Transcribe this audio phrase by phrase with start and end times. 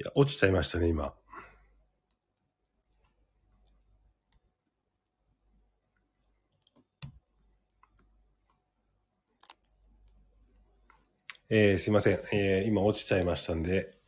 [0.00, 1.12] いや、落ちちゃいましたね、今。
[11.50, 12.20] えー、すいません。
[12.32, 13.98] えー、今落ちちゃいましたんで。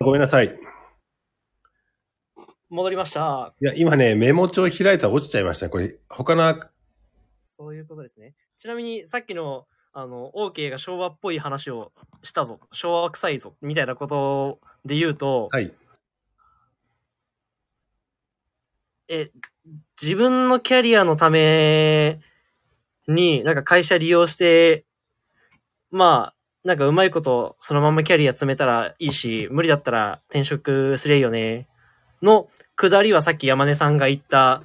[0.00, 0.46] ごめんなさい。
[0.46, 0.50] い
[2.68, 3.54] 戻りました。
[3.60, 5.70] や、今ね、メモ帳開いたら落ちちゃいましたね。
[5.70, 6.60] これ、他の、
[7.42, 8.34] そういうことですね。
[8.58, 9.66] ちなみに、さっきの、
[10.00, 11.90] あの、OK が昭和っぽい話を
[12.22, 12.60] したぞ。
[12.72, 13.54] 昭和臭いぞ。
[13.60, 15.72] みたいなことで言うと、はい。
[19.08, 19.32] え、
[20.00, 22.20] 自分のキャリアのため
[23.08, 24.84] に、なんか会社利用して、
[25.90, 31.66] まあ、なんかうまいことそのままキャリア詰めたらいいし、無理だったら転職すりゃいいよね。
[32.22, 32.46] の
[32.76, 34.62] 下りはさっき山根さんが言った、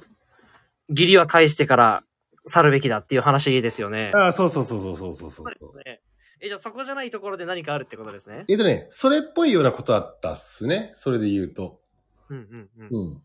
[0.90, 2.03] 義理は返してから
[2.46, 4.12] 去るべきだっていう話ですよね。
[4.14, 6.02] ああ、そうそうそうそうそうそうそうそうね。
[6.40, 8.44] え、じゃあそこじゃないところで何かあるってことですね。
[8.48, 10.90] えっとね、それっぽいようなことあったっすね。
[10.94, 11.80] それで言うと。
[12.28, 13.06] うんうんうん。
[13.06, 13.22] うん。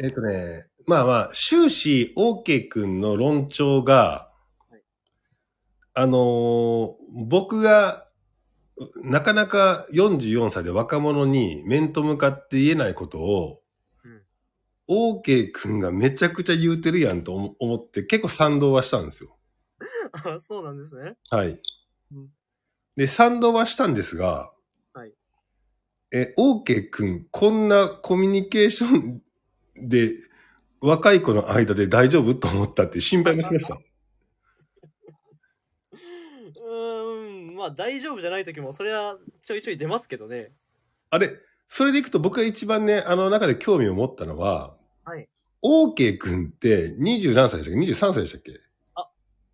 [0.00, 4.30] えっとね、まあまあ、終始、OK 君の論調が、
[4.70, 4.82] はい
[5.94, 6.92] あのー
[7.26, 8.06] 僕が、
[9.02, 13.58] なかなか44歳で若者に面と向かって言えないことを、うん、
[14.88, 19.36] OK 君がめちゃくちゃ言うてるやんと思思って結構賛同はしたんですよ。
[20.12, 21.16] あ、そうなんですね。
[21.30, 21.60] はい
[22.12, 22.28] うん。
[22.96, 24.50] で、賛同はしたんですが、
[24.92, 25.12] はい。
[26.12, 29.22] え、OK 君、こんなコミュニケーション
[29.76, 30.14] で、
[30.80, 33.74] 若い子の間で大丈夫と思ったって心配もしました。
[33.74, 40.52] うーん、まあ大丈夫じゃない時もそれはちょいちょい出ますけどね。
[41.10, 41.32] あれ、
[41.66, 44.77] それでいくと僕が一番ね、あの中で興味を持ったのは、
[45.08, 45.26] はい。
[45.62, 48.60] OK 君って20何歳でしたっけ ?23 歳でしたっけ？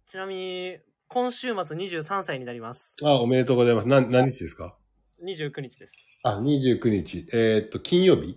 [0.07, 2.97] ちなみに、今週末23歳になります。
[3.05, 3.87] あ、おめでとうございます。
[3.87, 4.77] な、何日ですか
[5.23, 5.95] ？29日です。
[6.25, 7.29] あ、29日。
[7.33, 8.37] えーっと、金曜日？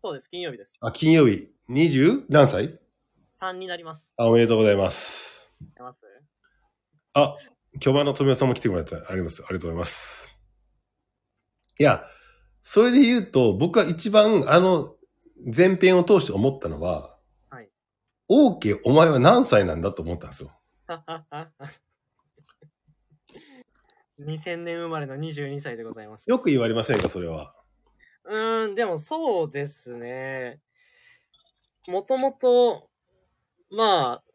[0.00, 0.74] そうです、金曜日です。
[0.80, 1.50] あ、金曜日。
[1.70, 2.78] 20何歳
[3.42, 4.14] ？3になります。
[4.16, 5.52] あ、おめでとうございます。
[5.76, 6.04] 出ます？
[7.14, 7.34] あ、
[7.80, 9.42] 巨万の富谷さんも来てもらってあります。
[9.42, 10.40] ありがとうございます。
[11.80, 12.04] いや、
[12.62, 14.94] それで言うと、僕は一番あの
[15.44, 17.16] 前編を通して思ったのは、
[17.50, 17.70] はい。
[18.30, 20.52] OK、お前は何歳なんだと思ったんですよ。
[24.20, 26.28] 2000年生まれの22歳でございます。
[26.28, 27.54] よく言われませんか、それは。
[28.24, 30.60] うーん、でもそうですね。
[31.86, 32.90] もともと、
[33.70, 34.27] まあ、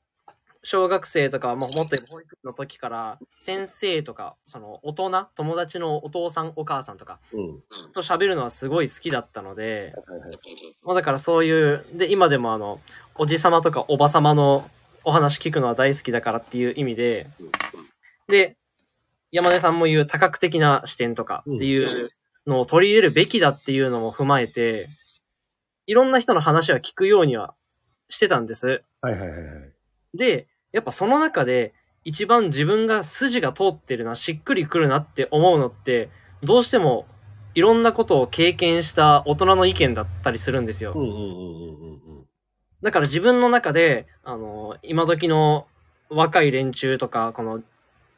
[0.64, 7.64] 小学生とか、まあ、もっと保育園の時から、先生とか、その大人、友達のお父さん、お母さんとか、うん。
[7.92, 10.32] と喋るのはすごい好きだったので、はいはい。
[10.84, 12.80] まあだからそういう、で、今でもあの、
[13.16, 14.64] おじさまとかおばさまの
[15.04, 17.28] お話聞くのは大好きだからっていう意味で、
[18.30, 18.56] で、
[19.32, 22.08] 山根さんも言う多角的な視点とかっていう
[22.48, 24.86] のを取り入れるべきだっていうのも踏まえて、
[25.88, 27.54] いろんな人の話は聞くようには
[28.08, 28.82] してたんです。
[29.02, 29.74] はいはいはいはい。
[30.14, 31.74] で、やっぱその中で
[32.04, 36.10] 一番自分が筋が通ってるな、しっくりくるなって思うのって、
[36.44, 37.06] どうしても
[37.56, 40.94] いろんなことを経験した大人の意見だったりするんですよ。
[42.82, 45.68] だから自分の中で、あの、今時の
[46.10, 47.62] 若い連中とか、この、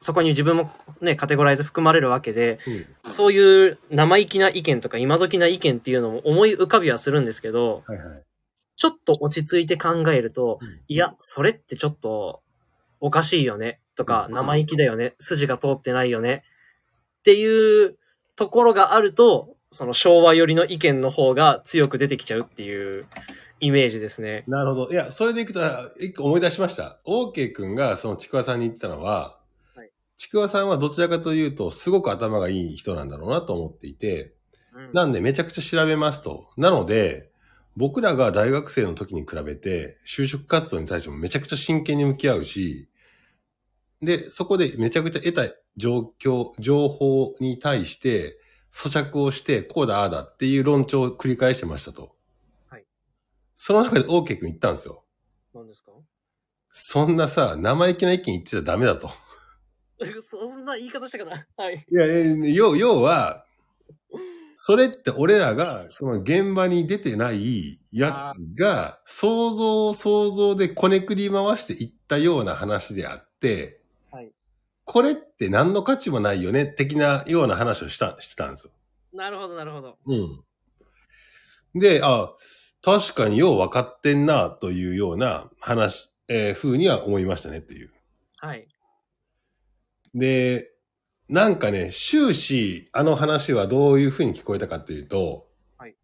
[0.01, 2.59] そこに自分もね、カテゴライズ含まれるわけで、
[3.03, 3.11] うん。
[3.11, 8.23] そういう生意気な意見とか今時な意見っていうのも思い浮かびはするんですけど、はいはい。
[8.77, 12.41] ちょっと落ち着いて考えると、うんいや、それってちょっと
[12.99, 16.43] おかしいよね、とか、うん生意気だよね、筋が通ってないよね、
[17.19, 17.97] っていう
[18.35, 23.05] ところがあると、その昭和寄りの意見の方が強く出てきちゃうっていう
[23.59, 24.43] イメージですね。
[24.47, 24.91] なるほど。
[24.91, 25.59] いや、それでいくと、
[25.99, 26.99] 一個思い出しました。
[27.05, 29.39] OK 君がそのちくわさんに言ってたのは、
[29.75, 34.33] はいちくわさんはどちらかというと、すごく頭がいい人なんだろうなと思っていて、
[34.73, 36.49] うんなんでめちゃくちゃ調べますと。
[36.57, 37.31] なので、
[37.75, 42.87] 僕らが大学生の時に比べて、就職活動に対してもめちゃくちゃ真剣に向き合うし、
[44.01, 48.39] で、そこでめちゃくちゃ得た状況、情報に対して、
[48.71, 52.15] 咀嚼をして、こうだ、ああだっていう論調を繰り返してましたと。
[52.69, 52.85] はい。
[53.55, 55.03] その中で OK 君言ったんですよ。
[55.53, 55.91] 何ですか？
[56.71, 59.09] そんなさ、生意気な意見言ってちゃダメだと。
[60.29, 61.85] そんな言い方したかなはい。
[61.89, 63.44] いや、えー要、要は、
[64.55, 73.81] それって俺らが、その現場に出てないやつが、想像想像でこねくり回していったような話であって、
[74.11, 74.31] はい。
[74.85, 78.71] これって何の価値もないよね、的なような話をした、してたんですよ。
[79.13, 79.97] なるほど、なるほど。
[80.05, 80.43] うん。
[81.79, 82.33] で、あ、
[82.81, 87.91] 確かによう分かってんな、というような話、えー風には思いましたねっていう。
[88.37, 88.67] はい。
[90.13, 90.71] で、
[91.27, 95.95] なんかね、終始あの話はどういう風に聞こえたかっていうと、はい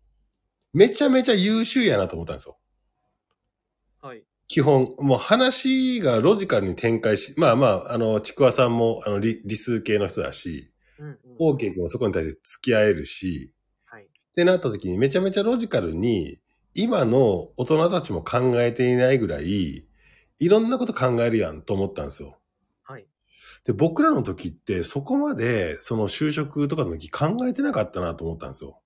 [0.73, 2.57] めちゃめちゃ優秀やなと思ったんですよ。
[4.01, 4.23] はい。
[4.47, 11.17] 基本、もう話がロジカルに展開し、まあまあ、あの、ちくわさんも、あの、理理数系の人だし、うん、うん。
[11.39, 13.53] オーケー君もそこに対して付き合えるし、
[13.85, 14.03] はい。
[14.03, 16.39] ってなった時にめちゃめちゃロジカルに、
[16.73, 19.85] 今の大人たちも考えていないぐらい、
[20.39, 22.40] いろんなこと考えるやんと思ったんですよ。
[23.65, 23.71] はい。
[23.71, 28.81] で、僕らの時ってそこまでその就職とかの時考えてなかったなと思ったんですよ。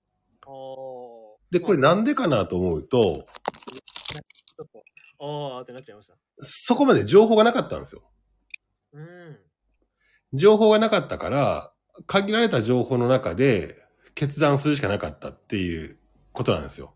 [0.46, 4.84] おで、これなんでかなと思うと、ちょっと、
[5.18, 6.14] おーってなっちゃいました。
[6.38, 8.02] そこまで情報がなかったんですよ。
[8.92, 9.38] うん。
[10.32, 11.72] 情報がなかったから、
[12.06, 13.82] 限られた情報の中で
[14.14, 15.98] 決断するしかなかったっていう
[16.32, 16.94] ことなんですよ。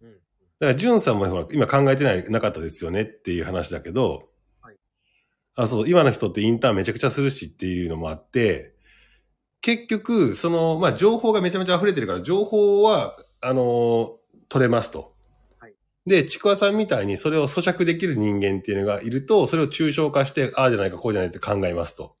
[0.00, 0.12] うん。
[0.12, 0.22] だか
[0.60, 4.24] ら、ジュンさんもほら、今考えてない、なかったですよねっていう話だけど、はい
[5.58, 8.76] あ、そう、今の人ってインターンめちゃくちゃするしっていうのもあって、
[9.60, 14.18] 結局、その、まあ、情報がめちゃめちゃ溢れてるから、情報は、あのー
[14.48, 15.14] 取れますと。
[15.58, 15.74] はい
[16.06, 22.16] で、ちくわさんみたいにそれを咀嚼できる人間っていうのがいると、それを抽象化して、ああじゃないか、こうじゃないって考えますと。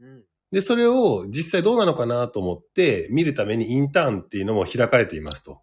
[0.00, 0.24] うん。
[0.50, 5.60] で、それを実際どうなのかなと思って見るためにインターンっていうのも開かれていますと。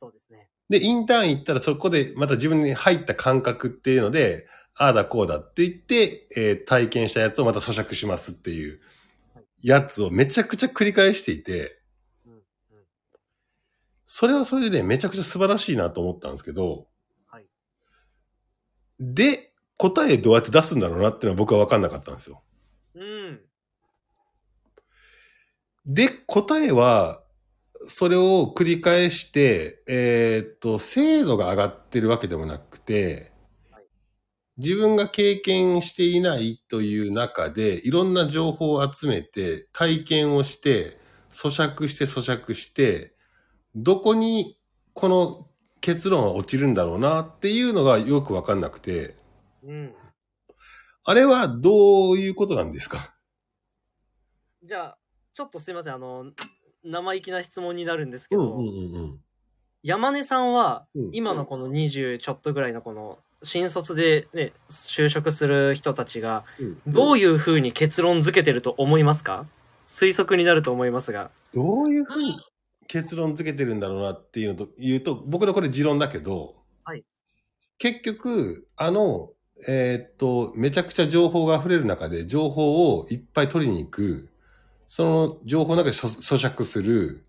[0.00, 0.48] そうですね。
[0.68, 4.46] で、インターン行ったらそこでまた自分に入った感覚っていうので、
[4.78, 8.80] ああだこうだって言って、えー体験したやつをまた咀嚼しますっていう
[9.60, 11.78] やつをめちゃくちゃ繰り返していて。
[14.10, 16.86] それはそれでね、めちゃくちゃ素晴らしいなと思ったんですけど、
[17.26, 17.46] はい。
[18.98, 22.42] で、答えどうやって出すんだろうなっていうのは僕は分かんなかったんですよ。
[22.94, 23.40] うん。
[25.84, 27.22] で、答えは、
[27.86, 33.37] それを繰り返して、えーっと、精度が上がってるわけでもなくてはい、
[34.58, 40.98] 自分が経験していないという中で、いろんな情報を集めて、体験をして、
[41.30, 43.14] 咀嚼して咀嚼して、
[43.76, 44.58] どこに
[44.94, 45.48] この
[45.80, 49.16] 結論は落ちるんだろうなっていうのがよくわかんなくて、
[49.62, 49.94] うん。
[51.04, 53.14] あれはどういうことなんですか？
[54.64, 54.98] じゃあ、
[55.34, 55.94] ちょっとすいません。
[55.94, 56.32] あの、
[56.82, 59.20] 生意気な質問になるんですけど、ん
[59.82, 66.78] 山根さんはうん、今のこの20ちょっとぐらいのこの、新卒でね、就職する人たちが、うん。
[66.86, 69.46] どういう風に結論付けてると思いますか？
[69.88, 71.30] 推測になると思いますが。
[71.54, 72.36] どういうふうに
[72.88, 77.04] 結論付けてるんだろうなっていうのと言うと、僕のこれ持論だけど、はい
[77.78, 79.30] 結局、あの、
[79.68, 84.28] えーっと、めちゃくちゃ情報が溢れる中で、情報をいっぱい取りに行く、
[84.88, 87.24] その情報の中で咀咀嚼する、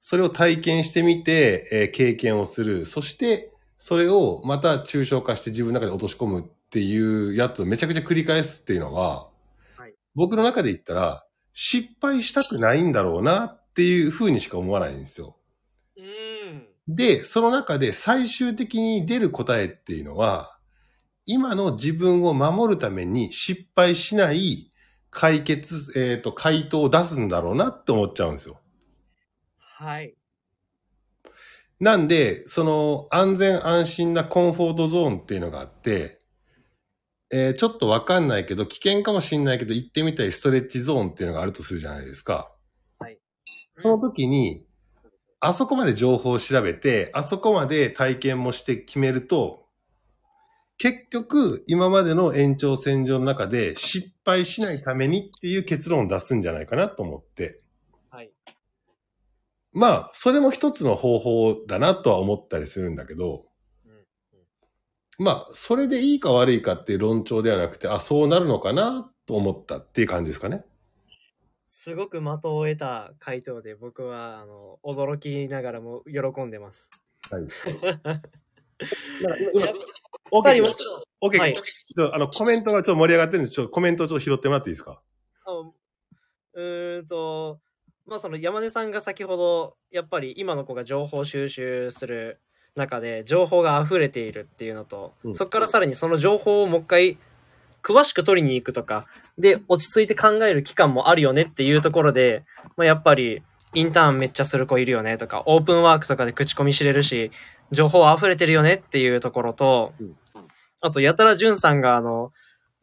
[0.00, 3.49] それを体験してみて、えー経験をする、そして、
[3.82, 9.28] それをまた抽象化して自分の中で落とし込むっていうやつをめちゃくちゃ繰り返すっていうのは、
[9.76, 11.24] はい僕の中で言ったら、
[11.54, 15.36] 失敗したくないんだろうなっていう風にしか思わないんですよ。
[15.96, 16.66] うん。
[16.88, 20.58] で、その中で最終的に出る答えっていうのは、
[21.24, 24.72] 今の自分を守るために失敗しない
[25.10, 28.60] 解決、えっ、と、回答を出すんだろうなって思っちゃうんですよ。
[29.56, 30.14] はい。
[31.80, 36.20] なんで、その安全安心なコンフォートゾーンっていうのがあって、
[37.32, 42.52] えーちょっとわかんないけど、危険かもしんないけど、行ってみたいストレッチゾーンっていうのがあるとするじゃないですか。
[42.98, 43.18] はい。
[43.72, 44.64] その時に、
[45.40, 49.64] あそこまで情報を調べて、あそこまで体験もして決めると、
[50.76, 57.60] 結局、今までの延長線上の中で失敗しないためにっていう結論を出すんじゃないかなと思って。
[58.10, 58.32] はい。
[59.72, 63.46] まあ、それも一つの方法だなとは思ったりするんだけど、
[63.86, 70.64] うんまあ、それでいいか悪いかっていう論調ではなくて、あ、そうなるのかなと思ったっていう感じですかね。
[71.66, 76.90] すごく的を得た回答で僕はあの驚きながらも喜んでます。
[77.30, 77.42] はい。
[78.02, 79.74] やっ
[80.30, 80.74] オぱりもち
[81.20, 81.64] オッケー、はいちょっ
[82.10, 85.00] とあの、コメントがちょっと盛り上がってるんで、ちょっとコメントをちょっと拾ってもらっていいですか？
[86.54, 87.60] うーんと
[88.06, 92.40] まあその山根さんが先ほどやっぱり今の子が情報収集する
[92.76, 95.34] 中で情報が溢れているっていうのと、うん。
[95.34, 97.18] そこからさらにその情報をもう一回
[97.82, 99.06] 詳しく取りに行くとか
[99.38, 102.44] で落ち着いて考える期間もあるよねっていうところで、
[102.76, 103.42] まあ、やっぱり
[103.74, 107.30] インターンめっちゃする子いるよねとかオープンワークとかで口コミ知れるし
[107.70, 110.16] 情報溢れてるよねっていうところと、うん。
[110.82, 112.32] あとやたらんさんがあの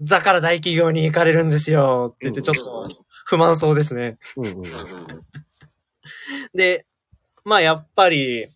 [0.02, 2.90] だから大企業に行かれるんですよって言ってちょっと
[3.28, 4.18] 不満そうですね。
[4.38, 4.64] うんうんうん。
[6.56, 6.86] で、
[7.44, 8.48] まあやっぱり、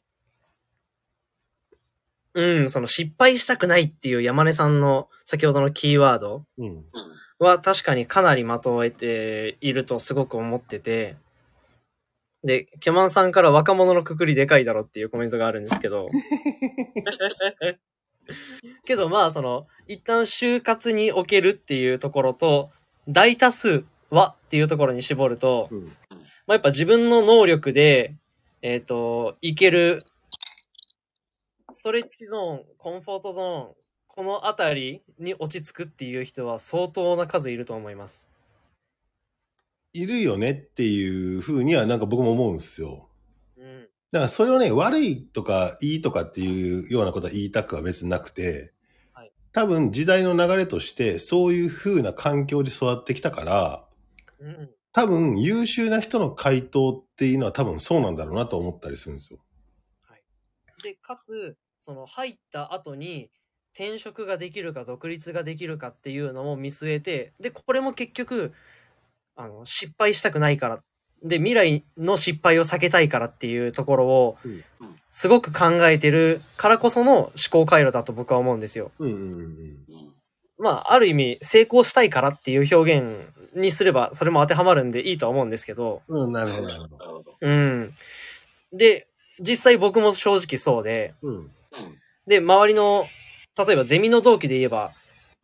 [2.34, 6.46] うん、その失敗したくないっていう山根さんの先ほどのキーワード。
[6.58, 6.86] うん。
[7.38, 11.18] は確かにかなり的を得ているとすごく思ってて、
[12.44, 16.08] で、キョマンさんから若者のくくりでかいだろっていうコメントがあるんですけど、
[18.86, 22.72] けどまあその、一旦就活におけるっていうところと、
[23.10, 25.86] 大多数はっていうところに絞ると、うん。
[25.86, 25.90] ま
[26.50, 28.14] あ、やっぱ自分の能力で、
[28.62, 30.00] えっ、と、いける、
[31.72, 33.76] ストレッチゾーン、コンフォートゾーン、
[34.08, 38.28] このあたりに落ち着くっていう人は相当な数いると思います。
[39.94, 43.08] いるよねっていうふうにはなんか僕も思うんですよ。
[43.58, 43.88] うん。
[44.12, 48.74] だからそれをね、悪いとかいいとかっていうようなことは言いたくは別になくて、
[49.14, 53.91] はい多分時代の流れとしてそういう風な環境で育ってきたから、うん。
[54.94, 59.40] 多分優秀な人の回答っていうのは多分そうなんだろうなと思ったりするんですよ。
[60.84, 63.30] で、かつ、その入った後に
[63.74, 68.54] 転職ができるか独立ができるかっていうのも見据えて、で、これも結局、
[69.36, 70.84] あの、失敗したくないから。
[71.24, 74.64] で、未来の失敗を避けたいからっていうところをうん、
[75.12, 78.92] すごく考えてるからこその思考回路だと僕は思うんですよ。
[78.98, 79.78] うんうんうん。
[80.58, 87.36] まあ、ある意味、成功したいからっていう表現にすれば、それも当てはまるんでいいとは思うんですけど、うん、なるほど、なるほど。
[87.42, 87.92] うん。
[88.74, 89.08] で、
[89.40, 91.52] 実際僕も正直そうで、うん。
[92.28, 93.06] で、周りの、
[93.58, 94.92] 例えばゼミの同期で言えば、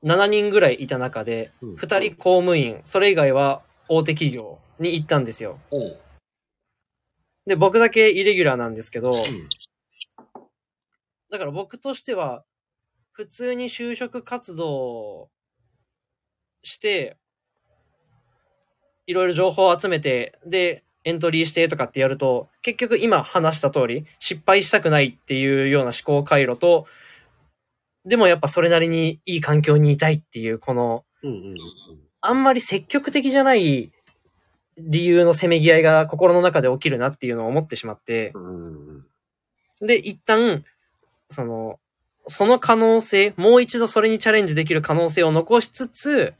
[0.03, 5.59] 7人ぐらいいた中で、うん2人公務員、それ以外は大手企業に行ったんですよ。
[7.45, 9.13] で、僕だけイレギュラーなんですけど、ん
[11.29, 12.43] だから僕としては、
[13.11, 15.29] 普通に就職活動
[16.61, 17.17] して、
[19.07, 26.85] いろいろ情報を集めて、で、エントリーしてとかってやると、結局今話した通り、失敗したくないっていうような思考回路と、
[28.05, 31.05] でもやっぱそれなりにいい環境にいたいっていう、この。
[32.19, 33.91] あんまり積極的じゃない
[34.77, 38.33] 理由のせめぎ合いが心の中で起きるなっていうのを思ってしまって。
[39.81, 40.63] で、一旦、
[41.29, 41.79] その、
[42.27, 46.33] その可能性、もう一度それにチャレンジできる可能性を残しつつ、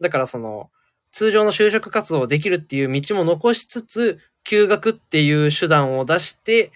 [0.00, 0.70] だからその、
[1.16, 6.72] 通常の就職活動をできるっていう道も残しつつ、休学っていう手段を出して、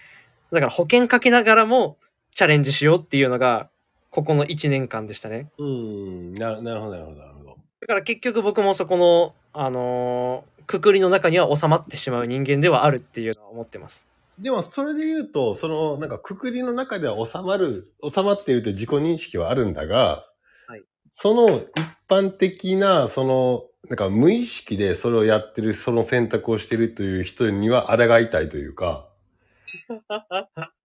[0.51, 1.99] だから保険かけながらも
[2.33, 3.69] チャレンジしようっていうのが、
[4.09, 5.51] ここの1年間でしたね。
[5.59, 7.49] うん、ななるほど、なるほど、なるほど。
[7.81, 14.07] だから結局僕もそこの、あのーくくりの中には収まってしまう人間ではあるっていうのは思ってます。
[14.39, 20.25] でも、それで言うと、その、なんか、くくりの中では収まる、収まっているという自己認識はあるんだが、
[20.67, 20.83] はい
[21.13, 21.65] その一
[22.07, 29.09] 般的な、その、なんか無意識でそれをやってる、その選択をしてるという人には抗いたいというか、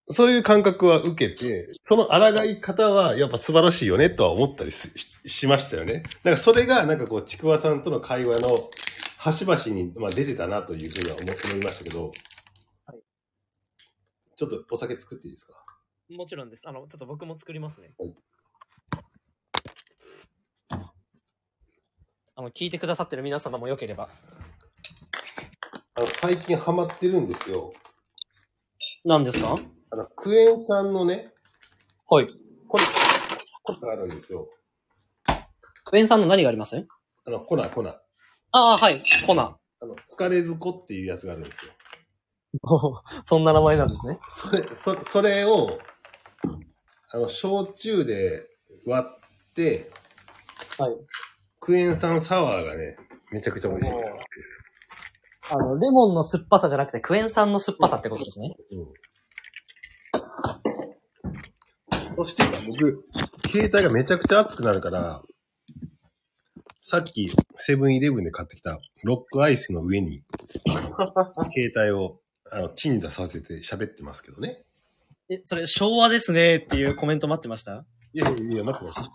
[0.09, 4.89] そういう感覚は受けて、その抗い方はやっぱ素晴らしいよねとは思ったりし
[5.25, 6.03] しましたよね。
[6.23, 8.49] なんかそれがなんかこう、ちくわさんとの会話の
[9.19, 12.11] 端々に、まあ、出てたなというふうには思思いましたけど、
[12.85, 12.99] はい
[14.35, 15.53] ちょっとお酒作っていいですか？
[16.09, 16.63] もちろんです。
[16.67, 17.93] あの、ちょっと僕も作りますね。
[17.97, 18.13] はい
[22.39, 24.09] あの、聞いてくださってる皆様もよければ。
[25.95, 27.73] あの、最近ハマってるんですよ。
[29.03, 29.55] 何ですか？
[29.89, 31.33] あの、クエン酸のね、
[32.07, 32.27] はい。
[32.67, 32.77] 粉、
[33.63, 34.47] 粉があるんですよ。
[35.83, 36.85] クエン酸の何があります？
[37.25, 37.87] あの、粉、粉。
[37.87, 37.97] あ
[38.51, 39.01] ああ、はい。
[39.25, 41.71] コナの、疲れずこっていうやつがあるんですよ。
[43.25, 44.19] そんな名前なんですね。
[44.29, 45.79] それ、そそれを、
[47.09, 48.47] あの、焼酎で
[48.85, 49.89] 割って、
[50.77, 50.95] はい。
[51.67, 52.95] クエン酸サワーがね、
[53.29, 54.09] めちゃくちゃ美味しいです。
[55.51, 58.55] あの、レモンの酸っぱさじゃなくてクエン酸の酸っぱさってことですね。
[58.71, 58.87] うん。
[62.15, 63.03] そして、僕、
[63.49, 65.21] 携帯がめちゃくちゃ熱くなるから、
[66.79, 70.23] さっき、セブンイレブンで買ってきたロックアイスの上に、
[71.53, 74.63] 携帯を、あの、鎮座させて喋ってますけどね。
[75.29, 77.85] え、それ昭和ですねっていうコメント待ってました？
[78.13, 79.11] いやいやいや、待ってました。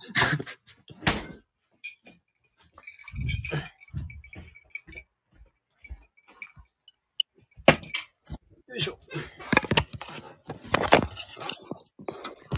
[8.69, 8.99] よいしょ。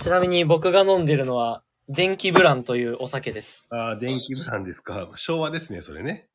[0.01, 3.67] ちなみに僕が飲んでるのは、電気ブランというお酒です。
[3.71, 5.11] ああ、電気ブランですか。
[5.17, 6.29] 昭和ですね、それね。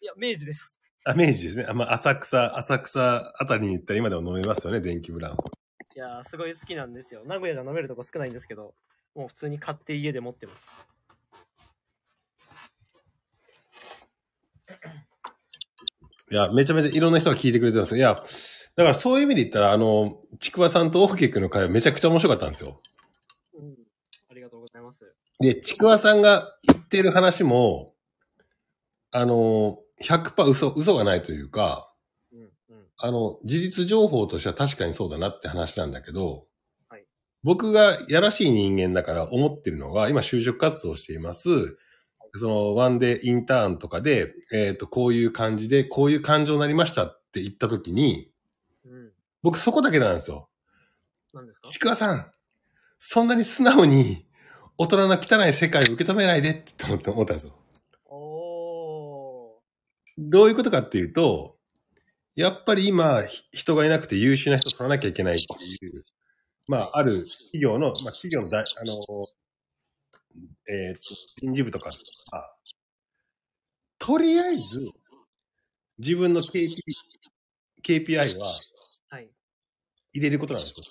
[0.00, 0.80] いや、明治です。
[1.04, 1.66] あ、明治ですね。
[1.68, 5.32] あ、まあ、浅草、浅草あたりに行ったら今でも飲めますよね、電気ブラン。
[5.96, 7.22] いやー、すごい好きなんですよ。
[7.26, 8.74] 名古屋じゃ飲めるとこ少ないんですけど、
[9.14, 10.72] もう普通に買って家で持ってます。
[16.30, 18.22] いや、めちゃめちゃいろんな人が聞いてくれてますいや、
[18.76, 22.80] だからそういう意味で言ったら、あの、ちくわさんとオーケー君の会話めちゃくちゃ面白かったんですよ。
[23.56, 23.76] うん。
[24.30, 25.14] ありがとうございます。
[25.38, 27.94] で、ちくわさんが言ってる話も、
[29.12, 31.92] あの、100%嘘、嘘がないというか、
[32.32, 32.40] うん。
[32.40, 32.50] うん。
[32.98, 36.46] あの、事実情報としては確かにそうだなって話なんだけど、
[36.88, 37.04] はい
[37.44, 41.76] 僕がやらしい人間だから思ってるのが、今就職活動をしています。
[42.36, 48.30] その、ワンデーインターンとかで、えっ、と、こういう感じで、こういう感情になりましたって言った時に、
[48.84, 49.12] うん。
[49.42, 50.48] 僕僕そこだけなんですよ。
[51.32, 51.68] 何ですか？
[51.68, 52.30] ちくわさん、
[52.98, 54.26] そんなに素直に、
[54.76, 57.52] 大人の汚い世界を受け止めないでって思ったんですよ。
[58.10, 59.60] お
[60.18, 61.56] どういうことかっていうと、
[62.34, 66.04] やっぱり今、ひ人がいなくて優秀な人を取らなきゃいけないっていう、
[66.66, 68.98] まあ、ある企業の、まあ、企業の大、あの、
[70.68, 71.00] えっ、と、
[71.36, 71.90] 人事部とか、
[72.32, 72.54] あ
[73.98, 74.88] とりあえず、
[75.98, 76.68] 自分の KP
[77.82, 78.74] KPI はー。
[79.10, 79.30] はい。
[80.12, 80.84] 入れることなんですよ。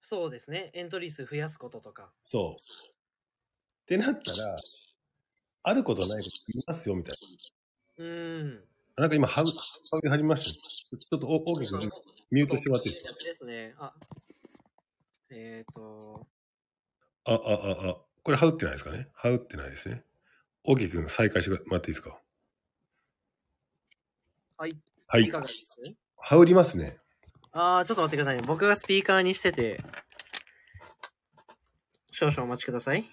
[0.00, 0.70] そうですね。
[0.74, 2.10] エントリー数増やすこととか。
[2.24, 2.52] そう。
[2.52, 4.56] ってなったら、
[5.64, 7.14] あることないこと言いますよ、みたい
[7.98, 8.54] うん。
[8.56, 8.62] な。
[8.96, 9.50] なんか今、ハウ、ハ
[9.96, 11.78] ウに貼りましたよちょっと大きく
[12.30, 13.08] ミュートしてもらっていいですか？
[13.08, 13.74] やつですね。
[13.78, 13.94] あ。
[15.30, 16.26] えっ、ー、と、
[17.24, 19.08] あ、あ、あ、あ、これ、ハウってないですかね？
[19.14, 20.04] ハウってないですね。
[20.64, 22.20] 大きく再開してもらっていいですか？
[24.56, 24.76] はい。
[25.08, 25.40] はいいか。
[25.40, 25.64] がです？
[26.18, 26.98] ハウりますね。
[27.50, 28.44] あー、ちょっと待ってくださいね。
[28.46, 29.80] 僕がスピーカーにしてて、
[32.12, 33.04] 少々お待ちください。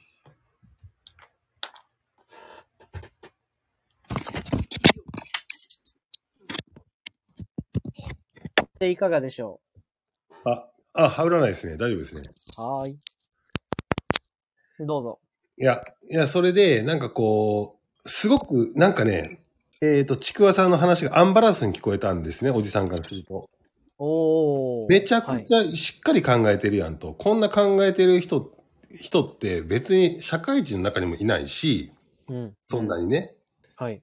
[8.77, 9.59] で、いかがでしょ
[10.45, 11.73] あ、あ、ハウらないですね。
[11.73, 12.21] 大丈夫ですね。
[12.57, 12.99] うはーい。
[14.85, 15.19] どうぞ。
[15.57, 19.41] いや、いや、それで、なんかこう、すごく、なんかね、
[19.81, 23.49] えっ、と、ちくわさんの話がアンバランスに聞こえたんですね、おじさんからすると。
[23.97, 24.89] おー。
[24.89, 27.13] めちゃくちゃしっかり考えてるやんと。
[27.13, 28.53] こんな考えてる人、
[28.91, 31.91] 人って別に社会人の中にもいないし、
[32.27, 32.53] はい、うん。
[32.61, 33.35] そんなにね。
[33.75, 34.01] はい。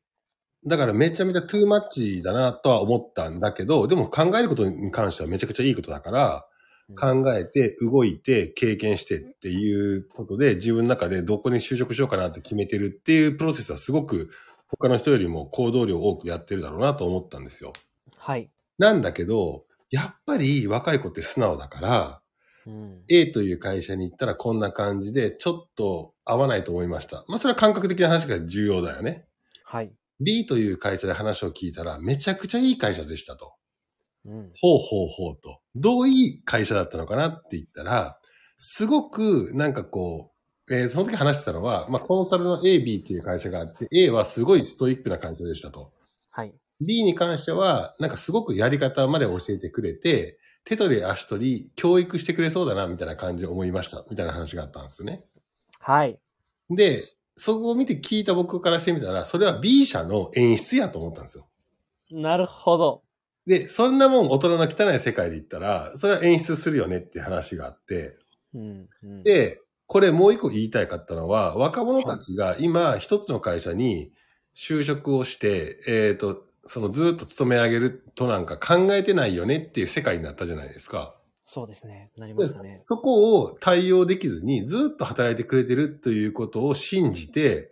[0.67, 6.47] だからめちゃめちゃトゥーマッチだなとは思ったんだけど、でも考えることに関してはめちゃくちゃいいことだから、
[6.94, 14.30] 考えて、動いて、経験してっていうことで、自分の中でどこに就職しようかなって決めてるっていうプロセスはすごく
[14.68, 17.72] 他の人よりも行動量多くやってるだろうなと思ったんですよ。
[18.18, 18.50] はい。
[18.78, 22.22] なんだけど、やっぱり若い子って素直だから、
[22.66, 23.02] うん。
[23.08, 27.25] A という会社に行ったらこんな感じで、ちょっと合わないと思いました。
[27.28, 29.26] まあそれは感覚的な話が重要だよね。
[29.64, 29.92] はい。
[30.20, 33.55] B という会社で話を聞いたら、めちゃくちゃいい会社でしたと。
[34.26, 34.52] うん。
[34.60, 35.60] ほうほうほうと。
[35.75, 38.19] どういい会社だったのかなって言ったら、
[38.58, 40.32] すごくなんかこ
[40.69, 45.93] う、えーその時話してたのは、まあコンサルの A、B っていう会社があって、A はすごいストイックな会社でしたと。
[46.30, 46.52] はい。
[46.80, 55.25] B に関しては、なんかすごくやり方まで教えてくれて、手取り足取り教育してくれそうだな、みたいな感じで思いました、みたいな話があったんですよね。
[55.78, 56.19] はい。
[56.69, 57.04] で、
[57.36, 61.47] そこを見て聞いた僕からしてみたら、それは B 社の演出やと思ったんですよ。
[62.10, 63.02] なるほど。
[63.47, 68.17] で、そんなもん大人の汚い世界で言ったら、それは演出するよねっていう話があって、
[68.54, 68.89] うん。
[69.02, 74.11] うん、で、これもう一個言いたいかったのは、若者たちが今一つの会社に
[74.54, 81.15] 就職をして、えっ、と、そのずっと勤め上げるとなんか考えてないよねっていう世界になったじゃないですか。
[81.45, 82.11] そうですね。
[82.17, 82.76] なりまでしたね。
[82.80, 87.71] そこを対応できずにずっと働いてくれてるということを信じて、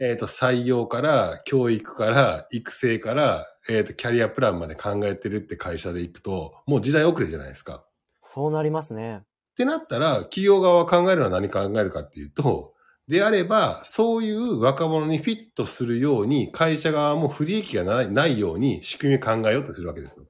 [0.00, 7.84] えっ、と、採用から、教育から、育成から、えっ、と、キャリアプランまで考えてるって会社で行くと、もう時代遅れじゃないですか。
[8.22, 9.22] そうなりますね。
[9.52, 12.74] ってなったら、企業側は考えるのは何考えるかっていうと、
[13.08, 20.24] であれば、そういう若者にフィットするように、会社側も不利益がないないように仕組みを考えようとするわけですよ。
[20.24, 20.26] っ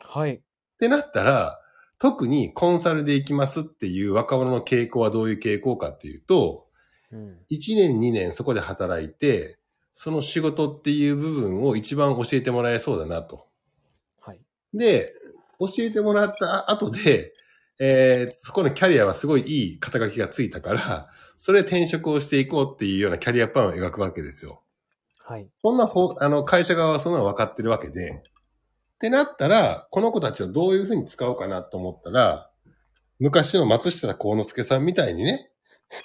[0.00, 0.42] はい。
[0.78, 1.60] てなったら、
[1.98, 6.66] 特にコンサルで行きますっていう若者の傾向はどういう傾向かっていうと、
[7.10, 7.38] うん。
[7.50, 9.57] 1年2年そこで働いて、
[10.00, 13.48] その仕事っていう部分を一番教えてもらえそうだなと。
[14.20, 14.40] はい。
[14.72, 15.12] で、
[15.58, 17.32] 教えてもらった後で、
[17.80, 24.62] えーそこのキャリアはすごいいい肩書きがついたから、それで転職をしていこうっていうようなキャリアプランを描くわけですよ。
[25.24, 25.50] はい。
[25.56, 32.52] そんなほ、あの、会社側はそんなの分かってるわけで、ってなったら、この子たちをどういうふうに使おうかなと思ったら、
[33.18, 35.50] 昔の松下幸之助さんみたいにね、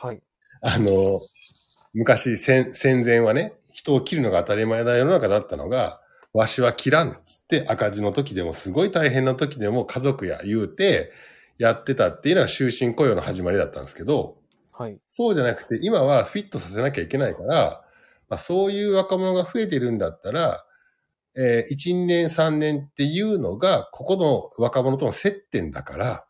[0.02, 0.24] はい。
[0.62, 1.22] あの、
[1.94, 6.00] 昔戦戦前はね、人を切るのが当たり前な世の中だったのが、
[6.32, 11.12] わしは切らんっつって赤字の時でもすごい大変な時でも家族や言うて
[11.60, 14.38] やってたっていうのが終身雇用の始まりだったんですけど、
[14.72, 14.98] はい。
[15.08, 17.84] そうじゃなくて今はフィットさせなきゃいけないから、
[18.30, 20.66] まあ、そういう若者が増えてるんだったら、
[21.36, 26.26] えー1年3年っていうのがここの若者との接点だから、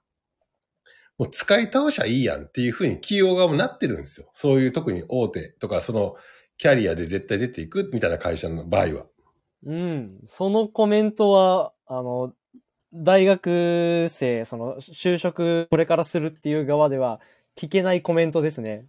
[1.17, 4.29] もう使い倒しゃいいやんっていうふうに企業側もなってるんですよ。
[4.33, 6.15] そういう特に大手とか、その
[6.63, 9.05] キャリアで絶対出ていくみたいな会社の場合は。
[9.65, 10.21] うん。
[10.27, 12.31] そのコメントは、あの、
[12.93, 17.19] 大学生、その、就職これからするっていう側では、
[17.57, 18.85] 聞けないコメントですね。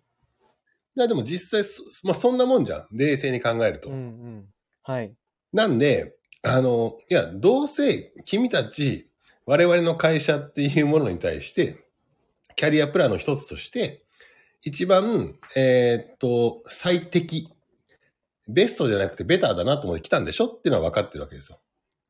[0.97, 2.87] いやでも実際そ、まあ、そんなもんじゃん。
[2.93, 3.91] 冷静に考えると。
[3.91, 4.45] うんうん。
[4.85, 5.13] はい。
[5.53, 9.11] なんで、あの、いや、どうせ君たち、
[9.47, 11.85] 我々の会社っていうものに対して、
[12.55, 14.05] キャリアプランの一つとして、
[14.63, 17.49] 一番、えーっと、最適、
[18.49, 21.61] ベストじゃなくてベターだなと思って来たんでしょっていうのは分かってるわけですよ。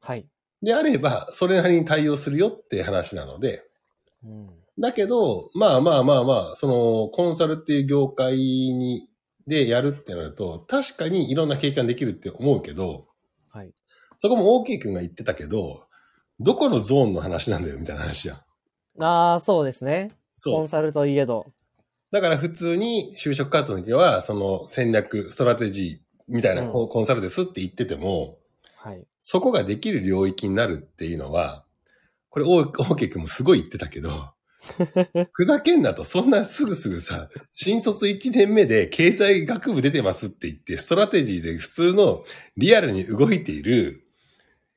[0.01, 0.27] はい。
[0.63, 3.63] であれば、それなりに対応するよって話なので、
[4.25, 4.51] うん。
[4.79, 9.09] だけど、まあまあまあまあ、その、コンサルっていう業界に、
[9.47, 13.09] でやるってなると、確かにいろんな経験できるって思うけど、
[13.53, 13.73] はい。
[14.17, 15.87] そこも OK 君が言ってたけど、
[16.41, 19.03] どこのゾーンの話なんだよみたいな話やん。
[19.03, 20.09] ああ、そうですね。
[20.11, 20.63] コそう。
[20.63, 21.47] ンサルといえど。
[22.11, 28.39] だから普通に就職活動の時は、その戦略、ストラテジーみたいなうんコンサルですって言ってても、
[28.77, 29.07] はい。
[29.19, 31.65] そこができる領域になるっていうのは、
[32.29, 34.35] これ OK 君もすごい言ってたけど、
[35.33, 42.25] ふざけんなと、そんなすぐすぐさ、新卒1年目で経済学部出てますって言って、ストラテジーで普通の
[42.57, 44.07] リアルに動いている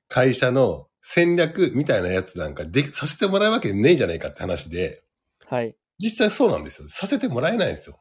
[0.08, 5.04] 会社の戦略みたいなやつなんかでさせてもらうわけねえじゃないかって話で、
[5.46, 5.76] はい。
[6.00, 6.90] 実際そうなんですよ。
[6.90, 8.00] させてもらえないんですよ。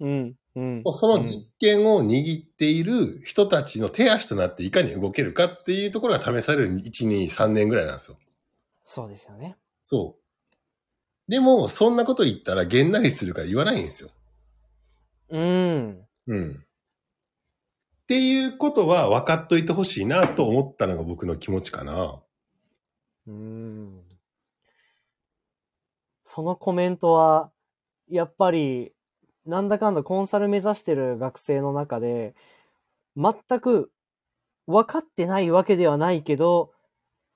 [0.00, 0.34] うん。
[0.56, 0.82] うん。
[0.92, 8.16] その実験を握っている人たちの手足となっていかに動けるかっていうところが試される1、2、3年ぐらいなんですよ。
[8.84, 9.56] そうですよね。
[9.80, 11.30] そう。
[11.30, 14.10] でも、そんなこと言ったらげんなりするから言わないんですよ。
[15.28, 16.06] うん。
[16.26, 16.64] うん。
[18.02, 22.20] っていうことは分かっといてほしいなと思ったのが僕の気持ちかな。
[23.28, 24.00] うん。
[26.24, 27.52] そのコメントは、
[28.08, 28.92] やっぱり、
[29.46, 32.34] なんだかんだコンサル目指してる学生の中で、
[33.16, 33.90] 全く
[34.66, 36.72] 分かってないわけではないけど、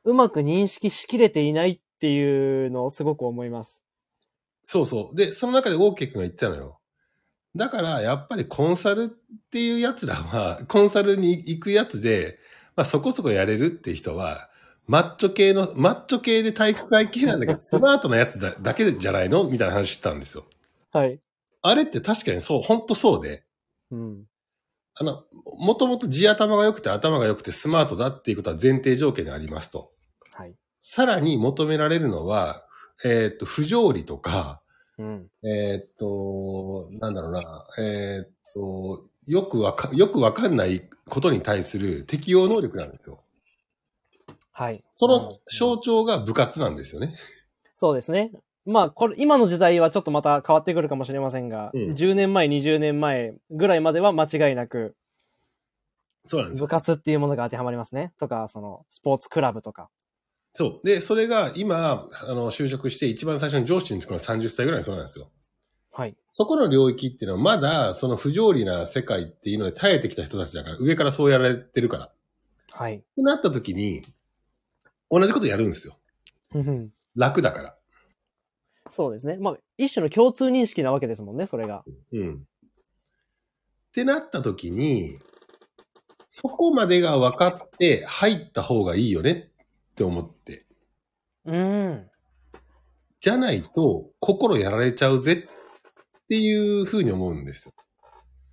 [0.05, 3.83] うまく認識しきれていないっていうのをすごく思います。
[4.64, 5.17] そうそう。
[5.17, 6.81] で、その中で OK 君が言ってたのよ。
[7.57, 9.07] だから、やっぱりコンサルっ
[9.51, 12.38] ていうやつらは、 コンサルに行くやつで、
[12.77, 14.51] まあそこそこやれるって人は、
[14.87, 19.45] マッチョ系の、マッチョ系で体育会系なんだけど、スマートなやつだだけじゃないの？
[19.49, 20.45] みたいな話してたんですよ。
[20.93, 21.21] はい。
[21.66, 23.42] あれって確かにそう、ほんとそうで、
[23.90, 24.24] うん。
[24.96, 25.24] あの、
[25.59, 29.90] もともと地頭が良くて頭が良くてスマートだっていうことは前提条件にありますと。
[30.35, 30.55] はい。
[30.83, 32.66] さらに求められるのは、
[33.03, 34.61] えっ、と、不条理とか、
[34.98, 35.27] うん。
[35.42, 43.22] えっ、と、なんだろうな、えっ、と、よくわか、よくわかんないことに対する適応能力なんですよ。
[44.53, 44.85] はい。
[44.90, 47.16] そのうん象徴が部活なんですよね。
[47.74, 48.33] そうですね。
[48.66, 54.96] まあ、これ、今の時代はちょっとまた変わってくるかもしれませんが、うん10年前、20年前ぐらいまでは間違いなく、
[56.24, 56.66] そうなんですよ。
[56.66, 58.12] 部活っていうものが当てはまりますね。
[58.18, 59.90] とか、その、スポーツクラブとか。
[60.55, 60.87] そう。
[60.87, 65.29] で、それが今、あの、就職して一番最初に上司につくのは30歳ぐらいのそうなんですよ。
[65.92, 66.16] はい。
[66.31, 72.05] そこの領域っていうのはまだその不条理な世界っていうので耐えてきた人たちだから、上からそうやられてるから。
[72.07, 72.12] っ
[72.70, 73.03] はい。
[73.14, 74.03] てなった時に、
[75.11, 75.96] 同じことやるんですよ。
[76.55, 77.77] うん楽だから。
[78.90, 79.37] そうですね。
[79.38, 81.85] まあ、一種の共通認識なわけですもんね、それが。
[82.12, 82.35] うん。
[82.35, 82.37] っ
[83.92, 85.18] てなった時に、
[86.29, 90.66] そこまでが分かって入った方がいいよねって思って。
[91.44, 92.11] うん。
[93.20, 97.75] じゃないと心やられちゃうぜっていうふうに思うんですよ。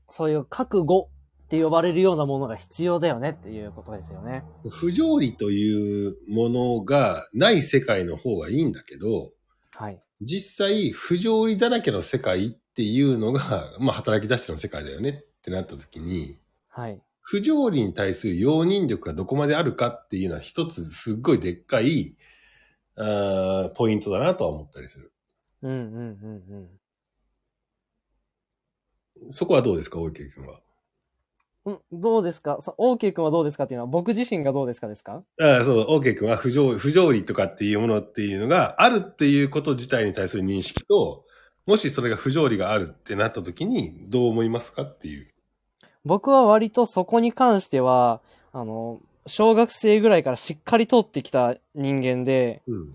[0.09, 1.09] そういう覚悟
[1.45, 4.43] って呼ばれるようなものが必要だよねっていうことですよね。
[4.69, 9.31] 不条理というものがない世界の方がいいんだけど、
[9.73, 10.01] はい。
[10.21, 16.37] 実際不条理だらけの世界っていうのが、まあ働き出しての世界だよねってなった時に、
[16.69, 17.01] はい。
[17.21, 22.15] 不条理に対する容認力がどこまであるかっていうのは一つすっごいでっかい、
[22.95, 25.11] あーポイントだなとは思ったりする。
[25.63, 25.99] うんうんう
[26.49, 26.69] ん
[29.25, 29.31] うん。
[29.31, 30.61] そこはどうですか、大池君は？
[31.63, 32.57] うん、どうですか？
[32.59, 35.23] さ、オーケー君はどうですかっていうのは僕自身がどうですかですか？
[35.39, 41.23] ああ、そう、OK 君は不条不条理とかっていうものっていうのがあるっていうこと自体に対する認識と、
[41.67, 45.27] もしそれが不条理があるってなった時にどう思いますかっていう。
[46.03, 48.21] 僕は割とそこに関しては、
[48.53, 52.91] あの、小学生ぐらいからしっかり通ってきた人間で、うん。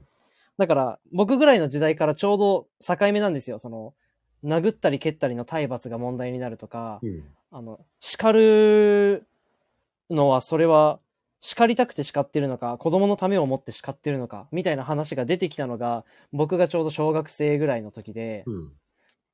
[0.58, 3.60] だだから僕ぐらいの時代からちょうど境目なんですよ。
[3.60, 3.94] その、
[4.42, 7.24] 殴ったり蹴ったりの体罰が問題になるとか、うん。
[7.56, 9.26] あの、叱る
[10.10, 11.00] のはそれは
[11.40, 18.72] 叱りたくて叱ってるのか、子供のためを思って叱ってるのか、みたいな話が出てきたのが、僕がちょうど小学生ぐらいの時で、うん。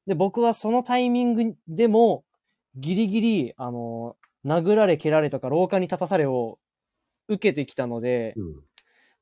[0.06, 2.22] で、僕はそのタイミングでも、
[2.76, 6.60] ギリギリ、あの、殴られ蹴られとか廊下に立たされを
[7.26, 8.64] 受けてきたので、うん。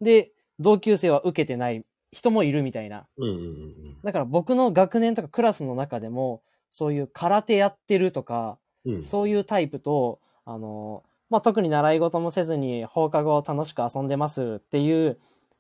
[0.02, 3.06] で、同級生は受けてない人もいるみたいな。
[3.16, 8.58] うんうんうんだから僕の学年とかクラスの中でも、そういう空手やってるとか、
[9.02, 15.18] そういうタイプと、あの、まあ、特に習い事もせずに放課後楽しく遊んでますっていう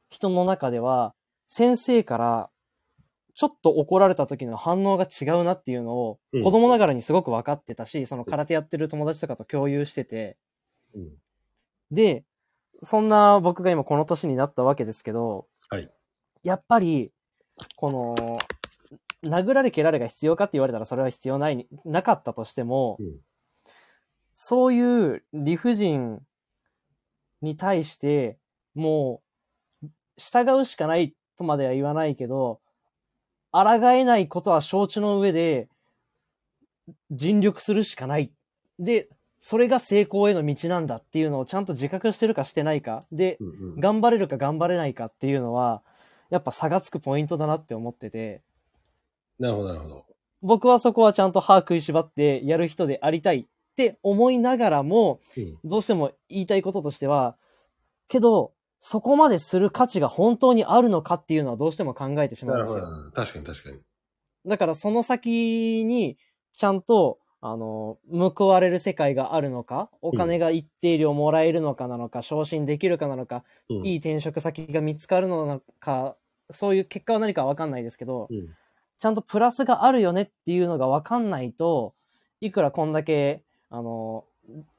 [0.08, 1.14] 人の中では、
[1.48, 2.50] 先生から
[3.34, 6.42] ちょっと怒られた時の反応が違うなっていうのをうん。
[6.42, 10.36] 子供ながらにすごく分かってたし、その空手やってる友達とかと共有してて、
[10.94, 11.10] うん。
[11.90, 12.24] で、
[12.82, 15.90] そんな僕が今この年になったわけですけど、はい。
[16.42, 17.12] やっぱり、
[17.76, 18.38] この、
[19.24, 23.16] 殴られ蹴られが必要かって言われたらそれは必要ない、なかったとしても、うん
[24.42, 26.18] そういう理不尽
[27.42, 28.38] に対して、
[28.74, 29.20] も
[29.82, 32.58] う、従うしかないとまでは言わないけど、
[33.52, 35.68] 抗えないことは承知の上で、
[37.10, 38.32] 尽力するしかない。
[38.78, 43.04] で、それが成功への道なんだっていうのをちゃんと自覚してるかしてないか。
[43.12, 45.82] で、うんうん頑張れるか頑張れないかっていうのは、
[46.30, 48.40] やっぱ差がつくポイントだなって思ってて、
[49.40, 50.06] なるほど、なるほど。
[50.42, 55.58] 僕はそこはちゃんと歯食いしばってやる人でありたいって思いながらも、うん。
[55.64, 57.36] どうしても言いたいこととしては、
[58.08, 62.84] けど、そこまでする価値が本当にあるのかっていうのはどうしても考えてしまうんですよ。
[63.14, 63.78] 確かに確かに。
[64.46, 66.16] だからその先に、
[66.52, 76.16] ちゃんと、あの、報われる世界があるのか、お金が一定量もらえるのかなのか、昇進できるかなのか、うんいい転職先が見つかるのなのか、
[76.50, 78.48] そういう結果は何かわかんないですけど、うん
[79.00, 81.94] ちゃんとプラスがあるよねっていうのがわかんないと、
[82.42, 84.26] いくらこんだけ、あの、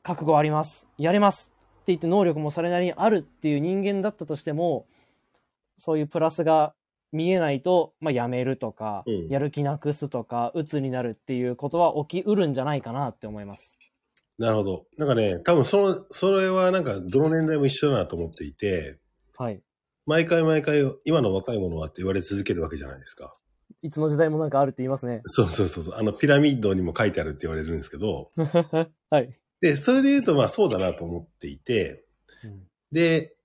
[0.03, 0.87] 覚悟あります。
[0.99, 1.51] やれます。
[1.55, 4.85] って言って能力もそれなりにあるっていう人間だったとしても、
[5.75, 6.75] そういうプラスが
[7.11, 13.79] 見えないと、まあ、やめるとか、うんやる気なくすとか、鬱になるっていうことは起きうるんじゃないかなって思います。
[14.37, 14.85] なるほど。
[14.97, 18.99] なんかね、多分その、それはなんかどの年代も一緒だなと思っていて、
[19.35, 19.59] はい。
[20.05, 23.33] 毎回毎回今の若い者はって言われ続けるわけじゃないですか。
[23.81, 25.21] いつの時代もなんかあるって言いますね。
[25.23, 25.95] そうそうそうそう。
[25.95, 28.29] あのピラミッドにも書いてあるって言われるんですけど、
[29.09, 29.37] はい。
[29.59, 32.03] で、それで言うとまあそうだなと思っていて、
[32.91, 33.35] で、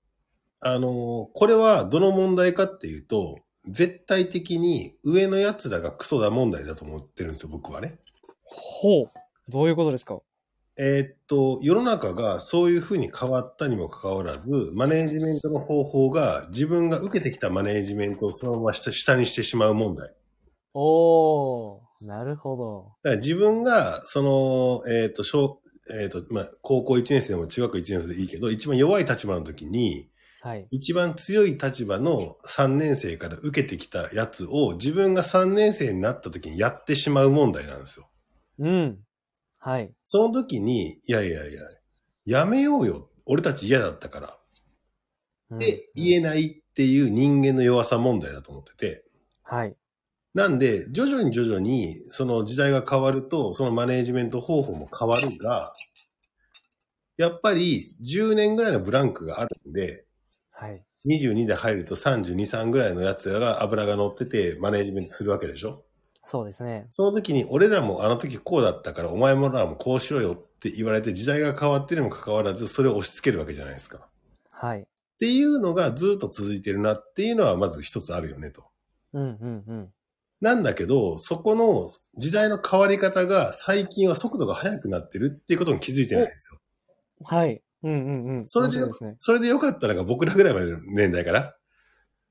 [0.59, 7.99] あのこれはどの問題かっていうと、絶対的に上の奴らがクソだ問題だと思ってるんですよ、僕はね。
[8.43, 9.11] ほう。
[9.49, 10.19] どういうことですか？
[10.79, 20.13] えーっと、世の中がそういうふうに変わったにもかかわらず、マネージメントの方法が自分が受けてきたマネージメントをそのまま下下にしてしまう問題。
[20.79, 22.91] おー、なるほど。
[23.03, 25.59] だから自分が、その、えーっと、小、
[25.89, 30.07] えーっと、まあ、高校1年生でも中学1年生でいいけど、一番弱い立場の時に、
[30.39, 30.67] はい。
[30.69, 38.07] 一番強い立場の3年生から受けてきたやつを自分が3年生になった時にやってしまう問題なんですよ。
[38.59, 38.99] うん。
[39.57, 39.91] はい。
[40.03, 41.61] その時に、いやいやいや、
[42.25, 43.09] やめようよ。
[43.25, 44.37] 俺たち嫌だったから。
[45.49, 49.05] うんって言えないっていう人間の弱さ問題だと思ってて。
[49.43, 49.75] はい。
[50.37, 55.73] なんで、徐々に徐々に、その時代が変わると、そのマネージメント方法も変わるが、
[57.17, 60.05] やっぱり10年ぐらいのブランクがあるんで、
[60.51, 60.85] はい。
[61.07, 65.83] 22で入ると32、3ぐらいのやつらが油が乗っててマネージメントするわけでしょ？
[66.23, 66.85] そうですね。
[66.89, 73.97] その時に俺らもあの時こうだったからお前もらもこうしろよって言われて時代が変わってるにもかかわらずそれを押し付けるわけじゃないですか。
[73.97, 74.01] っ
[74.51, 74.87] はい。
[75.19, 78.65] ていうのがずっと続いてるなっていうのはまず一つあるよねと。
[79.13, 79.93] うんうんうん。
[80.39, 86.59] なんだけど、そこの時代の変わり方が最近は速度が速くなってるっていうことに気づいてないんですよ。
[87.23, 87.61] はい。
[87.83, 88.45] うんうんうん。
[88.45, 89.15] それでね。
[89.17, 91.53] それでよかったのが僕らぐらいまでの年代かな。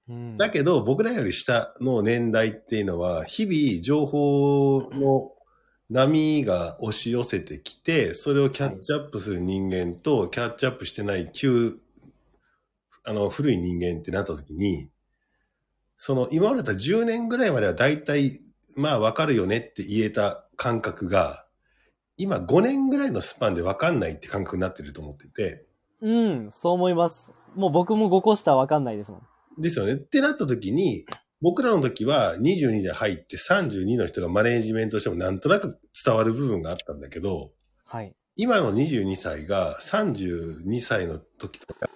[0.08, 5.32] うんだけど僕らより下の年代っていうのは日々情報の
[5.90, 11.78] 波が押し寄せてきて、それをキャッチアップする人間とキャッチアップしてない旧、
[13.04, 14.88] あの古い人間ってなった時に、
[15.96, 18.40] その今までだったら10年ぐらいまでは大体
[18.76, 21.46] まあわかるよねって言えた感覚が、
[22.18, 25.66] 今5年ぐらいのスパンでわかんないって感覚になってると思ってて、
[26.00, 27.32] うん、そう思います。
[27.54, 29.22] もう僕も5個下はわかんないですもん。
[29.58, 29.94] ですよね。
[29.94, 31.04] ってなった時に、
[31.40, 37.52] 僕らの時は22で入って32の人がマネージメントしてもなんとなく伝わる部分があったんだけど、
[37.84, 38.14] はい。
[38.36, 41.88] 今の22歳が32歳の時とか、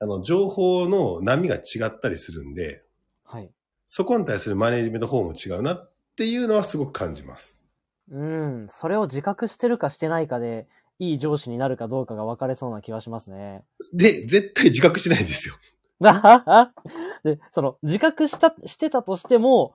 [0.00, 2.82] あの、情報の波が違ったりするんで、
[3.24, 3.50] はい。
[3.86, 7.64] そこに対するマネージメント方法も違うなっていうのはすごく感じます。
[8.10, 10.66] うん、それを自覚してるかしてないかで、
[10.98, 13.62] いい上司になるかどうかが分かれそうな気はしますね。
[13.94, 15.54] で、絶対自覚しないですよ。
[17.24, 19.74] で、その、自覚した、してたとしても、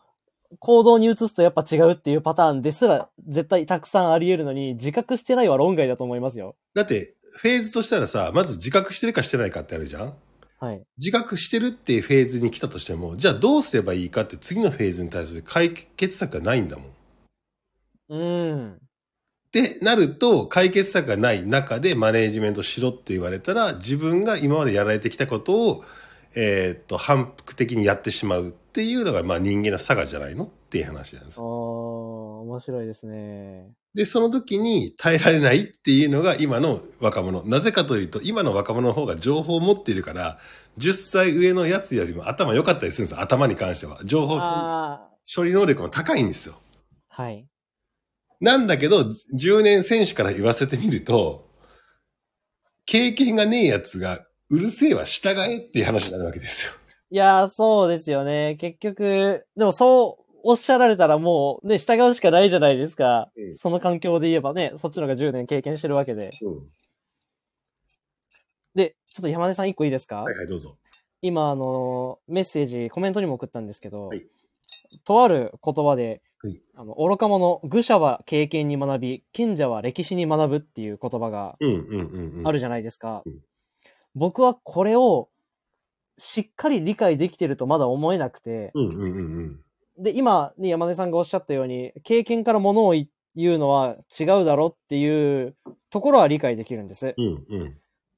[0.60, 6.56] 行動に移すとやっぱ違うっていうパターンですら絶対たくさんあり得るのに、自覚してないは論外だと思いますよ。
[6.74, 10.14] だって、フェーズとしたらさ、まず自覚してるかしてないかってあるじゃん？
[10.58, 10.82] はい。
[10.98, 16.86] 自覚してるっていうフェーズに来たとしても、じゃあどうすればいいかって次のフェーズに対する解決策がないんだもん。
[18.10, 18.72] うん。
[18.74, 18.78] っ
[19.52, 25.86] てなると、解決策がない中でマネージメントしろって言われたら、自分が今までやられてきたことを、
[26.36, 31.46] えーっと、反復的にやってしまうっていうのが、まあ人間の差がじゃないのっていう話なんですおー、。
[32.42, 33.72] 面白いですね。
[33.94, 37.44] で、その時に耐えられないっていうのが今の若者。
[37.44, 40.40] なぜかというと、今の若者の方が情報を持っているから、
[40.78, 43.22] 10歳上のやつよりも頭良かったりするんですよ。
[43.22, 44.02] 頭に関しては。
[44.04, 46.56] 情報あ処理能力も高いんですよ。
[47.18, 47.24] ー。
[47.24, 47.48] はい。
[48.42, 51.50] なんだけど、10年選手から言わせてみると、
[52.86, 56.72] 経験がねえやつが、うるせえは従えっていう話になるわけですよ。
[57.12, 58.58] いやー、そうですよね。
[58.60, 63.32] 結局、でもそうおっしゃられたらもうね、従うしかないじゃないですか。
[63.36, 66.30] うんその環境で言えばね、そっちの方が10年経験してるわけで。
[66.44, 66.70] うん。
[68.76, 70.78] で、ちょっと山根さん一個いいですか、はいはい、どうぞ。
[71.22, 74.28] 今、あの、メッセージ、コメントにも送ったんですけど、はい
[75.04, 82.48] とある言葉で、はいあの、愚か者、愚者は経験に学び、賢者は歴史に学ぶっていう言葉がうんうんうんうん。
[82.48, 83.24] あるじゃないですか。
[83.26, 83.40] うん
[84.16, 85.30] 僕はこれを
[86.18, 88.72] しっかり理解できてるとまだ思えなくて、
[89.98, 92.96] で、今、ね、山根さんがおっしゃったように、経験からものを
[93.36, 95.56] 言うのは違うだろっていう
[95.90, 97.14] ところは理解できるんです。
[97.18, 97.78] うんうん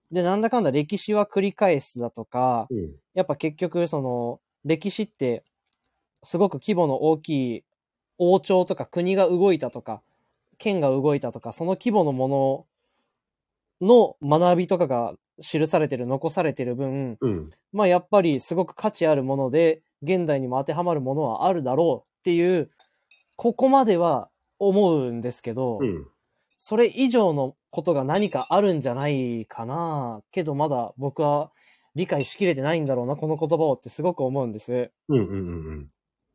[0.09, 2.95] で、なんだかんだ歴史は繰り返すだとか、うん。
[3.13, 5.43] やっぱ結局その、歴史って、
[6.23, 7.63] すごく規模の大きい
[8.17, 10.01] 王朝とか国が動いたとか、
[10.57, 12.65] 県が動いたとか、その規模のもの
[13.81, 17.51] の学びとかが記されてる、残されてる分、うん。
[17.71, 22.69] まあやっぱりすごく価値あるもので、現代にも当てはまるものはあるだろうっていう、
[23.35, 26.07] ここまでは思うんですけど、うん。
[26.57, 30.21] それ以上のことが何かあるんじゃないかな。
[30.31, 31.51] けどまだ僕は
[31.93, 34.91] 理解しきれてないんだろうな、この言葉をってすごく思うんです。
[35.07, 35.87] うんうんうんうん。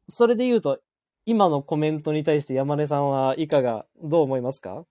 [0.08, 0.78] それで言うと、
[1.26, 4.84] 今のコメントに対して山根さんはいかが、どう思いますか？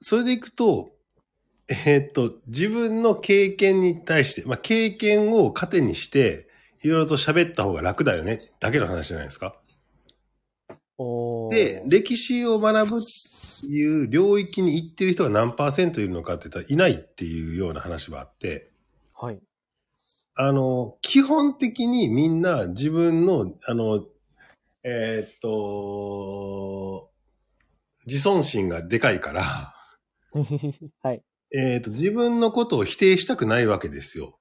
[0.00, 0.92] それでいくと、
[1.70, 6.48] えーっと、自分の経験に対して、まあ、経験を糧にして、
[6.82, 9.56] いろいろと喋った方が楽だよね、だけの話じゃないですか。
[11.50, 13.00] で、歴史を学ぶっ
[13.60, 18.70] ていう領域に行ってる人が何パーセントいるのかって言ったらいないっていうような話はあって、
[19.14, 19.40] はい。
[20.36, 24.06] あの、基本的にみんな自分の、あの、
[24.84, 27.10] えーっと、
[28.06, 29.74] 自尊心がでかいから、
[31.02, 31.22] はい。
[31.54, 34.38] えーっと、自分のことを否定したくないわけですよ。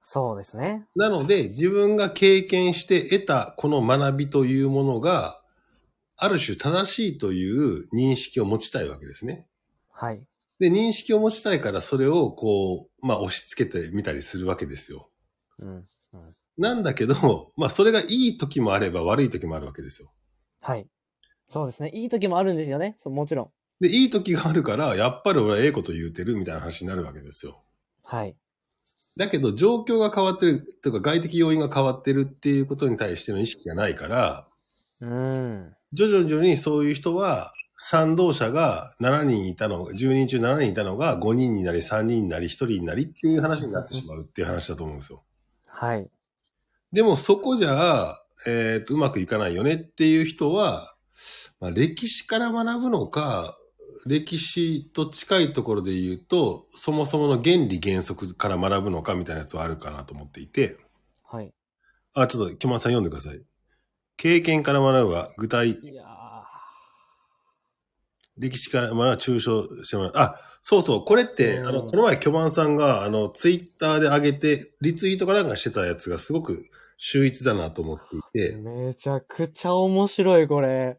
[0.00, 0.86] そうですね。
[0.94, 5.40] なので、自分が経験して得たこの学びというものが、
[6.16, 9.48] ある種正しいという認識を持ちたいわけですね。
[9.90, 10.24] はい。
[10.60, 15.10] で、認識を持ちたいからそれをこう、まあ押し付けてみたりするわけですよ。
[15.58, 15.88] うん。
[16.56, 20.12] なんだけど、まあそれがいい時もあれば悪い時もあるわけですよ。
[20.62, 20.86] はい。
[21.48, 21.90] そうですね。
[21.90, 22.94] いい時もあるんですよね。
[22.98, 23.50] そうもちろん。
[23.80, 27.62] で、いい時があるから、やっぱり俺はええこと言うてるみたいな話になるわけですよ。
[28.04, 28.36] はい。
[29.16, 34.48] だけど、状況が変わってる、というか外的要因が変わってるっていうことに対しての意識がないから、
[35.00, 35.74] うん。
[35.92, 45.22] 徐々にそういう人は、賛同者が7人いたのが、10人中7人いたのが5人になり、3人になり、1人になりっていう話になってしまうっていう話だと思うんですよ。
[45.66, 46.08] はい。
[46.92, 50.94] でもそこじゃあ、えっ、と、うまくいかないよねっていう人は、
[51.60, 53.58] まあ、歴史から学ぶのか、
[54.06, 60.76] 歴史と近いところで言うと、そもそもの原理原則から学ぶのかみたいなやつはあるかなと思っていて、
[61.24, 61.52] はい。
[62.14, 63.42] あ、ちょっと、キョマンさん読んでください。
[64.16, 66.44] 経験から学ぶは、具体、いやー
[68.36, 70.12] 歴史から学ぶは抽象してもらう。
[70.16, 80.98] あ、そうそう、これって、うんあの、この前、キョマンさんが、あの、ツイッターで上げて、リツイートかなんかしてたやつがすごく秀逸だなと思っていて、めちゃくちゃ面白い、これ。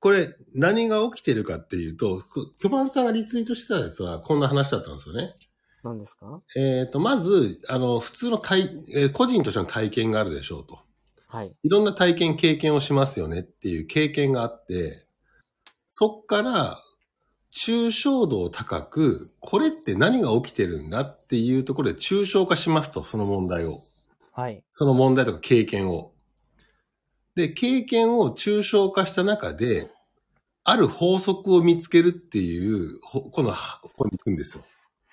[0.00, 2.22] これ、何が起きてるかっていうと、
[2.60, 5.34] キョマンさんがリツイートしてたやつは、こんな話だったんですよね。
[5.82, 6.40] 何ですか？
[6.56, 10.78] えっ、と、まず、あの、普通の体、えー個人としての体験があるでしょうと。
[11.28, 11.52] はい。
[11.62, 15.04] いろんな体験、経験をしますよねっていう経験があって、
[15.86, 16.82] そっから、
[17.50, 23.80] 抽象度高く、これって何が起きてるんだっていうところで抽象化しますと、その問題を。
[24.32, 24.62] はい。
[24.70, 26.12] その問題とか経験を。
[27.38, 29.88] で、経験を抽象化した中で、
[30.64, 34.64] ある法則を見つけるっていう、ほこの、ここに行くんですよ。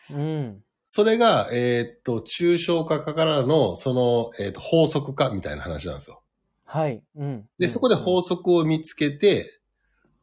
[0.10, 0.64] うん。
[0.88, 6.24] それが、えーっと、抽象化からの、その、えーっと、法則化みたいな話なんですよ。
[6.66, 7.04] はい。
[7.16, 7.48] うん。
[7.60, 9.60] で、そこで法則を見つけて、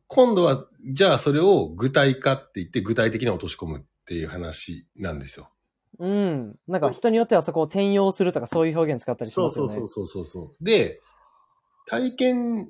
[0.09, 5.53] 今度は、じゃあそれを具体化って言って具体的に落とし込むっていう話なんですよ。
[6.01, 6.57] うん。
[6.67, 9.75] なんか人によってはそこを転用するとかそういう表現使ったりしますよね。
[9.75, 10.65] そうそうそうそうそう。
[10.65, 11.01] で、
[11.87, 12.69] 体験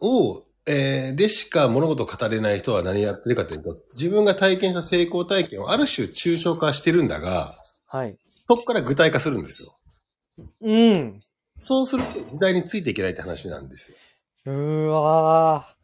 [0.00, 7.54] を、えーでしか物事を語れない人は何やってるかというと、自分が体験した成功体験をある種抽象化してるんだが、
[7.86, 8.16] はい。
[8.48, 9.78] そこから具体化するんですよ。
[10.60, 11.20] うん。
[11.54, 13.96] そうすると時代についていけないって話なんですよ。
[14.46, 15.76] うーわー。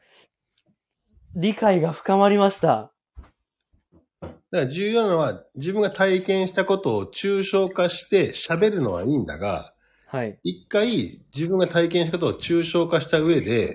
[1.35, 2.93] 理解が深まりました。
[4.21, 9.73] だから重要なのは自分が体験したことを抽象化して喋るのはいいんだが、
[10.13, 10.39] はい。
[10.43, 13.75] 一回自分が体験したことを抽象化した上で、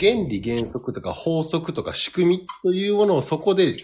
[0.00, 3.76] 原理原則とか法則とか仕組みというものをそこで、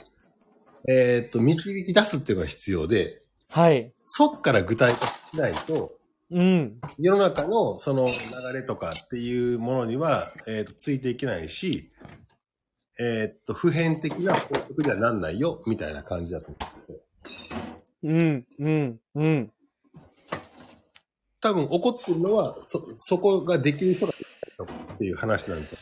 [0.88, 3.92] えーっと、導き出すっていうのが必要で、はい。
[4.02, 5.92] そっから具体化しないと、
[6.32, 6.80] うん。
[6.98, 11.92] 世の中のその流れとかっていうものには、えーっと、ついていけないし、
[12.98, 16.56] えーっと、普遍的な法則にはなんないよ、みたいな感じだと思
[16.88, 17.00] う。
[18.02, 18.46] うん。
[18.58, 19.00] うん。
[19.14, 19.52] うん。
[21.40, 25.78] 多分怒ってるのは、そ、そこができる人がっていう話なんですよ。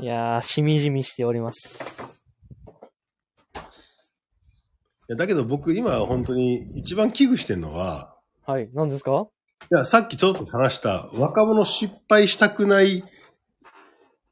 [0.00, 2.24] いやー、しみじみしております。
[5.08, 8.68] いやだけど僕今本当に一番危惧してるのは、はい。
[8.72, 9.28] 何ですか？
[9.70, 13.04] いや、さっきちょっと話した若者失敗したくない、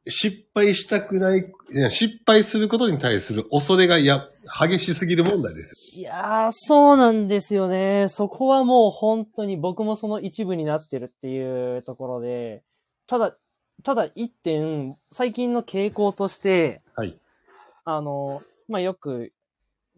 [0.09, 1.41] 失敗したくない、
[1.73, 4.29] いや失敗することに対する恐れがや、
[4.59, 8.09] 激しすぎる問題ですいやー、そうなんですよね。
[8.09, 12.63] そこはもう本当に僕もその一部になってるっていうところで、
[13.07, 13.37] ただ、
[13.83, 16.93] ただ一点、最近の傾向として、よ。
[16.95, 17.19] はい。
[17.85, 19.33] あの、まあ、よく、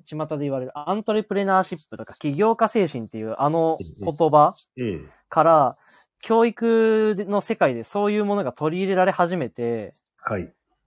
[0.05, 5.11] 巷で言われるアントレプレナーシップとか起業家精神っていうあの言葉うん。
[5.29, 5.77] から、
[6.23, 10.43] 教育の世界でそういうものが取り入れられ始めて、はい。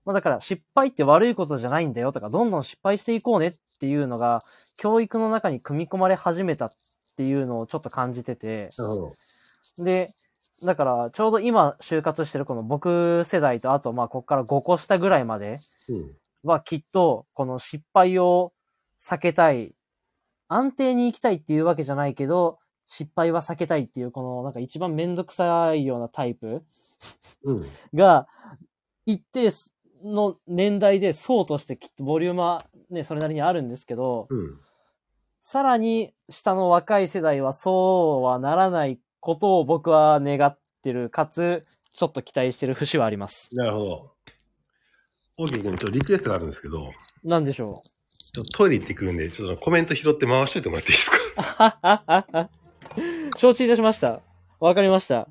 [0.06, 4.44] まあだから失敗って悪いことじゃないんだよとか、どんどん失敗していこうねっていうのが、
[4.78, 6.72] 教育の中に組み込まれ始めたっ
[7.18, 8.70] ていうのをちょっと感じてて。
[9.78, 10.16] で、
[10.64, 16.12] だからちょうど今就活してるこの僕世代とあとまあこっから5個下ぐらいまでうん。
[16.44, 18.54] はきっとこの失敗を
[19.02, 19.74] 避けたい、
[20.48, 26.64] 安定に行きたいっていうわけじゃないけど、失敗は避けたいっていうこのなんか一番めんどくさいようなタイプ
[27.44, 27.68] うん。
[27.94, 28.28] が、
[29.06, 29.52] 一定
[30.04, 34.60] の年代で層としてきっとボリュームはね、それなりにあるんですけど、うん。
[35.42, 43.56] さらに下の若い世代はそうはならないことを僕は願ってる、かつ、ちょっと期待してる節はあります。
[43.56, 44.12] なるほど。
[45.38, 46.92] オーケー君、ちょっとリクエストがあるんですけど、
[47.24, 47.70] なんでしょ
[48.34, 52.50] ちょっとトイレ行ってくるんで、ちょっとコメント拾って回しといてもらっていいですか？
[52.98, 54.22] う 承知いたしました。
[54.60, 55.28] わかりました。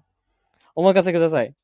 [0.75, 1.55] お任せください。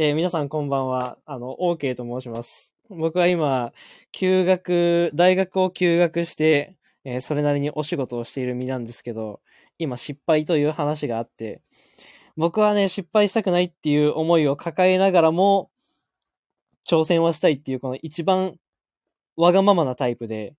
[0.00, 1.18] えー皆さんこんばんは。
[1.26, 2.72] あの、OK と申します。
[2.88, 3.72] 僕は今、
[4.12, 9.40] 休学、大学を休学して、えーそれなりにお仕事をしている身なんですけど、
[9.76, 11.62] 今失敗という話があって、
[12.36, 15.68] 僕はね、失敗したくないっていう思いを抱えながらも、
[16.88, 18.54] 挑戦はしたいっていう、この一番
[19.36, 20.54] わがままなタイプで、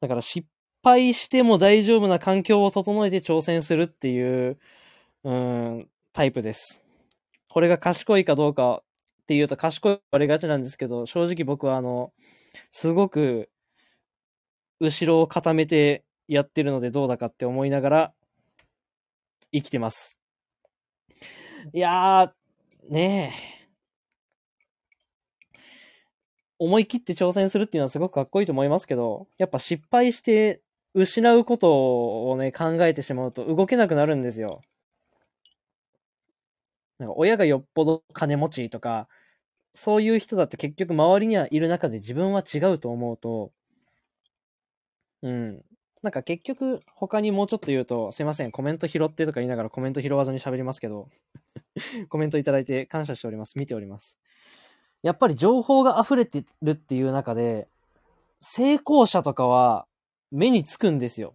[0.00, 0.46] だから失
[0.84, 4.58] 敗しても大丈夫な環境を整えて挑戦するっていう、
[5.24, 6.82] うん、タイプです。
[7.52, 8.82] これが賢いかどうか
[9.24, 12.14] っていうと賢いと言われがちなんですけど、正直僕はあの、
[12.70, 13.50] すごく、
[14.80, 18.14] 後ろを固めてやってるのでどうだかって思いながら、
[19.52, 20.16] 生きてます。
[21.74, 22.30] いやー、
[22.90, 23.36] ねえ。
[26.58, 30.62] 思い切って挑戦するっていうのはすごくかっこいいと思いますけど、やっぱ失敗して
[30.94, 34.62] 失うことをね、考えてしまうと動けなくなるんですよ。
[37.02, 39.08] なんか親がよっぽど金持ちとか、
[39.74, 43.52] そういう人だって結局周りにはいる中で自分は違うと思うと、
[45.22, 45.64] うん。
[46.02, 51.08] なんか結局他にもうちょっと言うと、すいません、コメント拾ってとか言いながらコメント拾わずに喋りますけど、
[52.08, 53.58] コメントいただいて感謝しております。
[53.58, 54.18] 見ております。
[55.02, 57.68] やっぱり情報が溢れてるっていう中で、
[58.40, 59.86] 成功者とかは
[60.30, 61.34] 目につくんですよ。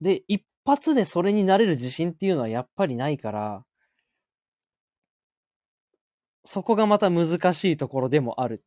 [0.00, 3.64] で、一発でそれになれる自信っていうのはやっぱりないから、
[6.50, 8.64] そこがまた難しいところでもある。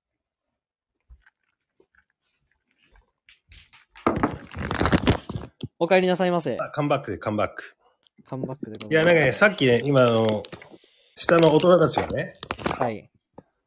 [5.79, 6.57] お帰りなさいませ。
[6.59, 7.75] あカムバックでカムバック。
[8.23, 9.15] カムバックでごいや、ざいます。
[9.15, 10.43] なんかね、さっきね、今あの、
[11.15, 12.33] 下の大人たちがね、
[12.77, 13.09] はい。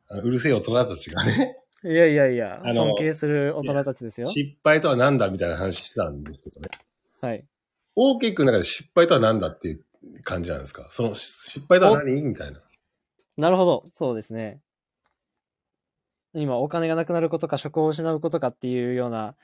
[0.08, 4.28] あのうるせえ大人たちがね、いやいやいや、あの尊敬する大人たちですよ。
[4.28, 6.68] 失敗とは何だみたいな話してたんですけどね。
[7.20, 7.44] はい。
[7.96, 9.84] OK 君の中で失敗とは何だっていう
[10.22, 10.86] 感じなんですか？
[10.90, 12.22] その失敗とは何？
[12.22, 12.60] みたいな。
[13.36, 13.84] なるほど。
[13.92, 14.60] そうですね。
[16.34, 19.36] 今、お金がなくなることか、職を失うことかっていうような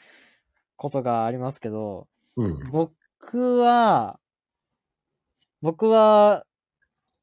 [0.76, 2.58] ことがありますけど、うん。
[2.70, 4.18] 僕は、
[5.62, 6.44] 僕は、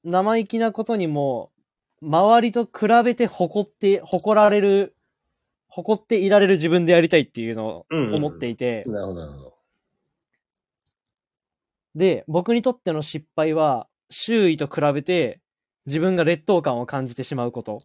[0.04, 1.52] 生意気なことにも、
[2.02, 4.96] 周りと比べて誇って、誇られる、
[5.68, 9.58] 誇っていられる自分でやりたいっていうのをうんうんうん思っていて、なるほど、なるほど。
[11.96, 15.42] で、僕にとっての失敗は、周囲と比べて、
[15.88, 17.82] 自分が劣等感を感じてしまうこと。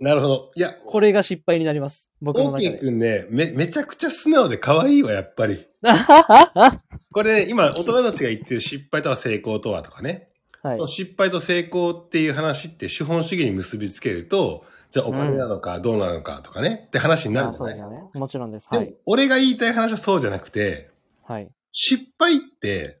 [0.00, 0.50] なるほど。
[0.54, 2.08] いや、これが失敗になります。
[2.22, 2.78] 僕の中で。
[2.78, 5.66] 君ね、め、めちゃくちゃ素直で可愛いわ、やっぱり。
[7.12, 10.28] これね、今、大人たちが言ってる失敗とは成功とはとかね。
[10.62, 10.88] はい。
[10.88, 17.76] 失敗と成功っていう話って資本主義に結びつけると、じゃあお金なのかどうなのかとかね、って話になるあじゃない？
[17.76, 18.18] そうですよね。
[18.18, 18.68] もちろんです。
[18.70, 18.94] はい。
[19.06, 20.90] 俺が言いたい話はそうじゃなくて、
[21.24, 21.48] はい。
[21.70, 22.96] 失敗って、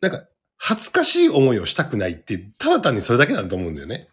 [0.00, 0.24] なんか、
[0.58, 4.08] 恥ずかしい思いをしたくないって、ただ単にそれだけなんだと思うんだよね。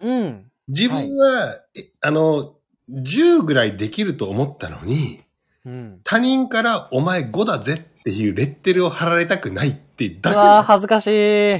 [0.00, 0.44] うん。
[0.68, 2.54] 自分は、えあの、
[2.90, 5.20] 10ぐらいできると思ったのに、
[5.64, 6.00] うん。
[6.04, 11.52] 他人からお前5だぜっていうレッテルを貼られたくないってだけうわー恥ずかしい。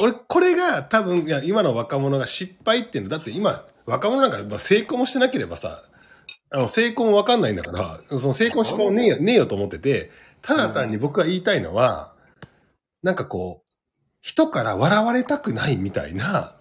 [0.00, 5.82] 俺、これが多分、いや、今の若者が失敗っていうの、だって今、若者なんか、まあ、成功もしてなければさ、
[6.50, 10.10] あの、成功もわかんないんだから、その成功しかねえよ、ねえよと思ってて、
[10.40, 12.11] ただ単に僕が言いたいのは、
[13.02, 13.74] なんかこう、
[14.20, 16.56] 人から笑われたくないみたいな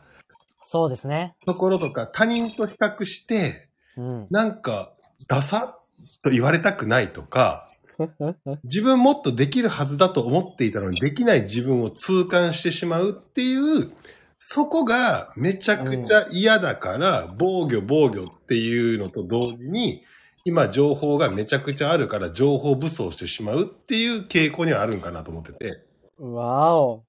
[0.64, 1.36] そうですね。
[1.46, 3.68] ところとか、他人と比較して、
[3.98, 4.28] うん。
[4.30, 4.94] なんか、
[5.28, 5.78] ダサ
[6.22, 7.70] と言われたくないとか、
[8.64, 13.92] 自分もっとできるはずだと思っていたのにできない自分を痛感してしまうっていう、
[14.40, 20.04] そこがめちゃくちゃ嫌だから、防御防御っていうのと同時に、
[20.46, 25.84] 今情報がめちゃくちゃあるから情報武装してしまうっていう傾向にはあるんかなと思ってて、
[26.22, 27.04] わお。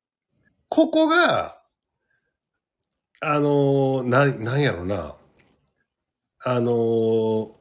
[0.70, 1.60] ここが、
[3.20, 5.14] あのーな、なんやろな、
[6.44, 7.52] あのー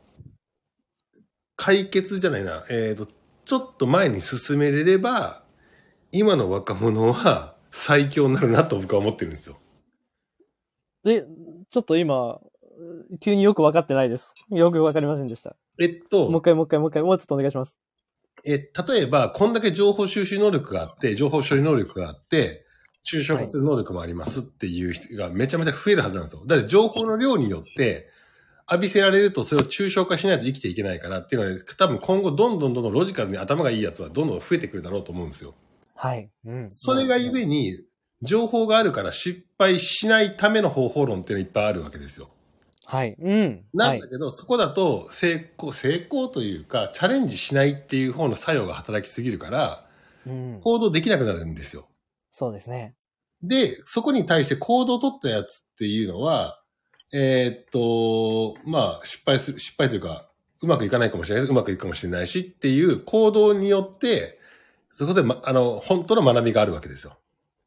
[1.57, 3.05] 解決じゃないな、えっ、と、
[3.45, 5.43] ちょっと前に進めれれば、
[6.11, 9.59] 今の若者は最強になるなと僕は思ってるんですよ。
[11.05, 11.23] え、
[11.69, 12.39] ちょっと今、
[13.19, 14.33] 急によくわかってないです。
[14.49, 15.55] よくわかりませんでした。
[15.79, 17.77] えっと、もう一回もう一回もう一回、もうちょっとお願いします。
[18.45, 22.65] え、例えば、こんだけ情報収集能力があって、情報処理能力があって、
[23.03, 26.43] 抽象化する能力もありますっていう人がめちゃめちゃ増えるはずなんですよ。
[26.45, 28.09] だって情報の量によって、
[28.69, 35.55] 浴びせられるとそれを抽象化しないと生きていけないからっていうので、多分今後どんどんどんどんロジカルに頭がいいやつはどんどん増えてくるだろうと思うんですよ。
[35.95, 36.29] はい。
[36.45, 36.65] うん。
[36.69, 37.75] それがゆえに、
[38.21, 42.29] 情報があるから失敗しないための方法論っていうのがいっぱいあるわけですよ。
[42.91, 43.15] はい。
[43.17, 43.33] うん。
[43.33, 44.07] はいなんだ。
[44.09, 49.85] けど、そこだと成功、成功というか、チャレンジしないっていう方の作用が働きすぎるから、
[50.27, 50.59] うん。
[50.61, 51.87] 行動できなくなるんですよ。
[52.31, 52.95] そうですね。
[53.41, 56.61] で、そこに対して行動を取ったやつっていうのは、
[57.13, 60.29] えーっと、まあ、失敗する、失敗というか、
[60.61, 61.51] うまくいかないかもしれないです。
[61.51, 64.37] うまくいくかもしれないしっていう行動によって、
[64.89, 67.17] そこで、ま、あの、本当の学びがあるわけですよ。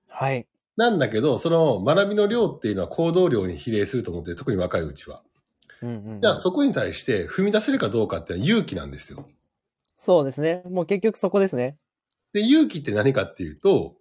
[0.09, 0.47] はい。
[0.77, 5.23] なんだけど、その学びの量っていうのは行動量に比例すると思って、特に若いうちは。
[5.83, 6.21] うんうん。
[6.21, 9.29] じゃあそこに対して踏み出せるかどうかって勇気なんですよ。
[9.97, 10.63] そうですね。
[10.69, 11.77] もう結局そこですね。
[12.33, 13.97] で、勇気って何かっていうと、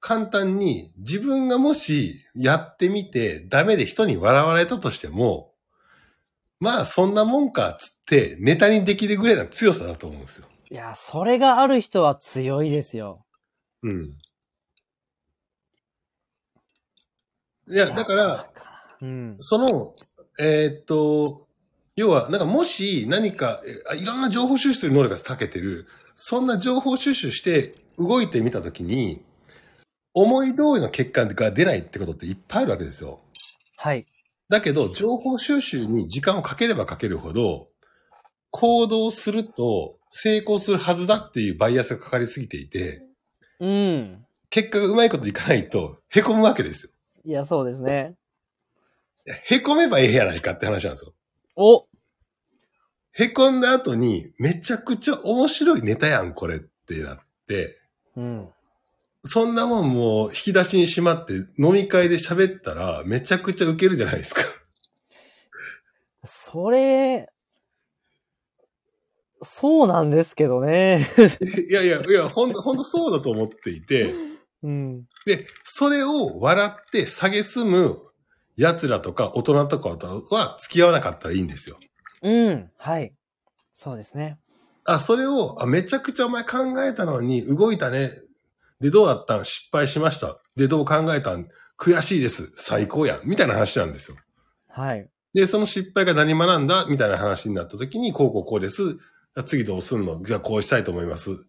[0.00, 5.52] 簡単に自分がもしやってみてダメで人に笑われたとしても、
[6.60, 10.46] まあそんなもんかっつってネタにできるぐらいの強さだと思うんですよ。
[10.70, 13.24] いや、それがある人は強いですよ。
[13.82, 14.18] うん。
[17.68, 18.50] いや、だから、、
[19.02, 19.34] うん。
[19.38, 19.94] その、
[20.38, 21.46] えーっと、
[21.96, 29.22] 要は、なんかもし何か、えあいろんな情報収集する能力が長けてる、そんな情報収集して動いてみたときに、
[30.14, 33.20] 思い通りの結果が出ないってことっていっぱいあるわけですよ。
[33.76, 34.06] はい。
[34.48, 37.68] だけど、情報収集に時間をかければかけるほど、
[38.50, 43.02] 行動すると成功するはずだっていうバイアスがかかりすぎていて、
[43.60, 44.24] うん。
[44.48, 46.92] 結果がうまいこといかないと凹むわけですよ。
[47.26, 48.14] いや、そうですね。
[49.26, 51.12] いや凹めばええやないかって話なんですよ。
[51.56, 51.86] お
[53.14, 57.18] 凹んだ後に、めちゃくちゃ面白いネタやん、これってなっ
[57.48, 57.80] て、
[58.14, 58.48] うん。
[59.22, 64.42] そんなもんもう引き出しにしまって飲み会で喋ったらめちゃくちゃウケるじゃないですか。
[66.24, 67.28] それ、
[69.42, 71.08] そうなんですけどね。
[71.68, 74.14] いやいや、いや、ほんと、ほんとそうだと思っていて、
[74.62, 75.04] うん。
[75.26, 77.98] で、それを笑って蔑む
[78.56, 81.78] 奴らとか大人とかとは付き合わなかったらいいんですよ。
[82.22, 82.70] うん。
[82.78, 83.12] はい。
[83.72, 84.38] そうですね。
[84.84, 88.10] あ、それを、あ、めちゃくちゃお前考えたのに動いたね。
[88.80, 89.44] で、どうだったん？
[89.44, 90.38] 失敗しました。
[90.56, 91.48] で、どう考えたん？
[91.78, 92.52] 悔しいです。
[92.56, 93.20] 最高やん。
[93.24, 94.16] みたいな話なんですよ。
[94.68, 95.08] はい。
[95.34, 96.86] で、その失敗が何学んだ？
[96.86, 98.96] みたいな話になった時に、こうこうこうです。
[99.44, 100.22] 次どうすんの？
[100.22, 101.46] じゃあこうしたいと思います。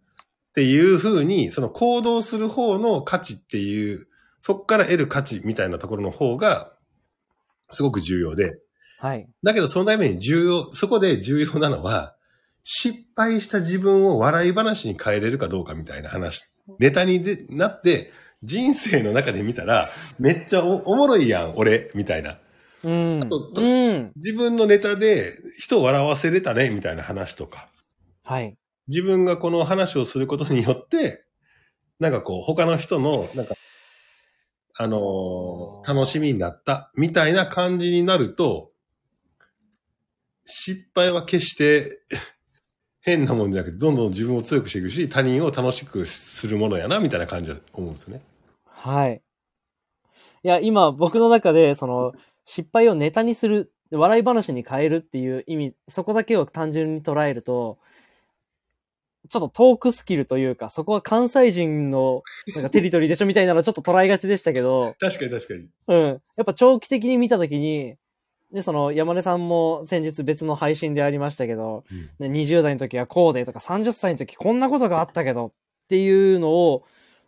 [0.58, 4.08] っていう風に、その行動する方の価値っていう、
[4.40, 6.74] そっから得る価値みたいなところの方が、
[7.70, 8.60] すごく重要で。
[8.98, 9.30] はい。
[9.44, 12.16] だけどそのために重要、そこで重要なのは、
[12.64, 16.48] 失敗した自分を笑い話に変えれるかどうかみたいな話、
[16.80, 22.40] ネタにでなって、人生の中で見たら、めっちゃおおもろいやん、俺、みたいな。
[22.84, 23.20] うん。
[23.20, 24.12] うん。
[24.16, 27.70] 自分のネタで人を笑わせれたね、みたいな話とか。
[28.24, 28.58] はい。
[28.88, 31.26] 自分がこの話をすることによって、
[32.00, 33.56] なんかこう、他の人の、なんか、
[34.80, 38.72] あのー楽しみになった、みたいな感じになると、
[40.46, 42.00] 失敗は決して
[43.02, 48.22] 変なもんじゃなくて、どんどん自分を強くしていくし、他人を楽しくするものやな、みたいな感じだと思うんですよね。
[48.66, 49.22] はい。
[50.44, 52.14] いや、今僕の中で、その、
[52.44, 57.80] 失敗をネタにする、笑い話に変えるっていう意味、そこだけを単純に捉えると、
[59.28, 62.22] ちょっとトークスキルというか、そこは関西人の
[62.56, 65.68] なんかテリトリーでしょみたいなのちょっと捉えがちでしたけど、確かに確かに。
[65.88, 66.06] うん。
[66.38, 67.96] やっぱ長期的に見たときに、
[68.52, 71.84] で、その山根さんも先日別の配信でありましたけど、
[72.20, 75.52] ね、20代の時はこうでとか30歳の時こんなことがあったけどっ
[75.90, 76.84] ていうのを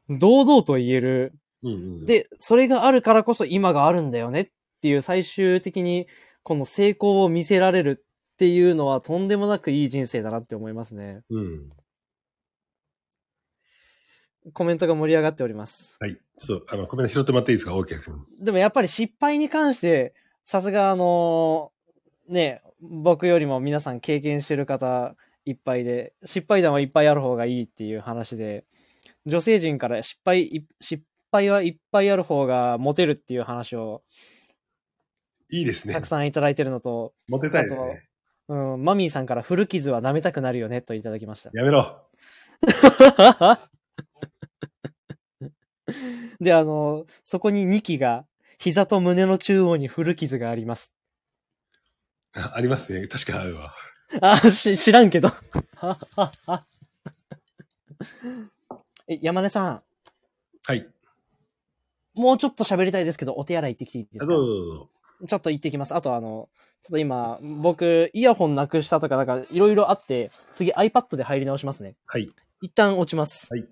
[0.09, 1.33] 堂々と言える。
[1.61, 4.49] うんうん、で、それがあるからこそ今があるんだよねっ
[4.81, 6.07] ていう最終的に
[6.43, 11.21] この成功を見せられるっていうのはとんでもなくいい人生だなって思いますね。
[11.29, 11.69] うん。
[14.53, 15.97] コメントが盛り上がっております。
[15.99, 16.17] はい。
[16.37, 18.25] ちょっと、あの、コメント拾ってもらっていいですか ?OK 君。
[18.39, 20.13] でもやっぱり失敗に関して、
[20.45, 21.71] さすがあの
[22.27, 28.65] ね、僕よりも皆さん経験してる方いっぱいで、失敗談はいっぱいある方がいいっていう話で、
[29.25, 34.03] 女性陣から失敗い、失敗はいっぱいある方がモテるっていう話を
[35.51, 36.05] いいですねたく。
[36.05, 38.05] さんいただいてるのと、モテたいですね。
[38.49, 41.51] うん、マミーさんから古傷は舐めたくなるよねといただきました。
[41.53, 42.01] やめろ。
[46.41, 48.25] で、あの、そこに2期が、
[48.57, 50.91] 膝と胸の中央に古傷があります。
[52.35, 53.07] あありますね。
[53.07, 53.73] 確かにあるわ。
[54.21, 55.29] あ、し、知らんけど。
[59.07, 59.81] え、山根さん、
[60.65, 60.87] はい。
[62.13, 64.25] もうちょっと喋りたいですけど、お手洗い行ってきていいですか？
[64.27, 64.89] どうぞどうぞ。
[65.27, 65.95] ちょっと行ってきます。
[65.95, 66.49] あとあの、
[66.81, 71.95] ちょっと今、僕、イヤホンなくしたとか、なんか、いろいろあって、次 iPad で入り直しますね。
[72.05, 72.29] はい。
[72.61, 73.47] 一旦落ちます。
[73.53, 73.65] はい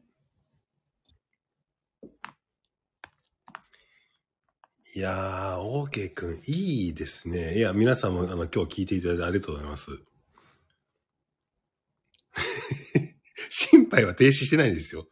[4.97, 7.55] いやー、OK くん、いいですね。
[7.55, 9.91] いや、皆さんも、あの、今日聞いていただいてありがとうございます。
[13.47, 15.07] 心配は停止してないですよ。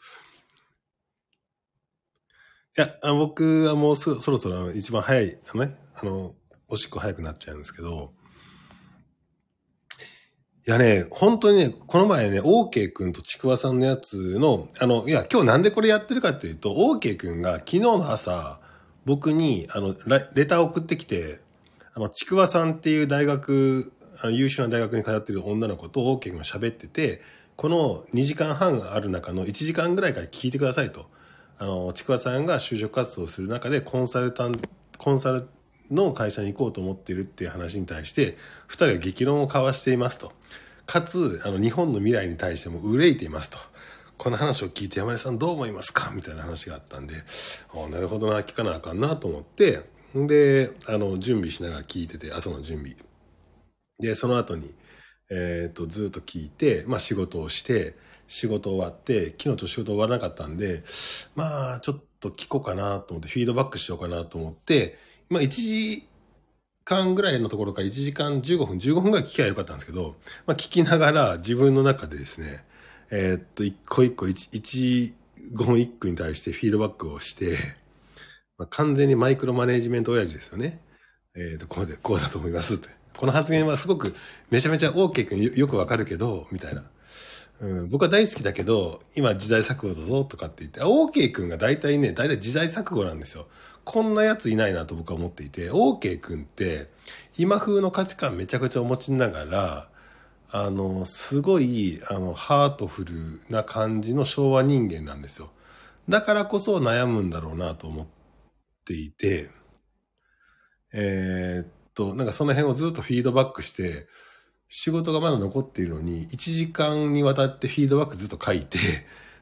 [2.76, 6.36] いや、あ僕はもうす、そろそろ一番早い、あのね、あの、
[6.68, 8.16] おしっこ早くなっちゃうんですけど、
[10.68, 18.65] いやね、本当にね、この前ね、OK くんとちくわさんのやつの、あの、いや、今日なんでこれやってるかっていうと、OK くんが昨日の朝、
[19.06, 19.96] 僕に、あの、
[20.34, 21.40] レターを送ってきて、
[21.94, 23.92] あの、ちくわさんっていう大学、
[24.22, 27.22] あの優秀な大学に通ってる女の子と OK くんが喋ってて、
[27.56, 31.06] この2時間半ある中の1時間ぐらいから聞いてくださいと。
[31.58, 35.48] あの、ちくわさんが就職活動する中でコンサルタント、コンサル
[35.92, 38.38] の会社に行こうと思ってるっていう話に対して、
[38.68, 40.34] 二人は激論を交わしていますと。
[40.86, 43.58] かつ、あの、日本の未来に対しても憂いていますと。
[44.18, 46.12] この話を聞いて山根さんどう思いますか？
[46.14, 47.16] みたいな話があったんで、
[47.92, 49.82] なるほどな、聞かなあかんなと思って、
[50.16, 52.96] で、あの、準備しながら聞いてて、朝の準備。
[54.00, 54.74] で、その後に、
[55.30, 57.96] えっ、と、ずっと聞いて、まあ仕事をして、
[58.28, 60.84] 仕事終わって、昨日と仕事終わらなかったんで、
[61.36, 64.98] まあちょっと聞こうかなと思って、フィードバックしようかなと思って、
[65.30, 66.08] まあ1時
[66.86, 72.64] 間ぐらいのところから1時間15分、15分ぐらい聞きゃよかったんですけど、まあ聞きながら自分の中でですね、
[73.12, 75.14] えーっと、一個一個、一、一
[75.54, 77.58] 言一句に対してフィードバックをして、
[78.58, 80.82] まあ、完全にマイクロマネジメント親父ですよね。
[81.36, 82.90] えーっと、こうで、こうだと思いますって。
[83.18, 84.14] この発言はすごく、
[84.50, 86.84] めちゃめちゃ OK 君よくわかるけど、みたいな。
[87.62, 93.48] うん、僕は大好きだけど、今時代錯誤だぞとかって言って、OK 君が大体ね、大体時代錯誤なんですよ。
[93.86, 96.90] こんなやついないなと僕は思っていて、OK 君って、
[97.38, 99.90] 今風の価値観めちゃくちゃお持ちながら、
[100.52, 105.50] あの、すごい、あの、ハートフルな感じの昭和人間なんですよ。
[106.08, 108.08] だからこそ悩むんだろうなと思っ
[108.86, 109.50] ていて、
[110.94, 114.08] えーっと、なんかその辺をずっとフィードバックして、
[114.68, 118.78] 仕事がまだ残っているのに、1時間にわたってフィードバックずっと書いて、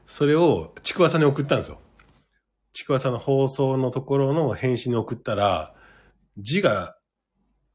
[0.06, 1.78] それをちくわさんに送ったんですよ。
[2.72, 5.74] ちくわさんの放送のところの返信に送ったら、
[6.38, 6.96] 字が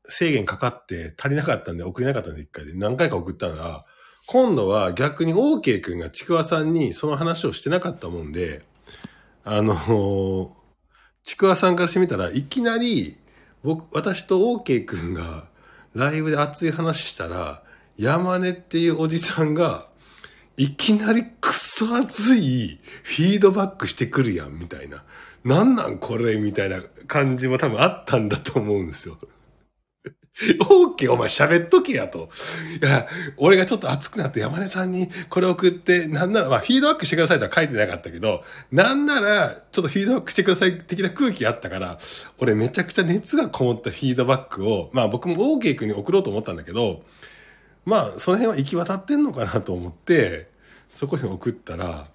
[0.10, 3.86] 制限かかって足りなかったんで送れなかったんで一回で何回か送ったら、
[4.28, 8.64] 今度は逆に OK 君がちくわさんにその話をしてなかったもんで、
[9.43, 10.55] あの
[11.24, 13.18] ちくわさんからしてみたらいきなり
[13.64, 15.47] 僕、私と OK 君が
[15.93, 17.64] ライブで熱い話したら、
[17.97, 19.88] 山根っていうおじさんが、
[20.55, 25.03] いきなりクソ熱いフィードバックしてくるやん、みたいな。
[25.43, 29.18] なんなんこれみたいな感じも多分あったんだと思うんですよ。
[30.70, 32.30] オーケーお前喋っとけやと。
[32.82, 42.00] いや、俺がちょっと熱くなって山根さんにこれ送って、なんなら、まあフィードバックしてくださいとは書いてなかったけど、なんなら、ちょっとフィードバックしてください的な空気あったから、
[42.38, 47.04] 俺めちゃくちゃ熱がこもったフィードバックを、まあ僕もオーケー君に送ろうと思ったんだけど、
[47.86, 50.50] まあその辺は行き渡ってんのかなと思って、
[50.88, 52.08] そこに送ったら、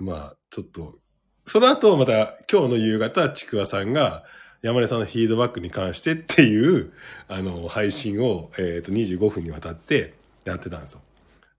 [0.00, 0.98] まあちょっと、
[1.44, 4.24] その後また今日の夕方、ちくわさんが、
[4.62, 6.92] 山根さんのフィードバックに関してっていう、
[7.28, 11.00] あの、配信を、えっ、ー、と、25分にわたってやってたんですよ。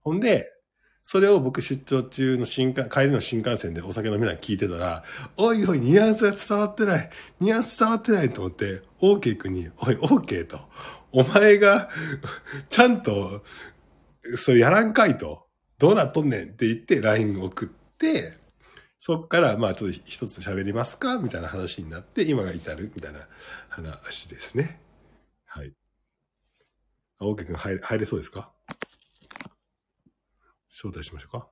[0.02, 0.52] ほんで、
[1.02, 5.04] それを僕出張中の新幹、帰りの新幹線でお酒飲みながら聞いてたら、
[5.38, 7.10] おいおい、ニュアンスが伝わってない。
[7.40, 10.60] ニュアンス伝わってないと思って、オーケー君に、おい、オーケーと。
[11.12, 11.90] お前が、
[12.70, 13.44] ちゃんと、
[14.36, 15.48] それやらんかいと。
[15.80, 18.38] どうなっとんねんって言って LINE 送って、
[19.02, 21.18] そっから、まあちょっと一つ喋りますか？
[21.18, 23.28] みたいな話になって、今が至るみたいな
[23.70, 24.82] 話ですね。
[25.46, 25.74] はい。
[27.18, 28.52] あ、大木くん入れ、入れそうですか？
[30.70, 31.50] 招待しましょうか？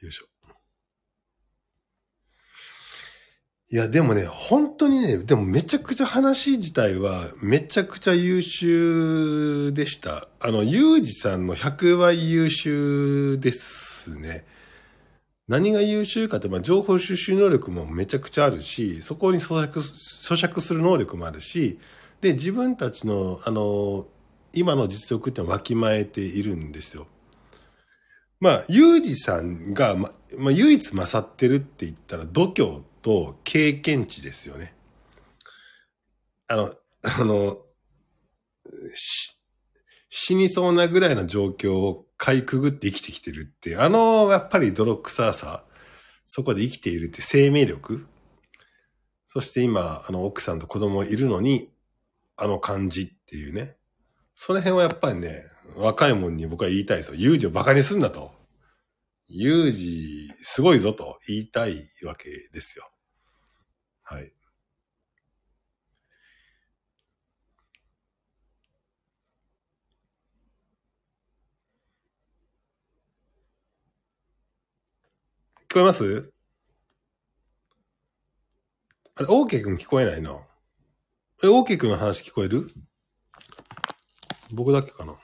[0.00, 0.31] よいしょ。
[3.72, 10.28] いや、でもね、本当にね、でもめちゃくちゃ話自体はめちゃくちゃ優秀でした。
[10.40, 14.44] あの、ゆうじさんの100倍優秀ですね。
[15.48, 21.78] 何が優秀かって、まあ、情報収集能力もめちゃくちゃあるし、そこに咀嚼、咀嚼する能力もあるし、
[22.20, 24.06] で、自分たちの、あの、
[24.52, 27.06] 今の実力ってわきまえているんですよ。
[28.38, 34.74] まあ、ゆうじさんが、ま、まあ、唯一勝ってるって言ったら度胸と経験値ですよね。
[36.48, 37.58] あの、あの、
[40.08, 45.64] 死にそうなぐらいの状況をかいくぐって生きてきてるって、あの、やっぱり泥臭さ、
[46.24, 48.06] そこで生きているって生命力
[49.26, 51.70] そして今、あの、奥さんと子供いるのに、
[52.36, 53.76] あの感じっていうね。
[54.34, 55.46] その辺はやっぱりね、
[55.76, 57.14] 若いもんに僕は言いたいですよ。
[57.16, 58.32] 有事を馬鹿にすんなと。
[59.28, 62.91] 有事、すごいぞと言いたいわけですよ。
[64.12, 64.24] はい。
[75.70, 76.30] 聞こえます？
[79.14, 80.32] あれ、オーケー君聞こえないな。
[81.42, 82.70] え、オーケー君の話聞こえる？
[84.52, 85.16] 僕だけかな？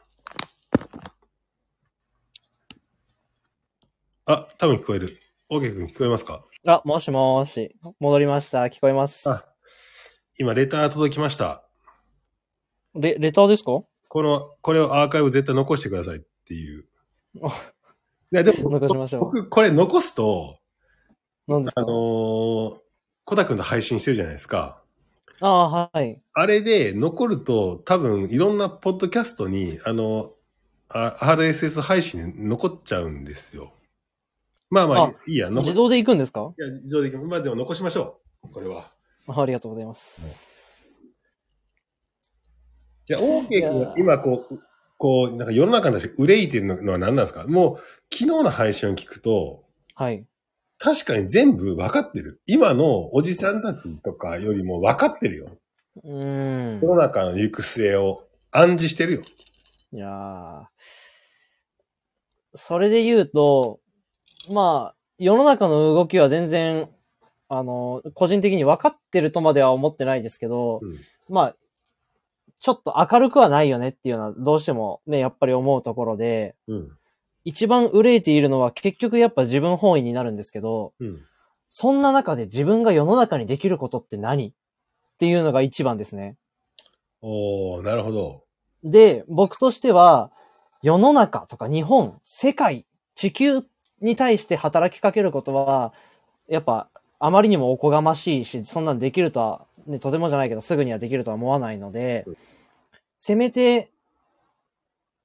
[4.24, 5.20] あ、多分聞こえる。
[5.50, 6.42] オーケー君聞こえますか？
[6.70, 7.74] あ、もしもーし。
[7.98, 8.64] 戻りました。
[8.64, 9.26] 聞こえます。
[9.26, 9.42] あ、
[10.38, 11.64] 今、レター届きました。
[12.94, 13.80] レ、レターですか？
[14.10, 16.84] この、これをアーカイブ絶対残してくださいっていう。
[17.36, 17.40] い
[18.32, 19.24] や、でも、残しましょう。
[19.24, 20.58] 僕、これ残すと、
[21.46, 21.80] 何ですか？
[21.80, 22.76] あのー、
[23.24, 24.82] コタ君と配信してるじゃないですか。
[25.40, 26.20] ああ、はい。
[26.34, 30.32] あれで残ると、多分、いろんなポッドキャストに、あの、
[30.90, 33.72] RSS 配信で残っちゃうんですよ。
[34.70, 35.50] まあまあ、あいいや。
[35.50, 36.52] 自動で行くんですか？
[36.58, 37.26] いや、自動で行く。
[37.26, 38.52] まあでも残しましょう。
[38.52, 38.90] これは。
[39.28, 40.92] ありがとうございます。
[43.08, 44.60] いや、オーケー君が今こう、
[44.98, 47.46] こう、なんか世の中の人憂いてるのは何なんですか？
[47.46, 47.76] もう、
[48.12, 49.64] 昨日の配信を聞くと、
[49.94, 50.26] はい。
[50.78, 52.40] 確かに全部分かってる。
[52.46, 55.58] 今のおじさんたちとかよりも分かってるよ。
[56.04, 56.80] うん。
[56.80, 59.22] 世の中の行く末を暗示してるよ。
[59.92, 60.66] いやー。
[62.54, 63.80] それで言うと、
[64.50, 66.88] まあ、世の中の動きは全然、
[67.48, 71.56] あの、個人的に分かってるとまでは思ってないですけど、うん、まあ、
[72.60, 76.90] ちょっと明るくはないよねっていうのはどうしてもね、やっぱり思うところで、うん、
[77.44, 81.20] 一番憂いているのは結局やっぱ自分本位になるんですけど、うん、
[81.68, 84.48] そんな中で自分が世の中にできることって何？
[84.48, 84.52] っ
[85.18, 86.36] ていうのが一番ですね。
[87.20, 88.44] おー、なるほど。
[88.84, 90.30] で、僕としては、
[90.82, 92.86] 世の中とか日本、世界、
[93.16, 93.62] 地球
[94.00, 95.92] に対して働きかけることは、
[96.48, 96.88] やっぱ
[97.18, 102.36] あまりにもおこがましいし、そんなんできるとは、ね、とてもじゃないけど、すぐにはできるとは思わないのでうん、
[103.18, 103.90] せめて、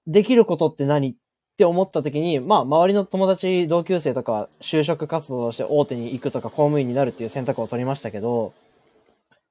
[0.05, 1.15] できることって何っ
[1.55, 8.53] て思った時に、まあ、周りの友達、同級生とかは就職活動をして大手に行くとか公務員になるっていう選択を取りましたけど、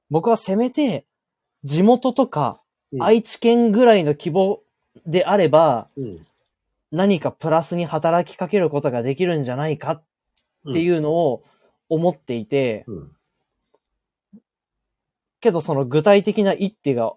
[0.09, 1.05] 僕はせめて、
[1.63, 2.59] 地元とか
[2.91, 4.61] うん愛知県ぐらいの規模
[5.07, 6.25] であれば、うん。
[6.93, 10.03] 何かプラスに働きかけることができるんじゃないかっ
[10.73, 11.43] ていうのを
[11.89, 13.11] 思っていて、うん。
[15.41, 17.13] けどその具体的な一手が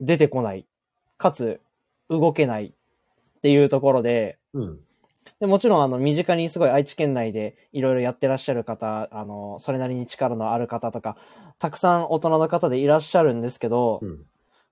[0.00, 0.66] 出てこない。
[1.16, 1.62] かつ、
[2.10, 4.80] 動けないっていうところで、うん。
[5.40, 11.16] でもちろんあの身近にすごい愛知県内でいろいろやってらっしゃる方、あの、それなりに力のある方とか、
[11.58, 14.26] たくさん大人の方でいらっしゃるんですけど、うん。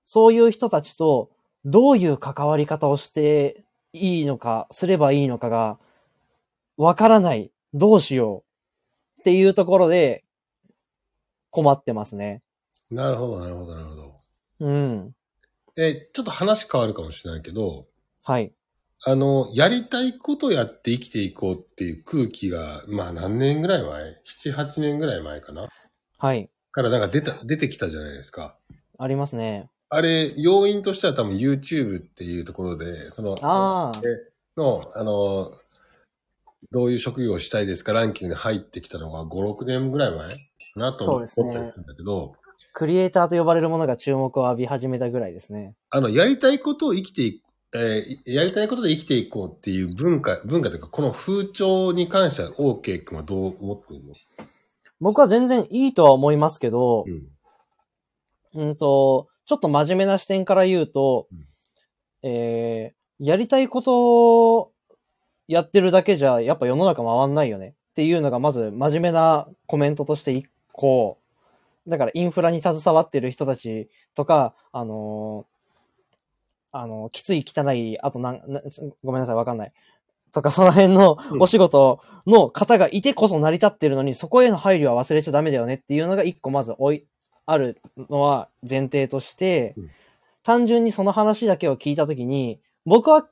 [0.05, 1.31] そういう人たちと
[1.65, 3.63] どういう関わり方をして
[3.93, 5.79] いいのか、すればいいのかが、
[6.77, 7.51] わからない。
[7.73, 8.43] どうしよ
[9.17, 9.21] う。
[9.21, 10.25] っていうところで、
[11.51, 12.41] 困ってますね。
[12.89, 14.15] なるほど、なるほど、なるほど。
[14.59, 15.15] うん。
[15.77, 17.85] え、ちょっと話変わるかもしれないけど、
[18.23, 18.51] はい。
[19.05, 25.67] あの、やりたいことやって生きていこうっていう空気が、まあ何年ぐらい前 ?7、8年ぐらい前かな？
[26.17, 26.49] はい。
[26.71, 28.57] からなんか出た、出てきたじゃないですか。
[28.97, 29.69] ありますね。
[29.89, 34.01] あれ、要因としては多分 YouTube っていうところで、その、ああ。
[34.57, 35.51] の、あの、
[36.71, 40.35] どういう職業をしたいですかランキングに入ってきたのが5、6年ぐらい前か
[40.77, 41.25] なと思った
[41.59, 42.33] りするんだけど、
[42.73, 45.75] クリエイターと呼ばれるものが注目を浴び始めたぐらいですね。
[45.91, 47.43] あの、やりたいことを生きていく、
[47.75, 54.13] えーやりたいことで生きていこうっていう文化、文化というか、この風潮に関しては OK 君はどう思ってるの？
[54.99, 57.05] 僕は全然いいとは思いますけど
[58.55, 58.63] う、ん。
[58.63, 61.45] うんと、ちょっと真面目な視点から言うとうん、
[62.23, 64.71] えー、やりたいことを
[65.47, 67.75] やってるだけじゃ、やっぱ世の中回んないよね。
[67.91, 71.19] っていうのがまず真面目なコメントとして一個、
[71.87, 75.53] だからインフラに携わってる人たちとか、あのー
[76.75, 78.61] あの、きつい汚い、あとなん、な
[79.03, 79.73] ごめんなさい、わかんない。
[80.31, 81.41] とか、その辺のうん。
[81.43, 87.05] お仕事の方がいてこそ成り立ってるのに、そこへの配慮は忘れちゃダメだよねっていうのが一個まずおい、
[87.45, 89.89] あるのは前提として、うん
[90.43, 93.27] 単純にその話だけを聞いたときに、僕は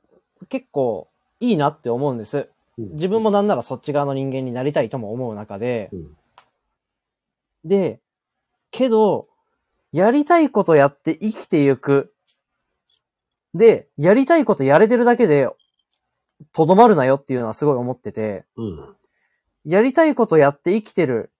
[0.48, 1.08] 結構
[1.40, 2.48] いいなって思うんです。
[2.78, 6.16] 自分もなんならそっち側の人間になりたいとも思う中で、うん
[7.64, 8.00] で、
[8.70, 9.28] けど、
[9.92, 12.12] やりたいことやって生きていく。
[13.54, 15.48] で、やりたいことやれてるだけで、
[16.52, 18.96] とどまるなよっていうのはすごい思ってて、うん。
[19.64, 21.30] やりたいことやって生きてる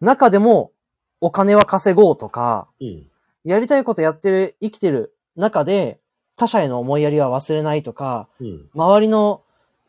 [0.00, 0.72] 中でも、
[1.20, 3.06] お金は稼ごうとか、うん。
[3.44, 6.00] やりたいことやってる、生きてる中で、
[6.36, 8.68] 他者への思いやりは忘れないとか、うん。
[8.74, 9.42] 周りの、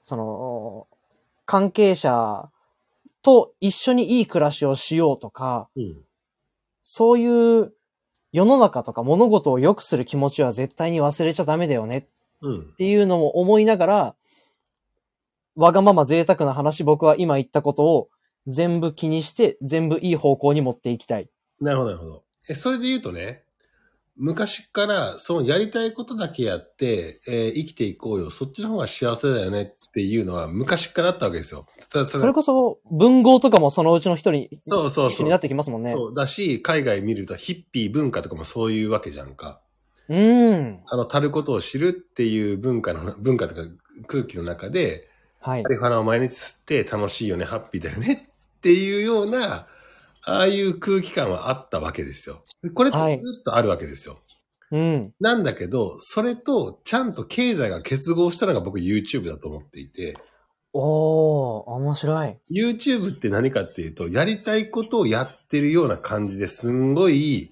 [0.04, 0.88] その、
[1.46, 2.50] 関係者
[3.22, 5.98] と一緒にいい暮らしをしようとか、うん。
[6.84, 7.74] そういう
[8.32, 12.04] 世の中とか物事を良くする気持ちは絶対に忘れちゃダメだよねっ
[12.42, 12.74] うん。
[12.76, 14.16] ていうのも思いながら、
[15.56, 18.08] わがまま贅沢な話僕は今言ったことを
[18.48, 21.30] 全部気にして全部いい方向に持っていきたい。
[21.62, 22.24] なるほど、なるほど。
[22.50, 23.44] え、それで言うとね、
[24.20, 28.30] 昔からそのやりたいことだけやって、えー生きていこうよ。
[28.30, 31.66] そっちの方が幸せだよねっていうのは昔からあったわけですよ。
[31.90, 35.92] ただそそれこそ文豪とかもそのうちの一人そうそうそうになってきますもんね。
[35.94, 36.14] そう。
[36.14, 39.62] だし、海外見るとヒッピー文化とかもそういうわけじゃんか。
[40.10, 40.84] うーん。
[40.86, 43.62] あの、たることを知るっていう文化の、文化とか
[44.08, 45.08] 空気の中で、
[45.42, 45.70] はいマ。
[45.70, 49.68] リファナを毎日吸って楽しいよね、ハッピーだよねっていうような、
[50.26, 52.44] ああいう空気感はあったわけですよ。
[52.74, 54.20] これってはいずっとあるわけですよ。
[54.72, 55.14] うん。
[55.20, 60.16] なんだけど、それとちゃんと経済が結合したのが僕 YouTube だと思っていて、
[60.74, 62.38] おー、面白い。
[62.52, 67.52] YouTube って何かっていうと、やりたいことをやってるような感じですんごい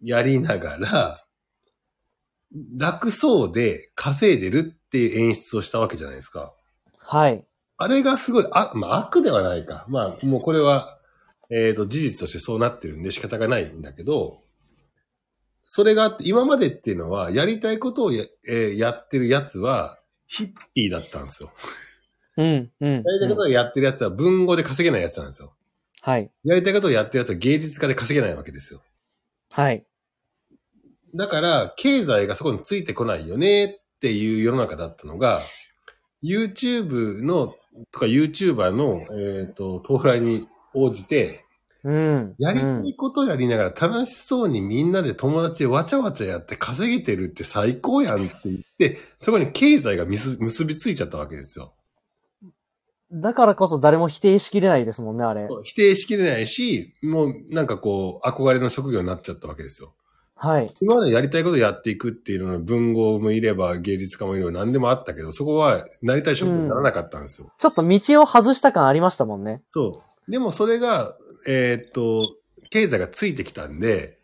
[0.00, 1.18] やりながら、
[2.76, 6.54] 楽そうで稼いでるっていう演出をしたわけじゃないですか。
[7.10, 7.42] はい。
[7.78, 9.86] あれがすごい、あ、まあ悪ではないか。
[9.88, 10.98] まあもうこれは、
[11.50, 14.42] えっ、と、事実としてそうなってるんで仕方がないんだけど、
[15.64, 21.50] それがあって、今までっていうのは、やりたいことをや,、えーやってるやつは、ヒッピーだったんですよ。
[22.36, 22.92] うん、うん。
[22.92, 25.54] やりたいことをやってるやつは文語で稼げないやつなんですよ。
[26.02, 26.30] はい。
[26.44, 28.82] やりたいことをやってるやつは芸術家で稼げないわけですよ。
[29.50, 29.86] はい。
[31.14, 35.40] だから、経済がそこについてこないよねっていう世の中だったのが、
[36.22, 37.54] YouTube の、
[37.92, 41.44] とか YouTuber の、えっ、と、到来に応じて、
[41.84, 42.34] うん。
[42.38, 51.74] やりたうんいことやりながら楽しそうにみんなで友達でわちゃわちゃやって稼げてるって最高やんって言って、そこに経済が結結びついちゃったわけですよ。
[53.10, 55.48] だからこそ誰も否定しきれないですもんね、あれ。
[55.64, 59.94] 否定しきれないし、もうなんかこう、憧れの職業になっちゃったわけですよ。
[60.40, 60.72] はい。
[60.80, 67.52] 今までやりたいことやっていくっていうのは文豪もいれば芸術家もいれば何でもあったけど、そこはなりたい職業にならなかったんですよ。
[67.58, 69.62] ちょっと道を外した感ありましたもんね。
[69.66, 70.30] そう。
[70.30, 71.16] でもそれが、
[71.48, 72.36] えーっと、
[72.70, 74.18] 経済がついてきたんで、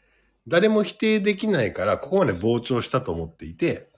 [0.47, 3.89] 誰も否定できないから、ここまで膨張したと思っていて、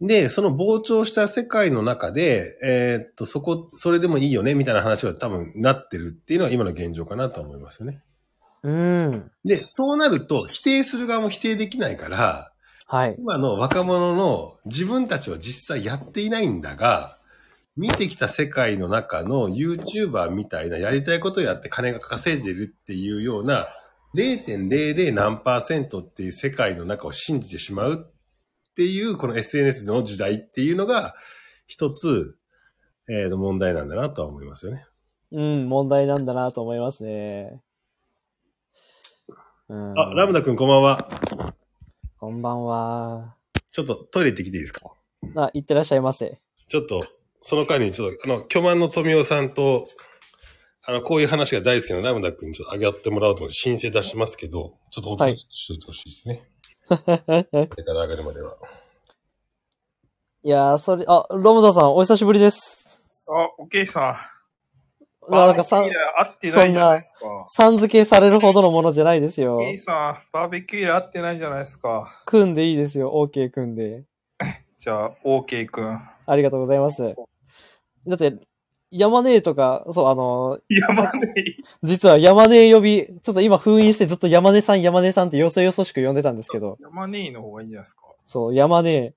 [0.00, 8.02] で、その膨張した世界の中で、えーっと、そこ、それでもいいよね、みたいな話が多分なってるっていうのは今の現状かなと思いますよね。
[8.64, 9.30] うん。
[9.44, 12.50] で、そうなると、否定する側も否定できないから、
[12.86, 13.16] はい。
[13.18, 17.18] 今の若者の自分たちは実際やっていないんだが、
[17.76, 23.68] 見てきた世界の中の YouTuber みたいなやりたいことをやって金が稼いでるっていうような
[24.14, 31.14] 0.00何パーセントっていう世界の中を信じてしまうっていうこの SNS の時代っていうのが
[31.66, 32.36] 一つ、
[33.08, 34.86] えー、問題なんだなとは思いますよね。
[35.32, 37.60] うん、問題なんだなと思いますね。
[39.66, 41.08] うん、あ、ラムダ君こんばんは。
[42.18, 43.34] こんばんは。
[43.72, 44.90] ちょっとトイレ行ってきていいですか？
[45.36, 46.38] あ、いってらっしゃいませ。
[46.68, 47.00] ちょっと、
[47.40, 49.86] その間にちょっと、あの、巨万の富夫さんと、
[50.84, 56.46] あの、こういう話が大好きなラムダ君にちょっと上げってもらおうと思って申請出しますけど、ちょっとおとなしくしといてほしいですね。
[56.86, 58.58] これから上がるまでは。
[60.42, 63.02] いやー、それ、あ、ロムダさん、お久しぶりです。
[63.28, 64.33] あ、オッケーさん。
[65.30, 67.44] あなんかさバーベキュー合ってないじゃないですか。
[67.48, 69.70] さん付けされるほどのものじゃないですよオッ。
[69.70, 72.22] ケーさん、バーベキュー合ってないじゃないですか。
[72.26, 73.12] 組んでいいですよ。
[73.12, 74.04] OK 組んで。
[74.78, 76.00] じゃあ、オーケーくん。
[76.26, 77.02] ありがとうございます。
[78.06, 78.34] だって、
[78.90, 81.34] 山根とか、そう、あの、山根。
[81.82, 88.02] 実は山根呼び、ちょっと今封印してずっと山根さん山根さんってよそよそしく呼んでたんですけど、山根の方がいいんじゃないですか。
[88.26, 89.14] そう、山根。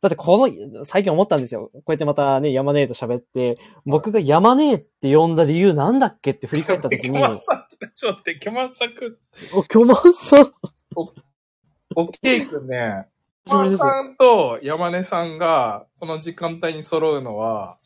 [0.00, 1.70] だってこの、最近思ったんですよ。
[1.72, 3.54] こうやってまたね、山根と喋って、
[3.86, 9.16] 僕が山根って呼んだ理由なんだっけって振り返った時キに、ョマンさん、ちょっと待って、キョマンさんくん。
[9.58, 10.52] お、巨万さん。
[11.96, 13.06] オッケーくんね。
[13.46, 17.78] キ久しぶりですョマンさんと山根さんが、この時間帯に揃うのは、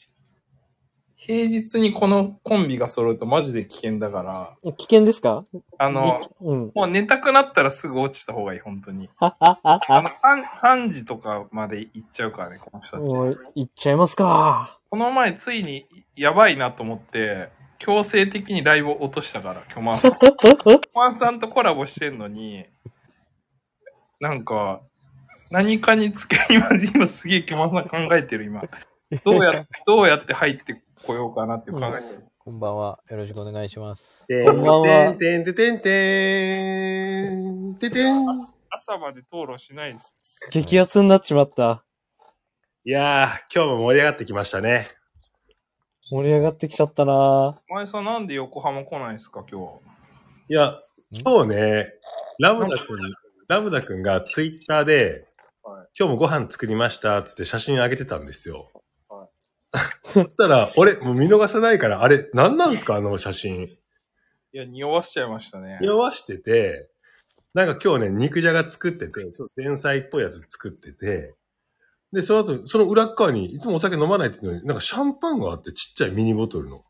[1.27, 4.23] 平日にこのコンビが揃うとマジで危険だか
[4.63, 5.47] ら、危険ですか？
[5.79, 6.73] あの、うん。
[6.75, 9.09] もう寝たくなったらすぐ落ちた方がいい、本当に。
[9.19, 9.81] あのは。
[9.89, 13.39] 3、3時とかまで行っちゃうからね、この人たち。
[13.55, 14.79] 行っちゃいますか。
[14.91, 17.49] この前ついにやばいなと思って、
[17.79, 20.11] 強制的にライブを落としたから、キョマンさん。
[20.13, 22.67] キョマンさんとコラボしてんのに、
[24.21, 24.83] なんか、
[25.51, 28.63] 何かにつけ、今、今すげえキョマンさん考えてる、今。
[29.25, 32.25] どうや、どうやって入ってこようかなって考えてる。
[32.39, 32.99] こんばんは。
[33.11, 34.27] よろしくお願いします。
[34.27, 38.27] てこんばんはてんてんてんてんてんてん。
[38.71, 40.13] 朝まで討論しないです。
[40.51, 41.85] 激アツになっちまった。
[42.87, 44.89] いやー、今日も盛り上がってきましたね。
[46.11, 47.13] 盛り上がってきちゃったな
[47.71, 49.81] お前さんなんで横浜来ないですか、今
[50.47, 50.53] 日。
[50.53, 50.79] いや、
[51.23, 51.93] 今日ね、
[52.39, 52.99] ラムダ君、
[53.49, 55.27] ラムダ君がツイッターで、
[55.63, 58.69] はい今日もご飯作りました、つって写真あげてたんですよ。
[59.75, 63.65] はそしたら、俺、もう見逃せないから、あれ、何なんすか、あの写真。
[63.65, 63.69] い
[64.53, 65.79] や、匂わしちゃいましたね。
[65.81, 66.89] 匂わしてて、
[67.55, 71.35] なんか今日ね、肉じゃが作ってて、ちょっと前菜っぽいやつ作ってて、
[72.15, 76.85] で、その後、その裏っ側に、いつもお酒飲まないって言うのに、なんかシャンパンがあって、ちっちゃいミニボトルの。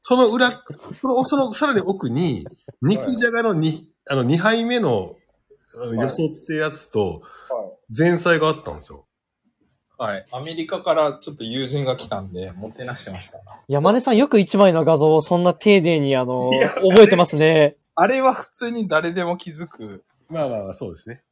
[0.00, 0.62] その裏、
[1.00, 2.46] その、その、さらに奥に、
[2.80, 5.16] 肉じゃがのに、あの、2杯目の、
[5.74, 7.20] あの、いよそってやつと、
[7.50, 9.06] は前菜があったんですよ。
[10.02, 10.26] はい。
[10.32, 13.38] アメリカからちょっと友人が来たんで、もてなしてました。
[13.68, 16.40] 山根さんよく一枚の画像をそんな丁寧にあの、
[16.90, 17.76] 覚えてますね。
[17.94, 20.02] あれは普通に誰でも気づく。
[20.28, 21.22] まあまあまあ、そうですね。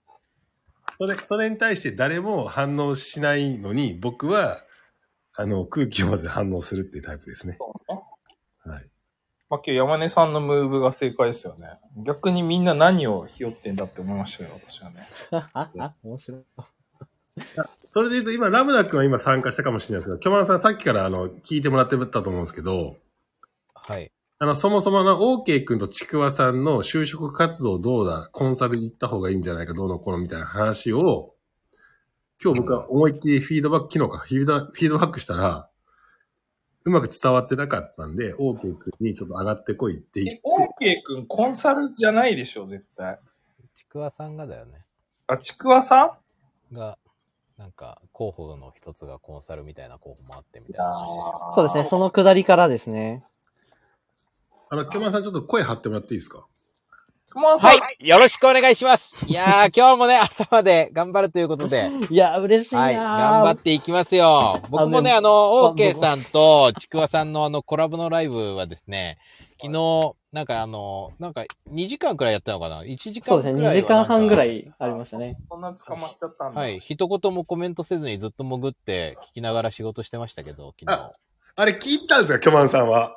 [1.00, 4.62] それ、それに対して誰も反応しないのに、僕は、
[5.34, 7.58] あの、空気をまず反応するっていうタイプですね。
[7.88, 8.84] はい。
[9.48, 11.66] まあ、今日山根さんのムーブが正解ですよね。
[11.96, 15.08] 逆にみんな何をひよってんだって思いましたよ、私はね。
[16.04, 16.44] 面白い。
[17.90, 22.96] それで言うと、今、ラムダ君は今参加したかもしれないですけど、キョマンさんさっきからあの、聞いてもらってたと思うんですけど、
[23.74, 24.12] はい。
[24.38, 31.34] あの、そもそもの OK 君とちくわさんの就職活動どうだ、コンサル行った方がいいんじゃないか、どうのこうのみたいな話を、
[32.42, 35.68] 今日僕は思いっきりフィードバック、昨日か、フィードフィードバックしたら、
[36.84, 43.18] うまく伝わってなかったんで、OK 君にちょっと上がってこいって言っえ、オーケーくんコンサルじゃないでしょ、絶対。
[43.74, 44.86] ちくわさんがだよね。
[45.26, 46.18] あ、ちくわさ
[46.72, 46.74] ん？
[46.74, 46.96] が、
[47.60, 51.54] なんか、候補の一つがコンサルみたいな候補もあってみたいな話。
[51.54, 53.22] そうですね、そのくだりからですね。
[54.70, 56.46] あの、キョマンさんちょっと声張ってもらっていいですか？
[57.28, 59.26] 熊さん、はい、よろしくお願いします。
[59.28, 64.58] いやー、今日もね、朝まで頑張るということで、 いや、嬉しいなはい、頑張っていきますよ。
[64.70, 69.18] 僕もね、あの、オーケーさんとちくわさんのあのコラボのライブはですね、
[69.62, 74.60] 昨日、なんかあの、なんか2時間くらいやったのかな ?1 時間そうですね、2時間半ぐらい。
[74.60, 75.36] いありましたね。
[75.50, 76.60] そんな捕まっちゃったんだ。
[76.60, 81.12] はい、一言もコメントせずにずっと潜って聞きながら仕事してましたけど、昨日あ。
[81.56, 83.16] あれ聞いたんですか、巨万さんは。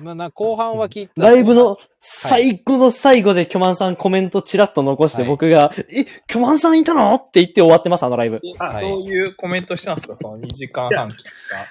[0.00, 1.22] まあ、な後半は聞いた。
[1.22, 7.14] ライブの最後の最後で巨万さんコメントチラッと残してはい僕が、え、巨万さんいたの？
[7.14, 8.40] って言って終わってます、あのライブ。
[8.58, 11.14] あ、はいどういうコメントしたんですかその2時間半聞い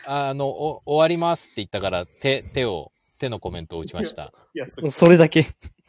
[0.05, 0.27] た。
[0.29, 4.33] あの、お終わりますって言ったから、手、手を、手のコメントを打ちました。
[4.53, 5.41] いや、それ、それだけ。
[5.41, 5.45] い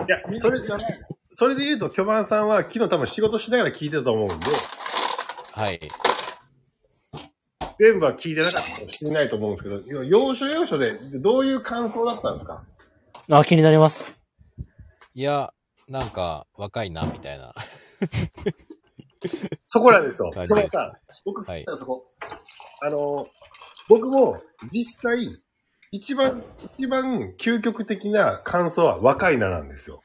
[0.08, 1.00] や、それじゃない。
[1.30, 4.34] それで言うと、巨万さんは昨日多分仕事しながら聞いてたと思うんで、
[5.54, 5.80] はい。
[7.78, 12.62] 全部は聞いてなかったかもしれないと思うんですけど、要所要所でどういう感想だったんですか？
[13.30, 14.14] あ、気になります。
[15.14, 15.52] いや、
[15.88, 17.54] なんか、若いな、みたいな。
[19.62, 20.30] そこなんですよ。
[20.30, 20.92] はい巨万さん、
[21.24, 22.04] 僕聞いそこ。
[22.82, 23.26] あの、
[23.88, 25.26] 僕も実際、
[25.94, 26.42] 一番、
[26.76, 30.02] 一番究極的な感想は若いななんですよ。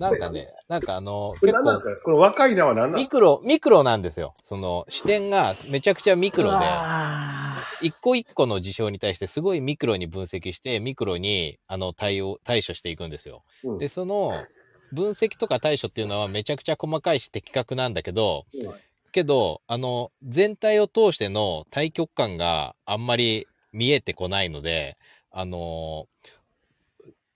[0.00, 2.02] なんかね、なんかあの、これ結構、何なんですか？
[2.02, 2.76] この若いなは何？
[2.76, 4.34] なんですかミクロ、ミクロなんですよ。
[4.42, 13.44] その、視点がめちゃくちゃミクロで、あ一個一個の事象に対してすごいミクロに分析して、ミクロに、あの、対応、対処していくんですよ。
[13.62, 14.44] うんで、その、
[14.90, 18.74] 分析とか対処っていうのはめちゃくちゃ細かいし的確なんだけど、うん
[19.10, 24.96] けど、あの、全体を通しての対極感があんまり見えてこないので、
[25.30, 26.08] あの、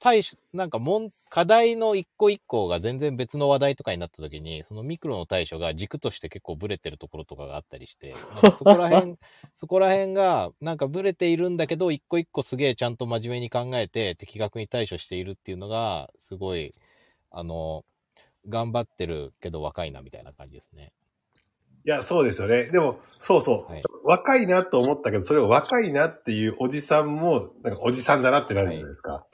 [0.03, 9.17] 対処、なんかもん、課題の一個一個が全然別の話題とかになった時に、そのミクロの対処が軸として結構ブレてるところとかがあったりして、なんかそこら辺、
[9.55, 16.75] そこら辺がなんかブレているんだけど、一個一個すげえちゃんと真面目に考えて的確に対処しているっていうのが、すごい、
[17.31, 17.85] あの、
[18.49, 20.93] 頑張ってるけど若いなみたいな感じですね。
[21.85, 22.65] いや、そうですよね。
[22.65, 23.73] でも、そうそう。
[23.73, 29.27] はい若いなと思ったけど、それを若いなっていうおじさんも、なんかおじさんだなってなるじゃないですか。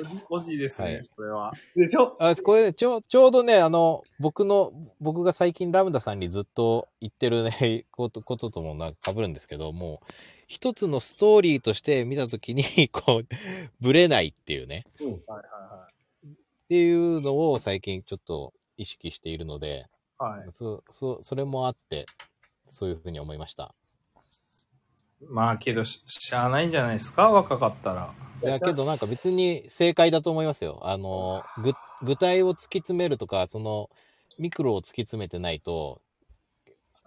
[0.00, 1.52] おじ、おじですね、はいこれは。
[1.76, 10.06] でしょあ、これね、ちょ、ちょうどね、あの、僕の、僕が最近ラムダさんにずっと言ってるね、 こと、ことともなんか被るんですけど、もう、
[10.48, 13.26] 一つのストーリーとして見たときに、 こう、
[13.80, 15.86] ブレないっていうね、はいはいは
[16.26, 16.30] っ
[16.68, 19.97] ていうのを最近ちょっと意識しているので、い。
[20.18, 20.50] はい。
[20.54, 22.06] そ、そ、それもあって、
[22.68, 23.74] そういうふうに思いました。
[25.20, 27.30] まあけどし、しゃあないんじゃないですか？
[27.30, 28.14] 若かったら。
[28.42, 30.78] いや、けどなんか別に正解だと思いますよ。
[30.82, 33.90] あの、ぐ、具体を突き詰めるとか、その、
[34.38, 36.00] ミクロを突き詰めてないと、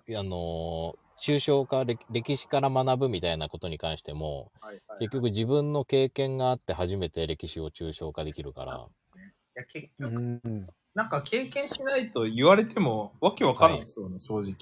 [0.09, 8.77] あの、抽象化、歴歴史から学ぶみたいなことに関しても、はいはい結局自分の経験があって初めて歴史を抽象化できるから、い
[9.55, 14.53] や、結ー局、うんなんか経験しないと言われてもわけわかんないですよね、正直。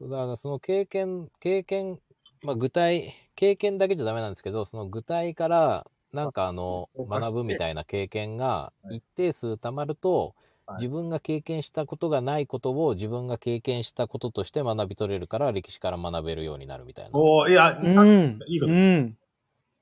[0.00, 2.00] だからその経験、経験、
[2.44, 10.46] まあ具体、経験だけじゃダメなんですけど、その具体から、なんかあの、学ぶみたいな経験がはい一定数たまると、はい
[10.78, 17.10] 自分が経験したことがないことを自分が経験したこととして学び取れるから歴史から学べるようになるみたいな。
[17.14, 18.38] おーいや、確かにうん。
[18.46, 18.72] いいこと。
[18.72, 19.16] うん。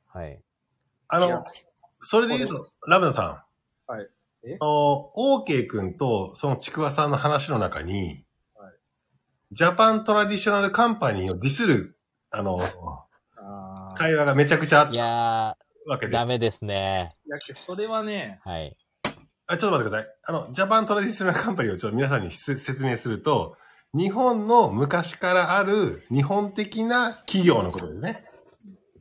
[0.07, 0.39] はい。
[1.09, 1.45] あの、
[2.03, 3.43] それで言うと、ラムダさ
[3.89, 3.93] ん。
[3.93, 4.09] はい
[4.47, 4.57] え？
[4.61, 8.25] あの、オーケー君とそのちくわさんの話の中に、
[8.55, 8.75] はい
[9.53, 11.95] Japan Traditional Company をディスる、
[12.31, 12.59] あの、
[13.37, 16.15] あー会話がめちゃくちゃあっいたやー、わけです。
[16.15, 17.11] ダメですね。
[17.27, 18.77] いや、それはね、はい。
[19.47, 20.17] あちょっと待ってください。
[20.25, 23.57] あの、 Japan Traditional Company をちょっと皆さんにせ説明すると、
[23.97, 28.25] 日本の昔からある日本的な企業のことですね。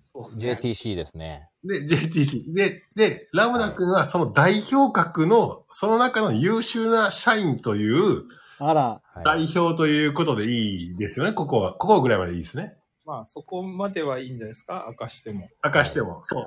[0.03, 0.71] そうですね。
[0.73, 1.49] JTC ですね。
[1.63, 2.53] で、JTC。
[2.53, 8.23] で、で、ラムダ君はその代表格の、その中の優秀な社員という
[8.59, 9.01] あら。
[9.23, 11.73] 代表ということでいいですよね、ここは。
[11.73, 12.75] ここぐらいまでいいですね。
[13.05, 14.85] まあ、そこまではいいんじゃないですか？
[14.87, 15.49] 明かしても。
[15.63, 16.21] 明かしても。
[16.23, 16.45] そう。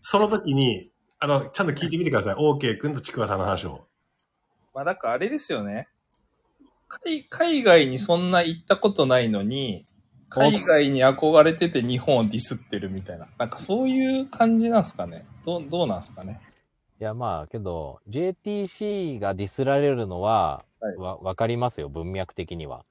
[0.00, 2.34] その時に、あの、ちゃんと聞いてみてください。
[2.34, 3.86] OK 君とちくわさんの話を。
[4.74, 5.88] まあ、だからあれですよね。
[6.88, 9.84] 海海外にそんな行ったことないのに、
[10.40, 13.26] 海外に憧れてて日本をディスってるみたいな。
[13.38, 15.24] なんかそういう感じなんですかね。
[15.44, 16.40] どう、どうなんですかね。
[17.00, 22.84] いや、まあ、けど、JTC がディスられるのは、はいわ、わかりますよ、文脈的には。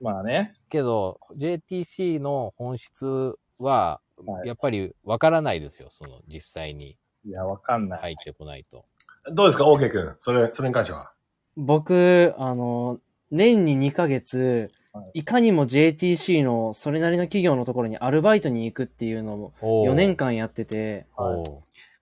[0.00, 0.54] まあね。
[0.68, 8.00] けど、JTC の本質は、はいやっぱりわからないですよ、その、実際にいや、わかんない。
[8.00, 8.84] 入ってこないと。
[9.32, 10.16] どうですか ?OK 君。
[10.20, 11.12] それ、それに関しては。
[11.56, 12.98] 僕、あの、
[13.30, 14.81] 年に2ヶ月、は
[15.14, 15.20] い。
[15.20, 21.06] いかにも JTC のそれなりの企業のところにアルバイトに行くっていうのをお4年間やってて、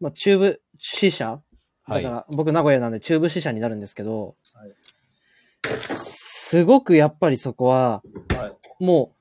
[0.00, 1.40] まあ、中部支社
[1.90, 2.02] はい。
[2.04, 5.78] だから、僕名古屋なんで中部支社になるんですけど、はい。
[5.80, 8.02] すごくやっぱりそこは、
[8.36, 8.48] は
[8.80, 8.84] い。
[8.84, 9.12] も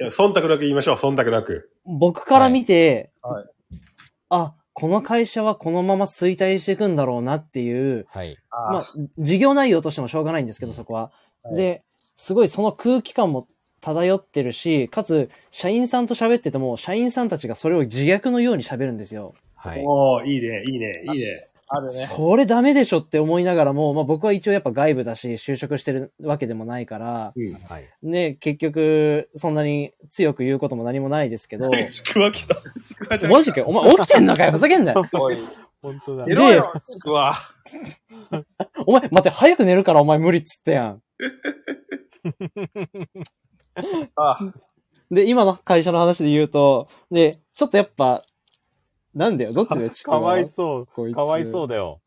[0.00, 1.72] いや、忖度なく言いましょう、忖度なく。
[1.86, 3.44] う、僕から見て、はい。
[4.28, 8.36] あ、この会社はこのまま衰退していくんだろうなっていう、はい。
[8.50, 8.84] あまあ、
[9.18, 11.10] 事業内容としてもしょうがないんですけど、そこは。
[11.42, 11.56] はい。
[11.56, 11.84] で、
[12.18, 13.46] すごいその空気感も
[13.80, 19.34] 漂ってるし、かつ、社員さんと喋ってても、社員さんたちがそれを自虐のように喋るんですよ。
[19.54, 19.84] はい。
[19.86, 21.46] おー、いいね、いいね、いいね。
[21.68, 22.06] あるね。
[22.06, 27.52] それダメでしょって思いながらも、まあ僕は一応やっぱ外部だし、就職してるわけでもないから、うん。
[27.52, 27.84] はい。
[28.02, 32.56] ね、結局、そんなに強く言うことも何もないですけど、 ちくわ来た。
[32.84, 33.32] ちくわちゃん。
[33.32, 35.38] マジかよお前起きてんのかよふざけんなよおい、
[35.82, 37.36] 本当だ寝ろよ、ちくわ。
[38.86, 41.02] お前、待って、早く寝るからお前無理っつったやん。
[44.16, 44.38] あ
[45.10, 48.22] で、今の会社の話で言うと、で、ちょっとやっぱ、
[49.14, 50.86] なんだよ、どっちだよ、ち くかわわいそう。
[51.14, 52.00] かわいそうだよ。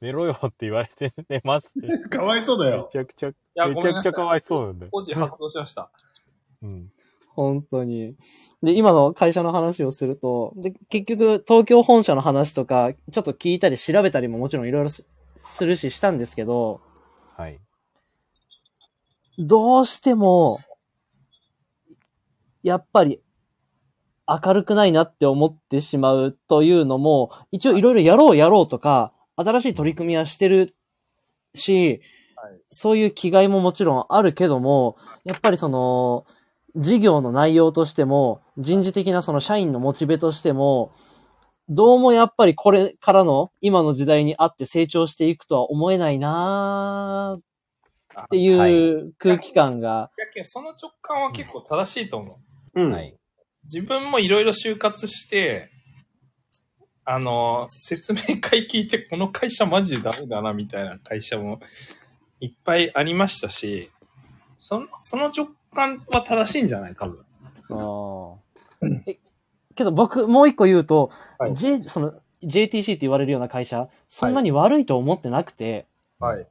[0.00, 1.98] 寝ろよって言われて寝ますって。
[2.08, 2.88] かわいそうだめよ。
[2.92, 4.90] ちゃくちゃ、やめちゃくちゃかわいそうなんだよ。
[4.92, 5.90] 文字発動しました。
[6.62, 6.90] うん。
[7.30, 8.14] 本当に。
[8.62, 15.04] で、今の会社の話をすると、で、結局、東京本社の話とか、ちょっと聞いたり調べたりももちろんいろいろす
[15.38, 16.80] するししたんですけど、
[17.36, 17.58] はい。
[19.38, 20.58] どうしても、
[22.62, 23.20] やっぱり、
[24.26, 30.74] 明るくないなって思ってしまうというのも、一応いろいろやろうやろうとか、新しい取り組みはしてる
[31.54, 32.00] し、
[32.36, 32.60] はい。
[32.70, 36.26] そういう気概ももちろんあるけども、やっぱりその、
[36.76, 40.92] 事業の内容としても、人事的なその社員のモチベとしても、
[41.68, 47.42] どうもやっぱりこれからの今の時代にあって成長していくとは思えないなーっ
[48.30, 50.10] ていう空気感が、
[50.44, 52.38] その直感は結構正しいと思
[52.74, 52.80] う。
[52.80, 52.92] うん。
[52.92, 53.16] はい。
[53.64, 55.70] 自分もいろいろ就活して、
[57.04, 61.60] あの、説明会聞いて、この会社マジでダメだな、みたいな会社も
[62.40, 63.90] いっぱいありましたし、
[64.58, 67.24] その、その直感は正しいんじゃない多分。
[67.70, 69.18] あーえ
[69.74, 75.86] けど僕、もう一個言うと、はい J、その、JTC って言われるような会社、そんなに悪いと思ってなくて、
[76.18, 76.46] はい。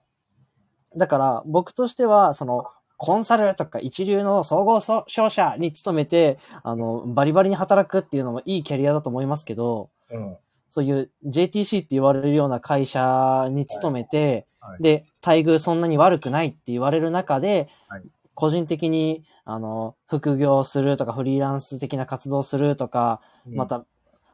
[0.98, 2.65] だから僕としては、その、
[2.98, 10.38] コンサルとか一流の総合商社に勤めて、あの、バリバリに働くっていうのもいいキャリアだと思いますけど、うん。
[10.70, 14.72] そういう JTC って言われるような会社に勤めて、はい。
[14.72, 14.84] はい。
[14.84, 18.03] で、待遇そんなに悪くないって言われる中で、はい。
[18.34, 23.86] 個人的に、あの、副業するとか、フリーランス的な活動するとか、また、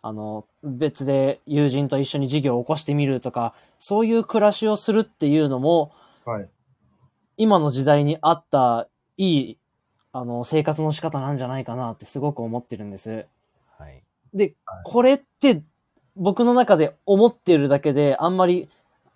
[0.01, 5.91] あの、別で友人と一緒に事業を起こしてみるとか、そういう暮らしをするっていうのも、
[6.29, 6.49] はい。
[7.37, 8.87] 今の時代に合った
[9.17, 9.57] いい、
[10.11, 13.25] あの、生活の仕方なんじゃないかなってすごく思ってるんです。
[13.77, 14.03] はい。
[14.33, 15.63] ではい、これって
[16.15, 18.69] 僕の中で思ってるだけで、あんまり、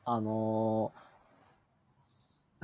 [0.06, 1.03] あのー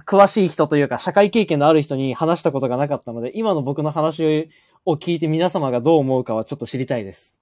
[0.06, 4.50] 詳しい人というか、社会経験のある人に話したことがなかったので、今の僕の話
[4.86, 7.36] を聞いて皆様がどう思うかはちょっと知りたいです。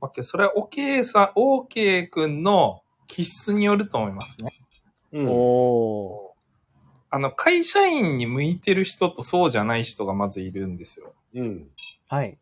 [0.00, 4.50] オッケー、それは OK さん、OK 君の気質によると思いますね。
[5.12, 5.28] うん。
[5.28, 6.27] お
[7.10, 11.14] あの、会社員に向いてる人とそうじゃない人がまずいるんですよ。
[11.34, 11.46] うん。
[11.46, 11.64] ー。
[12.08, 12.38] はい。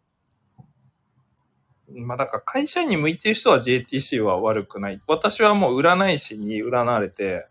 [1.88, 5.01] まあだから会社員に向いてる人は JTC は悪くない。
[5.06, 7.44] 私はもう占い師に占われて、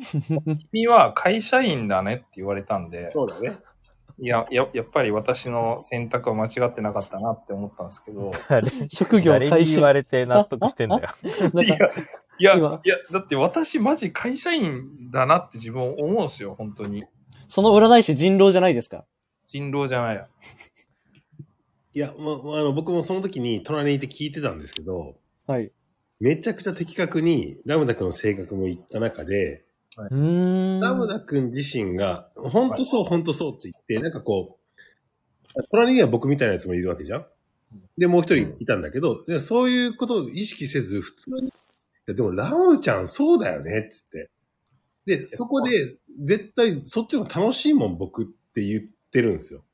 [0.72, 3.52] 君は会社員だねって言われたんで、そうだね。
[4.22, 9.64] いや、や、やっぱり私の選択は間違ってなかったなって思ったんですけど、 誰職業誰に。
[9.66, 11.00] 言われて納得してんだよ。
[11.52, 11.76] なんかいや、
[12.38, 17.02] いや、今いや、だって私マジ会社員だなって自分思うんですよ、本当に。
[17.48, 19.04] その占い師人狼じゃないですか？
[19.48, 20.28] 人狼じゃないや。
[21.94, 25.16] いや、ま、まあの、僕もその時に隣にいて聞いてたんですけど、
[25.48, 25.72] はい。
[26.20, 29.64] めちゃくちゃ的確にラムダ君の性格も言った中で、
[29.98, 37.26] ラムダ君自身が、本当そう、本当そうって言って、なんかこう、隣には僕みたいなやつもいるわけじゃん
[37.98, 41.50] で、もう一人いたんだけど、でそういうことを意識せず、普通に、い
[42.06, 44.30] やでもラムちゃんそうだよね、つって。
[45.04, 45.88] で、そこで、
[46.20, 49.64] 絶対そっちの方が楽しいもん、僕って言ってるんですよ。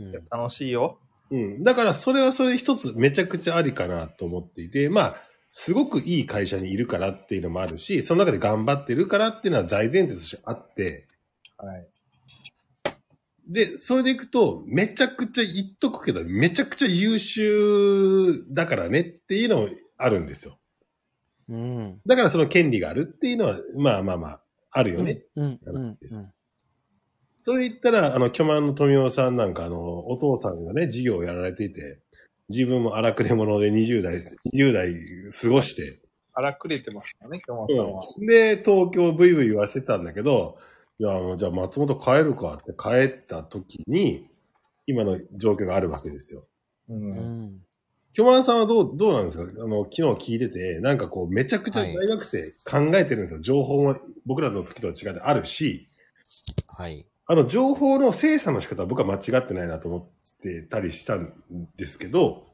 [0.00, 0.98] うん楽しいよ。
[1.30, 1.62] うん。
[1.62, 5.14] だからそれはそれ一つめちゃくちゃありかなと思っていて、まあ、
[5.56, 11.06] すごくいい会社にいるからっていうのもあるし、その中で頑張ってるからっていうのは大前提としてあって、
[11.56, 11.86] はい。
[13.46, 20.58] で、それでいくと、めちゃくちゃ言っとくけど、めちゃくちゃ優秀だからねっていうのもあるんですよ。
[21.48, 22.00] うん。
[22.04, 24.40] だからその権利があるっていうのは、まあまあまあ、
[24.72, 25.22] あるよね。
[25.36, 25.60] うん。
[25.64, 25.86] うん。
[25.86, 25.98] うん
[27.42, 32.00] それ言ったら、あの、巨万の富雄さんなんか、あの、お父さんがね、事業をやられていて、
[32.48, 34.16] 自分も荒くれ者で20代、
[34.54, 34.92] 20代
[35.32, 36.00] 過ごして、
[36.34, 38.04] 荒くれてますからね、京本さんは。
[38.18, 40.58] で、東京ブイブイ言わせてたんだけど、
[40.98, 44.28] いや、もうじゃあ松本帰るかって帰った時に、
[44.86, 46.46] 今の状況があるわけですよ。
[46.88, 46.94] う。
[46.94, 47.12] うん
[47.46, 47.60] ん。
[48.12, 49.44] 京満さんはどう、どうなんですか？
[49.64, 50.02] あの、昨日
[50.32, 53.40] 聞いてて、なんかこう、めちゃくちゃ大学生考えてるんですよ。
[53.40, 53.96] 情報も
[54.26, 55.88] 僕らの時とは違ってあるし、
[56.68, 57.06] はい。
[57.26, 60.10] あの、情報の精査の仕方は僕は間違ってないなと思
[60.50, 61.32] ってたりしたん
[61.76, 62.46] ですけど、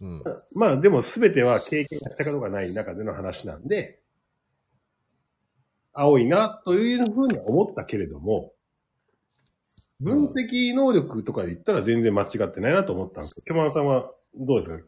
[0.00, 0.22] うん。
[0.54, 4.00] まあでも全ては経験したことがない中での話なんで、
[5.92, 8.52] 青いなというふうには思ったけれども、
[10.00, 14.84] 分析能力とかで言ったら全然間違ってないなと思ったんですけど、ケマンさんはどうですか？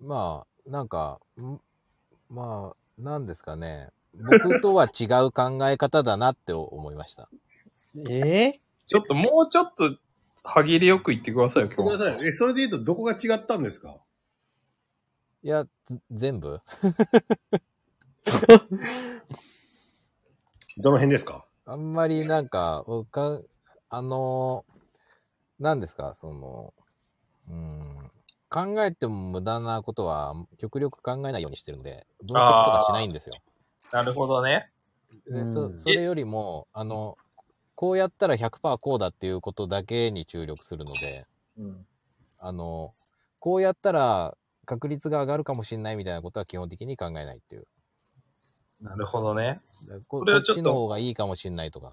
[0.00, 1.60] まあ、なんか、ん
[2.28, 3.88] まあ、なんですかね。
[4.14, 7.28] 僕とは違う考え方だなって思いました。
[8.10, 9.96] えちょっともうちょっと
[10.44, 12.26] 歯切れよく言ってくださいよ、ごめんなさい。
[12.26, 13.96] え、それで言うとどこが違ったんですか？
[15.42, 16.60] いや、ず全部？
[20.78, 21.44] どの辺ですか？
[21.66, 23.40] あんまりなんか、僕か
[23.88, 24.64] あの、
[25.58, 26.74] なんですか、その、
[27.48, 28.10] うん、
[28.48, 33.34] 考えても無駄なことは極力考えないようにしてるので、分析とかしないんですよ。
[33.92, 34.68] なるほどね。
[35.26, 37.16] でうんそそれよりも、あの、
[37.82, 41.26] こうやったら100%こうだっていうことだけに注力するので、
[41.58, 41.86] うん。
[42.38, 42.92] あの、
[43.40, 44.36] こうやったら
[44.66, 47.66] 確率が上がるかもしれないみたいなことは基本的に考えないっていう。
[48.82, 49.56] なるほどね。
[50.06, 51.90] ここれはちょっとこっちの方がいいかもしれないとか。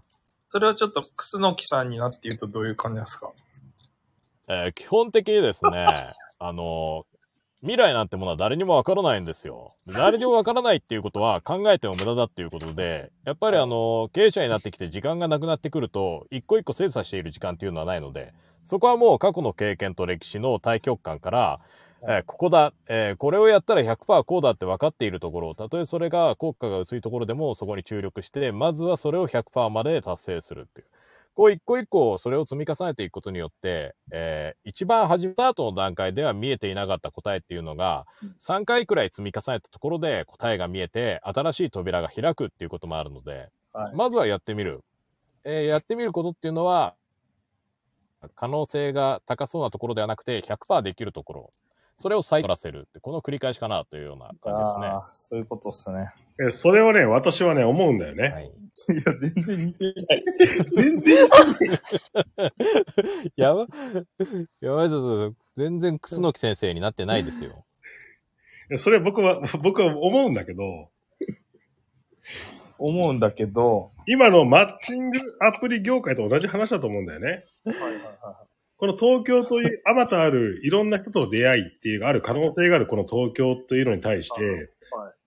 [0.49, 3.32] それをちょっと、クスノキさんになって言うとどういう感じですか
[4.48, 7.07] えー基本的にですね、あの、
[7.61, 9.72] 未来なんてものは誰にもわからないんですよ。
[9.86, 18.34] 誰にもわからないっていうことは 考えても無駄だっていうことで、やっぱりあの、経営者になってきて時間がなくなってくると、一個一個精査している時間っていうのはないので、
[18.64, 21.60] そこはもう過去の経験と歴史の対極感から、
[22.03, 30.88] えーここだ、えーこれをやったら100%こうだって分かっているところ、たとえそれが効果が薄いところでもそこに注力して、まずはそれを100%まで達成するっていう。
[31.40, 38.06] こう一個一個それを積み重ねていくことによって、えー一番始めた後の段階では見えていなかった答えっていうのが、
[38.45, 44.84] 3回くらい積み重ねたところで答えが見えて、新しい扉が開くっていうこともあるので、はいまずはやってみる。
[45.45, 46.95] えーやってみることっていうのは、
[48.36, 51.53] 可能性が高そうなところではなくて、100%できるところ。
[51.99, 54.91] それを再らせるって、この繰り返しかなというような感じですね。
[55.14, 56.11] そういうことっすね。
[56.48, 58.30] え、それをね、私はね、思うんだよね。
[58.30, 58.45] はい。
[58.45, 58.49] い
[59.06, 60.24] や、全然似てない。
[60.72, 63.34] 全然似てない。
[63.36, 63.68] やば、
[64.61, 67.66] やばいぞ、全然楠木先生になってないですよ。
[68.70, 70.90] いやそれ僕は、僕は思うんだけど、
[72.78, 77.44] 思うんだけど、今のマッチングアプリ業界と同じ話だと思うんだよね。
[77.66, 78.45] はいはいは
[78.78, 84.70] この東京という、あまたあるいろんな人との出会いっていうのがある可能性があるこの東京というのに対して、はい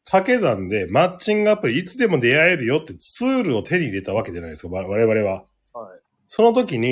[0.05, 5.45] 掛け算でマッチングアプリいつでも出会えるよってツールを手に入れたわけじゃないですか、我我々は。
[5.73, 6.01] はい。
[6.27, 6.89] その時に、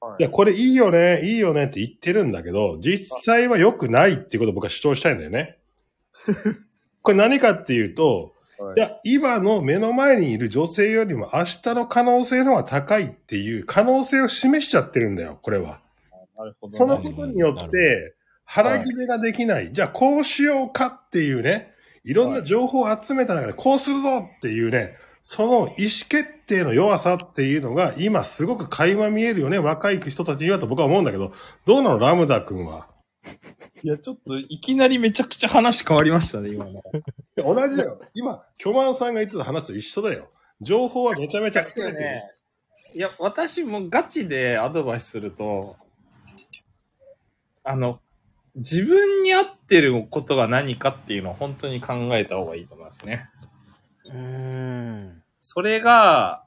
[0.00, 5.58] はいいや、これいいよね、いいよねって言ってるんだけど、実際は良くないっていうことを僕は主張したいんだよね。
[7.02, 15.80] これ何かっていうと、はいいや、今の目の前にいる女性よりも明日の可能性の方が高いっていう可能性を示しちゃってるんだよ、これは。
[16.36, 16.76] なるほど、ね。
[16.76, 18.14] そのことによって、
[18.44, 19.72] 腹決めができない。
[19.72, 21.72] じゃあ、こうしようかっていうね、
[22.04, 25.68] いろんな情報を集めた中で、こうするぞっていうね、その意思
[26.08, 31.32] 決定の弱さっていうのが、今すごく垣間見えるよね、若い人たちにはと僕は思うんだけど、
[31.66, 32.88] どうなの、ラムダ君は？
[33.82, 36.72] いや、ちょっといきなりめちゃくちゃ話変わりましたね、今の。
[36.72, 36.74] い
[37.36, 38.00] や同じだよ。
[38.14, 40.30] 今、巨万さんが言ってた話と一緒だよ。
[40.60, 41.94] 情報はめちゃめちゃ集めてる。
[41.94, 42.30] ね、
[42.94, 45.76] いや、私もガチでアドバイスすると、
[47.62, 48.00] あの、
[48.56, 53.28] 自分に合ってることが何かっていうのを本当に考えた方がいいと思いますね。
[54.06, 55.22] うーん。
[55.40, 56.44] それが、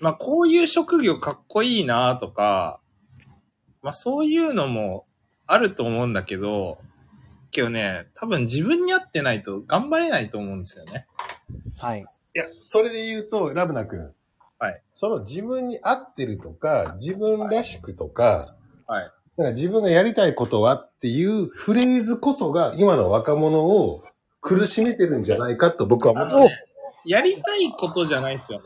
[0.00, 2.80] まあ、こういう職業かっこいいなとか、
[3.82, 5.06] まあ、そういうのも
[5.46, 6.78] あると思うんだけど、
[7.50, 11.06] けどね、多分自分に合ってないと頑張れないと思うんですよね。
[11.78, 12.00] はい。
[12.00, 12.02] い
[12.34, 14.12] や、それで言うと、ラブナ君。
[14.58, 14.82] はい。
[14.90, 18.44] その自分に合ってるとか、自分らしくとか、
[18.86, 19.10] はい。
[19.36, 24.00] だから自分がやりたいことはっていうフレーズこそが今の若者を
[24.40, 26.68] 苦しめてるんじゃないかと僕は思ってます。
[27.04, 28.62] やりたいことじゃないですよ。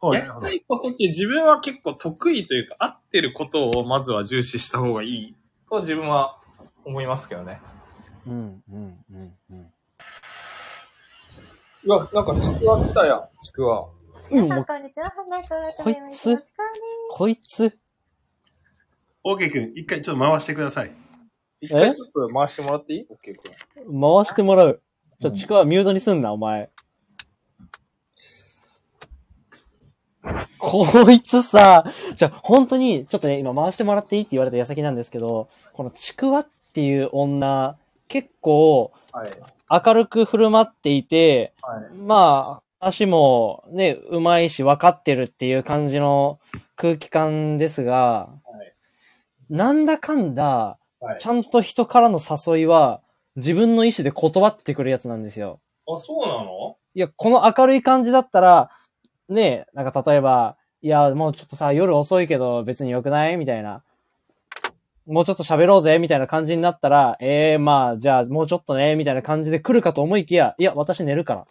[0.00, 5.36] おやりたいことって自分は結構得意というか、合ってることをまずは重視した方がいい
[5.68, 6.38] と自分は
[6.84, 7.60] 思いますけどね。
[8.28, 9.72] うん、うん、うん、うん。
[11.84, 13.88] うわ、なんかちくわ来たや、ちくわ。
[14.30, 15.10] うん、こんにちは。
[15.10, 16.38] 花子ラこいつ？
[17.10, 17.76] こいつ、
[19.24, 20.92] オーケー君、一回ちょっと回してください。
[21.60, 24.00] 一回ちょっと回してもらっていい ?OK 君。
[24.00, 24.82] 回してもらう。
[25.20, 26.70] ちょ、ちくわミュートにすんな、お前。
[30.58, 31.84] こいつさ、
[32.14, 37.76] じゃあ本当に、ちょっとね、今回してもらっていいって言われた矢先なんですけど、このちくわっていう女、
[38.06, 39.30] 結構はい。
[39.70, 41.94] 明るく振る舞っていて、はい。
[41.94, 46.38] まあ、足もね、うまいし分かってるっていう感じの
[46.76, 48.47] 空気感ですが、はい
[49.50, 53.02] なんだかんだ、はいちゃんと人からの誘いは
[53.36, 55.60] 自分の意思で断ってくるやつなんですよ。
[55.86, 56.76] あ、そうなの？
[56.94, 58.70] いや、この明るい感じだったら、
[59.28, 63.36] ねえ、なんか例えば、いや、もうちょっとさ、夜遅いけど別に良くない？
[63.36, 63.84] みたいな。
[65.06, 66.00] もうちょっと喋ろうぜ？
[66.00, 71.40] みたいな感じになったら、ええー、まあ、じゃあもうちょっとね、みたいな感じで来るかと思いきや、いや、私寝るから。
[71.42, 71.50] って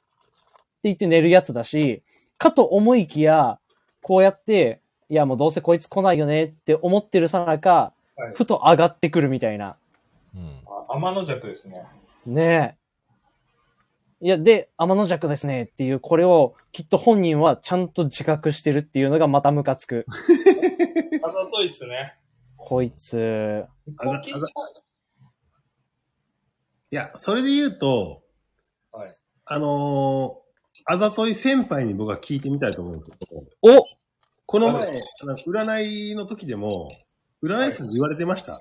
[0.84, 2.04] 言って寝るやつだし、
[2.38, 3.60] かと思いきや、
[4.02, 9.78] こうやって、いや、もうどうせこいつ来ないよねって思ってるさなか、はいふと上がってくるみたいな。
[10.36, 10.62] うん。
[10.66, 11.84] あ天の弱ですね。
[12.26, 12.76] ね
[14.22, 14.26] え。
[14.26, 20.08] いや、で、天の弱ですねっていう、これをきっと本人はちゃんと自覚してるっていうのがまたムカつく。
[21.22, 22.16] あざといっすね。
[22.56, 23.66] こいつ。
[23.98, 24.48] あざあざ
[26.90, 28.24] いや、それで言うと、
[28.92, 29.10] はい。
[29.46, 30.48] あのー
[30.90, 33.86] あざとい先輩に僕は聞いてみたいと思うんですけど、お
[34.50, 34.90] この前、
[35.46, 36.88] 占いの時でも、
[37.44, 38.54] 占い師さんに言われてました。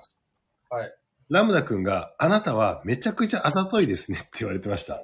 [0.69, 0.93] はい。
[1.29, 4.99] ラムダ君が、あなたはめちゃくちゃあざといですねって言われてました。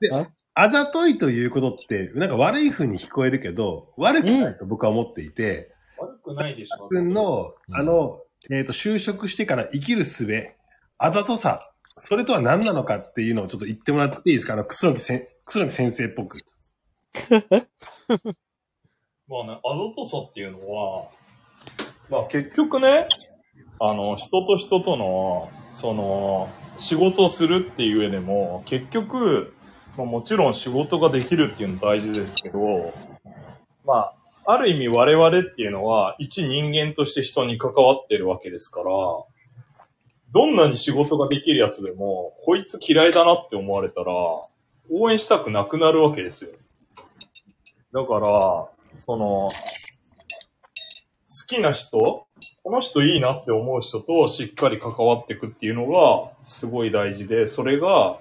[0.00, 0.10] で
[0.54, 6.88] あざといということって、なんか悪い風に聞こえるけど、悪くないと僕は思っていて、悪くないでしょ。
[6.88, 8.22] 君の、あの、
[8.52, 10.28] えっ、と、就職してから生きる術、
[10.98, 11.58] あざとさ、
[11.98, 14.52] それとは何なのかっていうのをちょっと言ってもらっていいですか？
[14.52, 16.38] あの、くすのきせん、くすのき先生っぽく。
[19.28, 21.08] まあね、あざとさっていうのは、
[22.10, 23.08] まあ結局ね、
[23.80, 29.54] あの、人と人との、その、仕事をするっていう上でも、結局、
[29.96, 32.92] まあもちろん仕事ができるっていうの大事ですけど、
[33.86, 34.14] まあ、
[34.46, 38.86] ある意味我々っていうのは、一人間として人に関わってるわけですから、
[40.32, 44.12] どんなに仕事ができるやつでも、こいつ嫌いだなって思われたら、
[44.90, 46.50] 応援したくなくなるわけですよ。
[47.92, 48.68] だから、
[48.98, 49.50] その、好
[51.46, 52.26] きな人
[52.62, 58.18] この人いいなって思う人としっかり関わっていくっていうのがすごい大事で、それが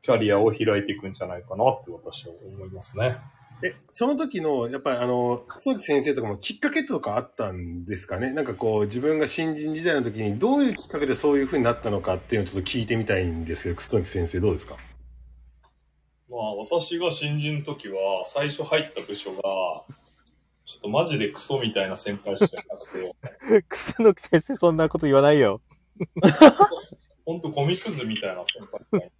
[0.00, 3.18] キャリアを開いていくんじゃないかなって私は思いますね。
[3.62, 8.32] え、その時の、やっぱりあの、くすのき先生とかもきっかけとかあったんですかね？
[8.32, 14.76] なんかこう、自分が新人時代の時にどういうきっかけでそういう風になったのかっていうのをちょっと聞いてみたいんですけど、くすのき先生どうですか？
[16.28, 19.42] まあ私が新人の時は最初入った部署が
[20.66, 25.60] ちょっとマジでクソみたいな先輩しかいなくて、 くすのき先生そんなこと言わないよ。
[27.24, 29.12] ほんとゴミくずみたいな先輩がいて、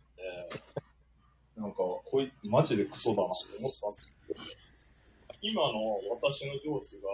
[1.57, 4.41] なんか、こいつマジでクソだなって思ったんですけど、
[5.43, 7.09] 今の私の上司が、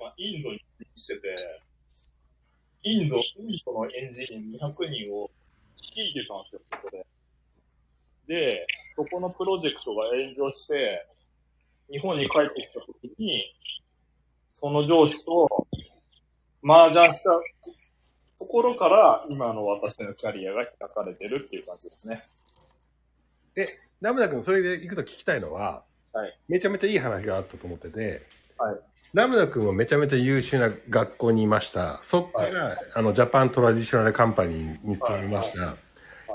[0.00, 0.60] まあ、インドに
[0.96, 1.34] してて、
[2.82, 5.30] インド、インドのエンジニア200人を
[5.80, 7.06] 率いてたんですよ、そこで。
[8.30, 11.04] で、そこのプロジェクトが炎上して、
[11.90, 13.52] 日本に帰ってきた時に、
[14.48, 15.66] その上司と
[16.64, 17.30] 麻雀した
[18.38, 22.22] ところから、今の私のキャリアが開かれてるっていう感じですね。
[24.00, 25.82] ラムダ君、それで行くと聞きたいのは、
[26.12, 28.22] はいめちゃめちゃいい話があったと思ってて、
[28.58, 28.76] はい
[29.12, 31.98] ラムダ君はめちゃめちゃ優秀な学校にいました。
[32.04, 35.66] そっから、あの、 Japan Traditional Company に勤めました。
[35.66, 35.89] はい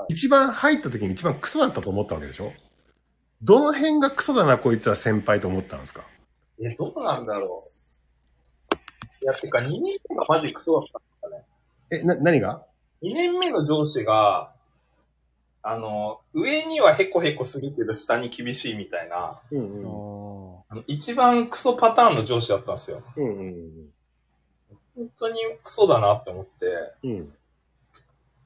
[0.08, 2.52] 一番入った時に一番クソだったと思ったわけでしょ？
[3.42, 6.02] どの辺がクソだな、こいつは先輩と思ったんですか？
[6.62, 7.62] え、どうなんだろ
[8.72, 8.74] う。
[9.24, 11.44] いや、てか2年目がマジクソだったんだね。
[11.90, 12.64] え、な、何が
[13.02, 14.52] ？2年目の上司が、
[15.62, 23.02] あの、上にはヘコヘコするけど下に厳しいみたいな、うんおあの一番クソパターンの上司だったんですよ。
[23.16, 23.90] うんうん
[24.96, 26.66] 本当にクソだなって思って。
[27.04, 27.10] うん。
[27.10, 27.34] うん。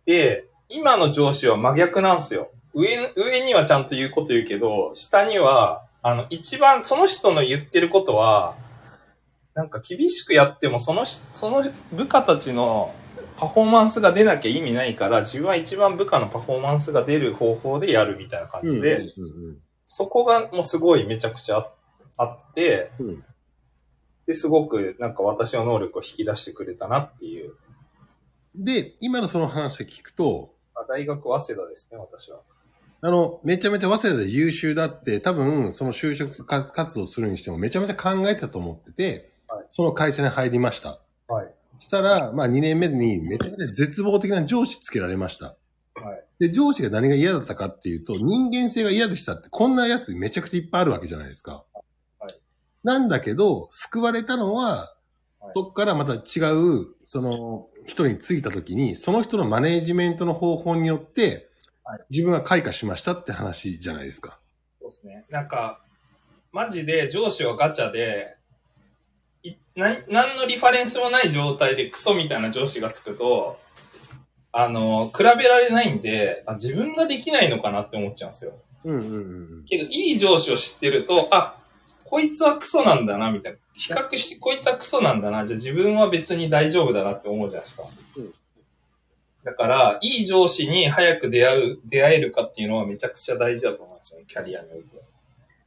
[0.05, 2.51] で、今の上司は真逆なんですよ。
[2.75, 8.57] 上、上にはちゃんと言うこと言うけど、下には、あの、一番その人の言ってることは、
[9.55, 12.95] なんか厳しくやっても、そのし、その部下たちの
[13.37, 19.01] パフォーマンスが出なきゃ意味ないから、自分は一番部下のパフォーマンスが出る方法でやるみたいな感じで、
[19.85, 21.73] そこがもうすごいめちゃくちゃあ
[22.17, 23.25] あって、うん
[24.31, 27.55] で、すごくなんか私の能力を引き出してくれたなっていう。
[28.55, 32.41] で、今のその話を聞くと、あ大学早稲田ですね、私は。
[33.03, 41.01] あの、めちゃめちゃ早稲田で優秀だって、多分、その就職活動するにしてもめちゃめちゃ考えてたと思ってて、はいその会社に入りました。
[41.29, 41.55] はい。
[41.79, 45.57] したら、まあ2年目にめちゃめちゃ絶望的な上司つけられました。
[45.95, 46.25] はい。
[46.39, 51.65] で、上司が何が嫌だったかっていうと、人間性が嫌でしたって、こんなやつめちゃくちゃいっぱいあるわけじゃないですか。
[52.19, 52.41] はい。
[52.85, 61.51] なんだけど、救われたのは、はいそっからまた違う、その、人についた時に、その人のマネージメントの方法によって
[61.91, 64.39] はい、自分が開花しましたって話じゃないですか。
[64.81, 65.25] そうですね。
[65.29, 65.81] なんか、
[66.53, 68.37] マジで上司はガチャで、
[69.43, 73.59] いな何のリファレンスもない状態でクソみたいな上司がつくと、
[74.53, 78.53] あの、比べられないんであ、自分ができないのかなって思っちゃうんですよ。
[78.85, 79.17] うんうんう
[79.63, 79.65] ん。
[79.65, 81.60] けど、いい上司を知ってると、あ、
[82.11, 83.59] こいつはクソなんだな、みたいな。
[83.73, 85.47] 比較して、こいつはクソなんだな。
[85.47, 87.85] じゃあ自分は別に大丈夫だなって思うじゃないですか。
[88.17, 88.33] うん
[89.43, 94.83] だから、いい上司に早く出会う、出会えるかっていうのはめちゃくちゃ大事だと思いますね、キャリアにおい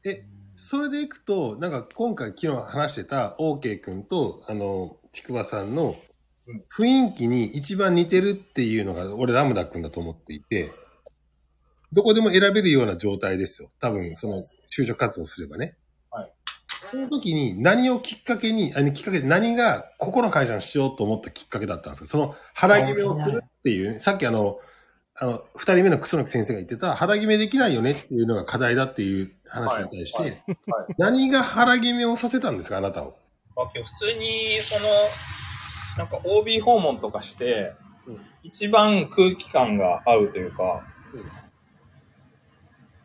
[0.04, 0.26] て。
[0.56, 5.96] それでいくと、なんか今回昨日話してた OK 君と、あの、ちくわさんの
[6.46, 10.72] うん雰囲気に一番似てるっていうのが、俺ラムダ君だと思っていて、
[11.92, 13.72] どこでも選べるような状態ですよ。
[13.80, 15.78] 多分、その、就職活動すればね。
[16.98, 17.06] はい。
[17.06, 22.08] その時に何をきっかけに、あのきっかけで何がここの会社にしようと思ったきっかけだったんですか？
[22.08, 24.60] その腹決めをするっていうね、さっきあの、
[25.16, 30.32] あの、二人目の楠木先生が言ってた腹決めできないよねっていうのが課題だっていう話に対して、はい。
[30.32, 30.40] はい。
[30.98, 33.16] 何が腹決めをさせたんですかあなたを？
[33.56, 34.88] まあ、今日普通に、その、
[35.98, 37.74] なんか OB 訪問とかして、
[38.08, 38.22] うん。
[38.42, 40.84] 一番空気感が合うというか、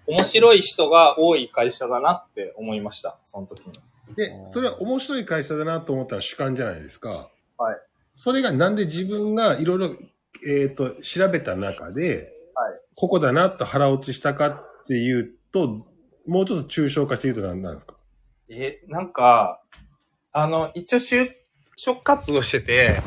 [0.08, 3.72] 面白い人が多い会社だなって思いました、その時に。
[4.16, 7.30] で、それは面白い会社だなと思ったら主観じゃないですか。
[7.58, 7.76] はい。
[8.14, 9.90] それがなんで自分がいろいろ、
[10.46, 15.86] えっ、と、調べた中で、はいここだなと腹落ちしたかっていうと、
[16.26, 17.94] もうちょっと抽象化して言うと何なんですか？
[18.48, 19.62] え、なんか、
[20.32, 21.30] あの、一応就
[21.76, 23.00] 職活動してて、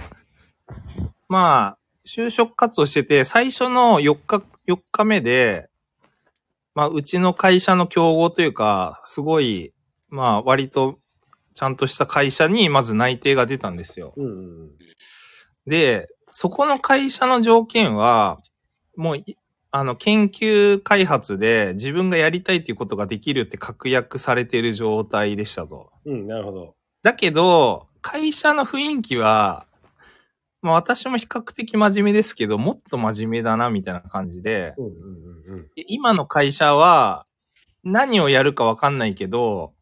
[1.27, 5.69] まあ、就職活動してて、最初の4日、4日目で、
[6.73, 9.73] まあ、うちの会社の競合というか、すごい、
[10.09, 10.99] まあ、割と、
[11.53, 14.13] ちゃんとした会社に、まず内定が出たんですよ。
[14.15, 14.29] うんう
[14.65, 14.71] ん
[15.67, 18.41] で、そこの会社の条件は、
[18.95, 19.37] もうい、
[19.71, 25.91] あの、研究開発で自分がやりたいっていうことができるって確約されている状態でしたと。
[26.05, 26.13] うん。
[26.13, 26.75] うん、なるほど。
[27.03, 29.67] だけど、会社の雰囲気は、
[30.61, 35.63] まあ私も比較的真面目ですけど、もっと真面目だな、みたいな感じで、うんうんうんうん。
[35.75, 37.25] で今の会社は、
[37.83, 39.73] 何をやるかわかんないけど、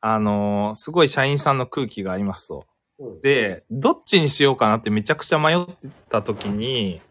[0.00, 2.66] あのーすごい社員さんの空気がありますと。
[2.98, 5.66] うんで、どっちにしようかなってめちゃくちゃ迷っ
[6.08, 7.02] た時に、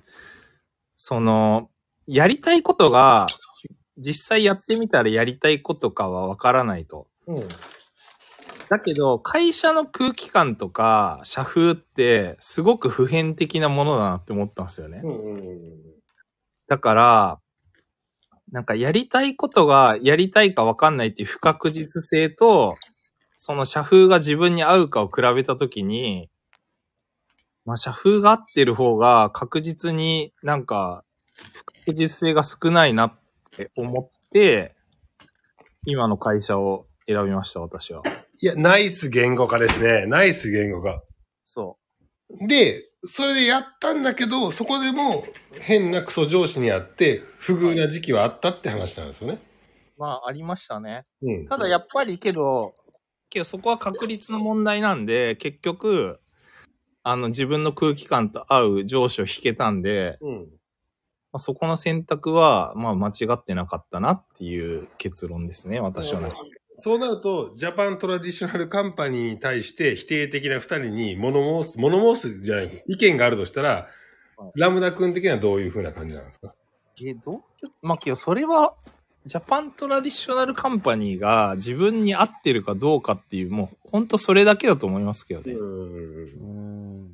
[0.97, 1.69] その、
[2.07, 3.27] やりたいことが、
[3.97, 7.07] 実際やってみたらやりたいことかはわからないと。
[7.27, 7.47] うん。
[8.69, 15.03] だけど、会社の空気感とか、社風って、すごく普遍的なものだなって思ったんですよね。
[16.67, 17.39] だから、
[18.51, 22.75] なんかやりたいことがやりたいかわかんないっていう不確実性と、
[23.35, 26.29] その社風が自分に合うかを比べたときに、
[27.65, 31.03] まあ社風が合ってる方が確実になんか
[31.35, 33.09] 不確実性が少ないなっ
[33.51, 34.75] て思って、
[35.85, 38.01] 今の会社を選びました、私は。
[38.41, 40.05] いや、ナイス言語化ですね。
[40.07, 41.01] ナイス言語化。
[41.43, 41.77] そ
[42.47, 45.25] で、それでやったんだけど、そこでも
[45.61, 49.39] 変なクソ上司にあって、不遇な時期はあったって話なんですよね。
[49.97, 50.01] う。
[50.01, 51.05] まあ、ありましたね。
[51.21, 51.47] うん。
[51.47, 52.73] ただやっぱりけど、
[53.29, 56.19] けどそこは確率の問題なんで、結局、
[57.03, 60.39] あの自分の空気感と合う上司を引けたんで、うん。
[61.31, 66.31] まあ、そこの選択は、まあ間違ってなかったなっていう結論ですね、私はね。
[66.75, 73.87] そうなると、 Japan traditional company に対して否定的な二人に物申す、物申すじゃない、意見があるとしたら
[74.37, 76.53] は、ラムダ君的にはどういう風な感じなんですか？
[77.01, 77.41] え、どう？
[77.81, 78.75] まあけどそれは、
[79.25, 85.53] Japan traditional company が自分に合ってるかどうかっていう、もう本当それだけだと思いますけどね。
[85.53, 87.11] うん。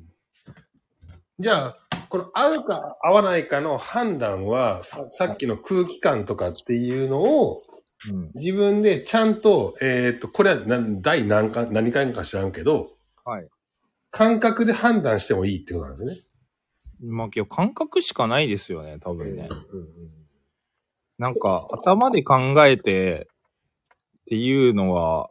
[1.38, 1.78] じゃあ、
[2.08, 7.62] この合うか合わないかの判断は、ささっきの空気感とかっていうのを、
[8.10, 8.30] うん。
[8.34, 12.92] 自分でちゃんと、えっ、と、これは何第何回、何回か知らんけど、
[13.24, 13.48] はい。
[14.10, 16.16] 感覚で判断してもいいってことなんですね。
[17.04, 19.48] まあけど感覚しかないですよね、多分ね。
[19.72, 20.22] うん
[21.18, 23.28] なんか、頭で考えて
[24.22, 25.30] っていうのは、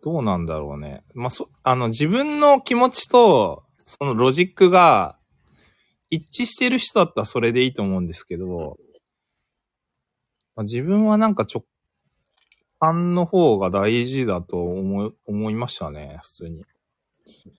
[0.00, 1.02] どうなんだろうね。
[1.14, 5.18] まあ、そ、あの、自分の気持ちと、そのロジックが
[6.08, 8.76] 一致してる人だったらそれでいいと思うんですけど、
[10.54, 11.64] まあ、自分はなんか直
[12.84, 16.64] 感の方が大事だと思い、思いましたね、普通に。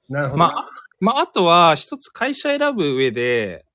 [0.07, 0.37] なるほど。
[0.37, 0.69] まあ、
[0.99, 3.65] まあ、あとは、一つ会社選ぶ上で、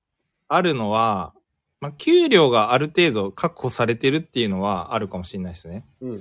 [0.49, 1.33] あるのは、
[1.81, 5.87] まあ、給料がある程度確保されてるっていうのはあるかもしれないですね。
[6.01, 6.21] うんうんうん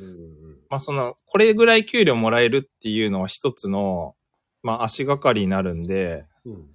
[0.69, 4.15] まあ、その、これぐらい給料もらえるっていうのは一つの、
[4.63, 6.67] まあ、足がかりになるんで、うん。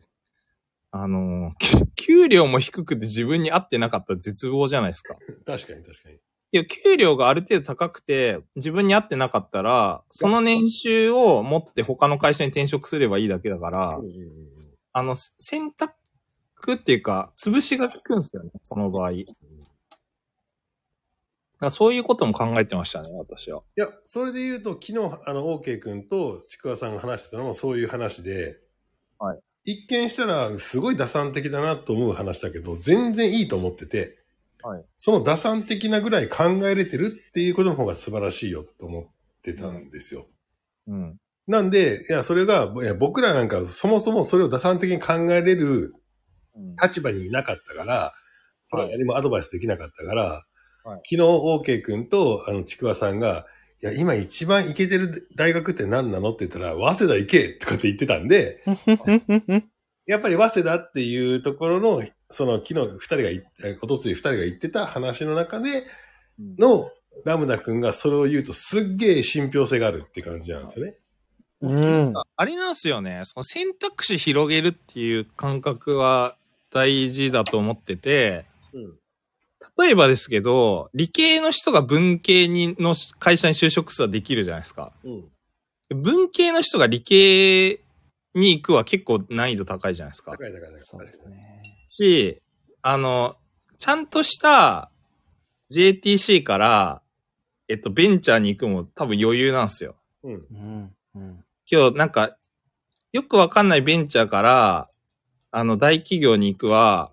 [0.90, 5.14] あのー、給料も低くて自分に合ってなかったら絶望じゃないですか。
[5.44, 6.18] 確かに確かに。
[6.54, 14.00] いや、給料がある程度高くて、自分に合ってなかったら、その年収を持って他の会社に転職すればいいだけだから、
[14.92, 15.94] あの、選択
[16.74, 19.10] っていうか、潰しが効くんですよね、その場合。
[19.10, 19.24] だか
[21.58, 23.64] らそういうことも考えてましたね、私は。
[23.76, 28.60] いや、それで言うと、昨日、あの、OK 君とちくわさんが話してたのもそういう話で、
[29.18, 29.40] はい。
[29.64, 34.22] 一見したら、すごい打算的だなと思う話だけど、全然いいと思ってて、
[34.64, 34.84] はい。
[34.96, 39.04] その打算的なぐらい考えれてるっていうことの方が素晴らしいよと思っ
[39.42, 40.26] てたんですよ。
[40.86, 41.16] うん。
[41.46, 45.94] なんで、いや、それが、いや僕らなんかそもそもそれを打算的に考えれる
[46.56, 48.14] うん立場にいなかったから、
[48.64, 50.44] それは何もアドバイスできなかったから、はい
[50.86, 53.46] 昨日 OK 君と、あの、ちくわさんが、
[53.82, 58.62] いや、今一番行けてる大学って何なのって言ったら、早稲田行けとかって言ってたんで、
[60.06, 62.02] やっぱり早稲田っていうところの、
[62.34, 65.86] その昨日二人がおとつい二人が言ってた話の中で
[66.58, 66.90] の、
[67.24, 70.94] ラムダ君がそれを言うとすっげえ信憑性があるって感じなんですよね。
[71.60, 72.12] うん。
[72.36, 73.22] あれなんですよね。
[73.22, 76.36] その選択肢広げるっていう感覚は
[76.72, 78.98] 大事だと思ってて、うん。
[79.78, 84.92] 例えばですけど、理系の人が文系にの会社に就職するはできるじゃないですか。
[85.04, 85.24] うん。
[85.90, 87.80] 文系の人が理系
[88.34, 90.32] に行くは結構難易度高いじゃないですか。
[90.32, 90.80] 高い高い高い。
[90.80, 91.62] そうですね。
[91.86, 92.42] し、
[92.82, 93.36] あの、
[93.78, 94.90] ちゃんとした
[95.70, 97.02] JTC から、
[97.68, 99.96] えっと、ベンチャーに行くも多分余裕なんですよ。
[100.22, 100.34] うん。
[100.34, 100.96] うん。
[101.14, 101.44] うん。
[101.70, 102.36] 今日なんか、
[103.12, 104.86] よくわかんないベンチャーから、
[105.50, 107.12] あの、大企業に行くは、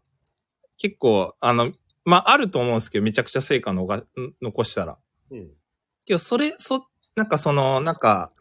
[0.77, 1.71] 結構、あの、
[2.03, 4.05] まあ、あると思うんですけど、めちゃくちゃ成果のがん
[4.41, 4.97] 残したら。
[5.29, 5.51] うん。
[6.05, 8.31] けど、それ、そ、なんかその、なんか、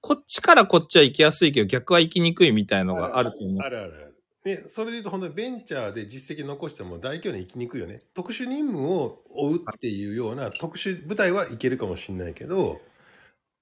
[0.00, 3.60] こっちからこっちは行きやすいけど、逆は行きにくいみたいのがあると思う。
[3.60, 4.07] あるある
[4.52, 4.62] ある。
[4.62, 8.00] ね、それで言うと本当にベンチャーで実績残しても大企業に行きにくいよね。
[8.14, 12.80] 特殊任務を追うっていうような特殊部隊はいけるかもしれないけど、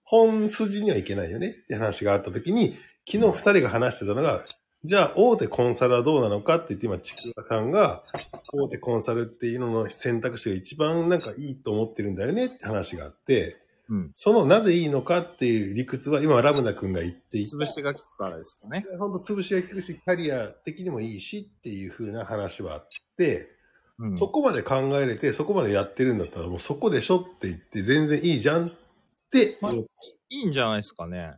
[0.04, 2.76] 本筋にはいけないよねって話があった時に、
[3.10, 4.44] 昨日二人が話してたのが、
[4.84, 8.04] じゃあ大手コンサルはどうなのかって言って今、ちくわさんが
[8.52, 13.56] 大手コンサルっていうのの選択肢が一番なんかいいと思ってるんだよねって話があって、
[13.88, 14.10] うん。
[14.14, 17.56] そのなぜいいのかっていう理屈は今ラムダ君が言っていた。
[17.56, 18.84] 潰しが効くからですかね。
[18.98, 23.48] 本当潰しが効くし、キャリア的にもいいしっていう風な話はあって、
[23.98, 24.18] うん。
[24.18, 28.70] そこまで考えれて、そこまでやってるんだったらもうそこでしょって言って全然いいじゃんっ
[29.30, 29.86] て、まあい
[30.28, 31.36] いんじゃないですかね。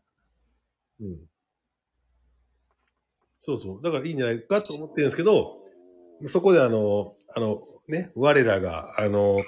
[1.00, 1.18] うん。
[3.40, 3.82] そうそう。
[3.82, 5.58] だからいいんじゃないかと思ってるんですけど、
[6.26, 9.42] そこであの、あの、ね、我らが、あの、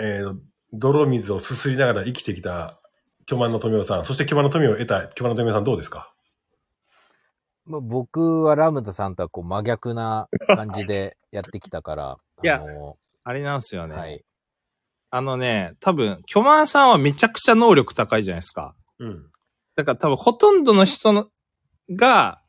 [0.00, 2.78] えー泥水をすすりながら生きてきた
[3.26, 6.12] 巨万の富雄さん、そして巨万の富を得た巨万の富雄さんどうですか？
[7.66, 13.94] まあ、僕はラムダさんとはこう真逆な感じでやってきたから、いやあのあれなんですよね。
[13.94, 14.24] はい。
[15.14, 18.74] あのね、多分、巨万さんはめちゃくちゃ能力高いじゃないですか。
[18.98, 19.26] うん。
[19.76, 21.28] だから多分、ほとんどの人の
[21.90, 22.40] が、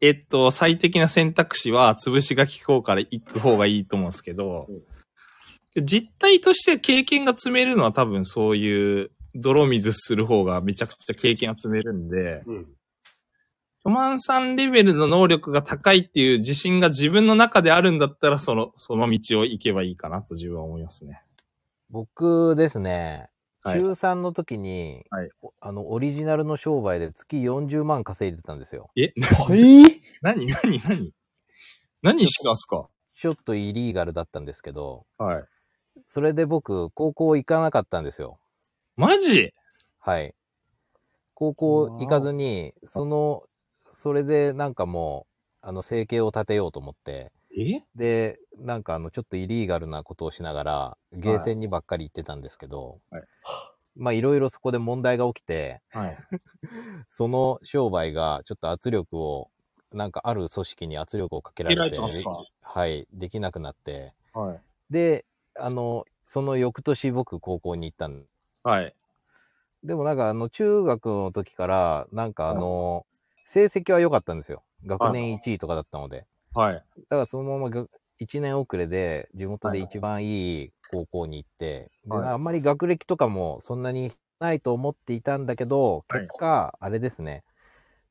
[0.00, 4.66] えっと、最適な選択肢は潰しが効こうから行く方がいいと思うんですけど、
[5.82, 12.66] 実態として経験が積めるのは多分そういう泥水する方がめちゃくちゃ経験が積めるんで、うん。
[13.84, 21.22] 巨万さんレベルの能力が高いっていう自信が自分の中であるんだったら、その、その道を行けばいいかなと自分は思いますね。
[21.90, 23.28] 僕ですね、
[23.62, 23.80] はい。
[23.80, 25.30] 中3の時に、はい。
[25.40, 28.90] おあの、オリジナルの商売で月40万稼いでたんですよ。
[28.96, 29.12] え？
[29.38, 30.02] はい？
[30.20, 30.46] 何？
[30.46, 30.80] 何？
[30.80, 31.12] 何？
[32.02, 32.88] 何してたんすか？
[33.14, 35.44] ちょっとイリーガルだったんですけど、はい。
[36.08, 38.38] それで僕、高校行かなかったんですよ。
[38.96, 39.52] マジ？
[39.98, 40.34] はい。
[41.34, 43.44] 高校行かずに、その、
[43.90, 45.26] それでなんかも
[45.62, 47.80] う、あの、生計を立てようと思って、え？
[47.96, 53.24] で、なんかあの、ちょっとイリーガルなことをしながら、ゲーセンにばっかり行ってたんですけど、はい
[53.96, 56.16] まあいろいろそこで問題が起きて、はい。
[57.10, 59.50] その商売がちょっと圧力を、
[59.92, 62.44] なんかある組織に圧力をかけられて、開いたんすか？
[62.62, 64.62] はい、できなくなって、はい。
[64.90, 65.26] で、
[65.58, 68.26] あの、その翌年僕高校に行ったん
[68.62, 68.94] はい。
[69.84, 73.06] でもなんかあの中学の時から、なんかあの、
[73.36, 74.64] 成績は良かったんですよ。
[74.84, 76.26] 学年1位とかだったので。
[76.54, 76.82] はい。
[76.96, 77.86] だからそのままが
[78.18, 87.44] 1年遅れで地元で一番いい高校に行って、ではいあんまり学歴とかもそんなにないと思っていたんだけど、はい結果、あれですね。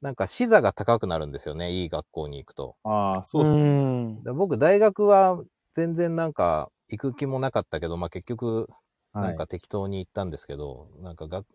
[0.02, 2.76] なんか視座が高くなるんですよね、いい学校に行くと。
[2.84, 4.24] ああ、そううそう。
[4.24, 4.26] ん。
[4.26, 5.44] だ僕、大学は
[5.76, 8.70] 全然なんか行く気もなかったけど、まあ結局、
[9.14, 11.48] はいなんか適当に行ったんですけど、なんか学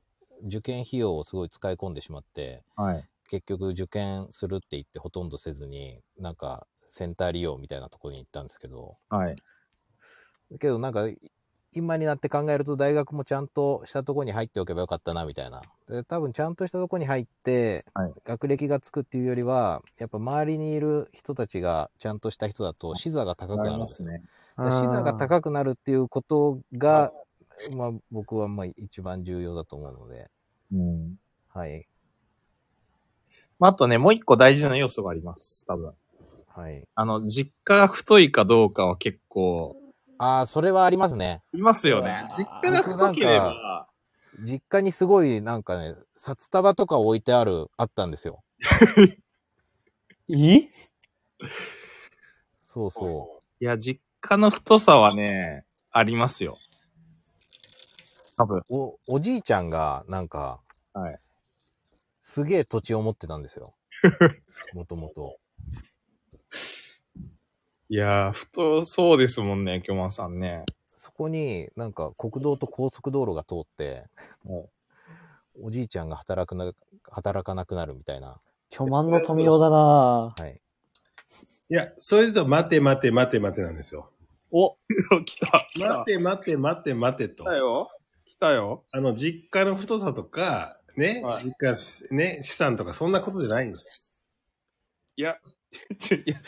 [0.46, 3.10] 受験費用をすごい使い込んでしまって、はい。
[3.28, 9.40] 結局受験するって言ってほとんどせずに、なんかセンター利用みたいなところに行ったんですけど、はい。
[10.50, 11.06] だけどなんか
[11.72, 15.62] 今になって考えると大学もちゃんとしたところに入っておけばよかったなみたいな。
[15.88, 24.08] で多分ちゃんとしたところに入って、はい学歴がつくっていうよりは、やっぱ周りにいる人たちがちゃんとした人だと視座が高くなるんですよ。
[24.08, 24.22] ね。
[24.58, 27.10] で視座が高くなるっていうことが、
[27.76, 30.30] まあ僕はまあ一番重要だと思うので、
[30.72, 31.16] うん。
[31.48, 31.86] はい。
[33.58, 35.64] まあ、あとね、もう一個大事な要素があります。
[35.66, 35.92] 多分。
[36.48, 36.82] はい。
[36.94, 39.76] あの、実家が太いかどうかは結構、
[40.18, 41.42] ああ、それはありますね。
[41.52, 42.26] いますよね。
[42.36, 43.88] 実家が太ければ、
[44.38, 48.42] 実家にすごいなんかね、札束とか置いてある、あったんですよ。
[50.28, 50.68] え
[52.56, 56.58] そうそいや、実家の太さはね、ありますよ。
[58.36, 58.58] 多分。
[58.58, 58.64] う。
[58.70, 60.60] お、おじいちゃんが、なんか、
[60.92, 61.18] はい。
[62.22, 63.74] すげえ土地を持ってたんですよ。
[64.74, 65.38] もともと。
[67.88, 70.64] いやー、太そうですもんね、京満さんね。
[70.96, 74.04] そこになんか国道と高速道路が通って、
[74.44, 74.68] はい
[75.62, 76.72] おじいちゃんが働くな、
[77.10, 78.40] 働かなくなるみたいな。
[78.70, 80.60] 巨万の富雄だなはい。
[81.70, 84.10] いや、それだと待て待て待て待てなんですよ。
[84.50, 84.76] お、
[85.24, 85.68] 来た。
[85.70, 86.04] 来た待。
[86.04, 87.46] て待て待て待てと来。
[87.46, 87.90] たよ。
[88.26, 88.84] 来たよ。
[88.90, 94.04] あの、実家の太さとか、ね、はい実家、ね、資産とかそんなことじゃないんです。
[95.14, 95.36] いや、
[96.00, 96.40] ちょいや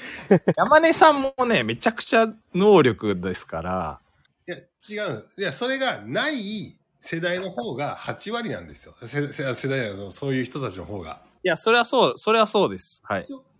[0.56, 4.00] 山根さんもね、めちゃくちゃ能力ですから、
[4.48, 5.40] いや、違うんです。
[5.40, 8.96] いや、それがない世代の方が8割なんですよ。
[9.06, 11.22] せ世世代のそういう人たちの方が。
[11.44, 13.00] いや、それはそう、それはそうです。
[13.04, 13.24] はい。
[13.28, 13.51] うん。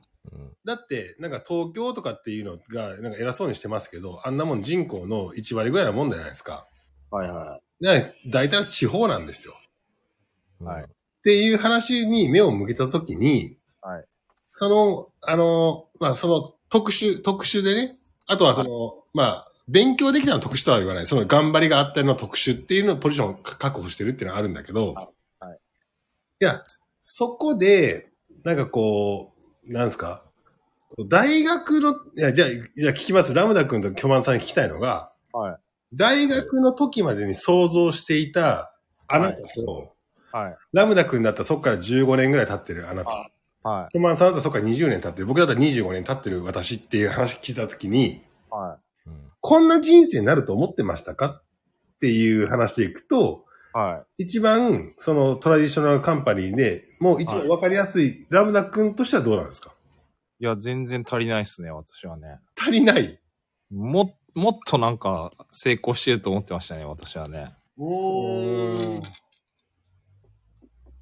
[0.64, 6.66] だって、なんか東京とかっていうのが、なんか偉そうにしてますけど、あんなもん人口の1割ぐらいなもんじゃないですか。
[7.10, 9.54] はいはね、大体地方なんですよ。
[10.60, 10.84] はい。
[10.84, 10.86] っ
[11.24, 14.04] ていう話に目を向けたときに、はい。
[14.52, 17.96] その、あの、まあ、その特殊、特殊でね、
[18.26, 21.06] あとはその、まあ、勉強できたの特殊とは言わない。
[21.06, 25.58] その頑張りがあったの特殊っていうのをポジションを確保してるっていうのはあるんだけど、はい。
[26.40, 26.62] いや、
[27.00, 28.10] そこで、
[28.44, 29.31] なんかこう、
[29.64, 30.24] なんですか、
[31.08, 33.32] 大学の、いや、じゃあ、じゃあ聞きます。
[33.34, 35.56] ラムダ君と巨万さんに聞きたいのが、はい。
[35.94, 38.74] 大学の時までに想像していた
[39.08, 39.94] あなたと、
[40.32, 40.56] はい。
[40.72, 43.10] ラムダ君だったらそこから15年ぐらい経ってるあなた。
[43.10, 43.32] はい
[43.64, 45.26] はトマンさんだったらそこから20年経ってる。
[45.26, 48.22] 僕だったら25年経ってる私っていう話聞いたときに、い。
[48.50, 49.30] はうん。
[49.40, 51.26] こんな人生になると思ってましたか？
[51.26, 51.42] っ
[52.00, 53.44] ていう話でいくと、
[53.76, 53.78] い。
[53.78, 54.24] はい。
[54.24, 59.74] 一番そのトラディショナルカンパニーでもう一番わかりやすいラムダ君としてはどうなんですか？
[60.38, 62.38] いや、全然足りないっすね、私はね。
[62.56, 63.20] 足りない？
[63.70, 67.54] も、もっとなんか成功してると思ってましたね、私はね。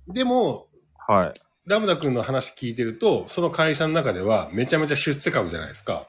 [0.09, 0.69] でも、
[1.07, 1.33] はい。
[1.67, 6.09] ラムダ君の話聞いてると、その会社の中ではめちゃめちゃ出世株じゃないですか。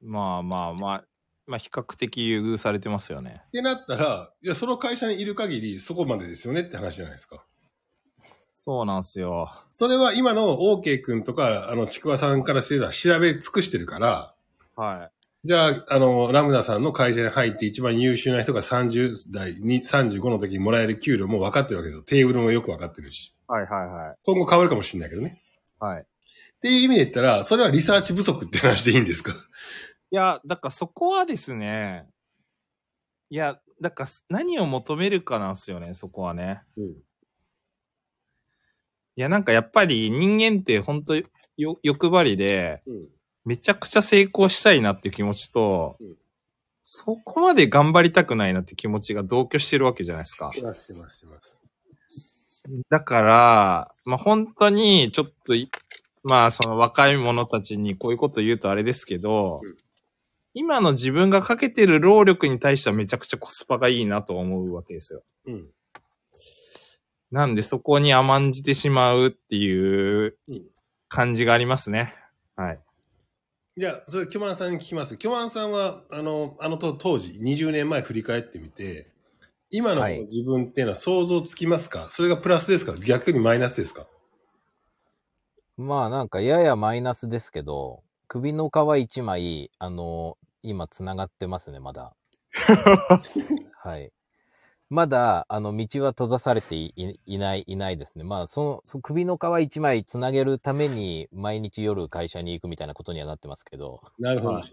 [0.00, 1.04] まあまあまあ、
[1.46, 3.42] まあ比較的優遇されてますよね。
[3.48, 7.44] ってなったら、いや、その会社にいる限りそこまでですよねって話じゃないですか。
[8.54, 9.50] そうなんすよ。
[9.70, 14.34] それは今の OK 君とか、あの、ちくわさんからしてたら調べ尽くしてるから、
[14.76, 15.10] は
[15.44, 22.02] じゃあ、あの、ラムダさんの会社に入って一番優秀な人が30代に、35の時にもらえる給料も分かってるわけですよ。
[22.04, 23.34] テーブルもよく分かってるし。
[23.48, 23.52] い。
[23.52, 24.16] はいはいはい。
[24.24, 25.42] 今後変わるかもしれないけどね。
[25.80, 26.02] はい。
[26.02, 26.04] っ
[26.60, 29.32] ていう意味で言ったら、それはリサーチ不足って話でいいんですか？
[29.32, 32.06] いや、だからそこはですね、
[33.28, 36.62] いや、だから何を求めるかなんですよね、そこはね。
[36.76, 36.94] うん
[39.16, 41.14] いや、なんかやっぱり人間って本当
[41.56, 43.08] よ欲張りで、うん。
[43.44, 46.16] めちゃくちゃ成功したいなっていう気持ちと、うん
[46.84, 50.50] そこまで頑張りたくないなって気持ちが同居してるわけじゃないですか。
[50.52, 51.58] してます、してます、してます。
[52.90, 55.70] だから、まあ本当にちょっとい、
[56.24, 59.76] まあその若い者たちにこういうこと言うとあれですけど、うん
[60.54, 65.22] 今の自分がかけてる労力に対してはめちゃくちゃコスパがいいなと思うわけですよ。
[65.46, 65.66] うん。
[67.32, 70.62] なんでそこに甘んじてしまうっていううん
[71.08, 72.14] 感じがありますね。
[72.56, 72.80] はい。
[73.76, 75.16] じゃあ、それ、キョマンさんに聞きます。
[75.16, 79.10] キョマンさんは、あの、あのと当時、20年前振り返ってみて、
[79.70, 82.94] 今のはい自分っていうのは想像つきますか、それがプラスですか？
[82.98, 84.06] 逆にマイナスですか？
[85.78, 92.14] まあなんかややマイナスですけど、首の皮一枚、あの、今繋がってますね、まだ。
[93.82, 94.12] はい。
[94.92, 98.24] まだ、あの、道は閉ざされていない、いないですね。
[98.24, 104.54] まあ、その、その首の皮一枚つなげるために、毎日夜会社に行くみたいなことにはなってますけど、なるほど。
[104.56, 104.64] はい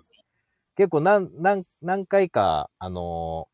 [0.75, 3.49] 結構何、何、何回か、あの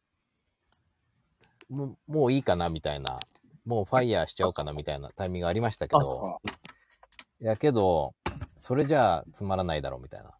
[1.69, 3.19] ーもう、もういいかなみたいな、
[3.65, 6.39] もうファイヤーしちゃおうかなみたいなタイミングありましたけど、
[7.39, 8.13] やけど、
[8.59, 10.31] それじゃあつまらないだろうみたいな。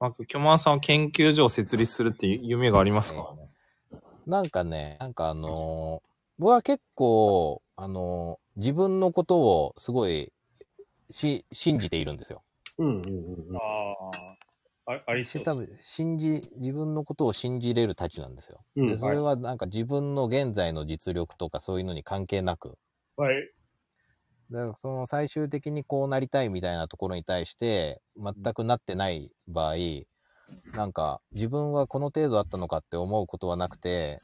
[0.00, 3.36] なんか、巨万さんは研究所を設立するっていう夢がありますか、
[4.26, 10.32] なんかね、なんかあのー僕は結構、あのー自分のことをすごい
[11.10, 12.44] し信じているんですよ。
[12.78, 13.56] うんうんうんうん。
[13.56, 13.60] あ
[14.86, 18.64] あ、あありし多分信じ、自分のことを信じれるたちなんですよ。
[18.76, 22.78] うんで、それはなんか自分の現在の実力とかそういうのに関係なく、
[23.16, 23.54] はい。
[24.50, 29.74] だからその最終的にこうなりたいみたいなところに対して全くなってない場合、
[30.74, 34.20] なんか自分はこの程度だったのかって思うことはなくて、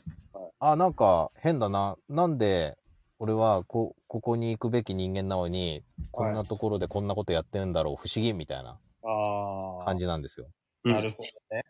[0.59, 1.97] あ、なんか変だな。
[2.09, 2.77] なんで
[3.19, 10.47] 俺はこここに行くべき人間なのに、こんなところでこんなことやってるんだろう、不思議みたいなあ感じなんですよ。
[10.85, 11.65] うんなるほどね。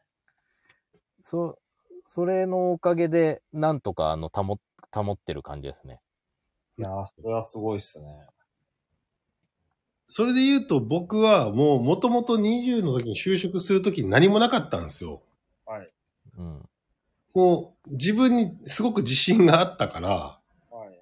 [1.22, 1.58] そ、
[2.06, 4.58] それのおかげで、なんとかあの保
[4.92, 6.00] 保ってる感じですね。
[6.78, 8.26] いやー、それはすごいっすね。
[10.12, 15.22] それで言うと僕はもう元々20の時に就職する時に何もなかったんですよ。
[15.64, 15.88] はい。
[16.36, 16.68] うん。
[17.32, 21.00] もう自分にすごく自信があったから、はい。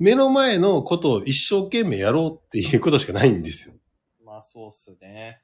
[0.00, 3.76] 目の前のことを一生懸命やろうっていうことしかないんですよ。
[4.24, 5.40] まあ、そうっすね。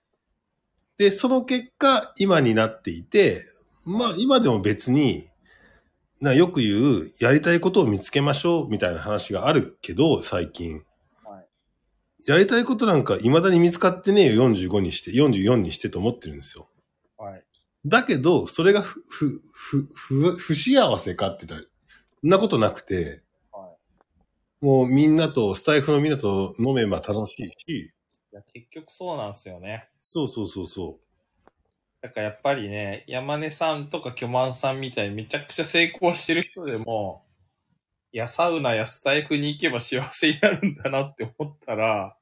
[0.98, 3.42] で、その結果、今になっていて、
[3.84, 5.28] まあ今でも別に、
[6.20, 10.82] なよく言う、やりたいことを見つけましょうみたいな話があるけど、最近。
[12.23, 16.69] はいやりたいことなんか未だに見つかってねえよ、45にして、44にしてと思ってるんですよ。
[17.19, 17.44] はい。
[17.85, 21.70] だけど、それがふ、ふ、ふ、ふ、不幸せかって言ったら、
[22.20, 23.74] そんなことなくて、は
[24.61, 27.93] もうみんなと、スタイフのみんなと飲めば楽しいし、
[28.32, 29.89] いや、結局そうなんですよね。
[30.01, 31.01] そうそうそうそ
[32.03, 37.24] だからやっぱりね、山根さんとか巨万さんみたいにめちゃくちゃ成功してる人でも、
[38.12, 42.16] いや、サウナやスタイフに行けば幸せになるんだなって思ったら、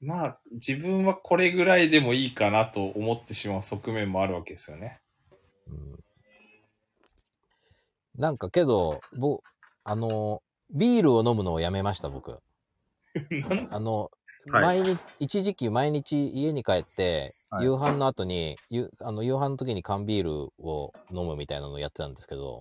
[0.00, 5.00] まあ、自分はこれぐらいでもいいかなと思ってしまう側面もあるわけですよね。
[5.68, 5.96] うん
[8.18, 9.42] なんかけど、ぼ、
[9.84, 12.40] あの、ビールを飲むのをやめました、僕。
[13.70, 14.10] あの、
[14.48, 22.60] はい毎日、一時期毎日家に帰って、はい夕飯の後に、ゆあの夕飯の時に缶ビールを飲むみたいなのをやってたんですけど、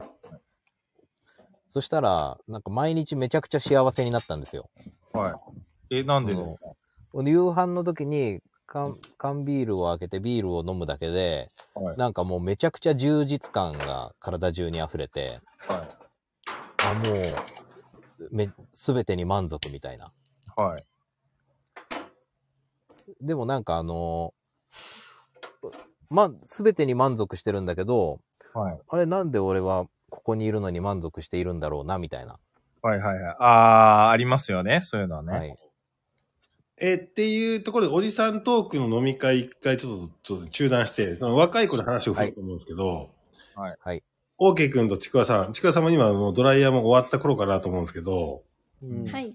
[1.75, 4.69] そしたら、なんか毎日めちゃくちゃ幸せになったんですよ。
[5.11, 5.35] は
[5.91, 5.97] い。
[5.97, 6.33] え、なんで？
[6.33, 6.57] です
[7.13, 15.85] 夕飯の時に缶缶ビールを開けてビールを飲むだけで、はいなんかもうめちゃくちゃ充実感が体中に溢れて、は
[16.85, 17.13] あ、も
[18.21, 20.13] う、め、すべてに満足みたいな。
[20.57, 20.61] い。
[20.61, 20.85] はい。
[23.19, 24.33] でもなんかあの
[26.09, 28.21] ま、すべてに満足してるんだけど、
[28.53, 28.79] はい。
[28.87, 32.39] あれなんで俺はここにいるのに満足しているんだろうな、みたいな。
[32.81, 33.35] はいはいはい。
[33.39, 34.81] あー、ありますよね。
[34.83, 35.31] そういうのはね。
[35.31, 35.49] はい。
[35.49, 35.55] う。
[36.79, 43.09] え、っていうところで、おじさんトークの飲み会一回ちょっと、ちょっと中断して、その若い子の話を振ろうと思うんですけど、
[43.55, 44.03] はい。
[44.37, 48.41] オーケー君とちくわさん、ちくわさんも今もうドライヤーも終わった頃かなと思うんですけど、
[48.83, 49.33] うんはい。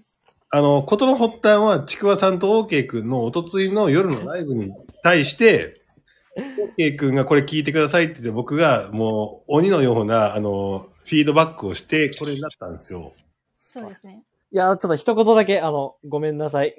[0.53, 4.71] あの、ことの発端は、ちくわさんとオーケー君のおとついの夜のライブに
[5.01, 5.80] 対して、
[6.77, 13.13] ケー君がこれ聞いてくださいって言って、僕がもう鬼のような、あの、フィードバックをして、これになったんですよ。
[13.67, 14.23] そうですね。
[14.53, 16.75] いや、ちょっと一言だけ、あの、ごめんなさい。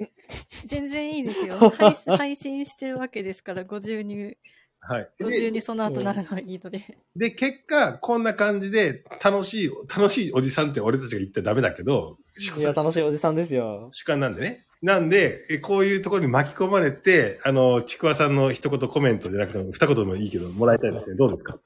[0.65, 1.57] 全然いいですよ。
[1.77, 4.37] 配信配信してるわけですから、50に、
[4.79, 5.09] はい。
[5.19, 6.81] 50にその後なるのはいいので。
[7.15, 12.17] で、結果、こんな感じで、楽しい、楽しいおじさんって俺たちが言ってダメだけど、
[12.57, 13.89] いや、楽しいおじさんですよ。
[13.91, 14.65] 主観なんでね。
[14.83, 21.15] なんで、えこういうところに巻き込まれて、あの、ちくわさんの一言コメントじゃなくても、二言でもいいけど、もらいたいですね。
[21.15, 21.57] どうですか？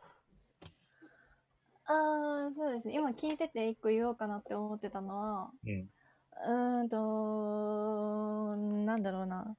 [1.86, 1.94] あ
[2.50, 2.94] あ、そうですね。
[2.94, 5.90] 今聞いてて一個言おうかなって思ってたのは、うん。
[6.48, 9.56] うーんと、なんだろうな。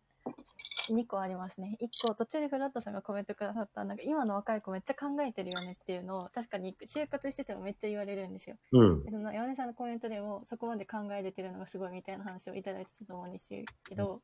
[0.93, 1.77] 2個ありますね。
[1.81, 8.57] 1個、途中でフラットさんがコメントくださった、なんか今の若い子めっちゃ考えてるよねっていうのを、確かに就活しててもめっちゃ言われるんですよ。
[8.73, 9.05] うん。
[9.05, 13.47] でその山根さんのコメントでもそこまで考えれてるのがすごいみたいな話をいただいてたと思うんです
[13.89, 14.21] けど、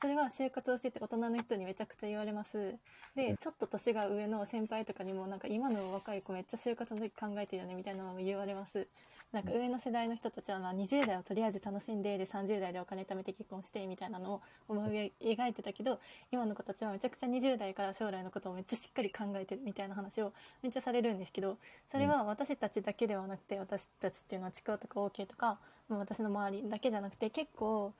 [0.00, 2.74] それは就活をしてて大人の人にめちゃくちゃ言われます。
[3.14, 8.88] で、ちょっと年が上の先輩とかにもなんか今の若い子めっちゃ就活の時考えてるよねみたいなのも言われます。
[9.32, 15.98] なんか上の世代の人たちはまあ20代をとりあえず楽しんでで30代でお金貯めて結婚してみたいなのを思い描いてたけど
[16.32, 20.32] 今の子たちはめちゃくちゃ20代から将来のことをめっちゃしっかり考えてるみたいな話を
[20.62, 21.58] めっちゃされるんですけど
[21.90, 25.58] それは私たちだけではなくて私たちっていうのはちくわとか OK とか
[25.88, 27.92] まあ私の周りだけじゃなくて結構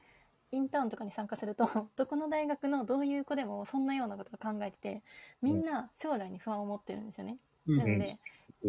[0.53, 5.03] インターンとかに参加すると どこの大学のどういう子でもそんなようなことを考えてて
[5.43, 7.39] みんな将来に不安を持ってるんですよね。
[7.66, 7.77] うん。
[7.78, 8.19] なので、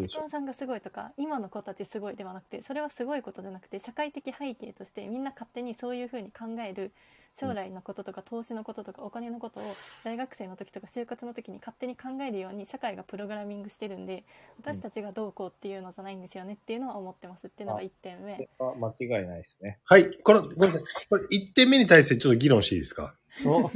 [0.06, 6.91] ちくわさんがすごいとか今の子たちすごいではなくてそれはすごいことじゃなくて社会的背景としてみんな勝手にそういうふうに考える
[7.34, 9.64] 将来のこととか投資のこととかお金のことを
[10.03, 14.24] 大学生の時とか就活の時に勝手に考えるように社会がプログラミングしてるんで
[14.60, 18.49] 私たちがどうこうっていうのじゃないんですよねっていうのは思ってますっていうのが1点目。
[18.60, 19.78] あ間違いないですね。
[19.84, 20.10] はい。
[20.24, 21.07] この、ごめんなさい。
[21.10, 23.14] これ1点目に対してちょっと議論していいですか？
[23.45, 23.72] お ?1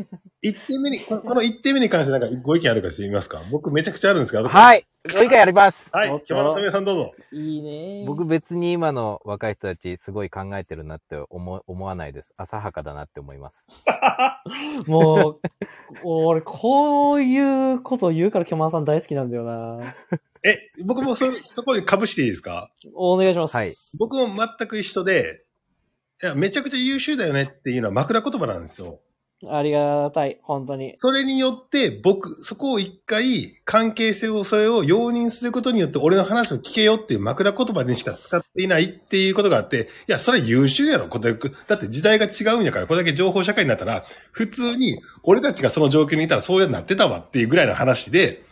[0.67, 4.47] 点目に、このこの1点目に関してなんかご意見あるかしてみますか僕めちゃくちゃあるんですけど。
[4.47, 4.85] はい。
[5.13, 5.89] ご意見あります。
[5.93, 6.21] はい。
[6.25, 7.11] 木村富さんどうぞ。
[7.31, 8.03] いいね。
[8.07, 12.33] 僕別に今の若い人たちすごい考えてるなって思思わないです。
[12.37, 13.65] 浅はかだなって思います。
[14.87, 15.39] もう、
[16.03, 19.95] 俺、こういうことを言うから、キョマンさん大好きなんだよな。
[20.43, 22.71] え、僕もそ、そこに被していいですか？
[22.95, 23.55] お願いします。
[23.55, 23.75] はい。
[23.99, 25.45] 僕も全く一緒で、
[26.23, 28.99] いや、めちゃくちゃ優秀だよねっていうのは枕言葉なんですよ。
[29.49, 30.91] ありがたい、本当に。
[30.95, 48.43] それによって僕、そこを一回関係性を、それを容認することによって俺の話を聞けよっていう枕言葉にしか使っていないっていうことがあって、いや、それ優秀やろ、これだって時代が違うんやから、これだけ情報社会になったら、普通に俺たちがその状況にいたらそうやってなってたわっていうぐらいの話で、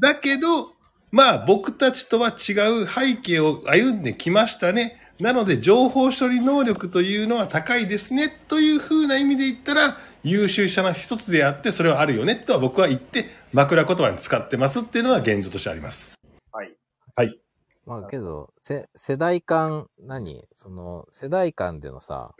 [0.00, 0.72] だけど、
[1.10, 2.52] まあ僕たちとは違
[2.82, 4.96] う背景を歩んできましたね。
[5.20, 8.28] なので情報処理能力というのは高いですね。
[8.48, 16.18] というふうな意味で言ったら優秀者の一つであってそれはあるよねとは僕は言って枕言葉に使ってますっていうのは現状としてあります。
[16.52, 16.74] はい。
[17.16, 17.40] はい。
[17.86, 20.44] まあけど、せ、世代間、何？
[20.56, 22.34] その、世代間でのさ、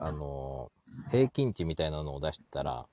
[0.00, 0.72] あの、
[1.10, 2.86] 平均値みたいなのを出したら、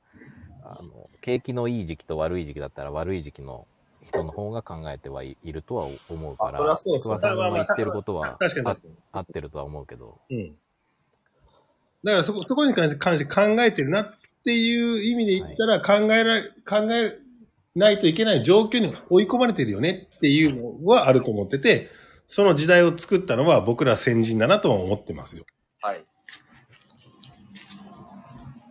[0.64, 3.66] あの、景気のいい時期と悪い時期だったら悪い時期の
[4.04, 6.90] 人の方が考えてはいいるとは思うかあそりゃら、そ
[7.54, 8.96] 言ってることは確かに確かに。
[9.12, 10.56] 合ってるとは思うけど、うん。
[12.04, 14.14] だからそこ、そこに関して考えてるなっ
[14.44, 17.18] ていう意味で言ったら考えら、考え
[17.76, 21.90] ないといけない状況に追い込まれてるよねっていうのはあると思ってて、
[22.28, 25.44] その時代を作ったのは僕ら先人だなとは思ってますよ。
[25.82, 26.04] はい。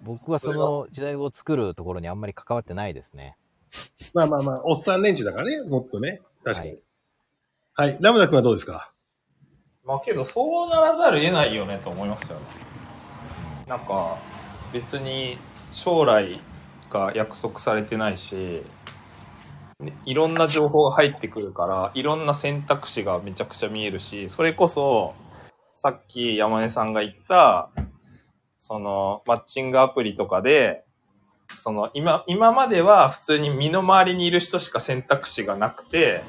[0.03, 3.37] 僕はその時代を作るところにあんまり関わってないですね。
[4.15, 6.21] まあまあまあ、おっさん連中だからね、もっとね。
[6.45, 6.71] 確かに。
[7.75, 7.99] ははいい。
[8.01, 8.93] ラムダ君はどうですか？
[9.85, 12.45] まあけど、そうならざるを得ないよねと思いますよね。
[13.67, 14.19] なんか、
[14.73, 15.39] 別に
[15.73, 16.41] 将来
[16.91, 18.63] が約束されてないし、
[19.79, 25.15] ねいろんな情報が入ってくるから、いろんな選択肢がめちゃくちゃ見えるし、それこそ、
[25.75, 27.71] さっき山根さんが言った、
[28.59, 30.85] その、マッチングアプリとかで、
[31.57, 36.23] その、今、今までは普通に身の回りにいる人しか選択肢がなくて、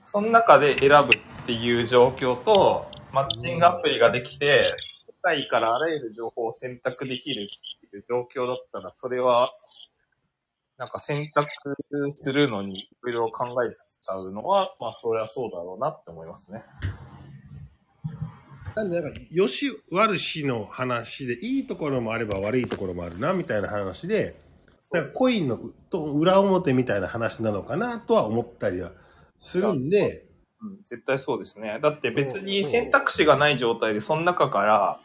[0.00, 4.74] その中で選ぶっていう状況と、マッチングアプリができて、
[5.06, 9.50] 世界からあらゆる情報を選択できるっていう状況だったら、それは、
[10.76, 11.48] なんか選択
[12.12, 16.62] するのにいろいろ考えちゃうのは、まあ、それはそうだろうなって思いますね。
[18.78, 24.36] なんで、なんか、よし悪しの話で、いいところもあれば悪いところもあるな、みたいな話で、
[24.92, 25.58] なんかコインの
[25.90, 28.92] と裏表みたいな話なのかな、とは思ったりは
[29.38, 30.26] するんで、
[30.62, 31.80] うん、絶対そうですね。
[31.82, 35.00] だって別に選択肢がない状態で、その中から、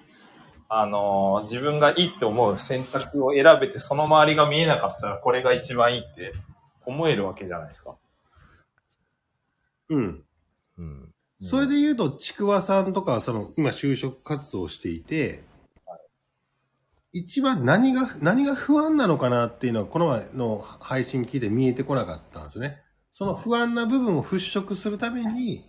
[0.70, 6.34] あのー自分がいいって思う選択を選べて、その周りが見えなかったら、これが一番いいって
[6.86, 7.96] 思えるわけじゃないですか。
[9.90, 10.24] うん。
[10.78, 11.13] うん。
[11.44, 15.44] それで言うと、ちくわさんとか、その、今就職活動をしていて、
[17.12, 22.82] 一番何が、何が不安なのかなっていうのは、この前の配信聞いて見えてこなかったんですよね。
[23.12, 25.64] その不安な部分を払拭するために、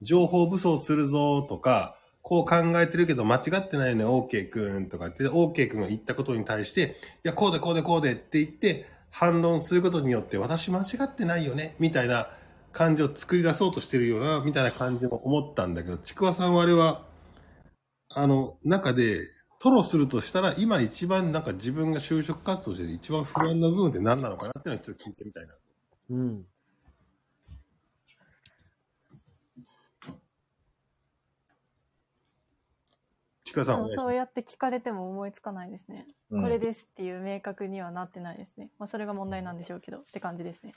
[0.00, 12.28] 情報武装するぞとか、こう考えてるけど間違ってないよね、OK 君とかって、OK 君が言ったことに対して、いや、こうでこうでこうでって言って、反論することによって、私間違ってないよね、みたいな
[12.76, 17.06] 感じを作り出そうとしてるよな、みたいな感じも思ったんだけど、ちくわさんはあれは、
[18.10, 19.22] あの、中で、
[19.58, 25.54] トロするとしたら、今一番なんか自分が就職活動してて一番不安な部分って何なのかなっていうのをちょっと聞いてみたいな。
[26.10, 26.44] うん。
[33.44, 36.06] ちかさんそうやって聞かれても思いつかないですね。
[36.30, 38.70] うんこれですっていう明確にはなってないですね。
[38.78, 40.74] まあそれが問題なんでしょうけどって感じですね。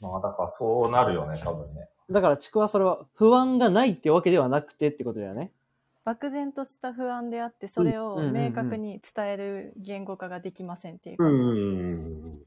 [0.00, 1.88] まあだからそうなるよね、多分ね。
[2.10, 5.50] だから、ちくはそれは不安がないってわけではなくてってことだよね。
[6.04, 11.16] 漠然とした不安であって、それを明確に伝える言語化ができませんっていう。
[11.18, 12.42] うんうんうんうん。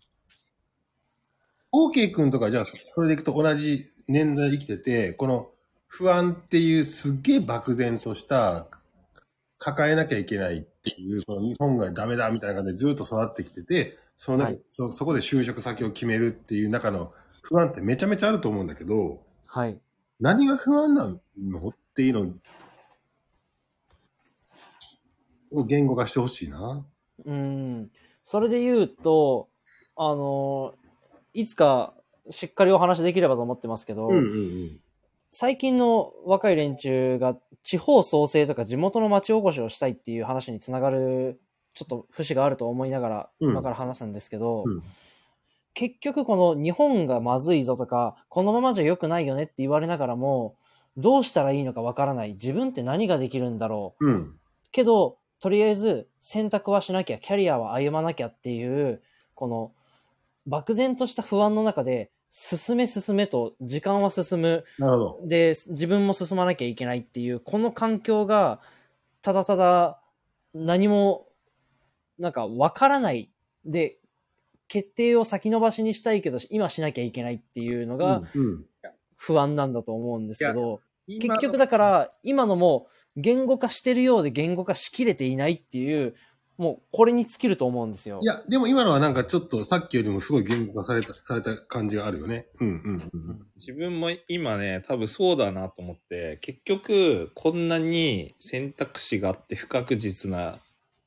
[1.91, 5.51] OK 君とかじゃあ、そそれでいくと同じ年代生きてて、この
[5.87, 8.65] 不安っていうすっげえ漠然とした、
[9.57, 17.11] 抱えなきゃいけないっていう、この日本がダメだみたいな感じでずっと育ってきてて、その中、はいそ、そこで就職先を決めるっていう中の
[17.49, 19.79] 不安ってめちゃめちゃあると思うんだけど、はい。
[20.19, 22.33] 何が不安なのっていうの
[25.51, 26.85] を言語化してほしいな。
[27.25, 27.89] うん。
[28.23, 29.49] それで言うと、
[29.95, 30.75] あの、
[31.33, 31.95] いつか
[32.29, 34.79] しっかりお話できればと思ってますけど、うんうんうん。
[35.31, 41.39] 最近の若い連中が地方創生とか地元の町おこしをしたいっていう話につながる
[41.73, 44.83] ちょっと節があると思いながらうん今から話すんですけど、うん
[45.73, 50.55] 結局この日本がまずいぞとかこのままじゃ良くないよねって言われながらも
[50.97, 54.39] どうしたらいいのかわからない自分って何ができるんだろううん。
[54.71, 59.01] けどとりあえず選択はしなきゃキャリアは歩まなきゃっていう
[59.35, 59.71] この
[60.45, 65.27] 漠然とした不安の中で進め進めと時間は進むなるほど。
[65.27, 68.59] で、自分も進まなきゃいけないっていう、この環境が、
[69.21, 70.01] ただただ
[70.53, 71.27] 何も、
[72.17, 73.31] なんかわからない。
[73.65, 73.98] で、
[74.69, 78.65] 決定を先延ばしにしたいけど、今しなきゃいけないっていうのがうん。
[79.17, 82.87] 不安なんだと思うんですけど、今結局だから、今のも
[83.17, 86.15] 言語化してるようで言語化しきれていないっていう、
[86.57, 88.19] もうこれに尽きると思うんですよ。
[88.21, 92.47] いや、でも今のはなんかちょっとさっきよりもすごい言語化された、された感じがあるよね。
[92.61, 93.47] うんうんうん。
[93.55, 100.59] 自分も今ね、多分そうだなと思って、結局、こんなに選択肢があって不確実な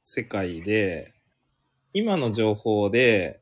[0.05, 1.15] 世界で、
[1.95, 3.42] 今の情報で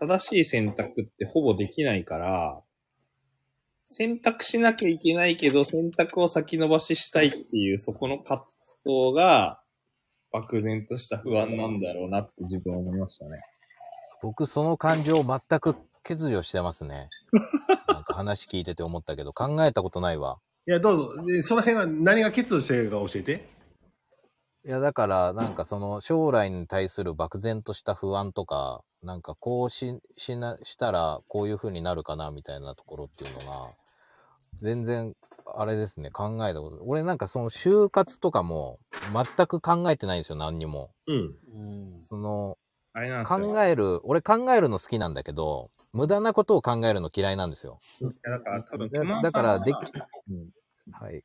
[0.00, 2.62] 正しい選択ってほぼできないから、
[3.86, 8.44] 選択しなきゃいけないけど、選択を先延ばししたいっていう、そこの葛
[8.84, 9.60] 藤が、
[10.32, 13.38] 漠然とした不安なんだろうなって自分は思いましたね。
[14.20, 17.08] 僕、その感情を全く欠如してますね。
[17.86, 20.40] なんか話聞いてて思ったけど、考えたことないわ。
[20.66, 21.26] いや、どうぞ。
[21.26, 23.48] で、その辺は何が欠如してるか教えて。
[24.66, 33.70] いや、だから、なんかその将来に対する漠然とした不安とか、なんかこうし、しな、したらこういう風になるかなみたいなところっていうのが、
[34.62, 35.14] 全然、
[35.54, 36.78] あれですね、考えたこと。
[36.84, 38.78] 俺なんかその就活とかも
[39.12, 40.90] 全く考えてないんですよ、何にも。
[41.06, 41.34] うん。
[41.96, 42.56] うんその、
[42.94, 43.46] あれなんですよ。
[43.46, 47.78] 考える、俺考えるの好きなんだけど、無駄なことを考えるの嫌いなんですよ。
[48.22, 48.90] だから多分、
[49.22, 49.88] だから、できは、
[50.92, 51.24] はい。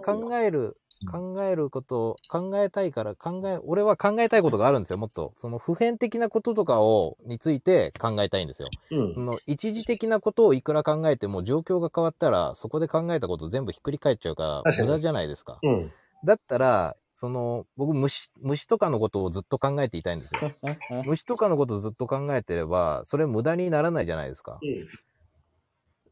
[0.00, 0.76] 考える、
[1.06, 5.32] 考えることを考えたいから考え、俺は考えたいことがあるんですよ、もっと。
[5.36, 8.68] その普遍的なこととかを、について考えたいんですよ。
[8.90, 9.20] うんそ。
[9.20, 15.58] の一時的なことをいくら考えても状況が変わったら、そこで考えたこと全部ひっくり返っちゃうから、無駄じゃないですか。
[15.62, 15.90] うん。
[16.24, 20.40] だったら、その、僕虫、虫とかのことをずっと考えていたいんですよ。
[21.06, 24.58] 虫とかのことをずっと考えてれば、それ無駄にならないじゃないですか。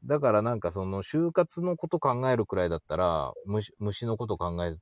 [0.04, 4.76] だからなんかその就活のこと考えるくらいだったら、虫虫のこと考え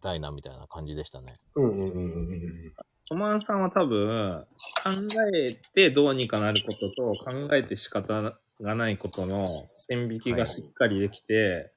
[0.00, 1.36] たいなみたいな感じでしたね。
[1.56, 2.36] うんうんうんう
[2.68, 2.72] ん
[3.08, 4.46] トマンさんは多分、
[4.82, 4.90] 考
[5.36, 11.72] えてどうにかなることと、考えて仕方がないことの線引きがしっかりできて、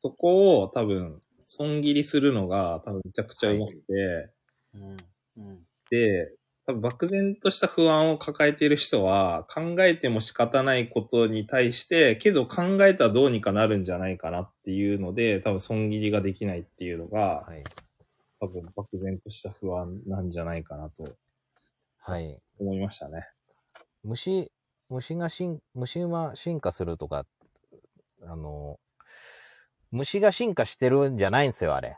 [0.00, 4.32] そこを多分、損切りするのが多分めちゃくちゃうまくて、
[4.74, 4.96] うん
[5.36, 5.66] うん。
[5.90, 6.37] で、
[6.68, 17.64] 多分漠然とした不安を抱えている人は、考えても仕方ないことに対して、けど考えたらどうにかなるんじゃないかなっていうので、多分損切りができないっていうのが、はい。
[18.38, 21.16] 多分漠然とした不安なんじゃないかなと
[22.00, 22.38] はい。
[22.60, 23.26] 思いましたね。
[24.04, 24.52] 虫、
[24.90, 27.24] 虫が進、虫は進化するとか、
[28.22, 28.78] あの、
[29.90, 31.96] 虫が進化してるんじゃないんですよ、あれ。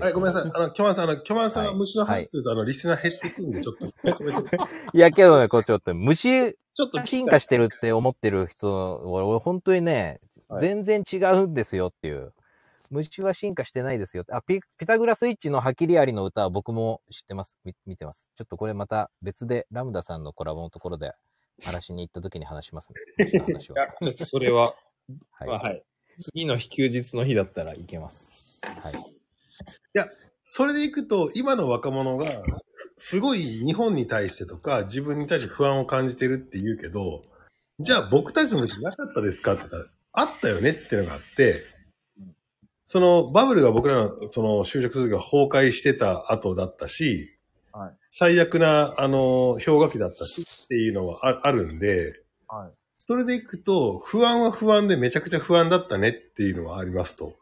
[0.00, 0.52] あれ、ごめんなさい。
[0.54, 3.86] あの、キョマンさん、あの、キョマンさんがはい虫の話すると、あの、リスナー減ってくるんで、ちょっと。
[3.86, 10.28] いや、けどね、こっちょっと、虫ちょっとが進化してるって思ってる人、俺、俺本当にね、はい
[10.60, 12.32] 全然違うんですよっていう。
[12.90, 14.32] 虫は進化してないですよって。
[14.32, 17.58] あ、ピピタグラスイッチのハキリアリの歌は僕も知ってます。
[17.64, 18.30] み見てます。
[18.34, 21.12] ちょっとこれまた別でラムダさんのコラボのところで
[21.62, 23.40] 話しに行った時に話しますね。
[23.40, 23.78] 話いは。
[23.78, 24.74] や、ちょっとそれは、
[25.32, 25.48] はい。
[25.48, 25.82] まあはい。
[26.18, 28.62] 次の日休日の日だったらいけます。
[28.64, 29.17] はい。
[30.50, 32.26] それでいくと、今の若者が、
[32.96, 37.22] すごい日本に対してとか、自分に対して不安を感じてるって言うけど、
[37.80, 41.64] じゃあ僕たちの時なかったですかって言ったら、あったよねっていうのがあって、
[42.86, 47.38] そのバブルが僕らのその就職する時が崩壊してた後だったし、
[47.72, 52.70] はい最悪な、あの、氷河期だったしっていうのはああるんで、はい。
[52.96, 57.34] それでいくと、不安は不安でめちゃくちゃ不安だったねっていうのはありますと。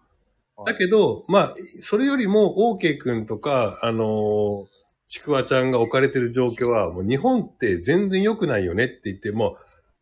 [0.65, 4.67] だけど、まあ、それよりも、OK 君とか、あのー
[5.09, 9.57] ちくわちゃんが置かれてる状況は、もう日本って全然良くないよねって言って、もう、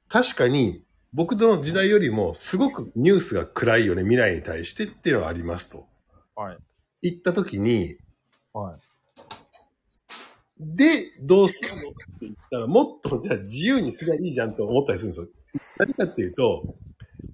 [0.09, 0.83] 確かに、
[1.13, 5.87] 僕の時代よりも、すごくニュースが暗いよね、未来に対してっていうのはありますと。
[6.35, 6.59] はい。
[7.03, 7.97] 言ったときに、
[8.53, 8.81] はい。
[10.59, 11.85] で、どうするのって
[12.23, 15.29] 言ったら、もっとじゃあ自由にすりゃいいじゃんと思ったりするんですよ。
[15.79, 16.65] 何かっていうと、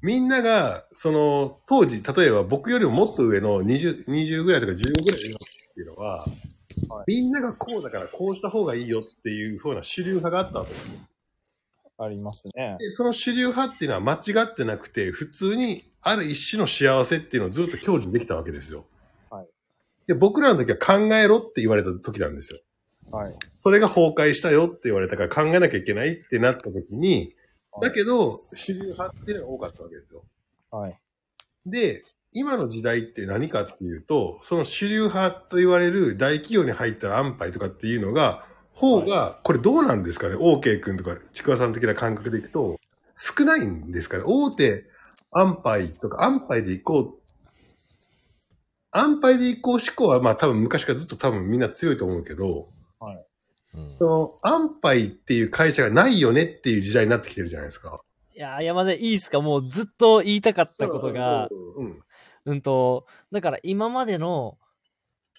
[0.03, 5.39] みんなが、その、当時、例えば僕よりももっと上の20、20ぐらいとか15ぐらいのっ
[5.75, 6.25] ていうのは、
[7.07, 11.01] みんながこうだからこうした方がいいよっていう風な主流派があったわけですよ。
[11.99, 12.77] ありますね。
[12.79, 18.87] で、その主流派っていうのは間違ってなくて、普通にある一種の幸せっていうのをずっと享受できたわけですよ。
[19.31, 19.47] はい。
[20.07, 22.61] で、僕らの時は考えろって言われた時なんですよ。
[23.13, 23.35] はい。
[23.57, 27.35] それが崩壊したよって言われたから考えなきゃいけないってなった時に、
[27.81, 30.25] だけど、主流派っていうのが多かったわけですよ。
[30.71, 30.99] はい。
[31.67, 42.79] で、今の時代って何かっていうと、その主流派と言われる大企業に入ったら安牌とかっていうのが、方が、これどうなんですかね ?OK 君とか、ちくわさん的な感覚でいくと、
[43.15, 44.25] 少ないんですかね？
[44.27, 44.85] 大手
[45.31, 47.21] 安牌とか、安牌で行こう。
[48.91, 52.69] 安牌で行こう思考は、まあ多分昔からずっと多分みんな強いと思うけど、
[53.99, 58.03] その、安牌っていう会社がないよねっていう時代になってきてるじゃないですか。
[58.35, 59.41] いやー、山でいいですか。
[59.41, 62.03] もうずっと言いたかったことが、うん、
[62.47, 64.59] うんと、だから今までの、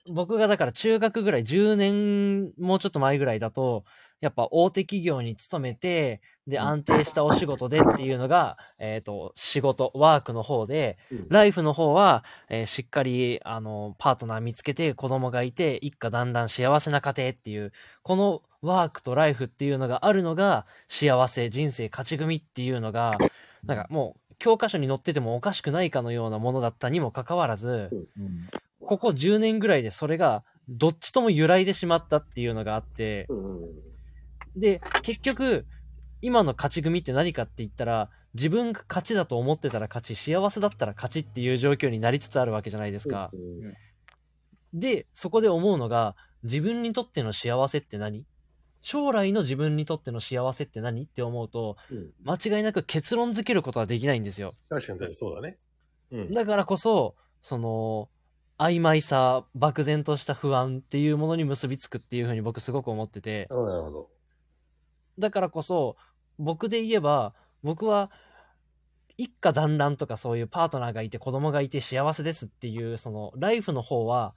[0.07, 3.83] 僕がだから中学ぐらい、10年、もうちょっと前ぐらいだと、
[4.21, 11.27] やっぱ大手企業に勤めて、で、安定したお仕事でっていうのが、えっ、と、仕事、ワークの方で、うん。
[11.29, 17.71] ライフの方は、えーしっかり、あの、パートナー見つけて、子供がいて、一家団らん幸せな家庭っていう、
[18.03, 23.17] このワークとライフっていうのがあるのが、幸せ、人生勝ち組っていうのが、
[23.65, 28.49] なんかもう、教科書に載っててもおかしくないかのようなものだったにもかかわらず、うん。
[28.79, 33.27] ここ10年ぐらいでそれが、どっちとも揺らいでしまったっていうのがあって、
[34.55, 35.65] で、結局、
[36.21, 43.31] 今の勝ち組って何かって言ったら、自分が勝ちだと思ってたら勝ち、幸せだったら勝ちっていう状況になりつつあるわけじゃないですか。
[44.73, 48.25] で、そこで思うのが、自分にとっての幸せって何？
[48.79, 54.55] 将来の自分にとっての幸せって何って思うと、うん間違いなく結論づけることはできないんですよ。
[54.69, 55.59] 確かにそうだね。
[56.11, 56.33] うん。
[56.33, 58.09] だからこそ、その、
[58.57, 64.09] 曖昧さ、漠然とした不安っていうものに結びつくっていうふうに僕すごく思ってて、なるほど。
[65.19, 65.95] だからこそ、
[66.37, 67.33] 僕で言えば、
[67.63, 68.11] 僕は、
[69.17, 74.33] 一家団らんとかそういうパートナーがいて子供がいて幸せですっていう、その、ライフの方は、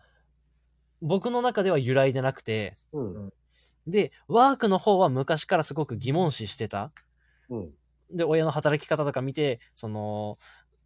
[1.01, 3.33] 僕の中では揺らいでなくて、うん。
[3.87, 6.93] で、ワークの方は昔からすごく疑問視してた。
[7.49, 7.71] うん。
[8.11, 10.39] で、親の働き方とか見て、その、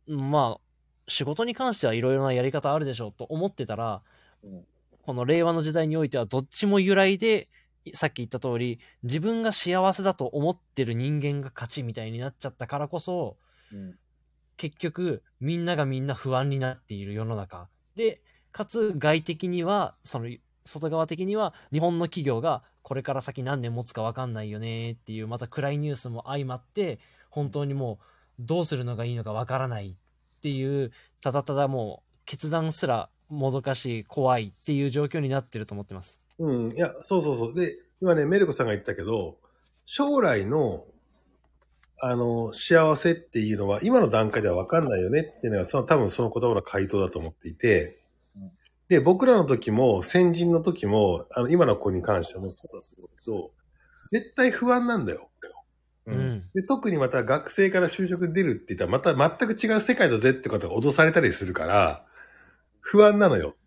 [0.06, 0.60] まあ、
[1.08, 4.02] 仕事に関してはいろいろなやり方あるでしょうと思ってたら、
[4.42, 4.64] うん
[5.08, 7.48] この令和の時代においてはどっちも由来で、
[7.94, 13.36] さっき言った通り、自分が幸せだと思ってる人間が勝ちみたいになっちゃったからこそ、
[13.72, 13.98] うん。
[14.56, 17.68] 結局、みんながみんな不安になっている世の中。
[17.94, 18.20] で、
[18.50, 20.28] かつ外的には、その、
[20.68, 27.00] 外側的には日本の企業がこれから先何年持つか分かんないよねっていうまた暗いニュースも相まって
[27.30, 28.04] 本当にもう
[28.38, 36.20] どうするのがいいのか分からないっていうただただもう決断すらもどかしい怖いっていう状況になってると思ってます。
[36.38, 36.72] うん。
[36.72, 37.54] いや、そうそうそう。
[37.54, 39.36] で、今ね、メルコさんが言ったけど、
[39.84, 40.84] 将来の、
[42.00, 47.98] あの、幸せっていうのは、今の段階では分かんないよねっていうのが、その多分その言葉の回答だと思っていて
[48.36, 48.52] うん、
[48.88, 53.50] で、僕らの時も、先人の時も、あの、今の子に関してもそうだと思うけど、
[54.12, 55.28] 絶対不安なんだよ。
[56.06, 56.50] ううんん。
[56.54, 62.06] で、特にまた学生から就職出るって言ったら、また全く違う世界だぜってことが脅されたりするから、
[62.80, 63.57] 不安なのよ。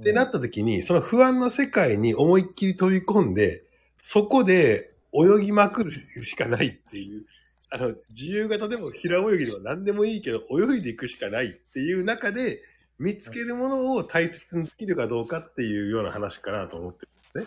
[0.00, 3.62] ってなった時に、その不安の世界に思いっきり飛び込んで、
[3.96, 7.22] そこで泳ぎまくるしかないっていう、
[7.70, 12.62] あの、自由形でも平泳ぎでも何でもいいけど、泳いでいくしかないっていう中で、
[12.98, 17.46] 見つけるものを大切にできるかどうかっていうような話かなと思ってる。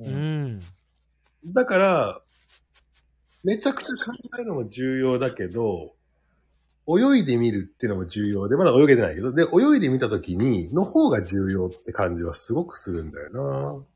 [0.00, 0.60] うん。
[1.46, 2.20] だから、
[3.42, 5.94] めちゃくちゃ考えるのも重要だけど、
[6.88, 13.86] 泳いでみるっていうのも重要で、まだ泳げてないけど、で、泳いでみたときに、の方が重要って感じはすごくするんだよ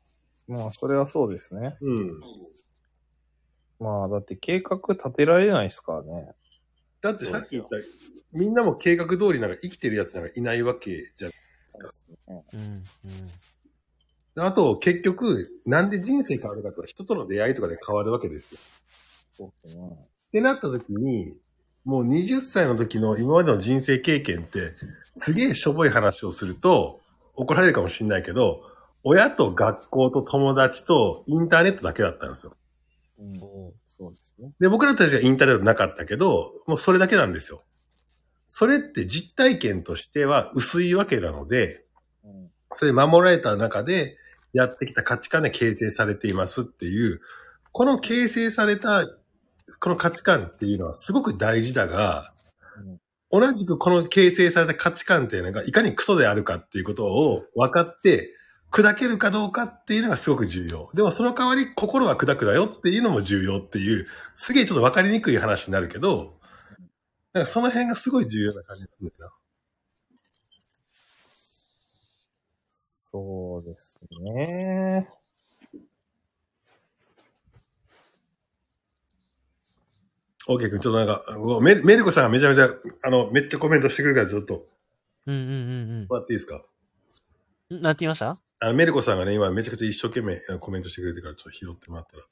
[0.47, 1.61] まあ、それはそうですね。
[1.61, 2.19] なうん。
[3.79, 6.31] まあ、だって計画立てられないですからね。
[7.01, 7.75] だってさっき言った、
[8.31, 11.31] みんなも計画通りなんか生きてるやつなんかいないわけじゃん。
[12.27, 12.83] うん。
[14.35, 14.41] うん。
[14.41, 18.59] あと、結局、なんで人生変わるかとは人との出会いとかで変わるわけですよ。
[19.33, 19.89] そうですね。
[19.91, 21.37] ってなった時に、
[21.85, 24.73] もう20歳の時の今までの人生経験って、
[25.15, 26.99] すげえしょぼい話をすると
[27.35, 28.61] 怒られるかもしれないけど、
[29.03, 32.53] 親と学校と友達とインターネットだけだったんですよ。
[33.19, 33.39] うん、
[33.87, 34.51] そうですね。
[34.59, 37.63] で、僕らたちはインターネットなかったけど、もうそれだけなんですよ。
[38.47, 41.85] それって実体験としては薄いわけなので、
[42.23, 42.49] うん。
[42.73, 44.17] それ守られた中で
[44.53, 47.21] やってきた価値観で形成されていますっていう、
[47.71, 49.05] この形成された、
[49.79, 52.31] この価値観っていうのはすごく大事だが、
[53.31, 58.31] 同じくこの形成された価値観っていうのがいかにクソであるかっていうことを分かって、
[58.71, 60.89] 砕けるかどうかっていうのがすごく重要。
[60.93, 66.33] でもその代わり心は砕くだよっていうのも重要っていう、すげえちょっと分かりにくい話になるけど、
[67.33, 69.33] なんかその辺がすごい重要な感じがするんだよな。
[72.67, 73.99] そうです
[74.33, 75.07] ね。
[80.47, 82.69] オーケー君、ちょっとなんか、メメルコさんがめちゃめちゃ、
[83.03, 84.65] あの、めっちゃコメントしてくるからずっと、
[85.25, 85.53] うんうんう
[86.03, 86.63] んもらっていいですか？
[87.71, 87.81] うん。
[87.81, 88.37] なんて言いました？
[88.59, 92.23] あの、メルコさんがね、今めちゃくちゃ一生懸命コメントしてくれてるから、ちょっと拾ってもらったら。
[92.23, 92.25] い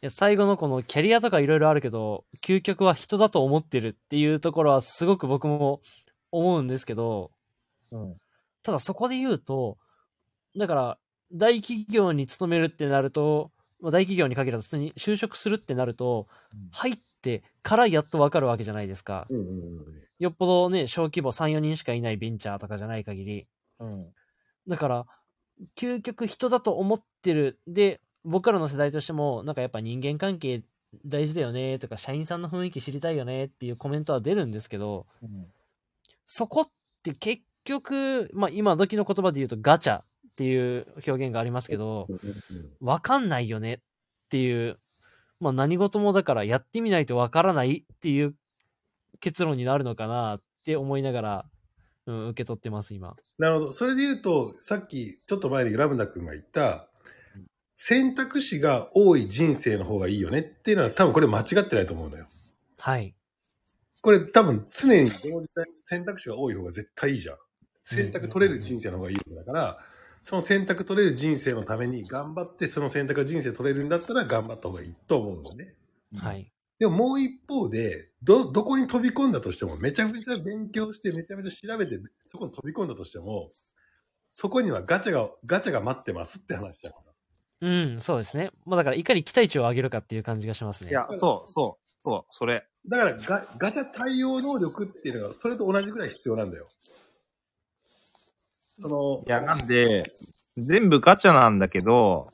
[0.00, 5.80] や最後のこのキャリアとかいろいろあるけど、究極は人だと思ってるっていうところはすごく僕も
[6.32, 7.30] 思うんですけど、
[7.92, 8.16] うん。
[8.64, 9.78] ただそこで言うと、
[10.58, 10.98] だから、
[11.32, 19.26] 大企業に勤めるってなると、まあ、大企業に限らず普通に就職するってなると、うん入ってからやっとわかるわけじゃないですか。
[19.30, 20.02] うんうんうん。
[20.18, 23.46] よっぽどね、小規模3、4人しかいないベンチャーとかじゃない限り。
[23.78, 24.06] うん。
[24.68, 25.06] だから、
[25.76, 27.58] 究極人だと思ってる。
[27.66, 30.62] で、僕らの世代としても、なんかやっぱ人間関係
[31.04, 35.46] 大事だよねとか、社員さんの雰囲気知りたいよねっていうコメントは出るんですけど、うん。
[36.26, 36.70] そこっ
[37.02, 40.04] て結局、まあ今時の言葉で言うとガチャっ
[40.36, 42.06] ていう表現がありますけど、
[42.80, 43.78] わかんないよねっ
[44.30, 44.78] ていう、
[45.42, 48.36] まあ何事もだからやってみないとわからないっていう
[49.18, 51.44] 結論になるのかなって思いながら、
[52.06, 53.16] うん、受け取ってます今。
[53.38, 53.72] なるほど。
[53.72, 56.88] それで言うと、さっき、ちょっと前にラムダ君が言った、
[57.74, 62.28] 選択肢が多い人生の方がいいよねっていうのは多分これ間違ってないと思うのよ。
[62.78, 63.12] はい。
[64.00, 67.36] これ多分常に同時代選択肢が多い方が絶対いいじゃん。
[67.84, 69.78] 選択取れる人生の方がいいわけだから、
[70.22, 75.74] その選択取れる人生のために頑張ってその選択が人生取れるんだったら頑張った方がいいと思うんですね。
[76.20, 76.52] はい。
[76.78, 83.50] でももう一方で、ど、どこに飛び込んだとしても、めちゃめちゃ勉強して、めちゃめちゃ調べて、そこに飛び込んだとしても、
[84.30, 86.94] そこにはガチャが、ガチャが待ってますって話じゃん。
[87.60, 88.50] うん、そうですね。
[88.66, 90.90] まあだから、いかに期待値を上げるかっていう感じがしますね。
[90.90, 92.66] いや、そう、そう、そう、それ。
[92.88, 96.68] だからガ、ガチャ対応能力っていうのが、それと同じぐらい必要なんだよ。
[98.78, 100.12] そのい、や、なんで、
[100.56, 102.28] 全部ガチャなんだけど、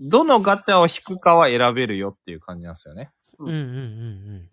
[0.00, 3.10] どのガチャを引くかは選べるよっていう感じなんですよね。
[3.38, 4.48] うんうんうん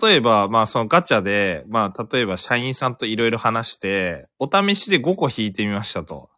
[0.00, 6.28] 例えば、まあそのガチャで、まあ例えば社員さんといろいろ話して、お試しで5個引いてみましたと。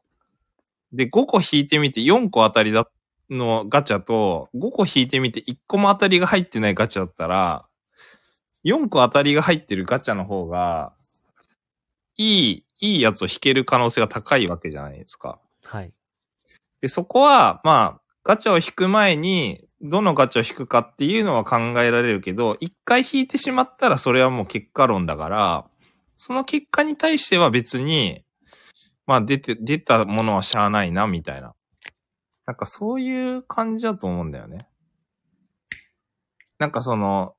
[0.93, 2.89] で、5個引いてみて4個当たりだ
[3.28, 7.65] のガチャと、5個引いてみて1個も当たりが入ってないガチャだったら、
[8.65, 10.93] 4個当たりが入ってるガチャの方が、
[12.20, 15.38] いい、いいやつを引ける可能性が高いわけじゃないですか。
[15.64, 15.90] はい。
[16.82, 25.64] で、そこは、まあ、ガチャを引く前に、どのガチャを引くかっていうのは考えられるけど、一回引いてしまったらそれはもう結果論だから、
[26.18, 28.22] その結果に対しては別に、
[29.06, 31.55] まあ出て、出たものはしゃあないな、みたいな。
[32.44, 34.66] なんかそういう感じだと思うんだよね。
[36.59, 37.34] なんかその、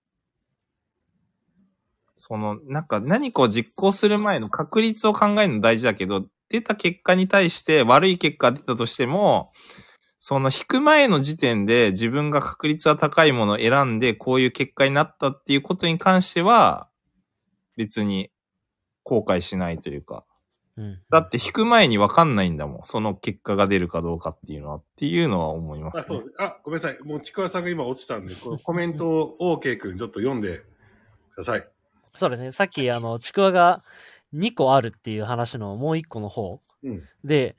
[2.22, 9.52] その、なんか何かを実行する前の確率を考えるの大事だけど、出た結果に対して悪い結果が出たとしても、
[10.20, 16.90] その引く前の時点で自分が確率が高いものを選んでこういう結果になったっていうことに関しては、
[17.76, 18.30] 別に
[19.04, 20.24] 後悔しないというか。
[20.78, 21.00] うん。
[21.10, 22.84] だって引く前に分かんないんだもん。
[22.84, 26.24] その結果が出るかどうかっていうのは、っていうのは思いますねあそうで。
[26.26, 27.00] すあ、ごめんなさい。
[27.04, 30.62] もうちくわさんが今落ちたんで、このコメントを OK 君ちょっと読んで
[31.34, 31.68] ください。
[32.16, 32.52] そうですね。
[32.52, 33.82] さっき、あの、ちくわが
[34.34, 37.04] 2個あるっていう話のもう1個の方うん。
[37.24, 37.56] で、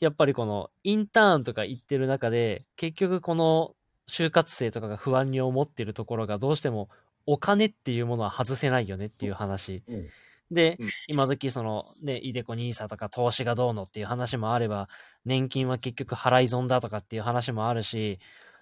[0.00, 3.74] やっぱりこのインターンとか行ってる中で、結局この
[4.08, 6.88] 就活生とかが不安に思ってるところがどうしても
[7.26, 9.82] お金っていうものは外せないよねっていう話。
[9.88, 10.08] うん
[10.50, 14.88] で、うん今時そのね、イデコニーサとか投資がどうのっていう話もあれば、
[15.24, 18.18] 年金は結局払い損だとかっていう話もあるし、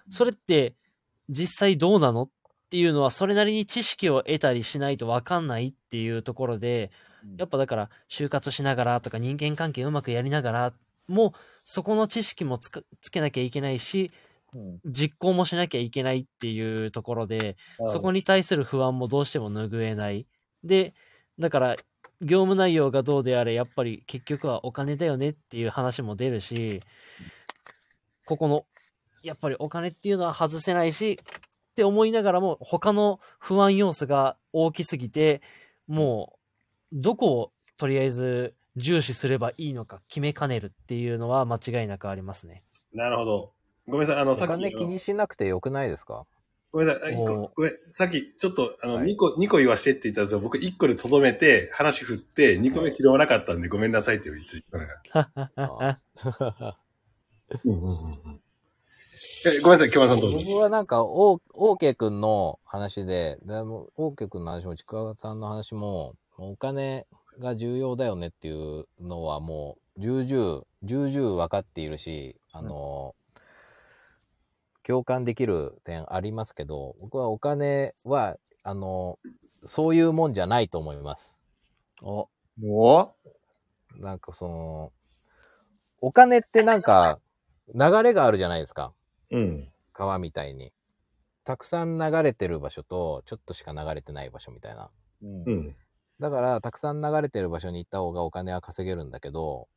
[0.08, 0.74] それって
[1.28, 2.30] 実際どうなのっ
[2.70, 6.92] っていうのはそれなりに知識を得たりしないとわかんないっていうところで、
[7.36, 10.72] やっぱだから就活しながらとか人間関係うまくやりながら
[11.08, 11.34] も
[11.64, 12.70] そこの知識もつ
[13.10, 14.12] けなきゃいけないし、
[14.54, 14.80] うん。
[14.86, 17.56] 実行もしなきゃいけないっていうところで、
[17.88, 20.26] そこに、に対する不安もどうしても拭えない。
[20.64, 20.94] で、
[21.38, 21.76] だから、
[22.20, 26.80] 業務内容がどうであれ、やっぱり結局はお金だよねっていう話も出るし、
[28.26, 28.66] ここの、
[29.22, 31.18] やっぱりお金っていうのは外せないし、
[31.80, 35.40] って思いながらも、他の不安要素が大きすぎて、
[35.88, 36.38] も
[36.92, 42.62] う、どこをとりあえず重視すればいいのか決めかねるっていうのは間違いなくありますね。
[42.92, 43.52] なるほど。
[43.86, 46.26] ごめんなさい、あの、おさっき金気にしなくてよくないですか？
[46.70, 50.40] ごめんなさい、ごめん、さっきちょっと、あの、はい2個、二個言わしてって言ったんですよ。
[50.40, 54.64] 僕1個でとどめて、話振って、2個目拾わなかったんで、ごめんなさいって言って言っ
[55.14, 55.50] たから。
[56.76, 56.78] あ
[57.64, 58.40] うんうんうんうん
[59.46, 60.38] えごめんなさい、京丸さんどうぞ。
[60.38, 67.06] 僕はなんか、オーケー君の話で、でもオーケー君の話も、ちくわさんの話も、お金
[67.38, 73.14] が重要だよねっていうのはもう、重々、重々分かっているし、あの、
[74.82, 79.18] 共感できる点ありますけど、僕はお金は、あの、
[79.64, 81.40] そういうもんじゃないと思います。
[82.02, 82.28] お、
[82.62, 83.10] お
[83.96, 84.92] なんかその、
[86.02, 87.20] お金ってなんか、
[87.74, 88.92] 流れがあるじゃないですか。
[89.30, 89.68] うん。
[89.92, 90.72] 川みたいに。
[91.44, 94.90] たくさん流れてる場所と、ちょっとしか流れてない場所みたいな。
[95.22, 95.76] うんうん。
[96.20, 99.68] だから、たくさん流れてる場所に行った方がお金は稼げるんだけど、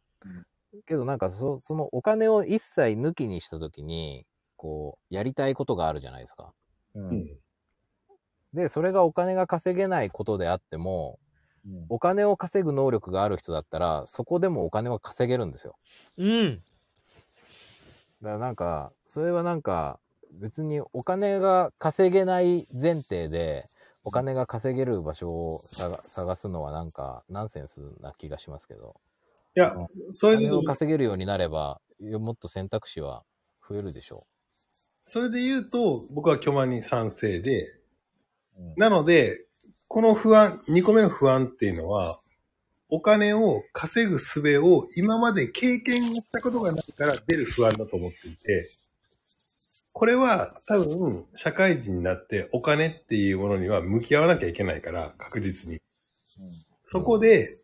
[0.86, 4.26] けどなんかそ、そのお金を一切抜きにしたときに、
[4.56, 6.54] こう、やりたいことがあるじゃないですか。
[6.96, 7.28] ううんん。
[8.54, 11.20] で、それがお金が稼げないことであっても、
[11.66, 15.76] うんお金を稼ぐ能力がある人だったら、そこでもお金は稼げるんですよ。
[16.18, 16.64] うん。
[18.24, 20.00] だからなんか、それはなんか、
[20.32, 23.68] 別にお金が稼げない前提で、
[24.06, 28.96] お金が稼げる場所を探探すのはなんか、ナンセンスな気がしますけど、
[29.58, 29.76] いや、
[30.12, 33.24] そおれでを稼げるようになれば、もっと選択肢は
[33.68, 34.26] 増えるでしょ
[35.02, 37.76] それで言うと、僕は巨万に賛成で、
[38.58, 38.74] うん。
[38.78, 39.48] なので、
[39.90, 42.22] この不安、2個目の不安っていうのは、
[42.96, 48.70] お金を稼ぐ術を今まで経験したことがないから出る不安だと思っていて、
[49.94, 55.80] これは多分社会人になってお金っていうものには向き合わなきゃいけないから、確実に。
[56.84, 57.58] そこで、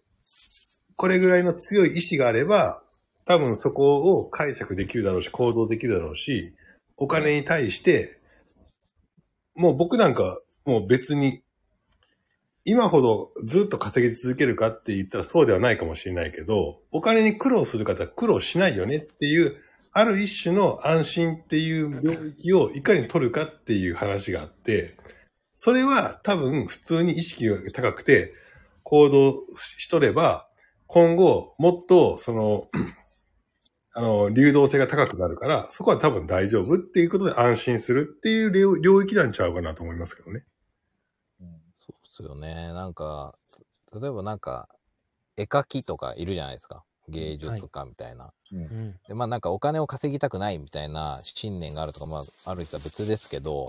[0.96, 2.82] これぐらいの強い意志があれば、
[3.26, 6.56] 多分そこを解釈できるだろうし、行動できるだろうし、
[6.98, 8.20] お金に対して、
[9.54, 11.44] もう僕なんか、もう別に、
[12.70, 19.58] 今ほどずっと稼ぎ続けるかって言ったらそうではないかもしれないけど、お金に苦労する方は苦労しないよねっていう、
[19.92, 24.94] ある一種の安心っていう領域をいかに取るかっていう話があって、
[25.52, 28.34] それは多分普通に意識が高くて
[28.84, 30.46] 行動しとれば、
[30.86, 32.68] 今後もっとその、
[33.96, 40.44] あの、流動性が高くなるから、そこは多分大丈夫っていうことで安心するっていう領域なんちゃうかなと思いますけどね。
[42.20, 42.74] そうっすよね。
[42.74, 43.36] なんか、
[43.94, 44.68] 例えばなんか、
[45.38, 46.84] 絵描きとかいるじゃないですか。
[47.08, 48.32] 芸術家みたいな。
[48.54, 49.00] うん。
[49.08, 53.68] で、まあなんかお金を稼ぎたくないみたいな信念があるとか、まあある人は別ですけど、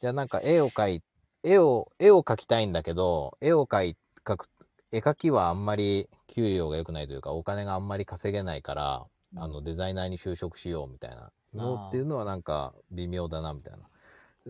[0.00, 1.02] じゃあなんか絵を描い、
[1.42, 4.48] 絵を、絵を描きたいんだけど、絵を描い、描く、
[4.90, 9.06] 絵描きはあんまり給料が良くないというか、お金があんまり稼げないから、
[9.38, 13.78] あのデザイナーに就職しようみたいなのっていうのはなんか微妙だなみたいな。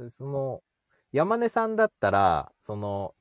[0.01, 0.63] でその、
[1.17, 3.15] 山根さんだったら、その、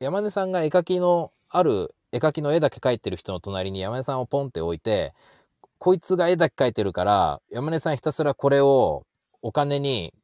[0.00, 5.12] 山根さんが絵描きの、ある絵描きの絵だけ描いてる人の隣に山根さんをポンって置いて、
[5.76, 9.04] こいつが絵だけ描いてるから、山根さんひたすらこれを
[9.42, 10.14] お金に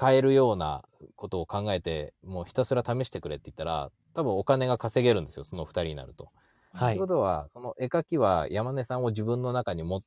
[0.00, 0.84] 変えるような
[1.16, 6.24] ことを考えて、もうひたすら試してくれって言ったら、多分お金が稼げるんですよ、その二人になると。
[6.24, 6.30] と
[6.78, 6.80] い。
[6.80, 10.02] はいうことは、その絵描きは山根さんを自分の中にも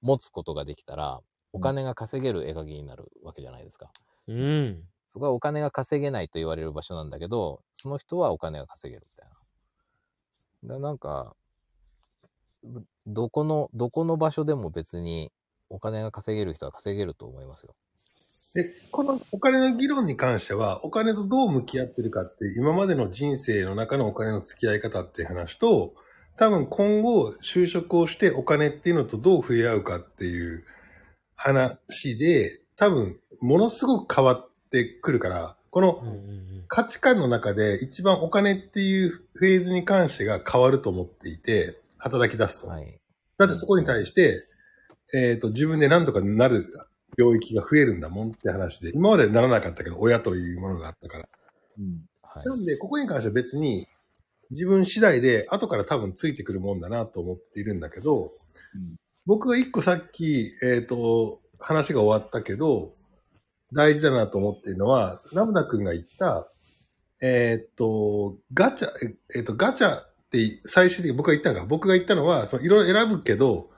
[0.00, 1.20] 持つことができたら、
[1.52, 3.90] お金が稼げる絵描きになるわけじゃないですか。
[4.26, 4.82] うん。
[5.16, 9.30] そこはお金が稼げないと言われる場所なんだけど、その人はお金が稼げるみたい
[10.68, 10.74] な。
[10.74, 11.34] だなんか、
[13.06, 15.32] どこの、どこの場所でも別に
[15.70, 17.74] お金が稼げる人は稼げると思いますよ。
[18.52, 25.94] で、このお金の議論に関しては、お金とどう向き合ってるかって、今までの人生の中のお金の付き合い方っていう話と、
[26.36, 30.62] 多分今後就職をしてお金っていうのとどう触れ合うかっていう
[31.36, 42.68] 話で、多分ものすごく変わってくるから、このうんうんうん価値観の中で一番お金っていうフェーズに関してが変わると思っていて、働き出すと。
[42.68, 42.98] はい。
[43.38, 44.42] だってそこに対して、
[45.14, 46.64] えっ、と、自分で何とかなる
[47.16, 51.28] 領域が増えるんだもんって話で、今までならなかったけど、親というものがあったから。
[51.78, 52.04] うん。
[52.22, 53.86] はいなんで、ここに関しては別に、
[54.50, 58.30] 自分次第で後から多分ついてくるもんだなと思っているんだけど、
[59.24, 62.92] 僕が一個さっき、えっ、と、話が終わったけど、
[63.72, 66.46] 大事だなと思っているのは、ラムダ君が言った、
[67.20, 68.88] えっ、と、ガチャ、
[69.34, 73.68] えっ、と、ガチャって最終的に僕が言ったのが、僕が言ったのは、そのいろいろ選ぶけど、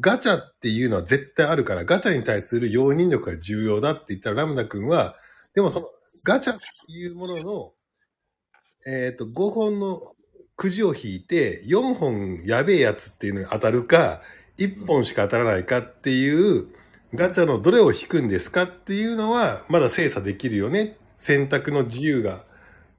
[0.00, 5.16] ガチャっていうのは絶対あるから、ガチャに対する容認力が重要だって言ったら、ラムダ君は、
[5.54, 5.86] でもその
[6.24, 7.72] ガチャっていうものの、
[8.86, 10.00] えっ、と、5本の
[10.56, 14.20] くじを引いて、4本やべえやつっていうのに当たるか、
[14.58, 16.68] 1本しか当たらないかっていう、
[17.14, 20.96] ガチャのどれを引くんですかっていうのは、まだ精査できるよね。
[21.18, 22.44] 選択の自由が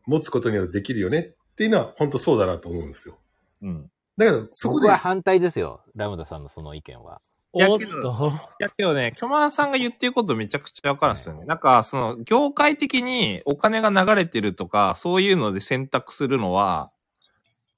[0.06, 3.18] 持つことによってできるよねっていうのは、本当そうだなと思うんですよ。
[3.62, 3.92] うん。
[4.18, 5.82] だけど、そこで、僕は反対ですよ。
[5.96, 7.22] ラムダさんのその意見は。
[7.54, 11.46] やけど やけどね、巨万さんが言ってることめちゃくちゃわかるんですよね。
[11.46, 16.92] なんか、その、業界的にお金が流れてるとか、そういうので選択するのは、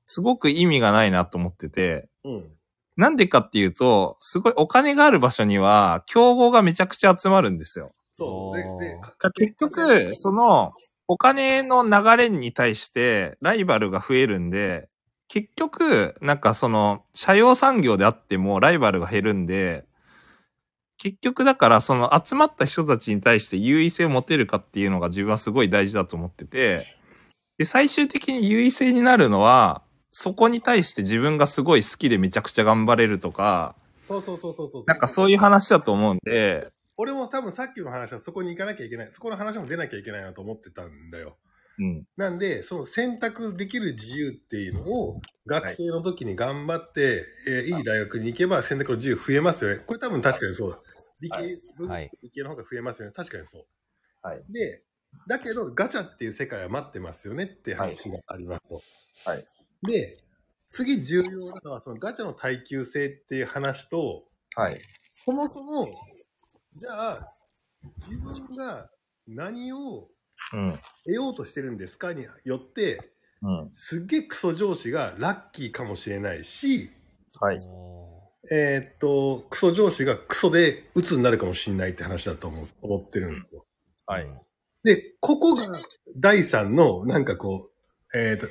[0.06, 2.52] すごく意味がないなと思ってて、うん。
[2.98, 7.92] なんでかっていうと、すごいお金がある場所には、競合がめちゃくちゃ集まるんですよ。
[8.12, 8.26] そ
[8.56, 8.80] うそう。
[8.82, 10.72] で、で、か結局、その、
[11.08, 14.90] お金の流れに対して、ライバルが増えるんで、
[15.28, 19.86] 結局、なんかその、社用産業であってもライバルが減るんで、
[20.98, 26.86] 結局だからその集まった人たちに対して優位性を持てるかっていうのが自分はすごい大事だと思ってて、
[27.60, 29.83] で、最終的に優位性になるのは、
[30.14, 33.76] そこに対して自分がすごい好きでめちゃくちゃ頑張れるとか、
[34.08, 34.84] そうそうそうそうそう。
[34.86, 39.12] なんかそういう話だと思うんで、俺も多分さっきの話はそこに行かなきゃいけない。
[39.12, 41.38] そこの話も出なきゃいけないなと思ってたんだよ。
[41.80, 42.04] うん。
[42.16, 49.78] なんで、その選択できる自由っていうのを、学生の時に頑張って、えーいい大学に行けば選択の自由増えますよね。
[49.78, 50.78] これ多分確かにそうだ。
[51.22, 51.38] 理系、
[51.80, 53.14] 文はい理系の方が増えますよね。
[53.16, 53.66] 確かにそう。
[54.22, 54.44] はい。
[54.50, 54.84] で、
[55.28, 58.82] だけどガチャっていう世界は待ってますよねって話がありますと。
[59.26, 59.46] はい。
[59.84, 60.20] で、
[60.68, 64.24] 次重要なのはそのガチャの耐久性っていう話と、
[64.56, 64.82] はい。
[65.12, 67.18] そもそも、じゃあ、
[68.08, 68.90] 自分が
[69.28, 70.10] 何を
[70.52, 70.80] うん。
[71.06, 73.00] 得ようとしてるんですかによって、
[73.42, 73.70] うん。
[73.74, 76.90] すっげえクソ上司がラッキーかもしれないし、
[77.40, 77.58] はい。
[78.52, 83.66] えーっと、クソ上司がクソで鬱になるかもしれないって話だと思う思ってるんですよ。
[84.06, 84.28] はい。
[84.84, 85.68] で、ここが
[86.18, 87.72] 第三の、なんかこ
[88.14, 88.48] う、えーっと、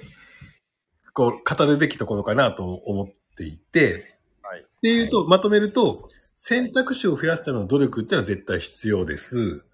[1.12, 3.06] こう、語るべきところかなと思っ
[3.36, 4.60] ていて、はい。
[4.60, 6.08] っていうと、まとめると、
[6.38, 9.68] 選択肢を増やすための努力っていうのは絶対必要です。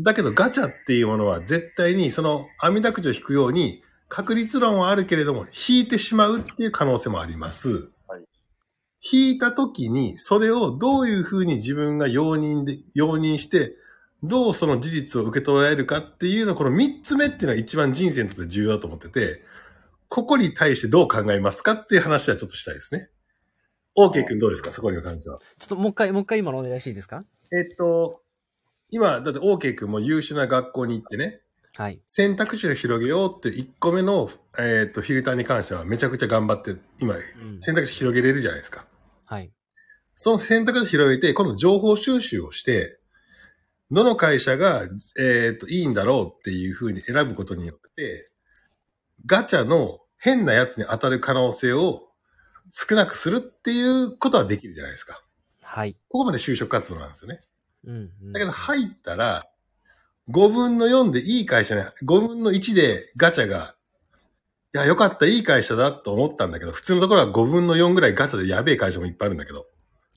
[0.00, 7.88] だけどガチャっていうものは絶対にその網だくじを引くように確率論はあるけれども引いてしまうっていう可能性もあります。
[8.06, 8.24] はい。
[9.00, 13.74] 引いた時にそれをどういうふうに自分が容認で、容認して
[14.22, 19.42] どうその事実を受け取られるかっていうのこの三つ目っていうのは一番人生にとって重要だと思ってて、
[20.08, 23.08] ここに対してどう考えますかっていう話はちょっとしたいですね。
[23.98, 24.72] OK 君どうですか？
[24.72, 25.38] そこに関しては。
[25.58, 27.24] ちょっともう一回、もう一回今のお願いしていいですか？
[27.52, 28.22] えっと、
[28.90, 31.40] 今、だって OK 君も優秀な学校に行ってね、
[31.76, 32.00] はい。
[32.06, 38.86] 選択肢を広げようって1個目の、えっとフィルターに関してはめちゃくちゃ頑張って、今、うん選択肢広げれるじゃないですか。
[39.26, 39.50] はい。
[40.14, 42.98] その選択肢広げて、今度情報収集をして、
[43.90, 44.82] どの会社が、
[45.18, 48.30] えっと、いいんだろうっていうふうに選ぶことによって、
[49.26, 52.08] ガチャの変なやつに当たる可能性を
[52.70, 55.22] 少なくするっていうことはできるじゃないですか。
[55.62, 55.94] はい。
[56.08, 57.40] ここまで就職活動なんですよね。
[57.84, 58.32] うん、うん。
[58.32, 59.46] だけど入ったら、
[60.30, 63.76] 5分の4でいい会社ね、5分の1でガチャが、
[64.74, 69.66] いや、よかった、いい会社だと思ったんだけど、普通のところは5分の4ぐらいガチャでやべえ会社もいっぱいあるんだけど、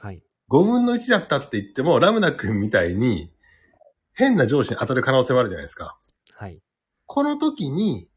[0.02, 0.22] はい。
[0.49, 3.31] 5分の1だったって言っても、ラムナ君みたいに、
[4.14, 5.98] 変な上司に当たる可能性もあるじゃないですか。
[6.36, 6.60] はい。
[7.06, 8.09] この時に、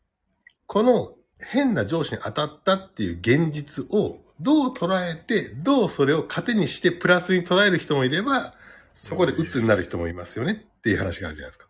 [0.67, 8.55] この変な上司に当たったっていう現実をどう捉えて、どうそれを糧にしてプラスに捉える人もいれば、
[8.95, 11.69] そこで鬱になる人もいますよねっていう話があるじゃないですか。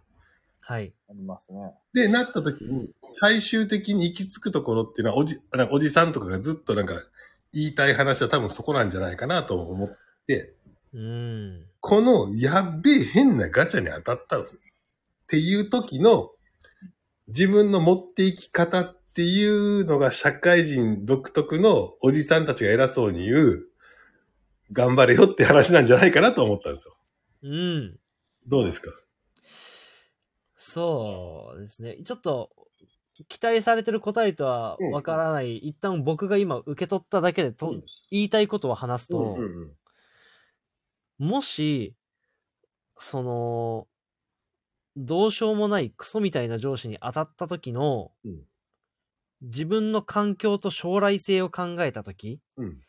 [0.65, 0.93] はい。
[1.11, 1.75] ありますね。
[1.93, 6.95] で、なった時に、最終的に行き着くところっていうのは、おじ、なんかおじさんとかがずっとなんか
[7.53, 9.89] 言いたい話は多分そこなんじゃないかなと思っ
[10.27, 10.55] て、
[10.95, 11.67] うん。
[11.81, 16.31] このやっべえ変なガチャに当たったぞっていう時の
[17.29, 23.67] 自分の持っていき方っていうのが社会人独特のおじさんたちが偉そうに言う
[24.73, 26.97] 頑張れよって話なんじゃないかなと思ったんですよ。
[27.43, 27.99] うん。
[28.47, 28.91] どうですか？
[30.57, 31.97] そうですね。
[32.05, 32.51] ちょっと、
[33.29, 37.81] 期待されてる答えとはわからない、一旦僕が今受け取っただけでと、うん
[38.11, 39.73] 言いたいことを話すと、うんうん
[41.19, 41.95] もし、
[42.97, 43.87] その、
[44.97, 48.43] どうしようもないクソみたいな上司に当たった時の、うん
[49.43, 52.81] 自分の環境と将来性を考えた時、うん。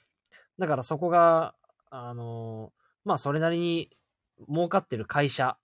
[0.59, 1.55] だからそこが、
[1.89, 2.73] あの
[3.05, 3.97] まあそれなりに
[4.47, 5.57] 儲かってる会社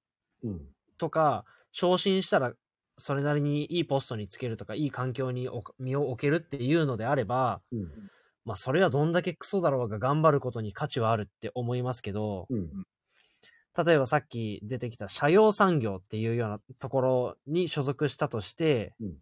[0.44, 0.70] うん。
[0.98, 2.54] とか、昇進したら
[2.98, 5.48] それなりにいいポストにつけるとか、いい環境に
[5.78, 7.92] 身を置けるっていうのであれば、うん。
[8.46, 12.70] まあそれはどんだけクソだろうが頑張ることに価値はあるって思いますけど、うん。
[13.78, 19.14] 例えばさっき出てきた社用産業っていうようなところに所属したとして、うん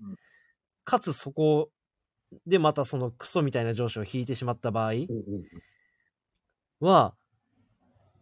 [0.88, 1.69] かつそこ
[2.45, 5.07] でまたそのクソみたいな上司を引いてしまった場合うん。
[6.80, 7.14] は、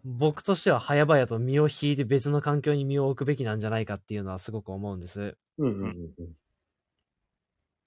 [0.03, 5.37] 僕としては早々と身を引いて別の環境に身を置くべきなんじゃないかっていうのはすごく思うんです。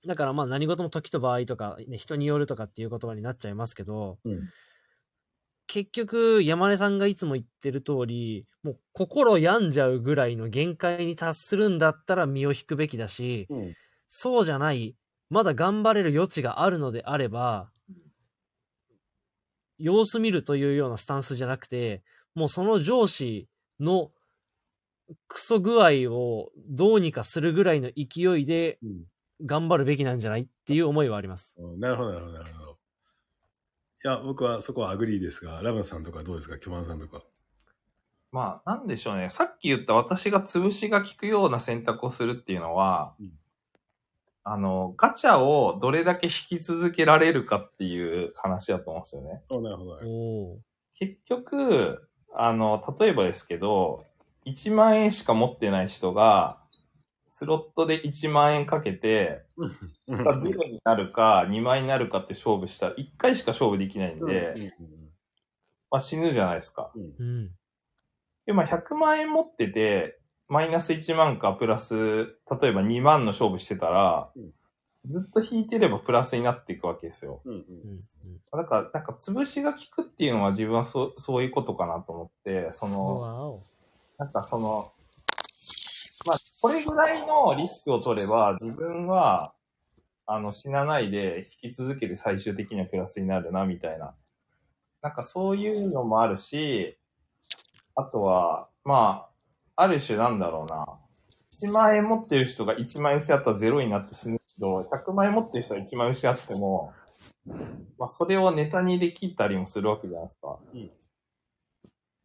[0.06, 4.48] だからまあ何事も時と場合とか、ね、人によるとかっていう言葉になっちゃいますけど、うん
[5.68, 13.74] 結局山根さんがいつも言ってる通り、もう心病んじゃうぐらいの限界に達するんだったら身を引くべきだし、うん。
[14.08, 14.96] そうじゃない、
[15.28, 17.70] まだ頑張れる余地があるのであれば、
[19.78, 22.02] 様子見るというようなスタンスじゃなくて、
[22.34, 23.46] もうその上司
[23.78, 24.10] の
[25.28, 29.04] クソ具合をどうにかするぐらいの勢いでうん
[29.46, 31.54] 頑張るべきなんじゃないっていう思いはあります。
[31.58, 32.67] うんなるほど、なるほど、なるほど。
[34.04, 36.58] いや、僕はそこは agree ですが、ラムさんとかどうですか？
[36.58, 37.22] 巨万さんとか。
[38.30, 39.30] まあ、なんでしょうね。
[39.30, 43.32] さっき言った私が潰しが効くような選択をするっていうのは、うん
[44.50, 49.42] あの、ガチャをどれだけ引き続けられるかっていう話だと思うんですよね。
[49.50, 49.98] おなるほど。
[50.98, 54.06] 結局、あの、例えばですけど、
[54.46, 56.57] 1万円しか持ってない人が、
[57.28, 59.44] スロットで1万円かけて、
[60.06, 60.24] うん。
[60.24, 64.72] がゼロになるか2万円になるかって勝負したら、1回しか勝負できないんで、
[65.90, 66.90] まあ死ぬじゃないですか。
[66.94, 67.50] うん。
[68.46, 70.18] で、まあ100万円持ってて、
[70.48, 72.24] マイナス1万かプラス、
[72.60, 74.52] 例えば2万の勝負してたら、うん。
[75.06, 77.42] ずっと引いてればプラスになっていくわけですよ。
[78.52, 83.62] だから、なんか潰しが効くっていうのは自分はそう、そういうことかなと思って、その、
[84.18, 84.97] なんかその、まあ、
[86.60, 89.54] これぐらいのリスクを取れば、自分は、
[90.26, 94.14] あの、死なないで引き続けて最終的にはプラスになるな、みたいな。
[95.00, 96.98] なんかそういうのもあるし、
[97.94, 99.28] あとは、ま
[99.76, 100.86] あ、ある種なんだろうな。
[101.54, 106.92] 1万円持ってる人が1万円失ったらゼロになって死ぬけど、100万円持ってる人が1万円失っても、
[107.98, 110.58] まあ、それをネタにできたりもするわけじゃないですか。
[110.74, 110.90] うん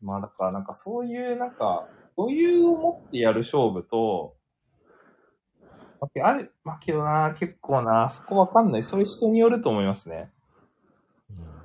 [0.01, 1.87] まあ、だから、なんかそういう、なんか、
[2.17, 4.35] 余裕を持ってやる勝負と、
[5.99, 8.83] まあ、ある、まあ、けどな、結構な、そこわかんない。
[8.83, 10.29] それ人によると思いますね。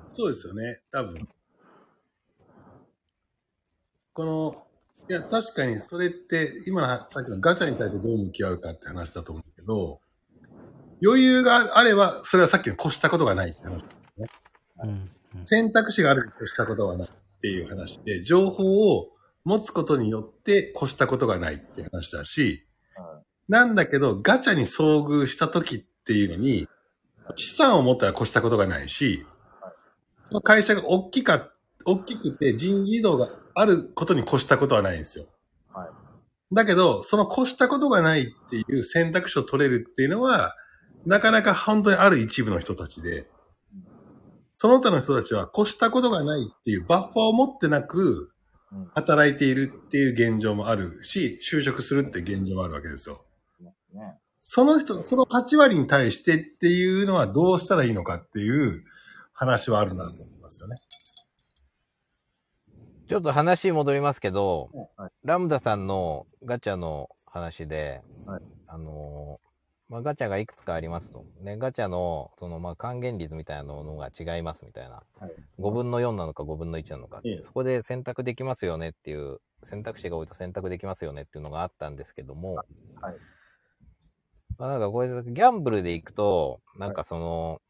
[0.07, 1.27] そうですよね、多分。
[4.13, 4.55] この、
[5.09, 10.01] いや、確かにそれって、今のさっきのガチャに対してどう向き合うかって話だと思うけど、
[11.01, 13.83] 余裕があれば、それはさっきの越したことがないって話。
[14.83, 15.09] うん。
[15.45, 17.11] 選択肢があるに越したことはないっ
[17.41, 19.09] ていう話で、情報を
[19.45, 22.65] 持つことによって越したことがないって話だし、
[23.47, 26.67] なんだけど、ガチャに遭遇した時っていうのに、
[27.35, 29.25] 資産を持ったら越したことがないし、
[30.23, 31.49] その会社が大きか、
[31.85, 35.25] 大きくて人事異動があることに越したことはないんですよ。
[35.73, 35.89] はい。
[36.53, 40.55] だけど、その越したことがないっていう選択肢を取れるっていうのは、
[41.05, 43.27] なかなか本当にある一部の人たちで、
[44.51, 48.29] その他の人たちは越したことがないっていうバッファーを持ってなくうん、
[48.93, 53.25] 働いているっていう現状もあるし、就職するって現状もあるわけですよ。
[53.93, 54.15] ね。
[54.39, 58.83] その人、その8割に対してっていうのはどうしたらいいのかっていう
[59.33, 60.77] 話はあるなと思いますよね。
[63.09, 69.48] ちょっと話戻りますけど、はいラムダさんのガチャの話で、はいあのー
[69.89, 71.25] まあ、ガチャがいくつかありますと。
[71.41, 75.01] ね、ガチャの、その、まあ、還元率みたいなのが違いますみたいな。
[75.19, 75.31] はい。
[75.59, 82.67] 5分の4なのか5分の1なのかそこで選択できますよねっていう、選択肢が多いと選択できますよねっていうのがあったんですけども、はい。
[84.59, 87.61] まあ、なんかこれ、ギャンブルでいくと、なんかその、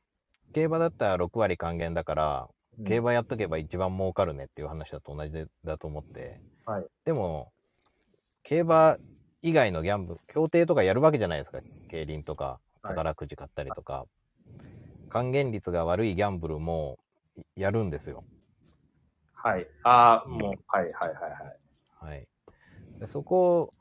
[0.53, 2.49] 競馬だったら6割還元だから、
[2.85, 6.85] 競馬やっとけば一番儲かるねっていう話だと同じでだと思って、はい。
[7.05, 7.51] でも、
[8.43, 8.97] 競馬
[9.41, 11.59] 以外のギャンブル、競艇とかやるわけじゃないですか。
[11.89, 14.05] 競輪とか、はい宝くじ買ったりとか。
[15.09, 16.97] 還元率が悪いギャンブルも
[17.55, 18.23] やるんですよ。
[19.33, 19.67] はい。
[19.83, 22.11] ああ、もう、はいはいはいはい。
[22.11, 22.27] はい。
[22.99, 23.73] でそこを、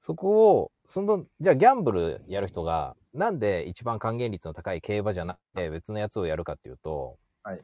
[0.00, 7.60] そこを、その、じゃあギャンブルやる人が、なんで一番還元率の高い競馬じゃなくて別のやつをやるかっていうと、はい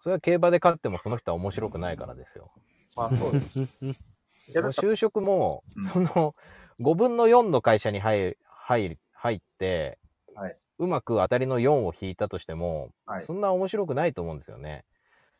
[0.00, 2.52] それは競馬で勝ってもその人は面白くないからですよ。
[2.94, 3.58] まあそうです。
[4.52, 6.34] 就職も、うんその
[6.80, 9.98] 5分の4の会社に入る入る入って、
[10.34, 14.84] はいうまく当たりの4を引いたとしても、はいそんな面白くないと思うんですよね。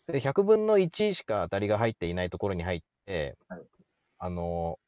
[0.07, 3.60] で、100分の1しか当たりが入っていないところに入って、はい
[4.18, 4.78] あの、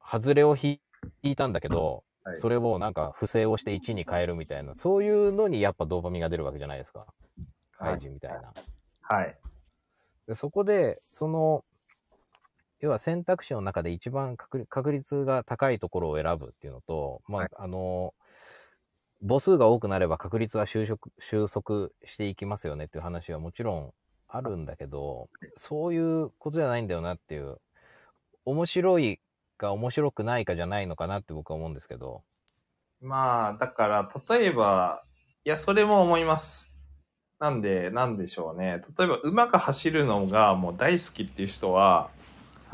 [0.00, 0.78] 外れを引
[1.22, 7.00] いたんだけど、はいそれをなんか不正をして1に変えるみたいな、そういうのにやっぱドーパミンが出るわけじゃないですか。
[7.00, 7.08] はい
[7.78, 8.52] 開示みたいな。
[9.02, 9.36] はい。
[10.26, 11.64] でそこで、その、
[12.80, 18.14] 要は選択肢の中で一番確率が高いところを選ぶっていうのと、まあ、はいあの、
[19.26, 23.92] 母数が多くなれば確率は収束収束していきますよねっていう話はもちろん
[24.28, 27.58] あるんだけど、そういうことじゃないんだよなっていう、
[28.44, 29.20] 面白い
[29.56, 32.22] か面白くないかじゃないのかなって僕は思うんですけど、
[33.00, 35.02] まあ、だから、例えば、
[35.44, 36.72] いや、それも思います。
[37.38, 38.82] なんで、なんでしょうね。
[38.98, 42.10] 例えば、馬が走るのがもう大好きっていう人は、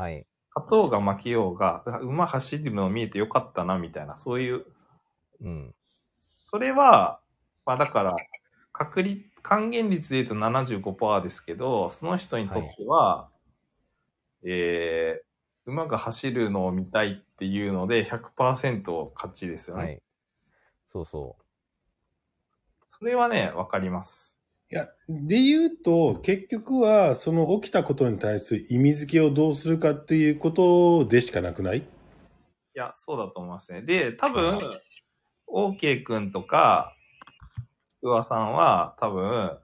[0.02, 0.26] はい。
[0.54, 4.66] 勝とうが負けようが、う馬走るの見えてよかったな、みたいな、そういう、
[5.40, 5.74] うん。
[6.50, 7.20] それは、
[7.64, 8.16] まあだから、
[8.72, 13.28] 確率、還元率で言うと75%ですけど、その人にとっては、
[14.44, 19.82] えー、馬が走るのを見たいっていうので100%勝ちですよね。
[19.82, 20.02] はい。
[20.84, 21.36] そうそ
[22.88, 24.31] それはね、わかります。
[24.72, 31.80] いや、で言うと、結局は、その起きたことに対する意味付けをどうするかっていうことでしかなくない？
[31.80, 31.82] い
[32.72, 33.82] や、そうだと思いますね。
[33.82, 34.60] で、多分、
[35.46, 36.94] OK 君とか、
[38.00, 39.58] うわさんは、多分、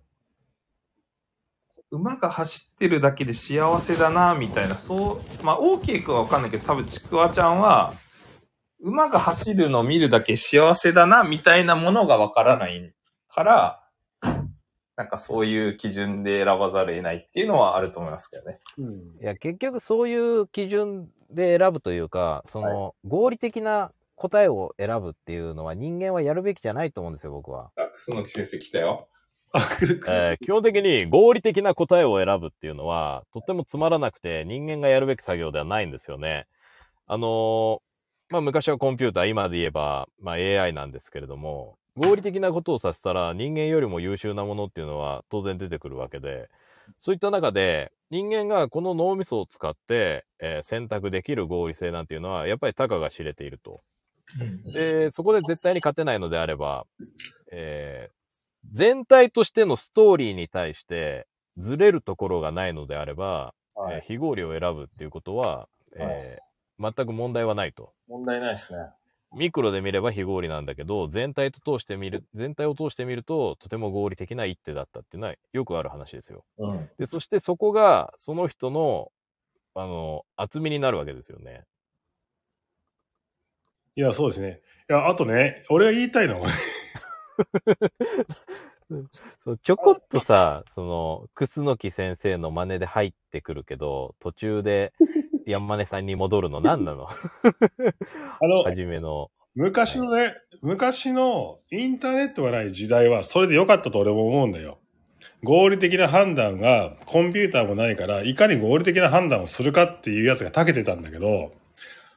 [1.91, 7.95] 馬が走ってるだけで幸せだな、みたいな、そう、まあ、OK 君はわかんないけど、多分、ちくわちゃんは、
[8.81, 12.93] 馬が走るのを見るだけ幸せだな、みたいなものがわからない
[13.27, 13.88] から、
[14.99, 18.59] なんかそういう基準で選ばざるを得ないっていうのはあると思いますけどね。
[18.79, 18.87] うん。
[18.87, 19.23] う。
[19.23, 27.71] いや、結局そういう基準で選ぶというか、その、合理的な答えを選ぶっていうのは人間はやるべきじゃないと思うんですよ、僕は。
[27.77, 29.09] あ、楠木先生来たよ。
[29.55, 36.49] えー基本的に合理的な答えを選ぶっていうのは、とってもつまらなくて人間がやるべき作業ではないんですよね。
[37.07, 37.79] あのー
[38.31, 46.49] まあ昔はコンピューター、今で言えば、まあ、AI なんですけれども、合理的なことをさせたら人間よりも優秀なものっていうのは当然出てくるわけで、
[46.99, 53.83] そういった中で人間がこの脳みそを使って、えー選択できる合理性なんていうのはやっぱりたかが知れていると。
[54.75, 56.87] で、そこで絶対に勝てないのであれば、
[57.53, 58.19] えー
[58.73, 66.49] 全体としてのストーリーに対してずれるところがないのであれば、はいえー非合理を選ぶっていうことは、えー
[66.81, 67.93] 全く問題はないと。
[68.09, 68.79] 問題ないですね。
[69.35, 76.45] ミクロで見れば非合理なんだけど、全体と通してみる、全体を通してみると、とても合理的な一手だったっていうのはよくある話ですよ。
[76.59, 76.91] うん。
[76.99, 79.13] で、そしてそこが、その人の、
[79.75, 81.65] あの、厚みになるわけですよね。
[83.97, 84.61] いや、そうですね。
[84.89, 86.55] いや、あとね、俺が言いたいのはね、
[89.63, 94.93] ちょこっとさ、その、楠木先生の真似で入ってくるけど、途中で
[95.49, 96.61] 山根さんに戻るの？
[96.63, 97.09] 何なの？
[97.09, 99.31] あの、初めの。
[99.55, 104.79] 昔のね、昔のインターネットがない時代はそれで良かったと俺も思うんだよ。
[105.43, 111.53] 合理的な判断がコンピューターもないから、いかに合理的な判断をするかっていうやつが長けてたんだけど、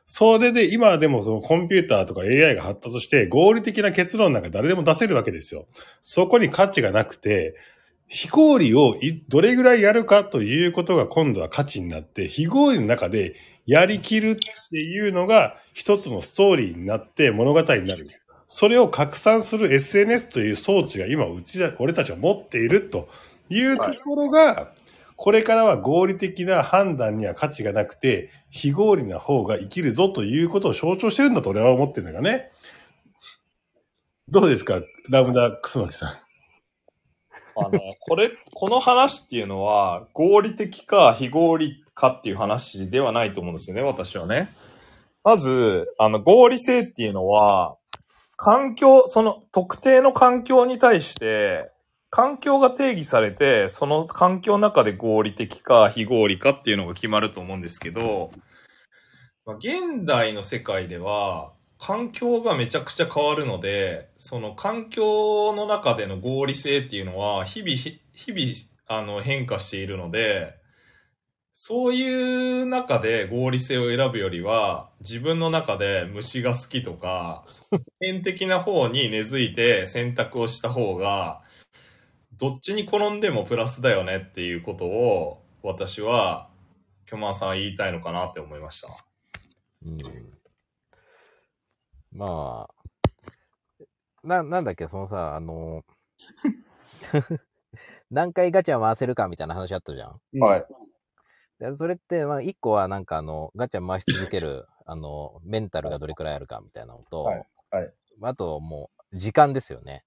[0.06, 5.68] それで今でもそのコンピューターとか AI が発達して合理的な結論なんか誰でも出せるわけですよ。
[6.01, 7.56] そこに価値がなくて、
[8.14, 8.93] 非合理を
[9.30, 14.35] どれぐらいやるかということが今度は価値になって、非合理の中でやりきるっ
[14.69, 18.09] ていうのが一つのストーリーになって物語になる。
[18.48, 23.07] それを拡散する SNS という装置が今うちら、俺たちは持っていると
[23.49, 24.73] いうところが、
[25.15, 32.51] これからは合理的な判断には価値がなくて、非合理な方が生きるぞということを象徴してるんだと俺は思ってるんだがね。
[34.27, 34.81] どうですか？
[35.09, 36.20] ラムダ・クスノキさん。
[37.55, 44.53] あの、これ、この話っていうのは、合理的か非合理かっていう話ではないと思うんですよね、私はね。
[45.23, 47.77] まず、あの、合理性っていうのは、
[48.38, 51.71] 環境、その特定の環境に対して、
[52.09, 58.31] 環境が定義されて、その環境の中で合理的か非合理かっていうのが決まると思うんですけど、
[59.45, 70.61] まあ、現代の世界では、環境がめちゃくちゃ変わるので、その環境の中での合理性っていうのは、日々、日々、あの、変化しているので、
[71.53, 77.45] そういう中で合理性を選ぶよりは、自分の中で虫が好きとか、
[78.00, 81.42] 変的な方に根付いて選択をした方が、
[82.38, 86.48] どっちに転んでもプラスだよねっていうことを、私は、
[87.08, 88.90] 巨万さんは言いたいのかなって思いました。
[89.84, 90.41] うん。
[92.11, 95.83] まあ、な、なんだっけ、そのさ、あの、
[98.11, 100.40] 何回ガチャ回せるかみたいな話あったじゃん。
[100.40, 100.65] はい。
[101.59, 110.03] でそれって、まあ、一個はなんかあの、ガチャ回し続ける、あの、メンタルがどれくらいあるかみたいなのと、はいはいあともう、時間ですよね。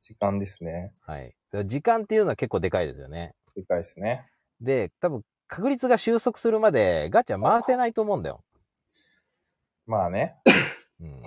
[0.00, 0.92] 時間ですね。
[1.02, 1.26] はい。
[1.26, 3.34] だから時間っていうのは結構でかいですよね。
[3.54, 4.26] でかいですね。
[4.60, 8.42] で、多分、確率が収束するまでガチャ回せないと思うんだよ。
[9.86, 10.36] まあね。
[11.02, 11.22] うん。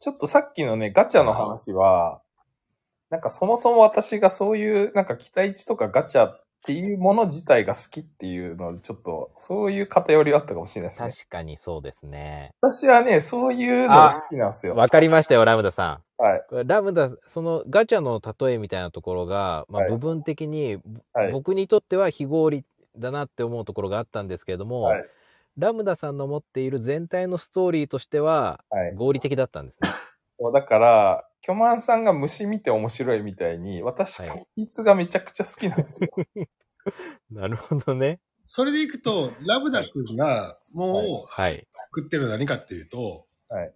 [0.00, 2.22] ちょっとさっきのね、ガチャの話は、
[3.10, 11.10] なんかそもそも私がそういう、なんか期待値とかガチャっていうもの自体が好きっていうの、ちょっと、そういう偏りはあったかもしれないですね。
[11.10, 12.52] 確かにそうですね。
[12.60, 14.74] 私はね、そういうのが好きなんですよ。
[14.74, 16.22] わかりましたよ、ラムダさん。
[16.22, 16.42] はい。
[16.66, 20.78] ラムダ、そのガチャの例えみたいなところが、まあ、はい部分的に、
[21.12, 22.64] はい僕にとっては非合理
[22.96, 25.08] だなって思うところがあったんですけれども、はい
[25.56, 28.94] ラムダさんの持っている全体のストーリーとしてははい。
[28.94, 29.88] 合理的だったんですね。
[30.38, 36.10] もうだから、巨万さんが虫見て面白いみたいに、私、はい確率がめちゃくちゃ好きなんですよ。
[37.30, 38.20] なるほどね。
[38.44, 41.66] それでいくと、ラブダ君がもうはい。
[41.94, 43.72] 食ってるのは何かっていうと、はい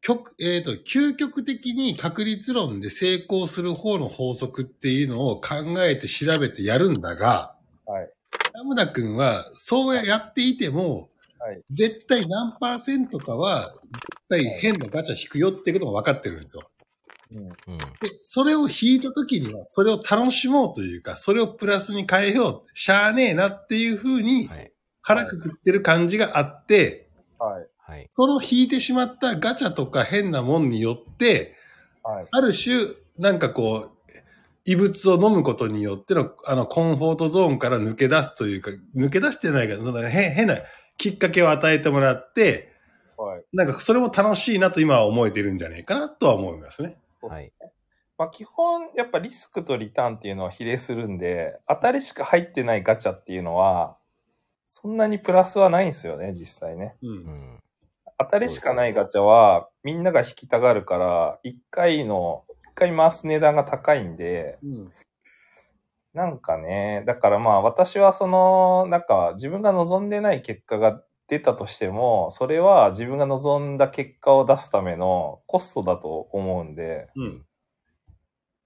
[0.00, 8.10] 極、えっ、と、究極的に確率論で成功する方の法則っていうのを考えて調べてやるんだが、はい。
[8.54, 13.74] ラムダ君はそうやっていても、はい絶対何パーセントかは、
[14.28, 16.68] 絶対変なガチャ引くよっていうことが分かってるんですよ。
[17.30, 17.46] うん。
[17.46, 17.52] うん。
[17.52, 17.56] で、
[18.22, 22.70] それを引いた時には、それを楽しもうというか、それをプラスに変えよう。
[22.74, 24.72] しゃあねえなっていう風にはい。
[25.00, 27.08] 腹くくってる感じがあって、
[27.38, 27.66] はい。
[27.78, 28.06] はい。
[28.10, 31.54] その引いてしまったガチャとか変なもんによって、
[32.02, 32.26] はい。
[32.30, 33.97] ある種、なんかこう、
[34.68, 40.56] 異物を飲むことによっての、あの、コンフォートゾーンから抜け出すというか、抜け出してないから、その変、変な
[40.98, 42.70] きっかけを与えてもらって、
[43.16, 43.44] はい。
[43.54, 46.98] なんかそれも楽しいなと今は思えてるんじゃないかなとは思いますね。
[47.22, 47.50] はい。
[48.18, 53.96] まあ、基本、やっぱリスクとリターンっていうのは比例するんで、当たりしか入ってないガチャっていうのは、
[54.66, 56.94] そんなにプラスはないんですよね、実際ね。
[57.00, 57.06] う。
[57.06, 57.58] うんん。
[58.18, 64.92] 当たりしかないガチャは、みんなが引きたがるから、一回の、一回回す値段が高いんで、うん。
[66.14, 77.44] なんかね、だからまあ私はその、なんか自分が望んでない結果が出たとしても、それは自分が望んだ結果を出すためのコストだと思うんで、うん。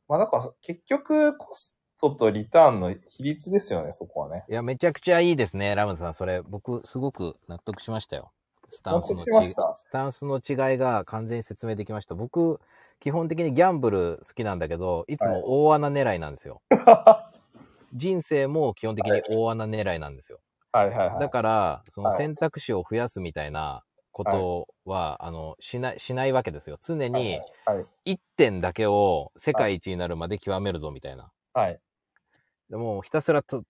[0.09, 4.45] まあだから結局コストとリターンの比率ですよね、そこはね。
[4.49, 6.15] いや、めちゃくちゃいいですね、ラムダさん。
[6.15, 8.33] それ、僕、すごく納得しましたよ。
[8.69, 12.15] スタンスの納得しましたスタンスの違いが完全に説明できました。
[12.15, 12.61] 僕、
[13.03, 16.63] 基本的にギャンブル好きなんだけど、いつも大穴狙いなんですよ。
[17.93, 20.39] 人生も基本的に大穴狙いなんですよ。
[20.71, 21.19] はいはいはい。
[21.19, 23.83] だから、そのはい選択肢を増やすみたいな
[24.13, 26.79] ことは、あの、しない、しないわけですよ。
[26.81, 27.87] 常にはい。
[28.05, 31.33] 1点だけを世界一になるまで極めるぞみたいな。
[31.55, 31.83] はい。
[32.71, 33.65] でも、ひたすらと、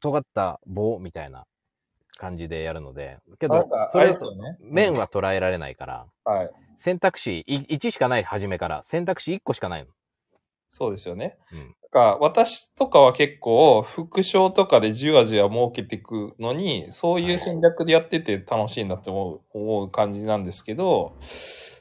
[0.00, 1.46] 尖った棒みたいな
[2.18, 4.14] 感じでやるので、けどそれ。
[4.60, 6.50] 面は捉えられないから、はい。
[6.80, 8.82] 選択肢い1しかない、初めから。
[8.84, 9.88] 選択肢1個しかないの。
[10.66, 11.38] そうですよね。
[11.52, 21.16] うんだから私とかは結構、副賞とかでじわじわ儲けていくのに、そういう戦略でやってて楽しいなって思う、思う感じなんですけど、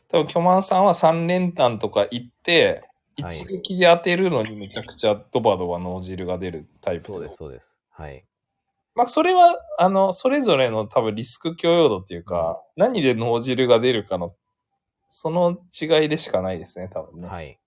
[0.08, 2.84] 多分、巨万さんは3連単とか行って、はい
[3.20, 7.76] 一撃で当てるのにめちゃくちゃドバドバ脳汁が出るタイプそうです、そうです。
[7.90, 8.24] はい。
[8.98, 14.34] まあ、それは、あの、それぞれの多分リスク許容度っていうか、何で脳汁が出るかの、
[15.12, 17.28] その違いでしかないですね、多分ね。
[17.28, 17.60] はい。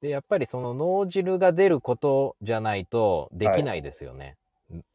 [0.00, 4.36] で、やっぱりその脳汁が出ることじゃないとできないですよね。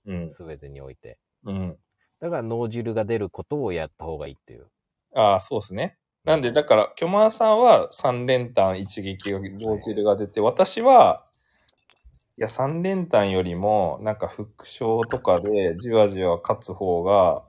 [0.05, 0.29] うん。
[0.29, 1.17] すべてにおいて。
[1.43, 1.77] うん。
[2.21, 4.67] だから脳汁が出ることをやった方がいいっていう。
[5.13, 5.97] ああ、そうですね。
[6.23, 11.25] なんで、だから、巨万さんは3連単一撃が、脳汁が出て、私は、
[12.37, 17.43] いや、3連単よりも、なんか、副賞とかで、じわじわ勝つ方が、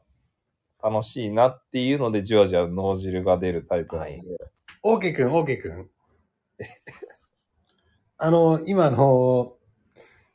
[0.82, 4.20] 楽しいなっていうので、じわじわ脳汁が出るタイプなんで。
[4.84, 5.90] オーケーくん、オーケーくん。
[8.18, 9.56] あの、今の、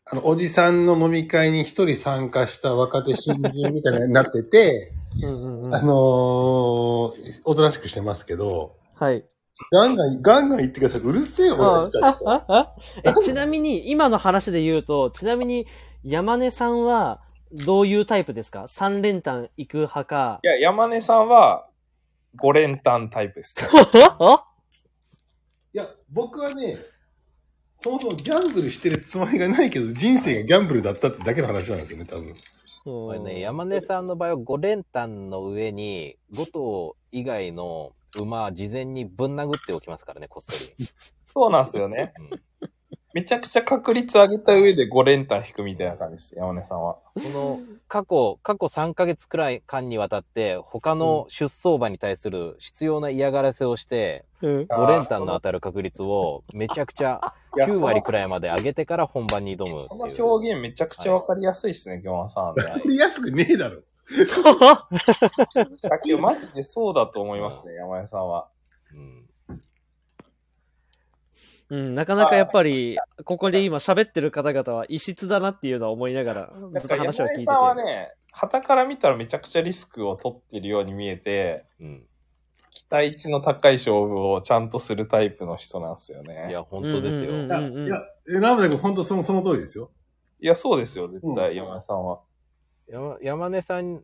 [0.04, 5.94] あの、おじさんの飲み会に一人参加した若手新人みたいになってて、うんうんうんあのー、
[7.46, 9.24] おとなしくしてますけど、はい。
[9.70, 11.02] ガンガン、ガンガン言ってください。
[11.02, 12.30] うるせえよ、あ俺たちと。
[12.30, 15.68] あ あえちなみに、今の話で言うと、ちなみに、
[16.04, 17.22] 山根さんは、
[17.66, 18.68] どういうタイプですか？
[18.68, 20.48] 三連単行く派かい。
[20.48, 21.68] や、山根さんは、
[22.40, 23.56] 5連単タイプです。
[25.74, 26.78] いや、僕はね、
[27.74, 32.36] そもそもギャンブルしてるつもりがないけど、人生がギャンブルだったってだけの話なんですよね、多分。
[32.84, 40.88] これね、山根さんの場合は5連単の上に5頭以外の馬は事前にぶん殴っておきますからね、こっそり。
[41.34, 42.14] そうなんですよね。
[42.32, 42.51] うん
[43.14, 46.96] めちゃくちゃ確率上げた上で5連単引くみたいな感じです、山根さんは。
[47.16, 54.62] この過去、過去3ヶ月くらい間にわたって、他の出走馬に対する必要な嫌がらせをして、うん。
[54.62, 60.06] 5連単の当たる確率をめちゃくちゃ9割くらいまで上げてから本番に挑むその。
[60.06, 62.64] 表現めちゃくちゃわかりやすいですね、京間さんね。
[62.64, 63.82] わかりやすくねえだろ。
[65.84, 68.48] だけどマジでそうだと思いますね、山根さんは。
[68.94, 69.31] うん
[71.72, 77.44] うん、なかなかやっぱり、ここで今喋ってる方々は異質だなっていうのは思いながら、ずっと話を聞いてて。
[77.44, 82.04] 山根さんはね、旗から見たらめちゃくちゃリスクを取ってるように見えて、うん。
[82.72, 86.48] 期待値の高い勝負をちゃんとするタイプの人なんですよね。
[86.50, 87.32] いや、本当ですよ。
[87.32, 89.92] うんうんいや、いや、えラムダ君本当その、その通りですよ。
[90.42, 92.20] いや、そうですよ、絶対、うん山根さんは。
[92.90, 94.04] 山山根さん、せ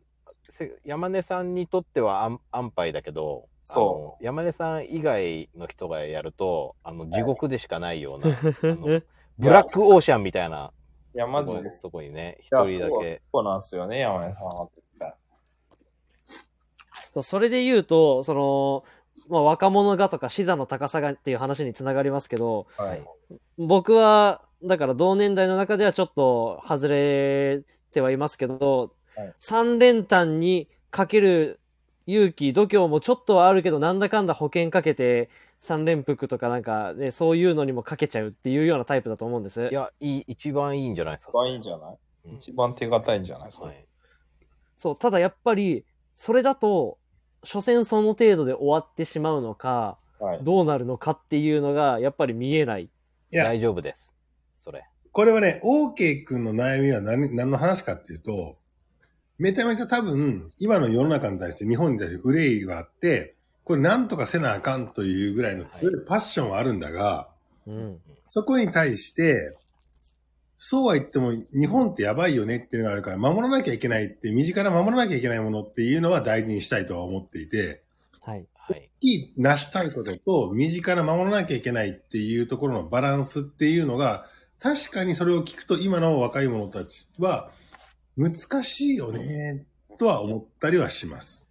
[0.84, 9.02] 山根さんにとっては安安牌だけど、そあの山根さん以外の人がやると、あの、地獄でしかないような、 あの
[9.38, 10.72] ブラックオーシャンみたいな
[11.14, 11.80] いや、マとこジです。
[11.80, 13.20] そこにね、一人だそうけ。
[13.32, 14.68] そうなんですよね、山根さんは。
[17.14, 18.84] そうそれで言うと、その、
[19.28, 23.02] まあ、若者がとか視座の高さがっていう話につながりますけど、はい。
[23.56, 27.62] 僕は、だから同年代の中ではちょっと外れ
[27.92, 31.60] てはいますけど、はい三連単にかける
[32.06, 35.28] 勇気、度胸もちょっとはあるけど、なんだかんだ保険かけて、
[35.60, 39.68] 三連服とかなんかね、そういうのにもかけちゃうっていうようなタイプだと思うんです。
[39.70, 41.32] いや、いい、一番いいんじゃないですか。
[41.32, 43.52] 一番いいんじゃない、うん一番手堅いんじゃない？
[43.52, 43.68] それ。
[43.68, 43.86] はい。
[44.76, 46.98] そう、ただやっぱり、それだと、
[47.42, 50.40] 所詮その程度で終わってしまうのか、はい。
[50.42, 52.84] どうなるのかっていうのが、やっぱり見えない。
[52.84, 52.90] い
[53.36, 54.16] や大丈夫です。
[54.58, 54.84] それ。
[55.12, 58.56] これはね、OK 君の悩みは何何の話かっていうと、
[59.38, 67.28] めちゃめちゃ多分、今の世の中に対して、日本に対して憂いがあって、これなんとかせなあかんというぐらいの強いパッションはあるんだが、
[67.66, 68.00] うん。
[68.24, 69.56] そこに対して、
[70.58, 77.82] そうは言っても日本ってやばいよねっていうのがあるから、守らなきゃいけないって、身近な守らなきゃいけないものっていうのは大事にしたいとは思っていて、
[78.22, 78.46] はい。
[78.56, 78.90] はい。
[78.98, 84.26] 大きい成したいことと、身近な守らなきゃいけないっていうところのバランスっていうのが、
[84.60, 87.50] 確かにそれを聞くと今の若い者たちは
[88.18, 89.64] 難しいよね、
[89.96, 91.48] とは思ったりはします。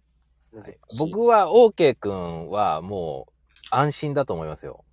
[0.98, 4.84] 僕は OK 君はもう安心だと思いますよ。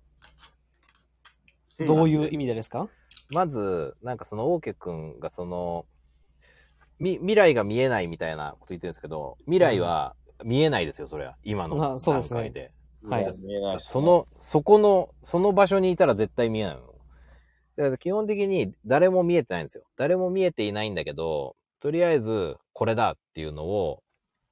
[1.86, 2.88] どういう意味でですか？
[3.28, 5.84] まず、なんかその OK 君がその、
[6.98, 11.36] み、未来が見えないみたいなこと言ってるんですけど、未来は見えないですよ、それは。
[11.44, 12.72] 今のあそうですね段階で。
[13.02, 16.80] はい見えないしねそ、の、そこの、その場所にいたら絶対見えないの。
[17.76, 19.84] だから基本的に誰も見えてないんですよ。
[19.98, 21.54] 誰も見えていないんだけど、
[21.86, 24.02] とりあえずこれだっていうのを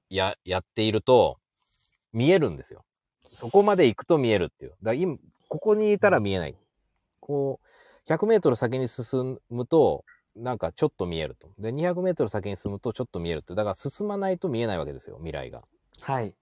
[0.09, 1.39] や、やっていると
[2.13, 2.85] 見えるんですよ。
[3.33, 4.75] そこまで行くと見えるっていう。
[4.85, 5.17] だ今、
[5.49, 6.55] ここにいたら見えない。
[7.19, 7.59] こ
[8.09, 10.05] う、100メートル先に進むと、
[10.37, 11.49] なんかちょっと見えると。
[11.59, 13.57] で、200メートル先に進むとちょっと見えるって。
[13.57, 15.65] だから進まないと見えないわけですよ、未来が。
[16.03, 16.37] はい。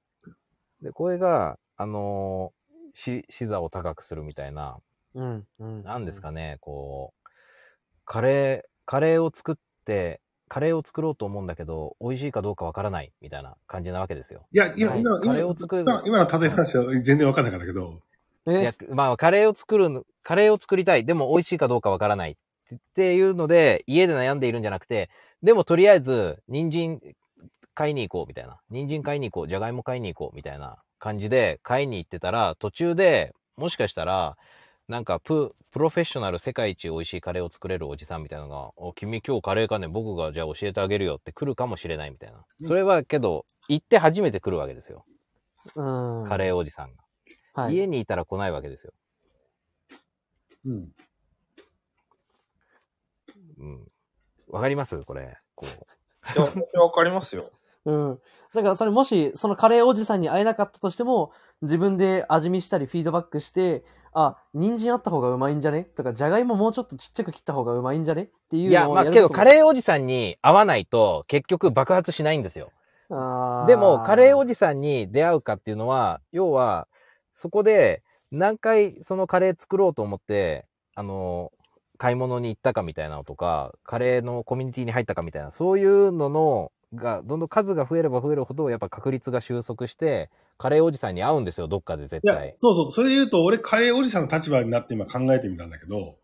[0.82, 4.76] で、これが、あのーし、視座を高くするみたいな、
[5.14, 5.46] うん。
[5.58, 5.82] うん。
[5.84, 7.28] なんですかね、こう、
[8.04, 9.54] カレー、カレーを作っ
[9.86, 10.20] て、
[10.52, 14.42] カレーを作ろうと思うんだけど、美味しいかどうかわからないみたいな感じなわけですよ。
[14.52, 18.02] いや、今、はい今の、カ今レーを作る今の今の例え話は全然わかんなかったけど、
[18.46, 21.06] いやえ、まあ、カレーを作るの、カレーを作りたい。
[21.06, 22.32] でも美味しいかどうかわからない。
[22.32, 25.08] っていうので、家で悩んでいるんじゃなくて、
[25.42, 27.00] でもとりあえず、人参
[27.74, 28.58] 買いに行こうみたいな。
[28.68, 29.48] 人参買いに行こう。
[29.48, 34.36] じゃがいも買いに行こうみたいな感じで買いに行ってたら、途中でもしかしたら、
[34.88, 42.44] なんかプ、プロフェッショナル世界一美味しいカレーを作れるおじさんみたいなのが、お、君今日カレーかね、僕がじゃあ教えてあげるよって来るかもしれないみたいな。
[42.62, 45.04] それはけど、行って初めて来るわけですよ。
[45.76, 46.28] うん。
[46.28, 47.02] カレーおじさんが。
[47.54, 47.74] はい。
[47.74, 48.92] 家にいたら来ないわけですよ。
[50.66, 50.88] うん。
[53.58, 53.88] うん。
[54.48, 55.02] わかります？
[55.04, 55.38] これ。
[55.54, 56.38] こう。
[56.38, 57.50] いや、私はわかりますよ。
[57.84, 58.18] うん。
[58.54, 65.84] だからそれもし、そのカレーおじさんに会えなかったとしても、自分で味見したりフィードバックして、あ、人参あった方がうまいんじゃね？
[65.84, 68.24] とか、じゃがいももうちょっとちっちゃく切った方がうまいんじゃね？
[68.24, 72.70] っていういや、まあけど、カレーおじさんに会わないと、結局爆発しないんですよ。
[73.66, 76.88] でも、カレーおじさんに出会うかっていうのは、要は、
[77.34, 81.50] そこで、何回そのカレー作ろうと思って、あの、
[81.98, 92.52] 買い物に行ったかみたいなのとか、カレーのコミュニティに入ったかみたいな、そういうのの、が、どんどん数が増えれば増えるほど、やっぱ確率が収束して、カレーおじさんに会うんですよ、どっかで絶いや対、。
[92.56, 92.92] そうそう。
[92.92, 96.16] それで言うと、俺カレーおじさんの立場になって今考えてみたんだけど、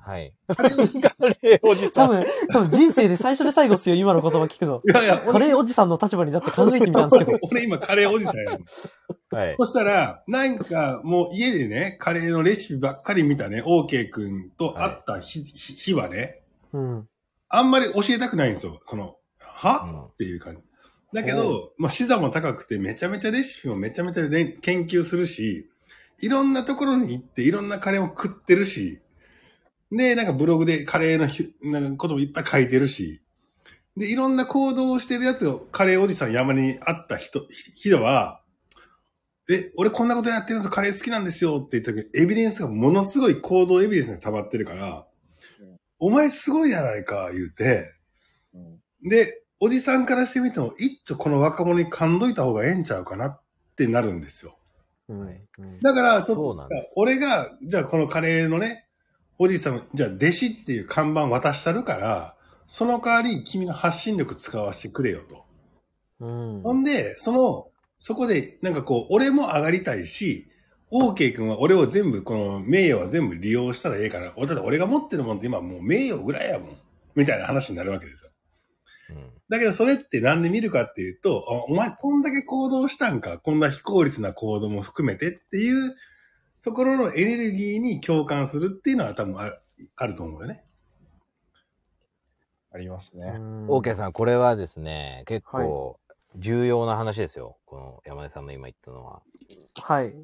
[0.00, 0.34] はい。
[0.54, 0.86] カレーお
[1.74, 1.92] じさん。
[1.92, 4.82] 多分、多分人生で最初で最後っすよ、今の言葉聞くの。
[4.86, 7.38] いやいや、カレーおじさんの立場になって考えてみたんですけど。
[7.50, 8.64] 俺今カレーおじさんやん。
[9.30, 9.56] はい。
[9.58, 16.42] そしたら、なんかもう家でね、カレーのレシピばっかり見たね、OK 君と会った日,、日日はね、
[16.74, 17.08] うん。
[17.48, 18.80] あんまり教えたくないんですよ。
[18.84, 19.16] その、
[19.62, 20.62] は、うんっていう感じ。
[21.12, 25.68] だけど、まあ、視座も高くて、めちゃめちゃレシピもめちゃめちゃ研究するし、
[26.20, 29.00] いろんなところに行って、いろんなカレーを食ってるし、
[29.92, 33.20] で、なんかブログでカレーのひなんかこともいっぱい書いてるし、
[33.96, 38.42] で、いろんな行動をしてるやつを、カレーおじさん山に会った人、ひ人は、
[39.50, 45.06] え、俺こんなことやってるんですよ、カレー好きなんですよって言ったけど、エビデンスがものすごい行動エビデンスが溜まってるから、
[45.98, 47.92] お前すごいやないか、言うて、
[48.54, 48.58] う
[49.06, 49.08] ん。
[49.08, 53.40] で、おじさんからしてみても、一丁この若者に感どいた方がええんちゃうかなっ
[53.76, 54.58] てなるんですよ。
[55.08, 55.40] うんはい
[55.80, 58.88] だから、ちょっと俺が、じゃあこのカレーのね、
[59.38, 62.34] おじさん、じゃあ弟子っていう看板渡したるから、
[62.66, 65.44] その代わり君の発信力使わせてくれよと。
[66.18, 66.62] うん。
[66.62, 67.68] ほんで、その、
[68.00, 70.48] そこで、なんかこう、俺も上がりたいし、
[70.90, 76.76] OK 君は俺を全部、この名誉は全部利用したらええから、俺だって俺が持ってるもんって今もう名誉ぐらいやもん。
[77.14, 78.31] みたいな話になるわけですよ。
[79.14, 79.30] うん。
[79.48, 85.94] だけどそれってなんで見るかっていうと、あお前こんだけ行動したんか、こんな非効率な行動も含めてっていう
[86.62, 89.58] ところのエネルギーに共感するっていうのは多分ある
[89.96, 90.64] あると思うよね。
[92.72, 93.34] ありますね。
[93.36, 93.66] うん。
[93.68, 96.00] OK さん、これはですね、結構
[96.36, 97.58] 重要な話ですよ。
[97.66, 99.22] この山根さんの今言ったのは。
[99.82, 100.14] はい。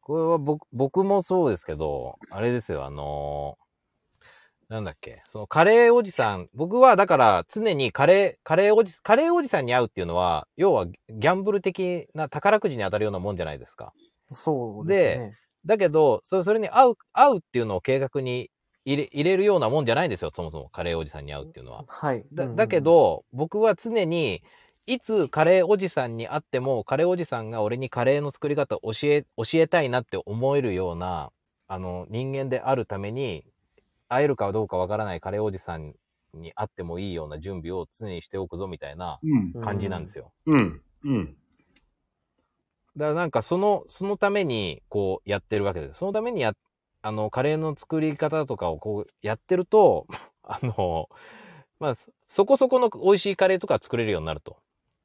[0.00, 3.61] これは僕、僕もそうですけど、あれですよ、あのー
[4.72, 13.92] なんだっけ、そのカレーおじさん、僕はだから常にカレー、カレーおじ、カレーおじさんに会うっていうのは、要はギャンブル的な宝くじに当たるようなもんじゃないですか。
[14.32, 15.36] そうですね。
[15.66, 18.50] だけど、そそれに会う、会うっていうのを計画に
[18.86, 21.84] 入れ入れるようなもんじゃないんですよ、そもそもカレーおじさんに会うっていうのは。
[21.86, 22.24] はい。
[22.32, 24.42] だうんだけ、ど、僕は常に、
[24.86, 31.30] いつカレーおじさんに会っても、カレーおじさんが俺にカレーの作り方を教え、教えたいなって思えるような、
[31.68, 33.44] あの、人間であるために、
[34.12, 35.94] 会えるかどうかわからないカレーおじさん
[36.34, 39.52] に会ってもいいような準備を常にしておくぞみたいなうん。
[39.62, 40.32] 感じなんですよ。
[40.46, 40.82] うん。
[41.04, 41.36] うん。
[42.96, 45.98] だからなんかその、そのためにこうやってるわけです。
[45.98, 46.52] そのためにや、
[47.00, 50.06] あの、カレーの作り方とかをこうやってると、
[50.42, 51.08] あの、
[51.80, 54.58] まあ、そそこそこの美味しいカレーとか作れるようになると。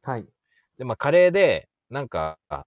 [0.03, 0.25] はい。
[0.77, 2.65] で、まあ、カレーで、なんか、あ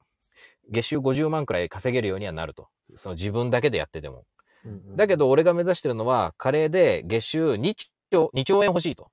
[0.71, 2.69] 月収50万くらい稼げるようにはなると。
[2.97, 4.25] その自分だけでやってても。
[4.97, 7.75] だけど、ど、俺が目指してるのは、カレーで月収2
[8.11, 9.11] 兆、2兆円欲しいと。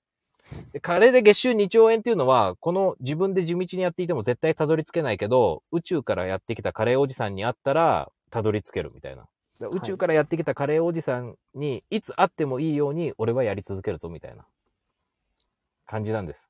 [0.72, 9.27] でカレーで月収2兆円っていうのは、この自分で地道にやっていても絶対たどり着けないけど、宇宙からやってきたカレーおじさんに会ったら、たどり着けるみたいな。
[9.72, 14.45] 宇宙からやってきたカレーおじさんに、いつ会ってもいいように、俺はやり続けるぞみたいな
[15.85, 16.50] 感じなんです。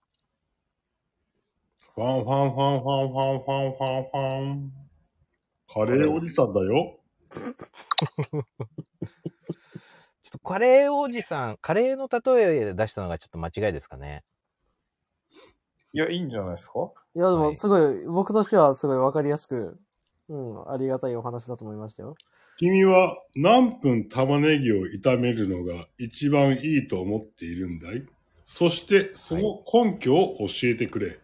[1.95, 4.71] ファンファンファンファンファンファンファンファン。
[5.73, 6.99] カレーおじさんだよ。
[10.43, 14.23] カレーおじさん、カレーの例えで出したのがちょっと間違いですかね。
[15.93, 16.91] いや、いいんじゃないですか？
[17.15, 19.79] いや、でも、はいすごい、僕としてはすごいわかりやすく、
[20.29, 22.15] うん、ありがたいお話だと思いましたよ。
[22.57, 28.03] 君は何分玉ねぎを炒めるのが一番いいと思っているんだい？
[28.45, 31.19] そしてその根拠を教えてくれ。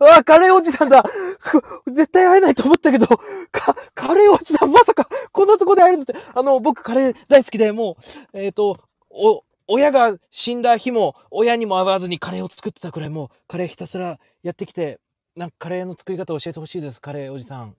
[0.00, 3.06] あ、カレーおじさんだく絶対会えないと思ったけど、
[3.50, 3.74] か、
[4.08, 7.98] カレーおじさんまさか、こんなとこで会えるのって、あの、僕カレー大好きで、も
[8.32, 8.78] う、えっ、と、
[9.10, 14.98] お、親が死んだ日も、親にも会わずにカレーを作ってたくらい、もう、カレーひたすらやってきて、
[15.36, 17.76] なんかカレーの作り方を教えてほしいです、カレーおじさん。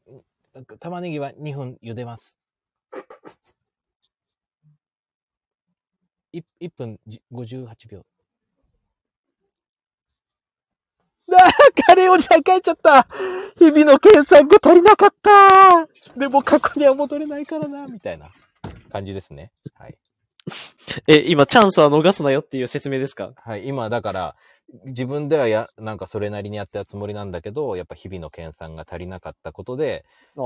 [0.79, 2.37] 玉ねぎは2分茹でます。
[6.31, 6.99] 1, 1分
[7.33, 8.05] 58秒。
[11.37, 13.03] あーカレーおじさん帰っちゃった
[13.57, 15.87] 日々の計算が足りなかった
[16.19, 18.27] でも過去には戻れないからなみたいな
[18.91, 19.51] 感じですね。
[19.75, 19.97] はい。
[21.07, 23.33] え、今、チャンスは逃すなよっていう説明ですか？
[23.35, 23.67] はい。
[23.67, 24.35] 今、だから、
[24.85, 30.05] 自分ではや、なんかそれなりにやったつもりなんだけど、やっぱ日々の計算が足りなかったことで、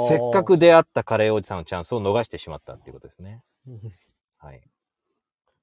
[0.09, 3.41] せっかく出会ったカレーおじさんのチャンスを逃してしまったっていうことですね。
[4.39, 4.61] はい。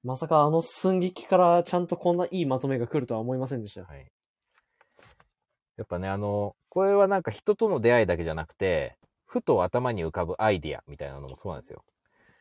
[0.03, 3.83] まさかあの寸劇からちゃんとこんないいまとめが来るとは思いませんでした。
[3.83, 4.07] はい。
[5.77, 11.83] やっぱね、あの、これはなんか人との出会いだけじゃなくて、ふと頭に浮かぶアイディアみたいなのもそうなんですよ。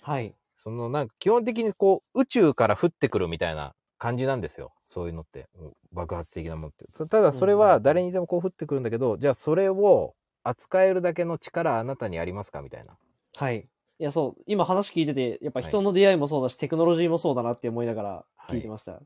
[0.02, 0.34] はい。
[0.62, 4.72] そのなんか基本的にこう宇宙から降ってくるみたいな感じなんですよ。
[4.84, 5.48] そういうのって。
[5.58, 6.86] うん爆発的なものって。
[6.96, 12.96] そただそれは誰にでもこう降ってくるんだけど、じゃあそれを扱えるだけの力あなたにありますかみたいな。
[13.36, 13.68] はい。
[13.98, 19.00] いや、そう、今話聞いてて、やっぱ人の出会いもそうだし、テクノロジーもそうだなって思いながら聞いてました。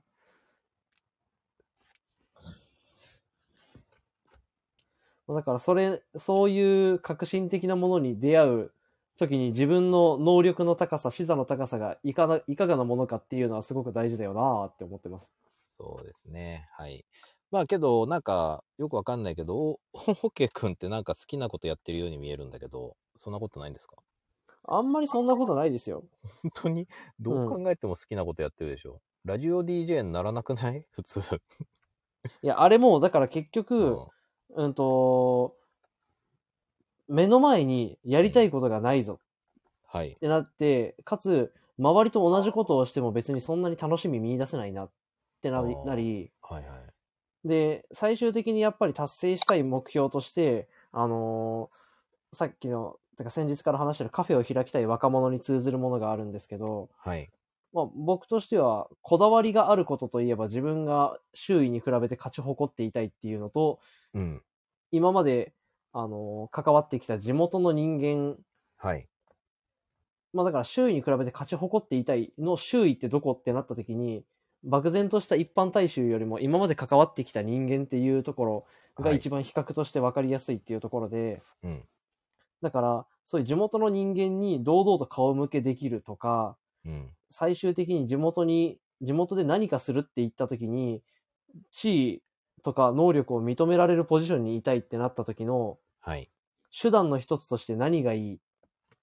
[5.29, 8.73] だから、それ、そういう革新的なものに出会う
[9.17, 15.33] 時に自分の能力の高さ、視座の高さがいかな、いかがなものかっていうのはすごく大事だよなって思ってます。
[15.63, 16.69] そうですね。
[16.73, 17.05] はい。
[17.51, 23.97] まあけど、なんか、よくわかんないけど、おホケ君ってなんか好きなことやってるように見えるんだけど、そんなことないんですか？
[24.67, 26.05] あんまりそんなことないですよ。
[26.43, 26.89] 本当に？
[27.21, 29.01] どう考えても好きなことやってるでしょ。
[29.25, 30.87] ラジオ DJ にならなくない？
[30.91, 31.21] 普通。
[32.43, 34.09] いや、あれも、だから結局、うん
[34.55, 35.57] うんと、
[37.09, 39.21] 目の前にやりたいことがないぞ
[39.87, 40.19] はいっ。
[40.19, 44.91] てなって、かつ、周りと同じことをしても別にそんなに楽しみ見出せないなっ
[45.43, 46.77] てなりなり、はいは
[47.45, 47.49] い。
[47.49, 51.85] で、最終的にやっぱり達成したい目標として、あのー
[52.35, 57.31] さっきの、てか先日から話してるカフェを開きたい若者に通ずるものがあるんですけど、はい。
[57.75, 63.81] まあ、僕としては、こだわりがあることといえば自分が周囲に比べて勝ち誇っていたいっていうのと、
[64.15, 64.43] うん。
[64.93, 65.53] 今まで、
[65.93, 68.37] あのー関わってきた地元の人間、
[68.77, 69.09] はい。
[70.33, 74.25] まあだから周囲に比べて勝ち誇っていたいの周囲ってどこってなった時に、
[74.63, 81.83] 漠然とした一般大衆よりも今まで関わってきた人間っていうところがはい一番比較として分かりやすいっていうところで、うん。
[82.63, 87.11] だからそういう地元の人間に堂々と顔向けできるとか、うん。
[87.37, 91.03] 最終的に地元に、地元で何かするって言った時に、
[91.73, 92.23] 地位
[92.63, 96.31] とか能力を認められるポジションにいたいってなった時の、はい。
[96.71, 98.41] 手段の一つとして何がいい？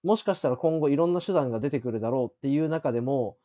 [0.02, 3.36] もしかしたら今後いろんな手段が出てくるだろうっていう中でも、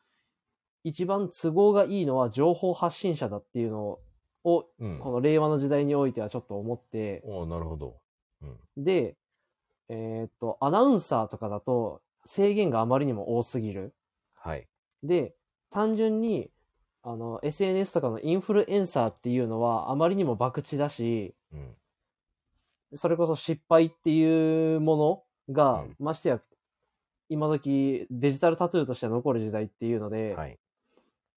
[0.85, 3.99] 一番都合がいいのは情報発信者だっていうの
[4.45, 4.99] を、うん。
[4.99, 7.97] この令和の時代においてはちょっと思って、なるほど。
[8.41, 8.57] うん。
[8.77, 9.17] で、
[9.89, 13.93] えーっと、アナウンサーとかだと制限があまりにも多すぎる。
[14.33, 14.65] はい。
[15.03, 15.35] で、
[15.69, 16.49] 単純に、
[17.03, 21.75] あの、SNS とかのインフルエンサーっていうのはあまりにも博打だし、うん。
[22.95, 26.41] それこそ失敗っていうものが、うんましてや、
[27.29, 30.57] 今時デジタルタトゥーとして残る時代っていうので、はい。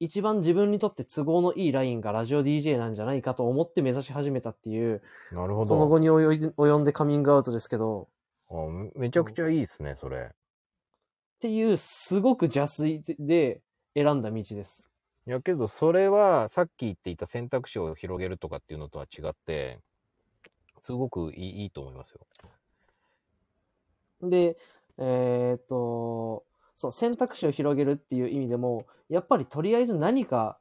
[0.03, 5.99] 一番自分にとって都合のいいラインがラジオ DJ なんじゃないかと思って目指し始めたっていう、なるほこの後ど。
[5.99, 8.09] に及んで及んでカミングアウトですけど、
[8.51, 8.55] あ
[8.97, 10.31] めめちゃくちゃいいですね、それ。
[11.41, 13.63] っていうすごく邪推で
[13.95, 14.85] 選んだ道です。
[15.27, 19.81] いやけど、それはさっき言っていた選択肢を広げるとかっていうのとは違って、
[20.83, 22.21] すごくいいいいと思いますよ。
[24.29, 24.59] で、
[24.99, 26.45] えーっと、
[26.77, 30.59] そう、選択肢を広げるっていう意味でも、やっぱりとりあえず何か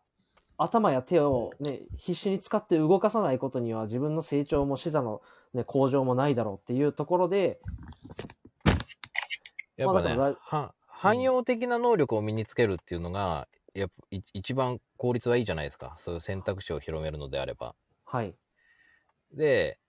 [0.58, 5.22] 頭や手をね、必死に使って動かさないことには自分の成長も視座の、
[5.53, 7.59] ね、向上もないだろうっていうところで、
[9.80, 10.38] やっぱね、まあ
[10.88, 15.98] 汎用的な能力を身につけるっていうのが、やっぱい一番効率はいいじゃないですか。
[15.99, 17.75] そういう選択肢を広めるのであれば。
[18.06, 18.35] はい。
[19.32, 19.80] で、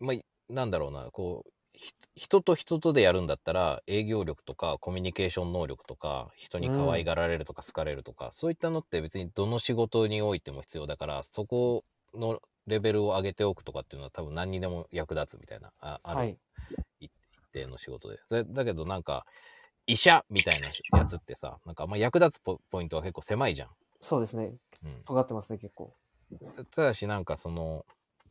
[0.00, 16.38] まあ、なんだろうな、こう、ひ人と人とでやるんだったら、営業力とかコミュニケーション能力とか、人に可愛がられるとか好かれるとか、そういったのって別にどの仕事においても必要だから、そこのレベルを上げておくとかっていうのは多分何にでも役立つみたいな、あある、はい。
[17.58, 18.18] 一定の仕事で。
[18.28, 19.26] それだけどなんか、
[19.86, 23.68] 医者みたいなやつってさ、なんかあんま役立つポポイントは結構狭いじゃん。
[24.00, 24.52] そうですね。
[24.84, 25.02] うん。
[25.04, 25.94] 尖ってますね、結構。
[26.74, 27.86] ただしなんかその、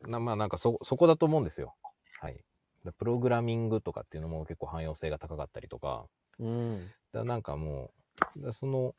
[0.06, 1.74] なまあなんかそ、そこだと思うんですよ。
[2.20, 2.40] はい。
[2.84, 6.06] だプログラミングとかっていうのも結構汎用性が高かったりとか、
[6.38, 6.90] うん。
[7.12, 7.90] だなんかも
[8.36, 8.94] う、だその、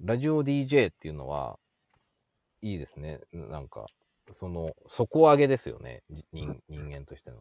[0.00, 1.58] ラジオ DJ っていうのは、
[2.62, 3.20] いいですね。
[3.32, 3.86] なんか、
[4.32, 6.02] その、底上げですよね。
[6.32, 7.36] 人人間としての。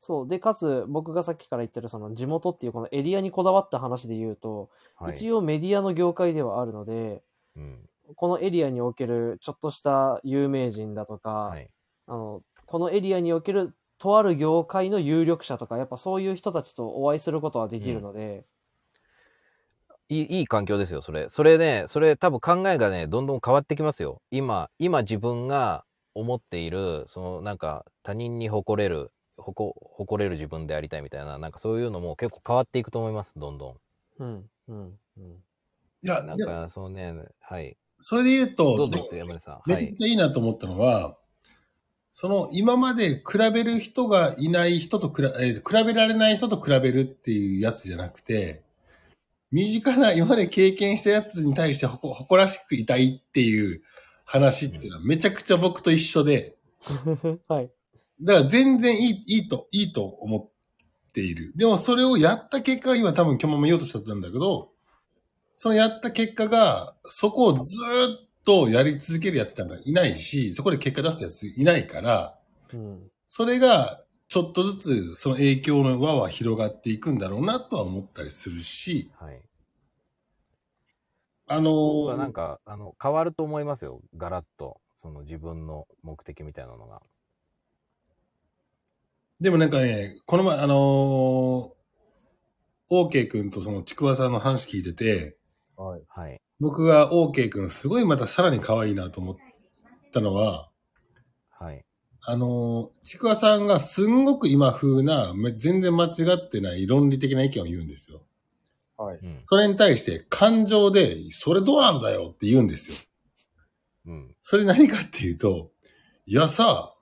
[0.00, 0.28] そう。
[0.28, 5.14] で、かつ、僕がさっきから言ってる、その地元っていうこのエリアにこだわった話で言うと、はい。
[5.14, 7.22] 一応メディアの業界ではあるので、
[7.56, 7.88] うん。
[8.14, 11.68] このエリアにおけるちょっとした有名人だとか、はい。
[12.06, 18.44] あの、このエリアにおけるとある業界の有力者とか、やっぱそういう人たちとお会いすることはできるので、
[20.10, 21.28] いい、いい環境ですよ、それ。
[21.28, 24.22] それね、それ多分考えがね、どんどん変わってきますよ。
[24.30, 33.76] 今、今自分が思っている、そのなんか他人に誇れる、誇誇れる自分でありたいみたいな、なんかそういうのも結構変わっていくと思います、どんど
[34.18, 35.42] うん、うん、うん。
[36.02, 36.26] いや、ん。
[36.26, 37.76] なんいやか、そのね、はい。
[37.98, 39.54] それで言うと、どうぞ、山根さん。
[39.54, 39.94] はいめちゃく。
[39.94, 41.16] ちゃいいなと思ったのは、
[42.12, 48.62] その今まで比べる人がいない人と比べ、えー比べられない人と比べるっていうやつじゃなくて、
[49.50, 53.82] 身近な今まで経験したやつに対して誇らしくいたいっていう
[54.24, 56.56] 話っていうのはめちゃくちゃ僕と一緒で、
[57.48, 57.70] はい。
[58.20, 61.52] だから全然いい、いいと、いいと思っている。
[61.56, 64.70] でもそれをやった結果が今多分今日も言おうとしてたんだけど、
[65.54, 72.38] そのやった結果が、そこをずーっとやり続けるやつなんかいないし、そこで結果出すやついないから、
[72.72, 73.10] うん。
[73.26, 79.40] それがちょっとずつその影響の輪は広がっていくんだろうなとは思ったりするし、はい。
[81.50, 84.02] あのーなんか、あの、変わると思いますよ。
[84.16, 84.80] ガラッと。
[84.96, 87.00] その自分の目的みたいなのが。
[89.40, 95.36] でもなんかね、この前、あのー、OK 君とそのちくわさんの話聞いてて、
[95.76, 96.02] はい。
[96.08, 96.40] はい。
[96.58, 99.36] 僕が OK 君すごいまたさらに可愛いなと思っ
[100.12, 100.70] たのは、
[101.50, 101.84] はい。
[102.20, 108.22] あのー、ちくわさんがすんごく今風な、め全然間違ってない論理的な意見を言うんですよ。
[108.96, 109.18] はい。
[109.22, 109.40] うん。
[109.44, 112.96] それに対して感情で、それどうなんだよって言うんですよ。
[114.06, 114.34] うん。
[114.40, 115.70] それ何かっていうと、
[116.26, 116.92] いやさ、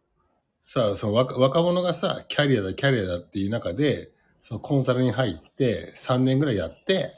[0.69, 7.13] さあ、その若若者がさ、キャリアだ、キャリアだっていう中で、そのコンサルに入って、3年ぐらいやって、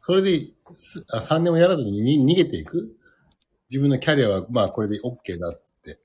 [0.00, 2.96] それで、すあ3年もやらずにに逃げていく
[3.70, 6.00] 自分のキャリアは、まあこれで OK だっつって。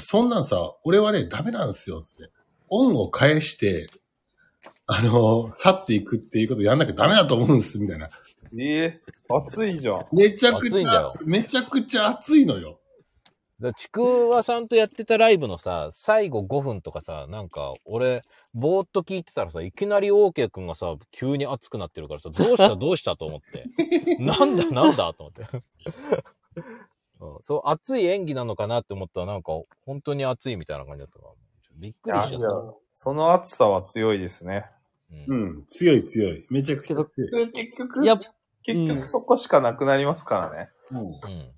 [0.00, 2.32] そんなんさ、俺はね、ダメなんですよ、つって。
[2.68, 3.86] 恩を返して、
[4.88, 8.10] あの、去っていくっていうことをやんなきゃダメだと思うんです、みたいな。
[8.58, 10.06] ええ熱いじゃん。
[10.10, 12.80] めちゃくちゃ熱めちゃくちゃ熱いのよ。
[13.62, 18.22] だちくわさんとやってたライブのさ、最後5分とかさ、なんか、俺、
[18.54, 23.64] ぼーっと聞いてたらさ、いきなり OK 君がさ、急に熱くなってるからさ、どうした どうしたと思って。
[24.18, 25.46] なんだなんだと思って。
[27.20, 29.52] うんそう、熱い演技なのかなって思ったら、なんか、
[29.86, 31.32] 本当に熱いみたいな感じだったから。
[31.76, 32.74] びっくりしちゃった。
[32.92, 34.66] その熱さは強いですね。
[35.28, 36.44] うんうん、強い強い。
[36.50, 37.52] めちゃくちゃ強い。
[37.52, 38.00] 結局、
[38.62, 40.70] 結局そこしかなくなりますからね。
[40.90, 41.52] うん。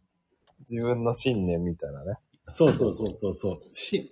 [0.69, 2.17] 自分の信念みたいなね。
[2.49, 3.77] そうそうそうそうそう。
[3.77, 4.09] し、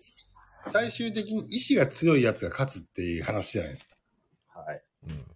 [0.70, 4.60] 最終的に意志が強いやつが勝つっていう話じゃないですか。
[4.60, 4.82] はい。
[5.08, 5.18] うん。
[5.18, 5.26] だか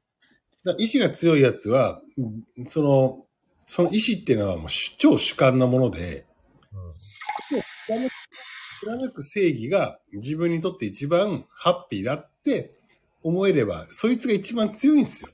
[0.64, 3.26] ら意志が強いやつは、うんその、
[3.66, 6.26] その意志っていうのはもう主超主観なもので、
[7.86, 8.12] 貫く
[8.80, 12.74] 貫く正義が自分にとって一番ハッピーだって
[13.22, 15.30] 思えれば、そいつが一番強いんですよ。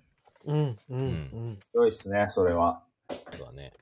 [0.46, 0.78] うん。
[0.88, 0.98] うん。
[0.98, 1.60] うん。
[1.72, 2.82] 強いですね、それは。
[3.36, 3.72] そうだね。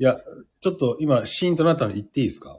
[0.00, 0.18] いや、
[0.60, 2.58] ちょっと今、シーンとなったので言っていいですか？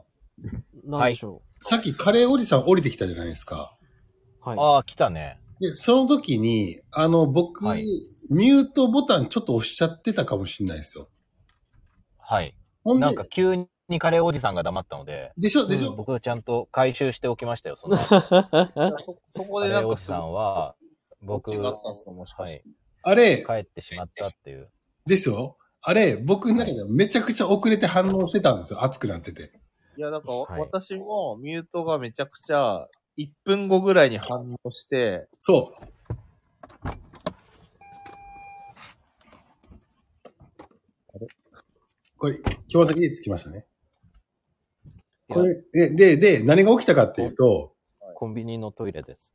[0.84, 3.76] なんでしょさっきカレーおじさん降りてきたじゃないですか。
[4.46, 4.48] う。
[4.48, 4.58] はい。
[4.60, 5.40] ああ、来たね。
[5.60, 7.84] で、その時に、あの、僕、はい
[8.30, 11.08] ミュートボタンちょっと押しちゃってたかもしれないですよ。
[12.16, 12.56] はい。
[12.84, 15.66] ほんでなんか、急にカレーおじさんが黙ったので、でしょ？
[15.66, 17.96] でしょ、僕はちゃんと回収しておきましたよ、その。
[17.98, 20.76] そそこカでなんかレーおじさんは、
[21.20, 22.42] 僕、違ったんですか、もしかして。
[22.42, 22.62] はい、
[23.02, 24.70] あれ、帰ってしまったっていう。
[25.04, 28.84] ですよあれ、僕の中ではめちゃくちゃ遅れて反応してたんですよ。
[28.84, 29.52] 熱くなってて。
[29.96, 32.88] いや、なんか、はい私もミュートがめちゃくちゃ、
[33.18, 35.84] 1分後ぐらいに反応して、そう。
[42.16, 42.38] これ、
[42.68, 43.66] 木場さん家着きましたね。
[45.28, 47.74] これ、で、で、で、何が起きたかっていうと、
[48.14, 49.34] コンビニのトイレです。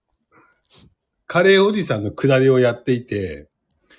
[1.26, 3.50] カレーおじさんの下りをやっていて、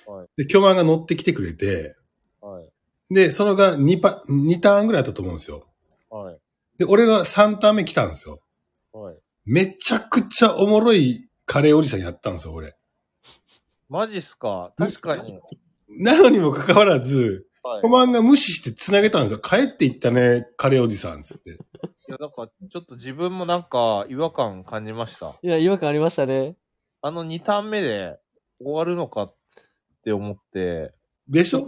[0.07, 1.95] はいで、巨万が乗ってきてくれて、
[2.41, 2.69] はい。
[3.13, 5.67] で、そのが2パ、2ターンぐらいだったと思うんですよ。
[6.09, 6.37] はい。
[6.77, 8.39] で、俺が3ターン目来たんですよ。
[8.91, 9.17] はい。
[9.45, 12.75] めちゃくちゃおもろいカレーおじさんやったんですよ、俺。
[13.89, 14.73] マジっすか？
[14.77, 15.39] 確かに。
[15.87, 17.81] なのにもかかわらず、はい。
[17.81, 19.39] 巨万が無視して繋げたんですよ。
[19.39, 21.49] 帰っていったね、カレーおじさん、つって。
[21.49, 21.53] い
[22.07, 25.37] や、なんか、ちょっと自分もなんか違和感感じました。
[25.41, 26.55] いや、違和感ありましたね。
[27.01, 28.19] あの2ターン目で
[28.59, 29.35] 終わるのかっ
[30.03, 30.93] て思って、
[31.27, 31.67] でしょ？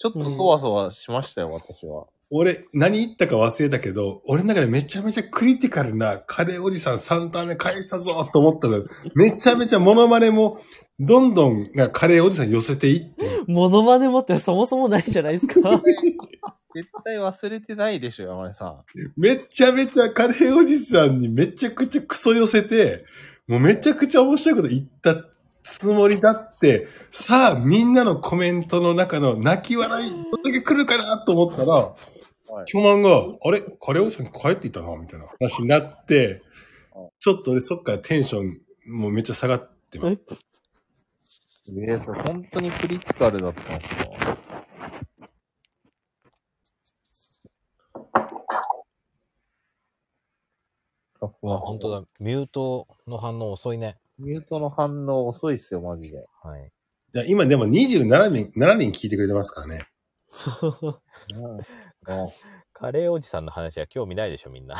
[0.00, 2.06] ちょっとそわそわしましたよ、私は。
[2.30, 8.86] 俺、何言ったか忘れたけど、俺の中でめちゃめちゃクリティカルなカレーおじさん3ターン目返したぞと思ったの。
[9.14, 10.58] めちゃめちゃモノマネも、
[10.98, 15.82] どんどんがカレーおじさん寄せていって、モノマネ持ってそもそもないじゃないですか。
[16.74, 18.84] 絶対忘れてないでしょ、山根さん。
[19.18, 23.04] めちゃめちゃカレーおじさんにめちゃくちゃクソ寄せて、
[23.46, 25.26] もうめちゃくちゃ面白いこと言った
[25.62, 31.94] つもりだって、さあみんなのコメントの中の泣き笑い、どんだけ来るかなと思ったら、は
[32.66, 33.60] いが、あれ？
[33.80, 36.42] カレーおじさん帰っていったなみたいな話になって
[36.92, 40.18] はい、ちょっと俺そっからテンションもうめっちゃ下がってます。
[41.68, 41.92] え？
[41.92, 44.04] えそれ本当にクリティカルだったんですか？
[51.22, 52.02] あ、あ、本当だ。
[52.18, 53.99] ミュートの反応遅いね。
[54.20, 56.24] ミュートの反応遅いっすよ、マジで。
[56.42, 56.70] はい。
[57.14, 59.86] いや今でも27人、7人聞いてくれてますからね。
[62.72, 64.76] カレーおじさんの話は興味ないでしょ、みんな。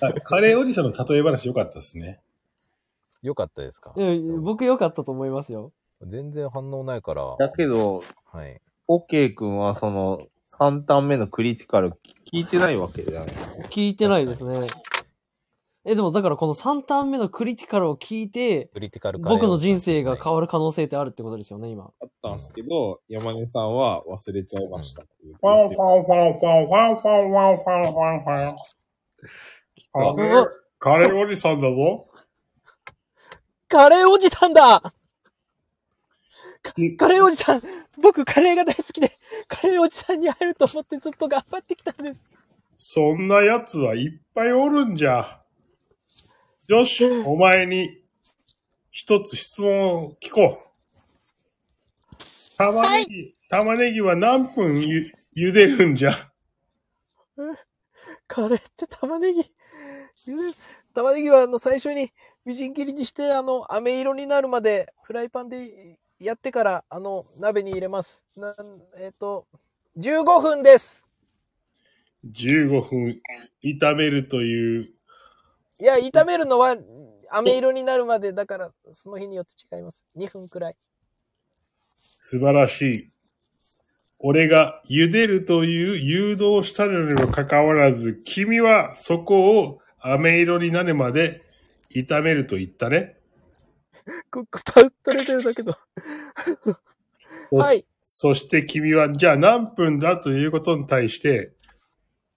[0.00, 2.20] あカレーおじさんの例え話よかったですね。
[3.22, 3.94] よかったですか？
[4.42, 5.72] 僕良かったと思いますよ。
[6.02, 7.36] 全然反応ないから。
[7.38, 8.60] だけど、はい。
[8.86, 10.26] オッケー君はその
[10.58, 11.92] 3ターン目のクリティカル
[12.30, 13.54] 聞いてないわけじゃないですか。
[13.68, 14.66] 聞いてないですね。
[15.86, 21.90] え、でもだからこの3ターン目のクリティカルを聞いて、クリティカル僕の人生が変わる可能性ってあるってことですよね、今。
[22.00, 25.02] あったんですけど、山根さんは忘れちゃいました。
[25.02, 28.56] ファンファンファンファンファンファンファンファンファンファン。
[29.92, 30.46] カレー、
[30.78, 32.08] カレーおじさんだぞ。
[33.68, 34.94] カレーおじさんだか
[36.96, 37.62] カレーおじさん
[38.00, 42.18] 僕カレーが大好きで、カレーおじさんに会えると思ってずっと頑張ってきたんです。
[42.76, 45.43] そんな奴はいっぱいおるんじゃ。
[46.66, 48.00] よし、お前に
[48.90, 50.74] 一つ質問を聞こう。
[52.56, 56.12] 玉ねぎ、玉ねぎは何分ゆ茹でるんじゃ？
[58.26, 59.52] カレーって玉ねぎ。
[60.26, 60.56] ゆで
[60.94, 62.10] 玉ねぎはあの最初に
[62.46, 68.24] みじん切りにしてあの飴色になるまでフライパンでやってからあの鍋に入れます。
[68.36, 68.54] なん
[68.96, 69.46] えっ、と、
[69.98, 71.06] 15分です。
[72.26, 73.20] 15分
[73.62, 74.94] 炒めるという、
[75.84, 76.78] いや、炒めるのは
[77.28, 80.02] 飴色になるまでだからその日によって違います。
[80.16, 80.76] 2分くらい。
[82.16, 83.10] 素晴らしい。
[84.18, 91.42] 俺が茹でるという誘導したのにもかかわらず、君はそこを飴色になるまで
[91.94, 93.18] 炒めると言ったね。
[94.30, 95.76] く、くた、取れてるだけど。
[97.50, 97.84] はい。
[98.02, 101.52] そして君は、じゃあ何分だということに対して、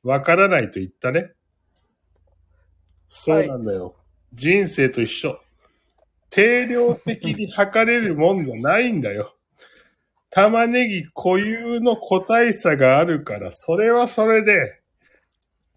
[0.03, 1.31] わからないと言ったね。
[3.07, 3.95] そうなんだよ。
[4.33, 5.39] 人生と一緒。
[6.29, 9.35] 定量的に測れるもんじゃないんだよ。
[10.29, 14.81] 玉ねぎ固有の個体差があるから、それはそれで、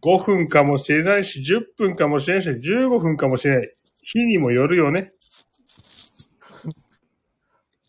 [0.02, 3.74] 5分かもしれないし、10分かもしれないし、15分かもしれない。
[4.02, 5.12] 日にもよるよね。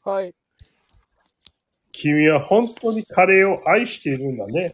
[0.03, 0.33] はい。
[1.91, 4.73] 君は本当にカレーを愛しているんだね。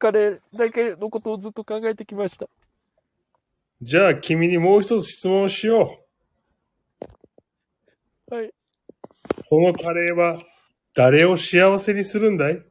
[0.00, 2.48] カレーだけのことをずっと考えてきました。
[3.82, 6.00] じゃあ君にもう一つ質問をしよ
[8.30, 8.34] う。
[8.34, 8.50] はい。
[9.42, 10.40] そのカレーは
[10.94, 12.64] 誰を幸せにするんだい？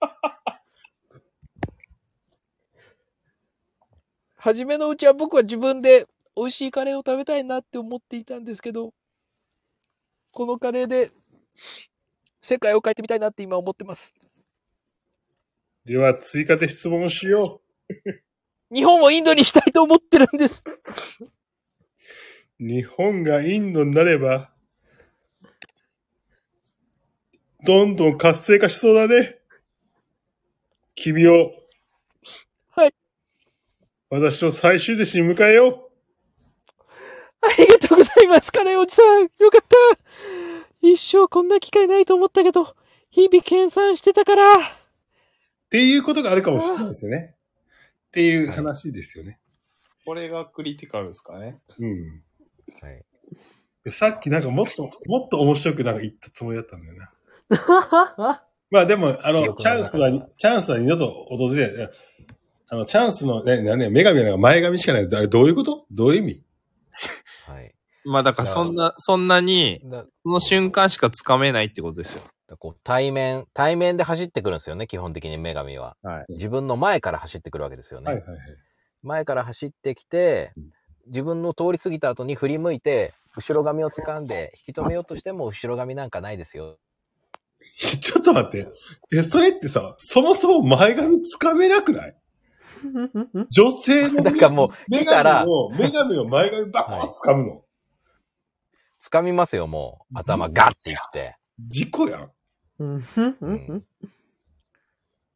[4.36, 8.92] 初めのうちは僕は自分で美味しいカレーを食べたいなって思っていたんですけど、
[10.30, 11.10] このカレーで
[12.42, 14.27] 世界を変えてみたいなって今思ってます。
[15.88, 17.62] では追加で質問をしよ
[18.70, 20.62] 日本をインドにしたいと思ってるんです。
[22.60, 22.62] う。
[22.62, 24.50] 日本がインドになれば、
[27.64, 29.38] どんどん活性化しそうだね。
[30.94, 31.52] 君を。
[32.72, 32.94] はい。
[34.10, 35.90] 私の最終弟子に迎えよう。
[37.40, 39.22] ありがとうございます、カレーおじさん。
[39.22, 39.76] よかった。
[40.82, 42.76] 一生こんな機会ないと思ったけど、
[43.10, 44.77] 日々研鑽してたから。
[45.68, 47.34] っていうことがあるかもしれないですよね。
[48.08, 49.38] っていう話ですよね。
[50.06, 51.60] これがクリティカルですかね。
[51.78, 52.22] うん。
[52.80, 53.92] はい。
[53.92, 57.12] さっきなんかもっと、もっと面白くなんか言ったつもりだったんだよな。
[58.70, 61.90] まあでも、あの、記憶の中チャンスは、チャンスは二度と訪れない。
[62.70, 65.02] あの、チャンスのね、なね、女神はなんか前髪しかない。
[65.04, 65.86] あれどういうこと？
[65.90, 66.42] どういう意味？
[67.46, 67.74] はい。
[68.04, 72.22] まあだからそんな、そんなに、だその瞬間しかつかめないってことですよ。
[72.48, 75.96] だこう対面、対面で走ってくるんですよね、基本的に女神は。
[76.02, 76.26] はい。
[76.30, 78.06] 自分の前から走ってくるわけですよね。
[78.06, 78.38] はいはいはい。
[79.02, 80.52] 前から走ってきて、
[81.06, 86.78] 自分の通り過ぎた後に振り向いて、後ろ髪を掴んで引き止めようとしても後ろ髪なんかないですよ。
[88.00, 88.68] ちょっと待って。
[89.12, 92.16] え、それってさ、そもそも前髪つかめなくない？
[93.50, 97.64] 女性のだからもう女神の、女神の前髪バコーン掴むの？
[99.02, 100.18] 掴みますよ、もう。
[100.18, 101.36] 頭ガッていって。
[101.58, 102.30] 事故やん。
[102.78, 103.84] うん。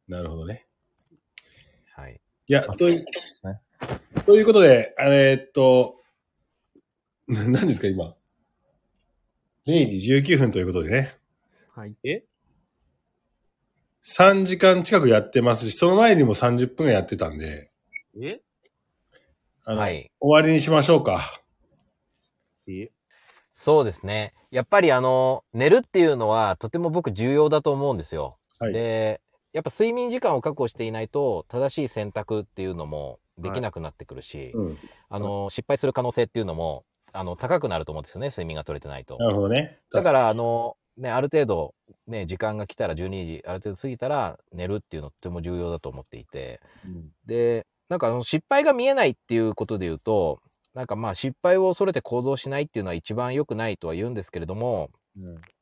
[0.07, 0.65] なるほどね。
[1.95, 2.21] はい。
[2.47, 3.05] いや、とい、
[4.25, 6.01] ということで、あれえっと、
[7.27, 8.15] 何ですか、今。
[9.65, 11.17] 0時19分ということでね。
[11.73, 11.95] はい。
[12.03, 12.23] え
[14.03, 17.37] 3時間近くやってますし、その前にも30分やってたん。
[17.37, 17.71] で、
[18.21, 18.41] え
[19.63, 20.11] あの、はい。
[20.19, 21.41] 終わりにしましょうか。
[22.67, 22.91] え
[23.53, 24.33] そうですね。
[24.51, 28.37] やっぱりあの、寝るっていうのはとても僕重要だと思うんですよ。
[28.59, 28.73] はい。
[28.73, 29.21] で、
[29.53, 34.77] やっぱ睡眠時間を確保していないと正しい選択っていうのもできなくなってくるし、うん。
[35.09, 39.17] あの、失敗する可能性っていうのも、あの、高くなると思うんですよね、睡眠が取れてないと。
[39.17, 39.79] なるほどね。
[39.91, 41.75] だから、あの、ね、ある程度、
[42.07, 46.59] ね、時間が来たら12時、ある程度過ぎたら寝るっていうのとても重要だと思っていて、
[47.25, 50.41] で、なんかあの失敗が見えないっていうことで言うと、
[50.73, 54.89] なんかまあ失敗を恐れて行動しないっていうのは一番良くないとは言うんですけれども、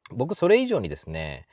[0.09, 1.47] 僕それ以上にですね、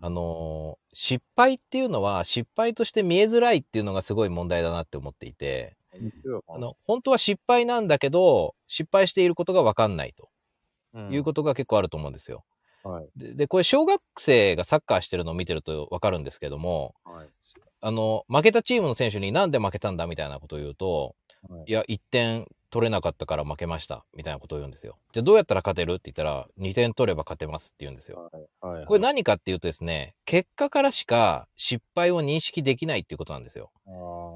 [0.00, 5.76] あのー失敗っていうのは失敗として見えづらいっていうのがすごい問題だなって思っていて、
[6.48, 10.28] あの、本当は失敗なんだけど、失敗していることがわかんないと
[11.10, 12.44] いうことが結構あると思うんですよ。
[12.82, 13.08] はい。
[13.16, 17.28] でで、これ小学生がサッカーしてるのを見てるとわかるんですけども、はい。
[17.80, 21.14] あの、負けたチームの選手になんで負けたんだみたいなことを言うと、
[21.48, 24.98] はいいや、1点取れなかったから負けました、みたいなことを言うんですよ。
[25.12, 25.92] じゃあどうやったら勝てる？
[25.92, 28.30] って言ったら、2点取れば勝てますって言うんですよ。
[28.60, 28.76] はい。
[28.78, 28.84] はい。
[28.86, 33.70] これ何かっていうとですね、結果からしか失敗を認識できないっていうことなんですよ。
[33.86, 33.90] あ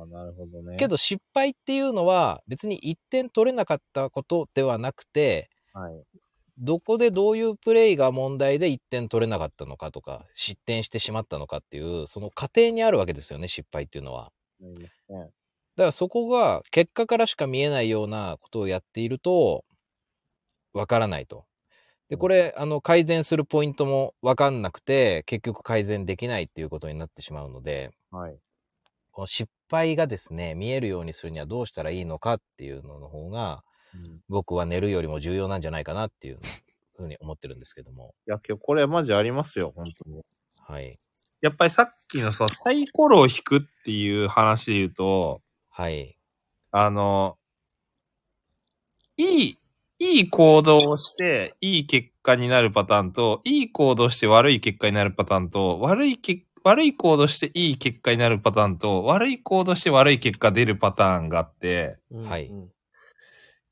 [0.04, 0.76] あ、なるほどね。
[0.78, 5.92] けど失敗っていうのは別に1点取れなかったことではなくて、はい。
[6.58, 14.30] どこでどういうプレイが問題で1点取れなかったのかとか、失点してしまったのかっていう、その過程にあるわけですよね、失敗っていうのは。
[14.60, 15.30] なりますね。
[15.76, 19.64] だからそこが結果からしか見えないようなことをやっていると、
[20.72, 21.44] わからないと。
[22.08, 28.38] で、これ、あの、改善するポイントもわかんなくて、結局改善できないっていうことになってしまうので、はい。
[29.12, 33.62] この失敗がですね、見えるようにするにはどうしたらいいのかっていうのの方が、
[33.94, 36.40] うん僕は寝るよりも重要なんじゃないかなっていう
[36.96, 38.14] ふうに思ってるんですけども。
[38.26, 40.22] いや、今日これマジありますよ、本当に。
[40.66, 40.96] はい。
[41.42, 45.42] やっぱりさっきのさ、サイコロを引くっていう話で言うと、
[45.74, 46.18] はい。
[46.70, 47.38] あの、
[49.16, 49.58] いい、
[49.98, 61.96] いい行動をして、いい結果になるパターンと、いい行動して悪い結果になるパターンと、悪いけ悪い行動していい結果になるパターンと、悪い行動して悪い結果出るパターンがあって、
[62.28, 62.52] はい。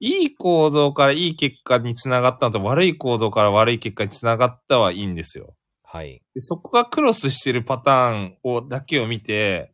[0.01, 5.55] いい行動からいい結果につながったのと、悪い行動から悪い結果につながったはいいんですよ。
[5.85, 6.23] はい。
[6.35, 9.70] でそこがクロスしてるパターンをだけを見て、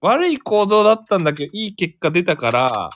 [0.00, 2.90] 悪い行動だったんだけど、いい結果出たから、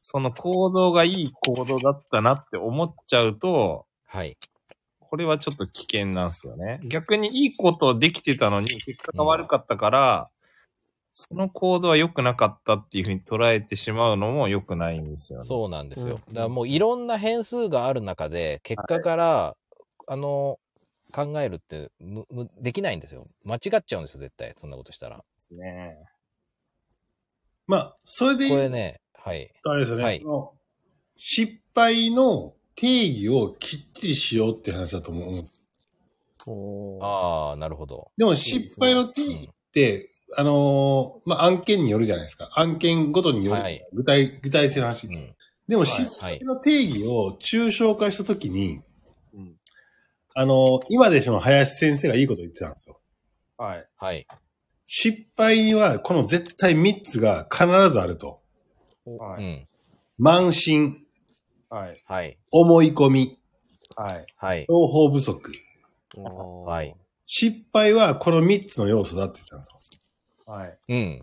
[0.00, 4.36] その行動がいい行動だったなって思っちゃうと、はい。
[4.98, 6.80] これはちょっと危険なんですよね。
[6.84, 10.30] 逆にいいことできてたのに、結果が悪かったから、
[11.12, 15.46] その行動は良くなかったっていうふうに捉えてしまうのも良くないんですよね。
[15.46, 16.20] そうなんですよ。
[16.28, 19.56] うんだからもういろんな変数がある中で、結果から、
[20.08, 20.58] あの、
[21.12, 23.24] 考えるってむむできないんですよ。
[23.44, 24.52] 間違っちゃうんですよ、絶対。
[24.58, 25.24] そんなことしたら。
[25.50, 25.96] ですね。
[27.66, 29.50] まあ、それでこれね、はい。
[29.62, 30.04] とあれですよね。
[30.04, 30.52] はいその
[31.16, 37.02] 失敗の定義をきっちりしようって話だと思う。
[37.02, 38.10] ああ、なるほど。
[38.16, 42.50] でも失敗の定義って、あのーまあ、案件によるじゃないですか。
[42.54, 43.62] 案件ごとによる。
[43.62, 45.06] はい具体、具体性の話。
[45.06, 45.34] うん。
[45.66, 48.80] でもはい失敗の定義を抽象化したときに、
[49.34, 49.56] うん
[50.34, 53.00] あのー今でしも林先生がいいこと言ってたんですよ。
[53.56, 53.88] はい。
[53.96, 54.26] はい。
[54.86, 58.40] 失敗にはこの絶対3つが必ずあると。
[59.04, 59.44] はい。
[59.44, 59.68] うん。
[60.20, 60.96] 慢心、
[61.68, 62.02] はい。
[62.06, 62.38] はい。
[62.52, 63.38] 思い込み、
[63.96, 64.26] はい。
[64.36, 64.66] はい。
[64.68, 65.52] 情報不足。
[66.64, 66.96] はい。
[67.24, 70.00] 失敗はこの3つの要素だって言ってたんです
[70.46, 70.52] よ。
[70.52, 70.78] はい。
[70.88, 71.18] うん。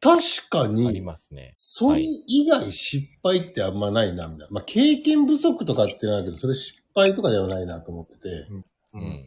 [0.00, 0.20] 確
[0.50, 1.50] かありに、ますね。
[1.54, 4.46] それ以外失敗ってあんまないな、みたいな。
[4.50, 8.28] まあ、経験不足とかってなるけど、それ失敗とかではないなと思ってて。
[8.28, 8.62] う。
[8.94, 9.24] うんん。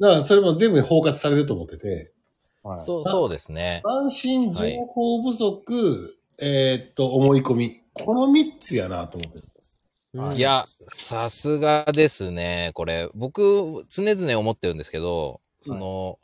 [0.00, 2.12] だからそれも全部に包括されると思ってて。
[2.62, 2.84] はい。
[2.84, 3.82] そう、そうですね。
[3.84, 7.82] 安心、情はい報不足、えーっと、思い込み。
[7.92, 9.44] この3つやなと思ってる。
[9.44, 12.72] うんいや、さすがですね。
[12.74, 16.18] これ、僕、常々思ってるんですけど、その、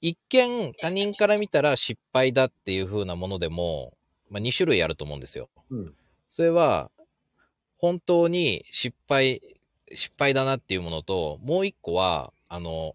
[0.00, 3.94] 一見他人から見たら失敗だっていう風なものでも、
[4.30, 5.48] まあ、2種類あると思うんですよ。
[5.70, 5.94] うん
[6.28, 6.90] それは、
[7.78, 9.40] 本当に失敗、
[9.94, 12.94] 失敗だなっていうものと、もう一個は、あの、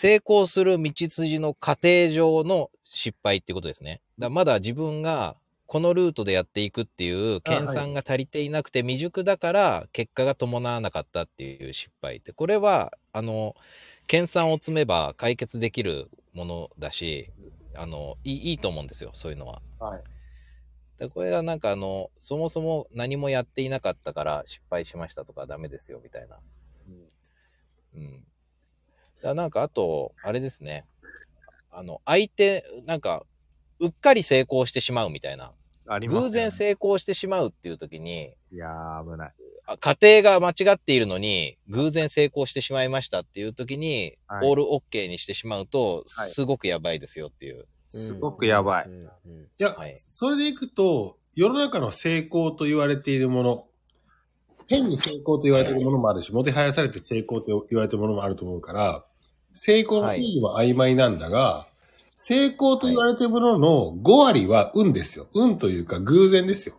[0.00, 4.00] 成功する道筋の過程上の失敗っていうことですね。
[4.18, 13.54] だまだ自分がこのルートでやっていくっていう研鑽が足りていなくて未熟だから結果が伴わなかったっていう失敗って、これは、あの、
[14.06, 17.30] 研鑽を積めば解決できるものだし、
[17.74, 19.60] あの、いいいいと思うんですよ、そういうのは。
[19.78, 20.02] はい。
[20.98, 26.38] でこれはなんかあの、そもそも何もやっていなかったから失敗しましたとかダメですよみたいな。
[27.96, 28.00] うん。
[28.00, 28.29] だから
[29.22, 30.86] なんかあと、あれですね。
[31.70, 33.24] あの、相手、なんか、
[33.78, 35.52] うっかり成功してしまうみたいな。
[35.86, 39.32] あります、偶然成功してしまうっていう時に、いやー、危ない。
[39.66, 47.66] あ家庭が間違っているのに、偶然成功してしまいましたっていう時に、はいオールオッケーにしてしまうと、はいすごくやばいですよっていう。
[47.86, 48.84] すごくやばい。
[48.86, 53.64] うんうんいや、はいそれでいくと、世の中の成功と言われているもの、
[54.66, 59.04] 変に成功と言われてるものもあるし、もてはやされて成功と言われてるものもあると思うから、
[59.52, 61.66] 成功の定義は曖昧なんだが、
[62.12, 65.28] 成功と言われてるものの5割は運ですよ。
[65.34, 66.76] 運というか偶然ですよ。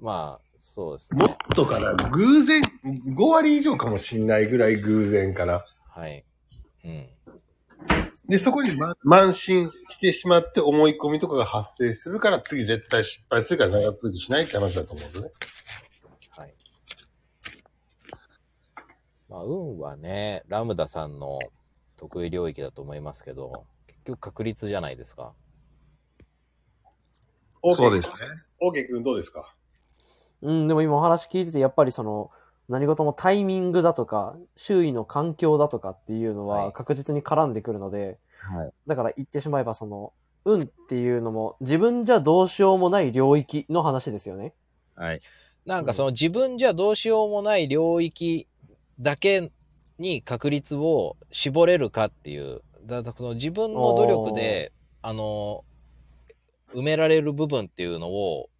[0.00, 1.36] まあ、そうですもっね。
[1.54, 5.64] とかな、偶然、5割以上かもしんないぐらい偶然かな。
[5.88, 6.24] はい。
[6.84, 7.08] うん。
[8.28, 15.30] で、そこに、ま、慢心してしまって思い込みとかが発生するから次絶対失敗するから長続きしないって話だと思うんですよね。
[16.30, 16.54] はい。
[19.36, 21.38] まあ、運はね、ラムダさんの
[21.98, 25.34] 得意領域だと思いますけど、結局確率じゃないですか。
[27.62, 28.14] そうですね。
[28.60, 29.54] オーケー君どうですか？
[30.40, 32.30] うん、でも今お話聞いてて、やっぱりその、
[32.70, 38.72] 何事もタイミングだとか、周囲の環境だとかっていうのははい確実に絡んでくるので、はい。
[38.86, 40.14] だから言ってしまえばその、
[40.46, 44.54] 運っていうのも自分じゃどうしようもない領域の話ですよね。
[44.94, 45.20] はい。
[45.66, 48.46] なんかその自分じゃどうしようもない領域
[49.00, 49.50] だけ
[49.98, 55.64] に確率を絞れるかっていう、だからその自分の努力で、あの、
[56.74, 58.50] 埋められる部分っていうのを、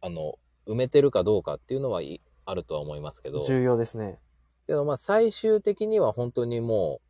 [0.00, 4.18] あの、埋めてるかどうかっていうのはいあるとは思いますけど、重要ですね。
[4.66, 7.00] けどまあ最終的には本当にも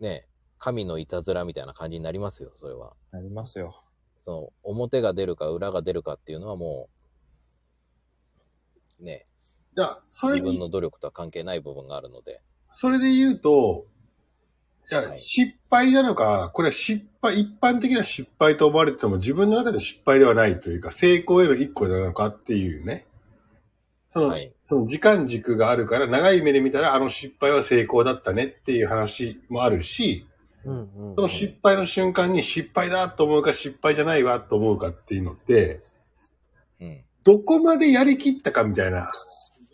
[0.00, 0.26] う、ね、
[0.58, 2.94] 神のいたずらみたいな感じになりますよ、それは。
[3.12, 3.82] なりますよ。
[4.24, 6.88] その、表が出るか裏が出るかっていうのはも
[9.00, 9.26] う、ね、
[9.76, 12.40] じゃあ、それで自分の努力とは関係ない部分があるので。
[12.68, 13.86] それで言うと、
[14.86, 23.06] じゃあ、はい失敗なのか、これは失敗、一般的な失敗と思われてても自分の中で失敗ではないというか、成功への一個なのかっていうね。
[24.06, 30.26] その、はいその時間軸があるから、長い目で見たらあの失敗は成功だったねっていう話もあるし、
[30.64, 31.14] うんうん、うん。
[31.16, 35.80] その失敗の瞬間に失敗だと思うか失敗じゃないわと思うかっていうのって、
[36.80, 37.00] うん。
[37.24, 39.10] どこまでやりきったかみたいな、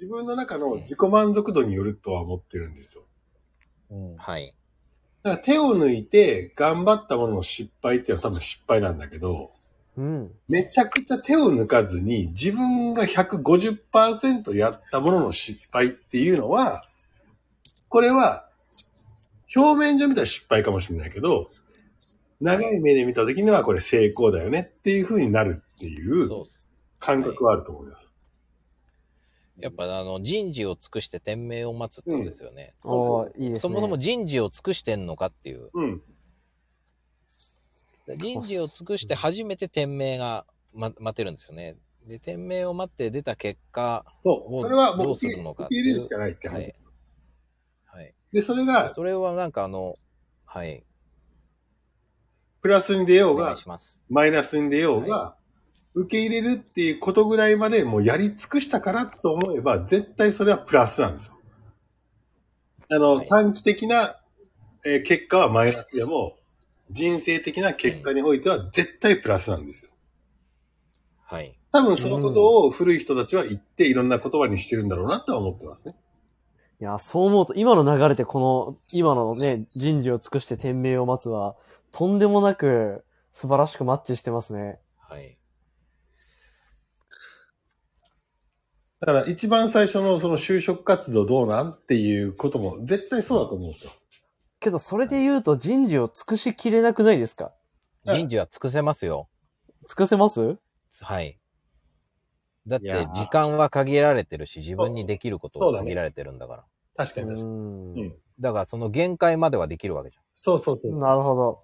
[0.00, 3.02] 自分の中の自己満足度によるとは思ってるんですよ。
[3.90, 4.16] うん。
[4.16, 4.54] はい。
[5.22, 9.52] だから手を抜いて頑張ったものの失敗っていうのは多分失敗なんだけど、
[9.96, 10.32] うん。
[10.48, 16.84] めちゃくちゃ手を抜かずに自分が150%やったものの失敗っていうのは、
[17.88, 18.48] これは
[19.54, 21.46] 表面上見たら失敗かもしれないけど、
[22.40, 26.28] 長い目で見た時にはこれ成功だよねっていう風になるっていう。
[27.00, 28.09] 感覚はあると思います。
[29.60, 32.74] やっぱあの、人事を尽くして天命を待つってことですよね。
[32.84, 33.58] おーいいですね。
[33.60, 35.70] そもそも人事を尽くしてんのかっていう。
[35.72, 36.02] うん。
[38.18, 41.76] 人事を尽くして初めて天命が、ま、待てるんですよね。
[42.06, 44.56] で、天命を待って出た結果、そう。
[44.56, 46.90] をそれはもうどう受けするのか受け入れるしかないって話です。
[47.86, 48.14] はい。
[48.32, 49.96] で、それがそれはなんかあの、
[50.44, 50.84] はい。
[52.62, 53.56] プラスに出ようが。
[54.08, 55.36] マイナスに出ようが、
[55.94, 61.38] 受け入れるっていうことぐらいまでもうやり尽くしたからと思えば、絶対それはプラスなんですよ。
[62.90, 64.16] あの、はい短期的な、
[64.86, 66.36] えー結果はマイナスでも、
[66.90, 69.90] 人生的な結果においては絶対プラスなんですよ。
[71.24, 71.56] はい。
[71.72, 75.94] 多分そのことを古い人たちは言っていろんな言葉にしてるんだろうなとは思ってますね。
[76.80, 81.54] いや、そう思うと、今の流れでこの、今のね、人事を尽くして天命を待つは、
[81.92, 84.78] とんでもなく素晴らしくマッチしてますね。
[84.98, 85.36] はい。
[89.00, 93.92] だから一番最初のその就職活動どうなんっていうことも絶対そうだと思うんですよ。
[94.60, 97.52] けど、それで言うと人事を尽くしきれなくないですか？
[98.04, 99.28] うん人事は尽くせますよ。
[99.88, 100.58] 尽くせます？
[101.00, 101.38] はい。
[102.66, 106.62] だっていやー時間は限られてるし、自分にできることそうだねは限られてるんだから。
[106.62, 107.50] う確かに確かに。
[107.50, 108.14] んうん。
[108.38, 111.00] だからその限界まではできるわけじそうそうそうそう。
[111.00, 111.62] なるほど。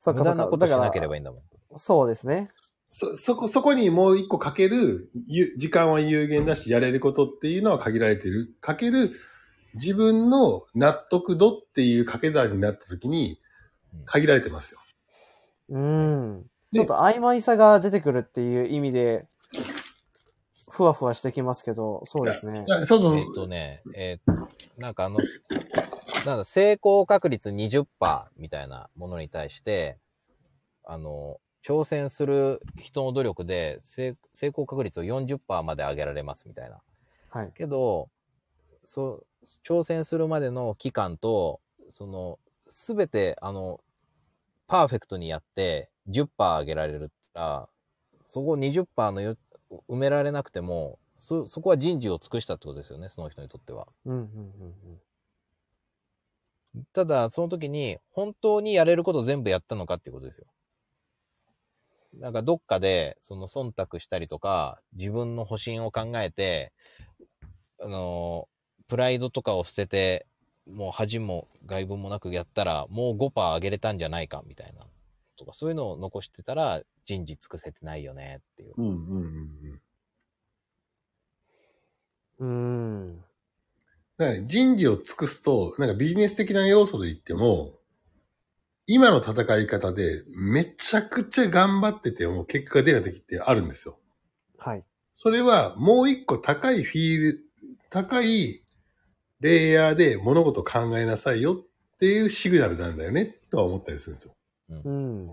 [0.00, 0.14] そゃん。
[0.14, 0.34] っかそっか。
[0.34, 1.42] 無駄なことしなければいいんだもん。
[1.76, 2.50] そうですね。
[2.88, 8.54] そ、そこ、そこにもう一個かける、ゆ時間は有限だし、やれることっていうのは限られてる。
[8.60, 9.12] かける、
[9.74, 13.40] 自分の納得度っていう掛け算になった時に、
[14.04, 14.80] 限られてますよ。
[15.70, 16.42] うん。
[16.72, 19.26] でちょっと曖昧さが出てくるっていう意味で、
[20.70, 22.70] ふわふわしてきますけど、そうですねい。
[22.70, 25.16] やそうそうえっとね、えーなんかあの、
[26.26, 27.86] なんだ、成功確率20%
[28.36, 29.98] みたいなものに対して、
[30.84, 36.80] あの、挑戦する人の努力で成成功確率を40%まで上げられますみたいな。
[37.28, 37.52] はい。
[37.56, 38.08] けど、
[38.84, 42.38] そう、挑戦するまでの期間と、その、
[42.68, 43.80] すべて、あの、
[44.68, 47.68] パーフェクトにやって10%上げられるったら、
[48.22, 49.36] そこ20%のよ
[49.88, 53.88] 埋められなくても、そ、そこは人事を尽くしたってことですよね、その人にとっては。
[54.04, 55.00] うん、うん、うん
[56.92, 60.46] ただ、その時に、本当にやれること全部やったのかっていうことですよ。
[62.20, 66.72] なんかどっかで、その忖度したりとか、自分の保身を考えて、
[67.80, 68.48] あの、
[68.88, 70.26] プライドとかを捨てて、
[70.66, 74.80] もう恥も外聞もなくやったら、もう5%上げれたんじゃないか、みたいな。
[75.36, 78.74] とか、そういうのを残してたら、人事尽くせてないよね、っていう。
[78.76, 79.80] うんうんうん
[82.38, 82.46] うん。
[82.46, 83.24] うん。
[84.18, 87.74] だから人事を尽くすと、なんかビジネス的な要素で言っても、
[88.86, 93.98] 今の戦い方でめちゃくちゃ頑張ってても結果が出ない時ってあるんですよ。
[94.58, 94.84] はい。
[95.12, 97.40] それはもう一個高いフィール、
[97.90, 98.62] 高い
[99.40, 104.32] レイヤーで物事を考えなさいよっていうシグナルなんだよね、とは思ったりするんですよ。
[104.70, 105.22] うん。
[105.22, 105.26] うん。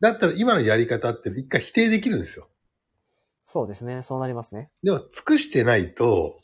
[0.00, 2.46] だったら今のやり方って一回否定できるんですよ。
[3.46, 4.02] そうですね。
[4.02, 4.70] そうなりますね。
[4.82, 6.40] でも尽くしてないと、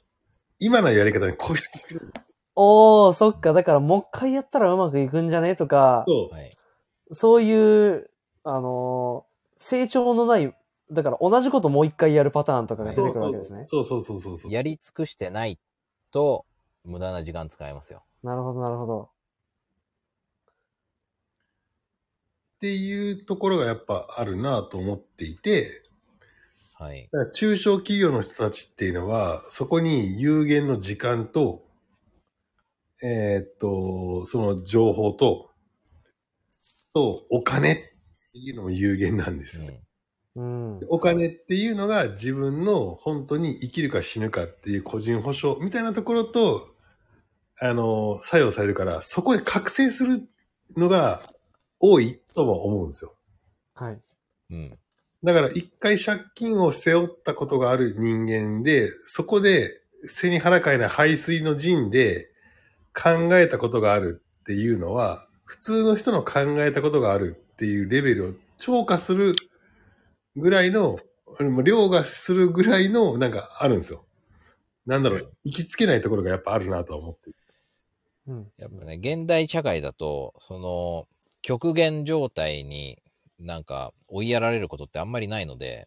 [0.59, 2.13] 今のやり方に固執する。
[2.57, 3.53] おー、そっか。
[3.53, 5.55] だからもう一回やったらうまくいくんじゃね？
[5.55, 6.35] とか、そう。
[6.35, 6.57] はい。
[7.13, 8.11] そういう、
[8.43, 10.55] あのー成長のない、
[10.91, 13.65] だから同じこともう一回やるパターンとかが出てくるわけですね。
[13.65, 14.53] そうそうそうそうそう。
[14.53, 15.59] やり尽くしてない
[16.11, 16.45] と、
[16.85, 18.03] 無駄な時間使えますよ。
[18.23, 19.11] なるほど、なるほど。
[22.57, 25.69] っていうところがやっぱあるなと思っていて、
[26.75, 27.09] はい。
[27.11, 31.66] だから中小企業の人たちっていうのは、そこに有限の時間と、
[33.03, 35.51] えーっと、その情報と、
[36.95, 39.83] と、お金っていうのも有限なんですよね。
[40.37, 40.81] うん。
[40.89, 46.75] お金っていうのが自分の本当に生きるか死ぬかっていう個人保証みたいなところと、
[47.61, 50.27] あの、作用されるから、そこで覚醒する
[50.77, 51.21] のが
[51.81, 53.15] 多いとも思うんですよ。
[53.75, 53.99] はい。
[54.51, 54.79] うん。
[55.23, 62.31] だから一回借金を背負ったことがある人間で、そこで背に腹かいな排水の陣で
[62.97, 69.37] 考えたことがあるっていうのは、普通の人の考えたことがあるっていうレベルを超過する
[70.35, 70.99] ぐらいの、
[71.39, 74.07] もう凌駕するぐらいのなんかあるんですよ。
[74.87, 77.37] なんだろう、行きつけないところがやっぱあるなとは思ってる。
[78.29, 78.53] うん。
[78.57, 81.07] やっぱね、現代社会だと、その、
[81.43, 83.03] 極限状態に
[83.39, 85.87] なんか追いやられることってあんまりないので、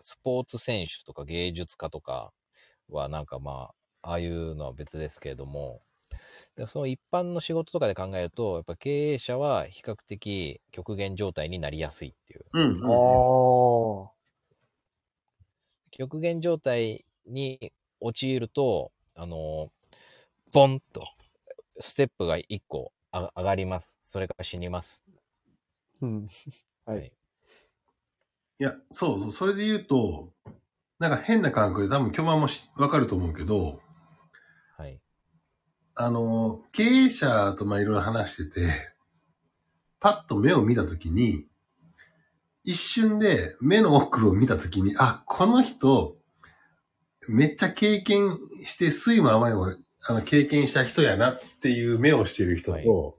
[0.00, 2.32] スポーツ選手とか芸術家とか
[2.88, 3.70] はなんかま
[4.02, 5.82] あ、ああいうのは別ですけれども、
[6.56, 12.44] でその一般の仕事とかで考えると、やっぱ経営者は比較的極限状態になりやすいっていう。
[12.52, 14.14] うんおー。
[15.90, 19.70] 極限状態に陥ると、あの、
[20.52, 21.06] ボンと、
[21.80, 23.98] ステップが1個あ上がります。
[24.02, 25.04] それから死にます。
[26.00, 26.28] うん。
[26.86, 27.12] はいはい。
[28.60, 30.32] いや、そうそう、それで言うと、
[30.98, 33.78] なんか変な感覚で多分巨万もしわかると思うけど、はい。
[35.96, 38.94] あの、経営者とまあいろいろ話してて、
[40.00, 41.46] パッと目を見たときに、
[42.64, 46.16] 一瞬で目の奥を見たときに、あ、この人、
[47.28, 49.74] めっちゃ経験して、酸いも甘いも、
[50.06, 53.18] あの、経験した人やなっていう目をしてる人と、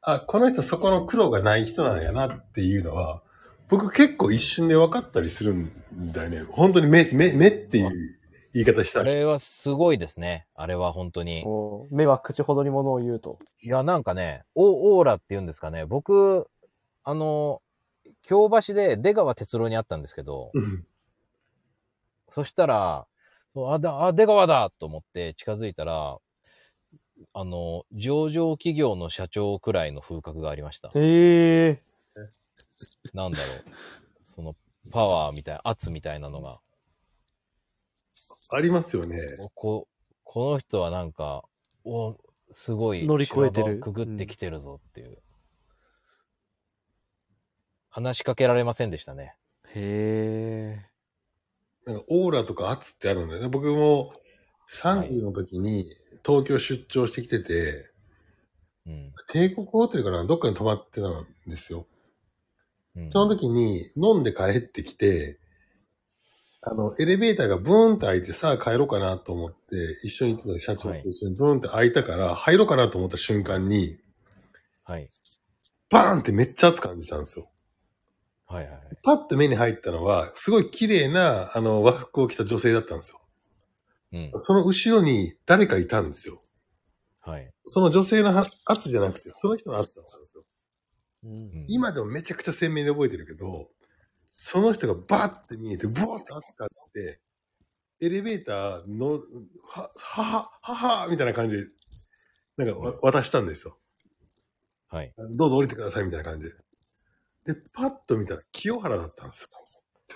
[0.00, 3.22] あ、この人そこの苦労がない人なんやなっていうのは、
[3.68, 5.70] 僕結構一瞬で分かったりするん
[6.12, 6.42] だよね。
[6.50, 8.17] 本当に目、目、目っていう
[8.52, 9.10] 言い方したら。
[9.10, 10.46] あれはすごいですね。
[10.54, 11.44] あれは本当に。
[11.90, 13.38] 目は口ほどにものを言うと。
[13.62, 15.84] いや、なんかね、オオーラって言うんですかね。
[15.86, 16.48] 僕、
[17.04, 17.62] あの、
[18.22, 20.84] 京橋で出川哲郎に会ったんですけど、うん
[22.30, 23.06] そしたら、
[23.54, 26.18] そうあ、だ、あ、出川だと思って近づいたら、
[27.32, 30.90] あの、上場企業の社長くらいの風格がありました。
[30.94, 31.82] へえ。
[33.12, 33.64] なんだろう。
[34.22, 34.54] その、
[34.90, 36.60] パワーみたい、圧みたいなのが。
[38.50, 39.18] ありますよね。
[39.40, 39.88] おこ、
[40.24, 41.44] この人はなんか、
[41.84, 42.16] お、
[42.50, 45.18] すごい、乗り越えてるくぐってきてるぞっていう。
[47.90, 49.34] 話しかけられませんでしたね。
[49.74, 50.80] へ
[51.86, 51.90] え。
[51.90, 53.48] なんかオーラとか圧ってあるんだよね。
[53.48, 54.12] 僕も
[54.70, 57.90] 30の時に東京出張してきてて、
[58.86, 59.12] うん。
[59.28, 60.24] 帝国ホテルかな？
[60.24, 61.86] どっかに泊まってたんですよ。
[62.94, 65.38] うん、その時に飲んで帰ってきて、
[66.60, 73.98] あの、エレベーターがブーンって開いてさあ帰ろうかなと思って、一緒に行ってた社長と一緒にブーンって開いたから、入ろうかなと思った瞬間に、
[74.84, 75.10] はい。
[75.90, 77.48] バーンってめっちゃ熱感じたんですよ。
[78.46, 78.80] はいはいはい。
[79.02, 83.20] パッと目に入ったのは、すごい綺麗な、あの、和服を着た女性だったんですよ。
[84.12, 84.32] うん。
[84.36, 86.40] その後ろに誰かいたんですよ。
[87.22, 87.50] はい。
[87.64, 90.44] その女性のは圧じゃなくて、その人の圧だったんですよ。
[91.24, 93.68] うんうん、今でもめちゃくちゃ鮮明に覚えてるけど、
[94.40, 97.18] その人がバーって見えて、ブワーって圧があって、
[98.00, 99.20] エレベーターの、
[99.66, 101.66] は、はは、はは、みたいな感じで、
[102.56, 103.76] なんかわ渡したんですよ。
[104.90, 105.12] はい。
[105.36, 106.54] どうぞ降りてくださいみたいな感じで。
[107.52, 109.50] で、パッと見たら清原だったんです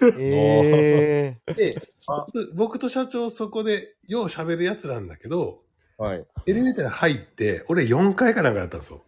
[0.00, 0.12] よ。
[0.20, 5.62] ええで、僕僕と社長そこでよう喋るやつなんだけど、
[5.98, 6.24] はい。
[6.46, 9.02] エレベーターに入って、俺4階かなんかだったんですよ。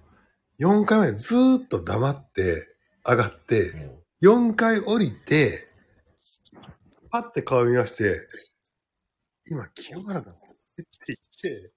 [0.58, 2.66] 4階までずーっと黙って
[3.06, 5.68] 上がって、4階降りて、
[7.10, 8.26] パッて顔見まして、
[9.50, 11.72] 今、清原だって言って、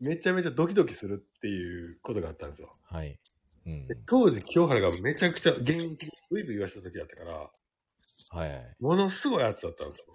[0.00, 2.72] めちゃめちゃドキドキするっていうことがあったんですよ。
[2.82, 3.16] はい。
[3.64, 3.94] うんで。
[4.06, 5.94] 当時、清原がめちゃくちゃ現役に
[6.32, 7.36] ウイブ言わした時だったから、
[8.42, 8.76] はいはい。
[8.80, 10.06] ものすごい圧だったんですよ。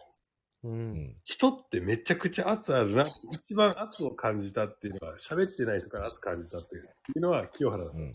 [0.66, 0.68] う。
[0.68, 1.16] うんん。
[1.24, 3.08] 人ってめちゃくちゃ圧あるな。
[3.32, 6.80] 一番圧を感じたっていうのは、喋ってない人から圧感じたってい
[7.16, 8.00] うのは清原だった。
[8.00, 8.14] うん。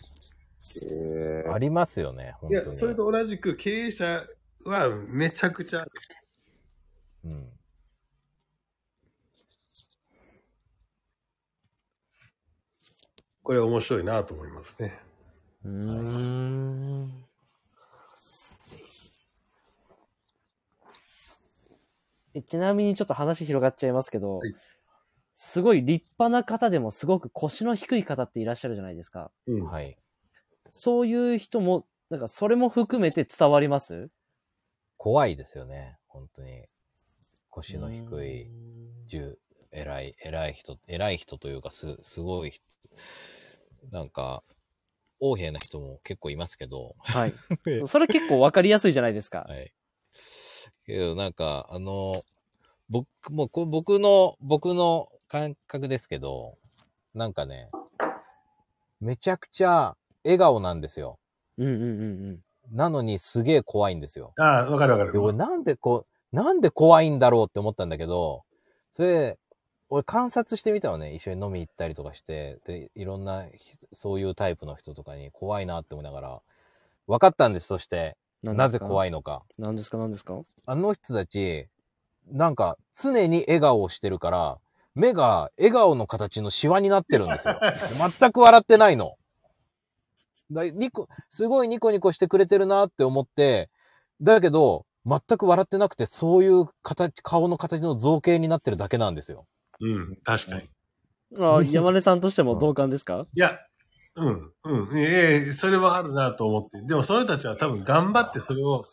[0.83, 2.67] えありますよね、本い当に。
[2.67, 4.27] や、それと同じく経営者
[4.67, 5.85] はめちゃくちゃ、
[7.25, 7.47] うん。
[13.43, 15.01] これ面白いなと思いますね。
[15.65, 17.25] うーん。
[22.35, 24.55] えちなみにちょっと話広がっちゃいますけど、はい
[25.43, 29.33] すごい立派な方でもすごく腰の低い方っていらっしゃるじゃないですか。
[29.47, 29.65] うん。
[29.65, 29.97] はい。
[30.73, 34.11] そういう人も、なんかそれも含めて伝わります？
[34.97, 36.67] 怖いですよね、本当に。
[37.49, 38.51] 腰の低い、
[39.09, 39.37] 重、
[39.73, 42.63] 偉い、偉い人、偉い人というか、す、すごい人、
[43.91, 44.43] なんか、
[45.21, 47.35] 横柄な人も結構いますけど、はい。
[47.87, 49.47] それ結構わかりやすいじゃないですか。
[49.49, 49.73] はい。
[50.87, 52.23] けど、なんか、あの、
[52.89, 56.59] 僕、もう僕の、僕の感覚ですけど、
[57.15, 57.71] なんかね、
[59.01, 61.19] めちゃくちゃ笑顔なんですよ。
[61.59, 61.85] うんうんうんう
[62.33, 62.41] ん。
[62.73, 64.33] なのにすげえ怖いんですよ。
[64.39, 65.19] ああ、わかるわかるで、。
[65.19, 68.45] 俺なんでこう、なんで怖いんだろうって思ったんだけど、
[68.93, 69.39] それ、
[69.89, 71.15] 俺観察してみたのね。
[71.15, 76.41] 一緒に飲み行ったりとかして、で、いろんなひ、そういうタイプの人とかに怖いなって思いながら、
[77.09, 77.67] 分かったんです。
[77.67, 79.43] そして、なぜ怖いいのか。
[79.59, 79.99] 何ですか？
[79.99, 80.43] 何ですか？
[80.65, 81.67] あの人たち、
[82.31, 84.59] なんか、常に笑顔をしてるから、
[84.95, 87.59] 目が笑顔の形のシワになってるんですよ。
[88.21, 89.17] 全く笑ってないの。
[90.51, 93.71] だニコ、すごいニコニコしてくれてるなって思って、
[94.21, 99.47] だけど、全く笑ってなくて、そういう形、顔の形の造形になってるだけなんですよ。
[99.81, 100.69] うん、確かに。
[101.41, 103.27] あ山根さんとしても同感ですか？
[103.35, 103.59] いや、
[104.17, 104.99] うん、うん。
[104.99, 106.83] ええそれはあるなと思って。
[106.87, 108.85] でもその人たちは多分頑張ってそれを、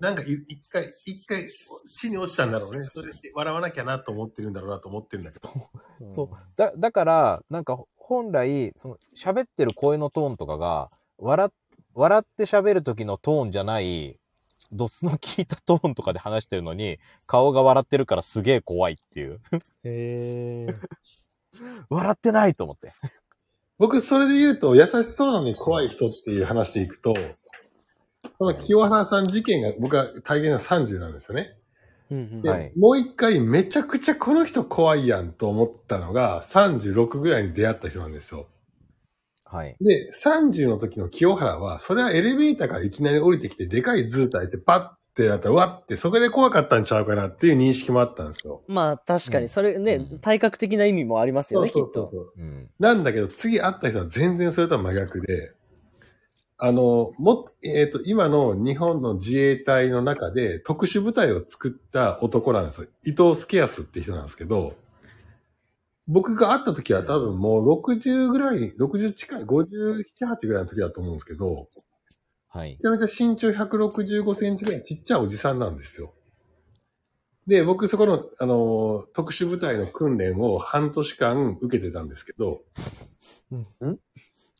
[0.00, 1.48] なんかい一回、一回
[1.88, 2.82] 地に落ちたんだろうね。
[2.92, 5.48] それで笑わなきゃなと思ってるんだろうなと思ってるんだけど。
[6.14, 11.50] そうだ、だから、なんか本来、その喋ってる声のトーンとかが、笑っ、
[11.94, 14.18] 笑って喋る時のトーンじゃない、
[14.72, 19.40] ドスの効いたトーンとかで話してるのに、顔が笑ってるからすげえ怖いっていう。
[19.84, 20.74] へえ。
[21.90, 22.92] 笑ってないと思って。
[23.78, 27.14] 僕、それで言うと、優しそうなのに怖い人っていう話でいくと、
[28.38, 31.56] この清原さん事件が僕は体験が30なんですよね。
[32.12, 38.48] うんうんで、はいもう一回めちゃくちゃこの人怖いやんと思ったのが36ぐらいに出会った人なんですよ。
[39.44, 39.76] はい。
[39.82, 48.62] で、30の時の清原は、それはエレベーターからいきなり降りてきて、でかい図体でパッてやったら、うわって、そこで怖かったんちゃうかなっていう認識もあったんですよ。
[48.66, 52.04] まあ確かに、うんそれね、うん体格的な意味もありますよね、きっと。
[52.04, 52.32] う。
[52.40, 52.70] うん。
[52.78, 55.52] なんだけど、次会った人は全然それとは真逆で、
[56.64, 62.86] あの、も、えっ、と、今の日本の自衛隊の中で特殊部隊を作った男なんですよ。
[63.04, 64.76] 伊藤助康って人なんですけど、
[66.06, 71.66] 僕が会った時は多分もう60ぐらい、60近い、57、8ぐらいの時だと思うんですけど、
[72.46, 72.76] はいめ。
[72.76, 76.14] ちゃめちゃ身長165センチぐらいちっちゃいおじさんなんですよ。
[77.48, 82.60] で、僕そこの、あの、特殊部隊の訓練を半年間受けてたんですけど、
[83.50, 83.56] う
[83.88, 83.98] ん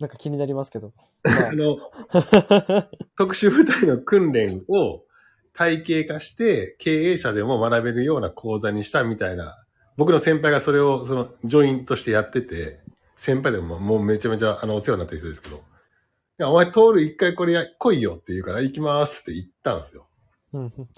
[0.00, 0.92] なんか気になりますけど。
[1.24, 1.78] あの、
[3.16, 5.04] 特殊部隊の訓練を
[5.52, 9.64] 体系化して経営者でも学べるような講座にしたみたいな、
[9.96, 12.80] 僕の先輩がそれをそのジョインとしてやってて、
[13.16, 15.60] 先輩でももうめちゃめちゃあのお世話になってる人ですけど、い
[16.38, 20.08] や、お前通る一回これや来いよって言うから行きますって言ったんですよ。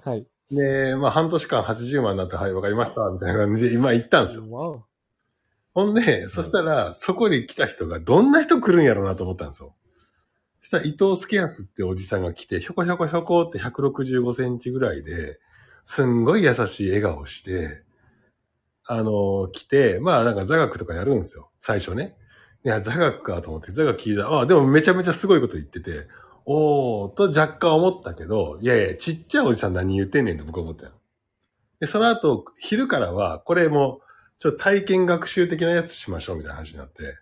[0.02, 0.26] はい。
[0.50, 4.86] で、まあ半年間80万になって、はい、わかりました、みたいな感じで今行ったんですよ。
[5.74, 9.74] ほんで、そしたら、そこに来た人がどんな人来るんやろうなと思ったんですよ。
[10.62, 15.38] そしたら伊藤助康っておじさんが来て、ひょこひょこひょこって165センチぐらいで、
[15.84, 17.82] すんごい優しい笑顔して、
[18.86, 21.50] あの、来て、まあなんか座学とかやるんですよ。
[21.58, 22.16] 最初ね。
[22.64, 26.06] いや、座学かと思って、座学聞いたら、ああ、でもめちゃめちゃすごいこと言ってて、
[26.46, 30.92] おー、と若干思ったけど、いやいや、ちっちゃいおじさん何言ってんねんって僕は思ったよ。
[31.80, 34.00] で、その後、昼からは、これも、
[34.38, 37.18] ちょっと体験学習的なやつしましょうみたいな話になって。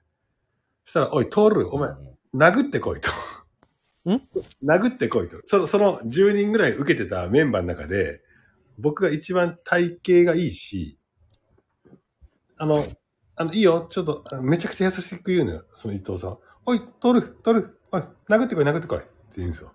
[0.84, 1.90] そしたら、おい、トール、お前、
[2.34, 3.10] 殴ってこいと。
[4.64, 5.36] 殴ってこいと。
[5.46, 8.20] その、その10人ぐらい受けてたメンバーの中で、
[8.78, 10.98] 僕が一番体型がいいし、
[12.56, 12.84] あの、
[13.36, 16.38] あの、いいよ、ちょっと、めちゃくちゃ優しく言うのよ、その伊藤さん。
[16.66, 18.98] おい、取る、取る、おい、殴ってこい、殴ってこい。
[18.98, 19.72] って言うんですよ。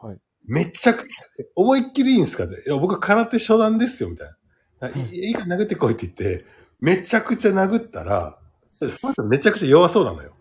[0.00, 0.18] はい。
[0.46, 2.68] めちゃくちゃ、思いっきりいいんすかって。
[2.68, 4.36] いや、僕空手初段ですよ、みたいな。
[4.80, 6.44] あいいから殴ってこいって言って、
[6.80, 10.32] めちゃくちゃ殴ったら、その人めちゃくちゃ弱そうなのよ。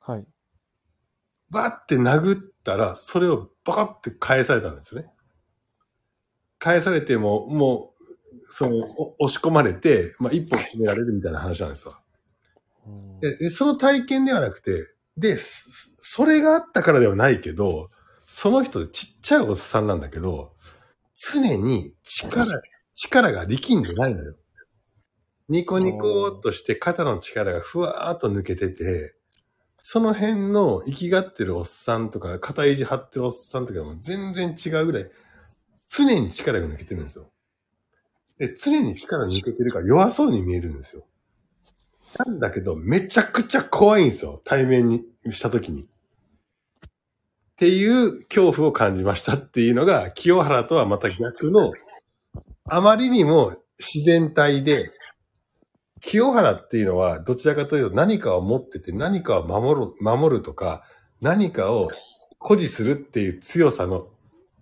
[0.00, 0.24] はい。
[1.50, 5.08] バーって殴ったら、それをバカって返されたんですよね。
[6.58, 8.06] 返されても、もう、
[8.50, 12.00] その、お押し込まれて、まあ、一本決められるみたいな話なんですわ。
[12.86, 14.84] うんででその体験ではなくて、
[15.16, 15.46] で、そ
[15.98, 17.90] それがあったからではないけど、
[18.26, 20.54] その人ちっちゃいおっさんなんだけど、
[21.14, 22.46] 常に力、
[22.96, 24.34] 力が力んでないのよ。
[25.48, 29.12] ニコニコっとして肩の力がふわーっと抜けてて、
[29.78, 35.10] その辺の生きがってるおっさんとか、肩意地張ってるおっさんとかも全然違うぐらい、
[35.90, 37.30] 常に力が抜けてるんですよ。
[38.38, 41.06] で、常に力抜けてるから弱そうに見えるんですよ。
[42.18, 44.40] なんだけど、めちゃくちゃ怖いんですよ。
[44.44, 45.82] 対面にしたときに。
[45.82, 45.86] っ
[47.56, 51.72] ていう恐怖を感じましたっていうのが、清原とはまた逆の、
[52.68, 54.92] あまりにも自然体で、
[56.00, 60.82] 清原っていうのはどちらかというと何かを持ってて何かを守る、守るとか、
[61.20, 61.88] 何かを
[62.38, 64.08] 誇示するっていう強さの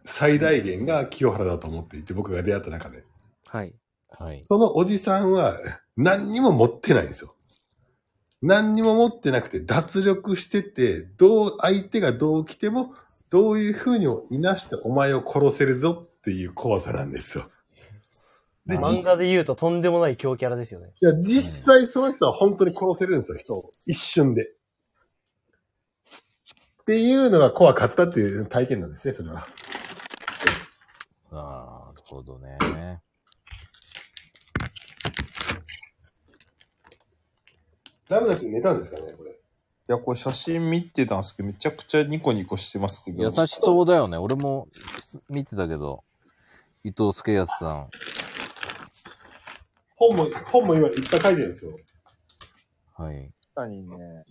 [0.05, 3.05] 最大限が清原だと思っていて、僕が出会った中で。
[3.47, 3.75] はい。
[4.11, 4.41] はい。
[4.45, 5.59] そのおじさんは
[5.97, 7.35] 何にも持ってないんですよ。
[8.43, 12.95] 何にも持ってなくて脱力してて、どう、相手がどう来ても、
[13.31, 17.51] どういう風にいなしてお前を殺せるぞっていう怖さなんですよ。
[18.67, 20.93] で、漫画で言うととんでもない強キャラですよね。
[21.01, 23.71] いや、実際その人は本当に殺せるんですよ、人を。
[23.87, 24.45] 一瞬で。
[26.83, 29.47] っていうのが怖かったっていう体験なんですね、それは。
[31.31, 32.59] なるほどね。
[38.09, 39.31] ダメだし寝たんですかね、これ。
[39.31, 39.35] い
[39.89, 43.23] や、これ写真見てたんですけど、めちゃくちゃニコニコしてますけど。
[43.23, 44.17] 優しそうだよね。
[44.17, 44.69] 俺も
[45.29, 46.05] 見てたけど、
[46.83, 47.89] 伊藤助康さん。
[49.97, 51.77] 本も、本も今いっぱい書いてるんですよ。
[52.97, 53.31] はい。
[53.55, 54.25] 確かにね。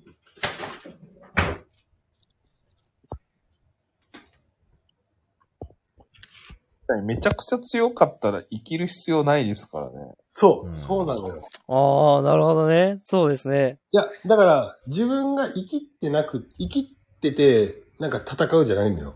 [6.86, 10.16] 確かにめちゃくちゃ強かったら生きる必要ないですからね。
[10.30, 11.48] そう、うんそうなのよ。
[11.68, 13.00] ああ、なるほどね。
[13.06, 13.80] そうですね。
[13.92, 19.16] いや、だから、自分が生きってなく、生きってて、なんか戦うじゃないんだよ。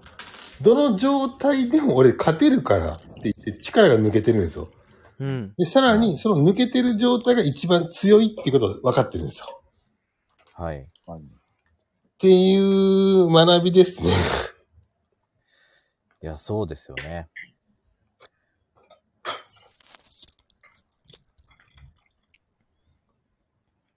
[0.62, 4.70] どの状態でも俺勝てるからって言って力が抜けてるんですよ。
[5.20, 5.54] うん。
[5.58, 9.62] で、さらに、その抜けてる状態が一番強いっていうことが分かってるんですよ。
[10.54, 10.82] はい。
[10.82, 10.88] っ
[12.20, 14.10] ていう学びですね。
[16.22, 17.30] いや、そうですよね。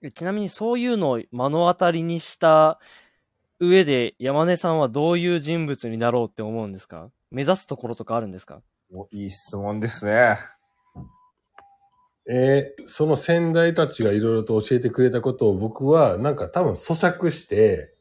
[0.03, 2.79] えちなみにそういうのを目の当たりにした
[3.59, 7.11] 上で山根さんはどういう人物になろうって思うんですか？
[7.29, 8.63] 目指すところとかあるんですか？
[8.91, 10.37] おいい質問ですね。
[12.27, 17.93] えーその先代たちがいろいろと教えてくれたことを僕はなんか多分咀嚼して、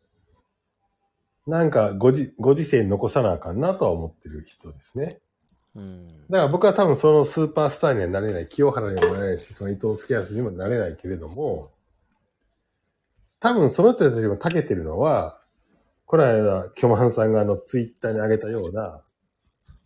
[1.46, 5.18] なんかごじご時世に残さなあかんなとは思ってる人ですね。
[5.76, 6.06] うん。
[6.06, 11.70] だから僕は多分そのスーパースターにはなれない、清原にもなれないし、その伊藤助康にもなれないけれども、
[13.40, 15.40] 多分その人たちが長けてるのは、
[16.04, 19.00] この間、巨万さんがあのツイッターに上げたような、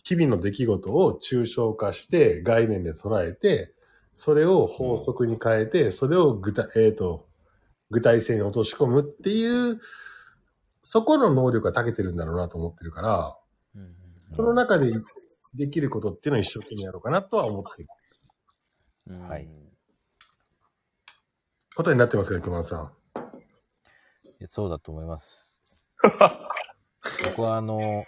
[0.02, 3.74] 日々の出来事を抽象化して概念で捉えて、
[4.16, 7.26] それを法則に変えて、それを具体、えっ、と、
[7.90, 9.80] 具体性に落とし込むっていう、
[10.82, 13.36] そこの能力が長けてるんだろうなと思ってるから、
[14.32, 14.92] その中で
[15.54, 17.88] できることっていうのを一生懸命やろうかなとは思ってる
[19.06, 19.48] うんはい
[21.74, 22.92] ことになってますか、熊田さん。
[24.46, 25.58] そうだと思います。
[27.30, 28.04] 僕はあの、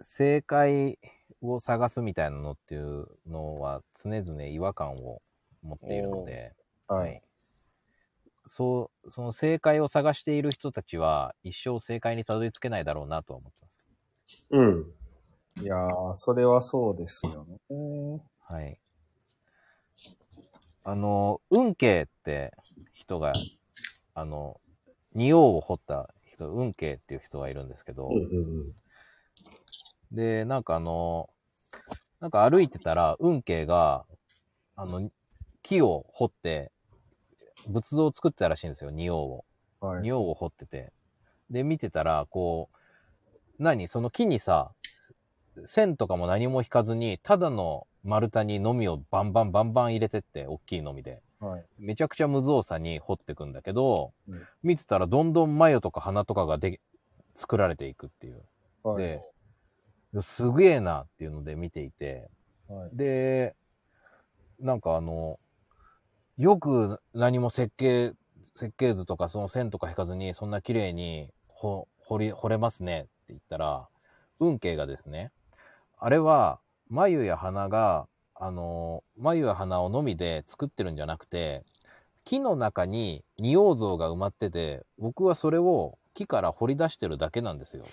[0.00, 0.98] 正解
[1.42, 5.22] を探すみたいなのっていうのは常々違和感を
[5.62, 6.54] 持っているので、
[6.86, 7.22] はい。
[8.46, 13.78] そう、その正解を探している人たちは一生正解にたどり着けないだろうなとは思ってます。
[14.50, 14.94] うん。
[15.62, 17.58] いやー、それはそうですよね。
[18.40, 18.80] はい。
[20.84, 22.54] あの、運慶って
[22.94, 23.32] 人が、
[24.14, 24.60] あの、
[25.14, 28.72] 仁王を掘った人、運慶っていう人がいるんですけど、うんうん
[30.12, 31.28] で、なんかあの、
[32.20, 34.04] なんか歩いてたら、運慶が、
[34.76, 35.10] あの、
[35.62, 36.72] 木を掘って、
[37.66, 39.44] 仏像を作ってたらしいんですよ、仁王を。
[39.80, 40.02] はい。
[40.02, 40.92] 仁王を掘ってて。
[41.50, 43.28] で、見てたら、こう、
[43.58, 43.88] 何？
[43.88, 44.72] その木にさ、
[45.66, 51.20] 線とかも何も引かずに、ただの丸太にのみをバンバンバンバン入れてって、大きいのみで。
[51.40, 51.64] はい。
[51.78, 56.80] めちゃくちゃ無造作に掘ってくんだけど、うん見てたらどんどん眉とか鼻とかがで
[57.34, 58.42] 作られていくっていう。
[58.82, 59.02] はい。
[59.02, 59.18] で、
[60.20, 62.28] すげえなっていうので見ていて、
[62.68, 62.96] はい。
[62.96, 63.54] で、
[64.60, 65.38] なんかあの、
[66.36, 68.12] よく何も設計、
[68.54, 73.88] 設計図とかその線とか引かずにそんな綺麗にほ掘り、掘れますねって言ったら、
[74.40, 75.30] 運慶がですね、
[75.98, 81.64] あれは眉や鼻が、あの、眉や鼻をのみで作ってるんじゃなくて、
[82.24, 87.84] 木の中に仁王像が埋まってて、僕はそれを木から掘り出してるだけなんですよ。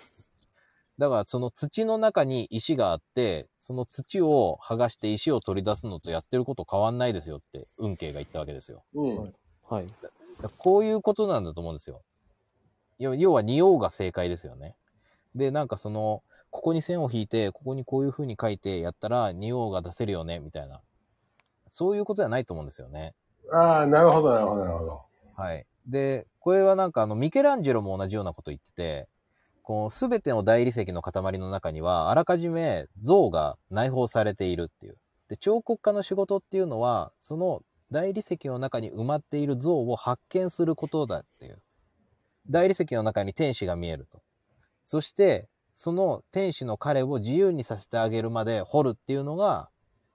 [0.98, 8.84] だからその土の中に石があって、その土を剥がして石を取り出すのとやってること変わんないですよって運慶が言ったわけですよ。
[8.94, 9.34] うん。
[9.70, 9.88] はい。
[10.58, 12.02] こういうことなんだと思うんですよ。
[12.98, 14.76] 要要は仁王が正解ですよね。
[15.34, 20.82] で、なんかその、ここに線を引いて、ここにこういう風に書いてやったら仁王が出せるよね、みたいな。
[21.68, 23.14] そういうことじゃないと思うんですよね。
[23.52, 25.02] ああ、なるほど、なるほど、なるほど。
[25.36, 25.66] はい。
[25.88, 29.10] で、これはなんかあの、ミケランジェロも同じようなこと言ってて、
[29.66, 34.98] こう、すべての大理石の塊の中には、あらかじめ像が内包されているっていう。
[35.28, 41.60] で、彫刻家の仕事っていうのは、その大理石の中に埋まっている像を発見することだっていう。
[42.48, 44.22] 大理石の中に天使が見えると。
[44.84, 49.70] そして、その天使の彼を自由にさせてあげるまで掘るっていうのが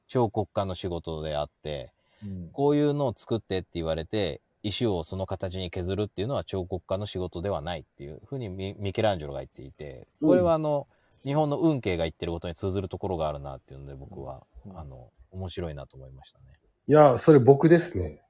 [0.06, 2.50] 彫刻家の仕事であって、うん。
[2.52, 10.86] こういうのを作ってって言われて、石をその形に削るっていうのは彫刻家の仕事ではないっていうふうにミミケランジェロが言っていて、これはあの、
[11.24, 14.42] 日本の運慶が言ってることに通ずるところがあるなっていうので、僕は、
[14.74, 16.44] あの、面白いなと思いましたね。
[16.86, 18.22] いや、それ僕ですね。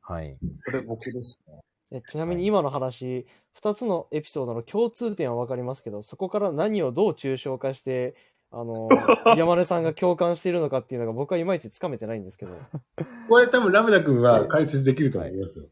[0.00, 0.36] はい。
[0.52, 1.60] それ僕ですね。
[1.90, 8.16] えちなみに今の話、二つのエピソードの共通点はわかりますけど、そこから何をどう抽象化して、
[8.56, 8.88] あの、
[9.36, 12.52] 山根さんが共感しているのかっていうのが僕はいまいちつかめてないんですけど。
[13.28, 15.66] これ多分ラムダ君は解説できると思いますよ。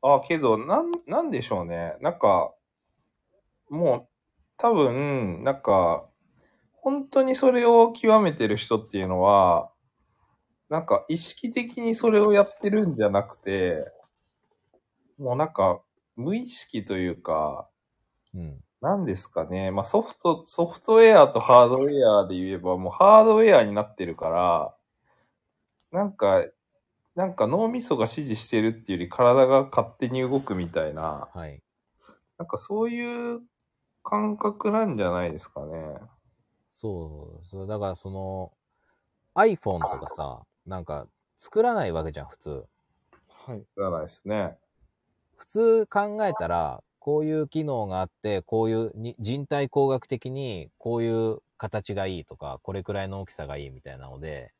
[0.00, 1.96] あ、けど、なん、なんでしょうね。
[2.00, 2.54] なんか、
[3.68, 4.08] もう、
[4.56, 6.08] 多分、なんか、
[6.72, 9.70] 本当にそれを極めてる人っていうのは、
[10.70, 13.90] なんか意識的にそれをやってるんじゃなくて、
[15.18, 15.82] もうなんか、
[16.16, 17.68] 無意識というか、
[18.34, 18.60] うん。
[18.80, 19.70] なんですかね。
[19.70, 24.74] まあソフト、ソフトウェアとハードウェアで言えばもうハードウェアになってるから、
[25.90, 26.44] なんか、
[27.14, 31.60] なんか脳みそが指示してるっていうより体が勝手に動くみたいな、はい。
[32.38, 33.40] なんかそういう
[34.04, 35.96] 感覚なんじゃないですかね。
[36.66, 38.52] そう、そう、だからその、
[39.34, 42.64] iPhone とかさ、なんか作らないわけじゃん、普通。
[43.28, 43.60] はい。
[43.60, 44.56] じゃないですね。
[45.36, 54.52] 普通考えたら、こういう機能があって、こういうに人体工学的にこういう形がいいとか、これくらいの大きさがいいみたいなので、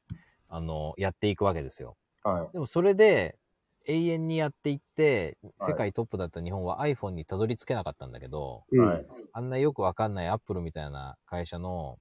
[0.48, 1.98] あの、やっていくわけですよ。
[2.22, 2.52] はい。
[2.54, 3.36] でもそれで
[3.84, 9.06] 永遠にやっていって、はい世界トップだった日本は iPhone にたどり着けなかったんだけど、うんはい。
[9.34, 11.98] あんなよくわかんない Apple みたいな会社の、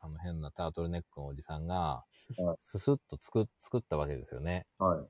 [0.00, 2.04] あの変なタートルネックのおじさんが
[2.36, 4.66] はい、ススッと作作ったわけですよね。
[4.78, 5.06] はい。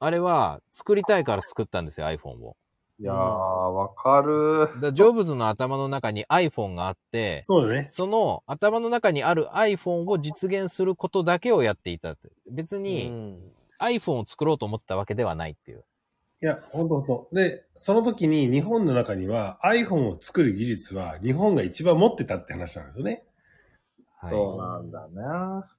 [0.00, 2.56] あれは作りたいから作ったんですよ、iPhone を。
[3.00, 4.78] いやー、わかる。
[4.78, 7.88] だジョブズの頭の中に iPhone があって、そうだね。
[7.92, 12.28] その頭の中にある iPhone を実現することだけをやっていたって。
[12.50, 13.38] 別うにん。
[13.80, 15.84] iPhone を作ろうと思ったわけではないっていう。
[16.42, 17.28] いや、ほんとほんと。
[17.32, 23.24] で、その時に日本の中には iPhone を作る技術は日本が一番持ってたって話なんですよね。
[24.18, 25.70] はいそうなんだな。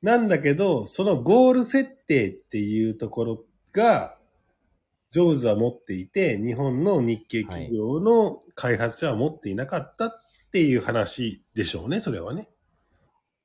[0.00, 4.17] なんだけど、そのゴール設定っていうところが、
[5.10, 10.22] ジョブズは持っていて、日本の日系企業の開発者は持っていなかったっ
[10.52, 12.48] ていう話でしょうね、それはね。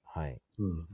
[0.06, 0.38] はい。
[0.60, 0.88] うん。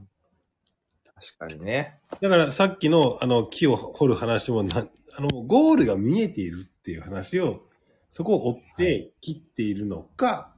[1.20, 1.98] 確かにね。
[2.20, 7.62] だからさっきのあの木を掘る話もな、あの、ゴールが見えているっていう話を、
[8.08, 10.54] そこを追って切っているのか、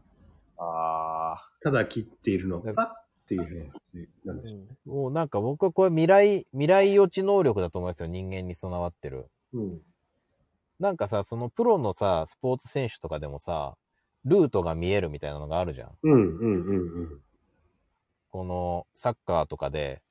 [0.58, 4.66] あただ切っているのかっていう話なんでしょうね。
[4.84, 8.06] もうなんか僕はこれ未来、未来予知能力だと思いますよ。
[8.06, 9.26] 人間に備わってる。
[9.52, 9.80] うん。
[10.82, 13.76] なんかさ、そのプロのさ、スポーツ選手とかでもさ、
[14.24, 15.90] ルートが見えるみたいなのがあるじゃん。
[16.02, 17.20] うん、うん、うん、うん。
[18.30, 20.02] このサッカーとかで、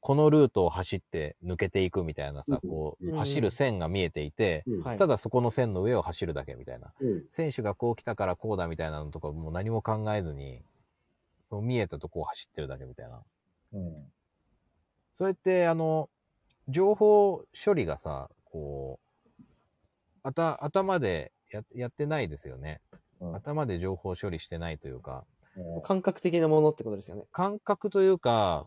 [0.00, 4.64] このルートを走って抜けていくみたいなさ、うんこう、うん走る線が見えていて。
[4.98, 6.92] ただそこの線の上を走るだけみたいな。
[7.00, 7.24] うん。
[7.30, 10.60] 選手がこう来たからこうだみたいなのとかもう何も考えずに、
[11.48, 13.22] その見えたとこを走ってるだけみたいな。
[13.74, 14.12] うん。
[15.14, 16.10] それって、あの、
[16.66, 19.05] 情報処理がさ、こう、
[20.26, 22.80] あた、頭でややってないですよね。
[23.32, 25.24] 頭で情報処理してないというか、
[25.84, 27.22] 感覚的なものってことですよね。
[27.30, 28.66] 感覚というか、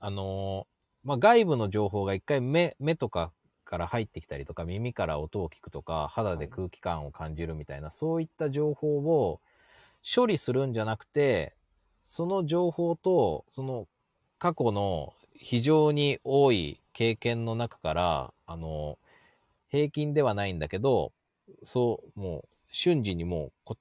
[0.00, 3.32] あのーまあ、外部の情報が一回目、目とか
[3.64, 9.40] から入ってきたりとか、耳から音を聞くとか、肌で空気感を感じるみたいな、そういった情報を
[10.14, 11.56] 処理するんじゃなくて、
[12.04, 13.88] その情報と、その
[14.38, 18.98] 過去の非常に多い経験の中から、あの
[19.74, 21.12] 平均ではないんだけど、
[21.64, 23.76] そう、もう瞬時にもうこ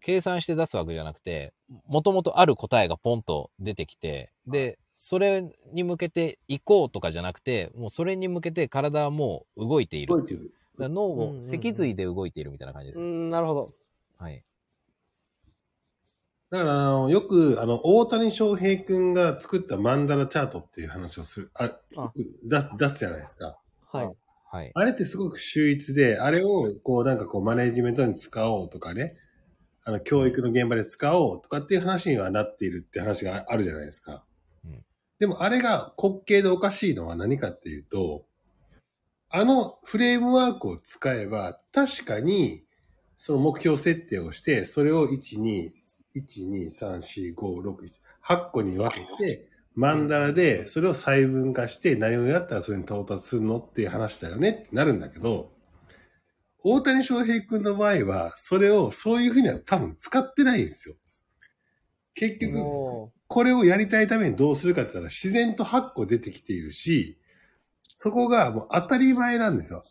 [0.00, 1.54] 計算して出すわけじゃなくて、
[1.86, 10.14] もともとある答えがポンと出てきて、で、それに向けて行こうとかじゃなくて、もうそれに向けて体はもう動いている。
[10.14, 10.52] 動いてる。
[10.78, 12.98] だ脳うんうんうんを脊髄で動いているみたいな感じです。
[12.98, 13.70] うん、なるほど。
[14.18, 14.42] はい。
[16.50, 22.12] だから、あの、よく、あの、大谷翔平くんが作ったマンダラチャートっていう話をする、あ、よく
[22.44, 23.58] 出す、出すじゃないですか。
[23.90, 24.16] はい。
[24.52, 24.70] はい。
[24.74, 29.16] あれってすごく秀逸で、あれを、こう、なんかこう、マネジメントに使おうとかね、
[29.82, 34.24] あの、教育の現場で使おうとかっていう話にはなっているって話があるじゃないですか。
[34.66, 34.84] うん
[35.18, 38.26] でも、あれが滑稽でおかしいのは何かっていうと、
[39.30, 42.64] あのフレームワークを使えば、確かに、
[43.18, 45.70] その目標設定をして、それを1、2、
[46.16, 55.52] 1、2、3、4、5、6、7、8個に分けて、マンダラでそれを細分化して何をやったらそれに到達するのっていう話だよねってなるんだけど、
[56.64, 60.94] 大谷翔平君の場合は、それをそういうふうには多分使ってないんですよ。
[62.14, 67.18] 結局、これをやりたいためにどうするかって言ったら自然と8個出てきているし、
[67.82, 69.82] そこがもう当たり前なんですよ。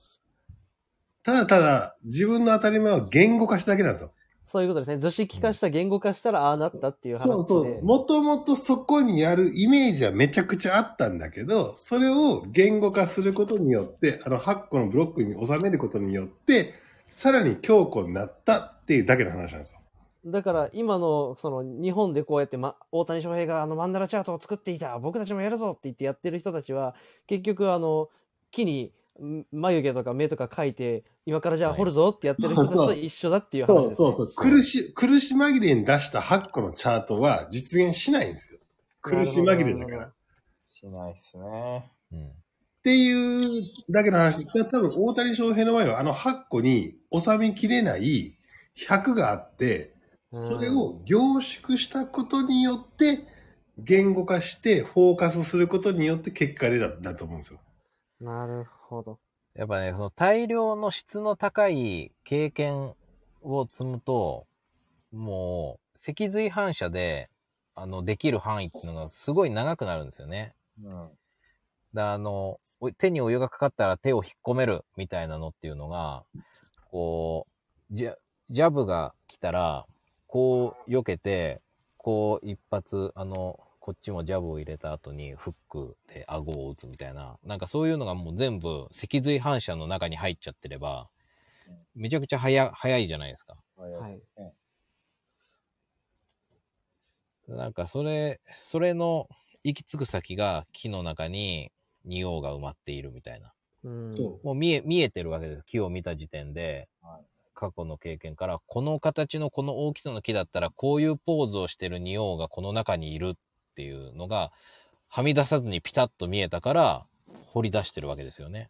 [1.24, 4.14] ただただ自分の当たり前を言語化しただけなんですよ。
[4.51, 4.97] そういうことですね。
[4.97, 7.31] 図式化した、言語化したらああなったっていう話で。
[7.31, 7.83] そうそう。
[7.85, 16.73] もともとそこにやるイメージはめちゃくちゃあったんだけど、それを言語化することによって、あの8個のブロックに収めることによって、
[17.07, 19.80] さらに強固になったっていうだけの話なんですよ。
[20.25, 26.93] だから今のその日本でこうやって、ま、大谷翔平があのマンダラチャートを作っていた僕たちもやるぞって言ってやってる人たちは
[27.25, 28.09] 結局あの
[28.51, 28.91] 木にん
[29.51, 34.51] 眉毛とか目とか描いて今からじゃあはい掘るぞってやってる人と一緒だっていう話そです、ね、うそうそう。
[34.51, 38.59] 苦し、苦し紛れに出した8個のチャートは実現しないんですよ。
[39.01, 40.08] 苦し紛れだから。
[40.08, 40.14] っ
[40.67, 41.91] しないっすね。
[42.11, 42.32] うん。
[42.83, 44.45] ていうだけの話。
[44.48, 48.38] 多分大谷翔平の場合はあの8個に収めきれない
[48.75, 49.93] 100があって、
[50.33, 53.27] それを凝縮したことによって、
[53.77, 57.59] 言語化してフォーカスすることによって結果でだだと思うんですよ。
[58.19, 58.81] なるほど。
[59.56, 62.94] やっぱね、その大量の質の高い経験
[63.42, 64.48] を積むと、
[65.11, 67.30] もう、脊髄反射で、
[67.76, 70.53] あの、できる範囲っていうのがすごい長くなるんですよね。
[70.84, 71.10] うん。
[71.94, 76.24] だあの、お手にお湯がかかったら手を引っ込めるみたいなのっていうのが、
[76.90, 77.48] こ
[77.92, 78.16] う、ジャ
[78.50, 79.86] ジャブが来たら、
[80.28, 81.61] こう避けて、
[81.98, 91.10] こう一発、あの、こっちもジャブを入れた後にフックで顎を打つみたいな、なんかそういうのがもう全部脊髄反射の中に入っちゃってれば、
[91.95, 93.58] めちゃくちゃ早早いじゃないですか。
[93.76, 94.22] はい。
[97.48, 99.27] なんかそれ、それの
[99.64, 101.72] 行き着く先が木の中に
[102.06, 103.51] 仁王が埋まっているみたいな。
[103.84, 104.11] うん。
[104.43, 105.64] もう見え、見えてるわけです。
[105.66, 113.38] 木を見た時点ではい、過去の経験から、この形のこの大きさの木だったら、こういうポーズをしてる仁王がこの中にいる
[113.72, 114.51] っていうのが、
[115.09, 117.08] はみ出さずにピタッと見えたから、
[117.48, 118.69] 掘り出してるわけですよね。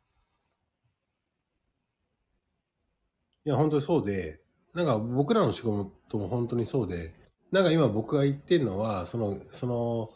[3.45, 4.39] いや、本当にそうで、
[4.73, 7.13] なんか僕らの仕事も本当にそうで、
[7.51, 10.09] なんか今僕が言ってるのは、その、その、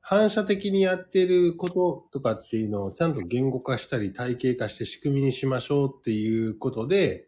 [0.00, 7.27] 反射的にやってることとかっていうのをちゃんと言語化したり体系化して仕組みにしましょうっていうことで、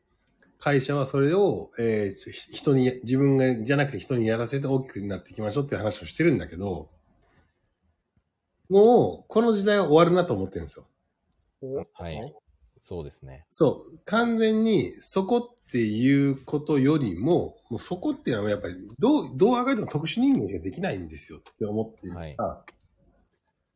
[0.60, 6.88] 会社はそれを、えー人に、自分が、じゃなくて人にやらせて大きくなっていきましょうっていう話をしてるんだけど、
[8.68, 10.86] もう、この時代は終わるなと思ってるんですよ。
[11.94, 12.34] はい。
[12.82, 13.46] そうですね。
[13.48, 13.98] そう。
[14.04, 22.64] 完全に、そこっていうことよりも、もうそこっていうのはやっぱり、どう、どうあがいても特殊人間しかできないんですよって思っているから、は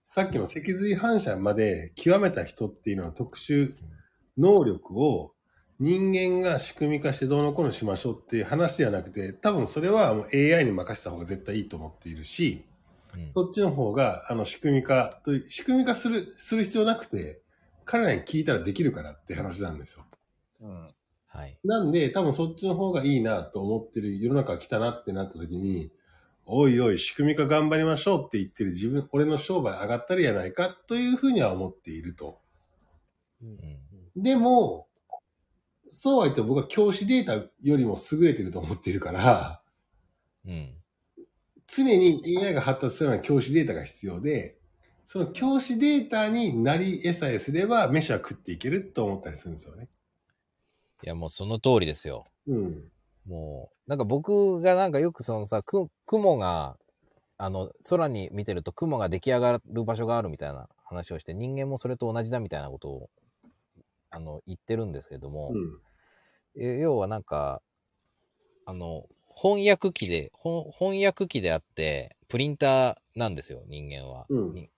[0.05, 3.75] さっきの脊髄反射まで極めた人っていうのは特殊
[4.37, 5.33] 能力を
[5.81, 12.65] 人間が仕組み化してどうのこうのしましょうっていう話ではなくて、多分それはもう AI に任せた方が絶対いいと思っているし、
[13.15, 17.43] うんそっちの方が、あの、仕組み化という、仕組み化する、する必要なくて、
[17.85, 20.05] 彼らに聞いたらできるからって話なんですよ。
[20.61, 20.95] うん。
[21.27, 21.59] はい。
[21.65, 25.93] なんで、多分そっちの方がいいなと思ってる世の中が来たなってなった時に、
[26.47, 32.41] おいおい、仕組み化頑張りましょうって言ってる自分、俺の商売上がったらやないかというふうには思っていると。
[33.43, 33.59] うん
[34.17, 34.87] でも、
[35.95, 39.63] そうは言っても僕は教師データよりも優れてると思っているから、
[40.45, 40.75] うん。
[41.67, 44.59] 常に AI が発達するような教師データが必要で、
[45.07, 49.89] その教師データになり得さえすれば、飯は食っていけると思ったりするんですよね。
[51.05, 52.25] いや、もうその通りですよ。
[52.49, 52.91] うん。
[53.27, 56.77] もう、なんか僕がなんかよくそのさ、く雲が、
[57.39, 63.11] あの、空に見てると雲が出来上がる場所があるみたいな話をして、人間もそれと同じだみたいなことを、
[64.15, 65.81] あの、言ってるんですけども、うん。
[66.57, 67.61] え要はなんか、
[68.65, 69.07] あの、
[69.43, 70.31] 翻訳機で、
[70.79, 74.27] 翻訳機であって、プリンターなんですよ、人間は。
[74.29, 74.71] うんに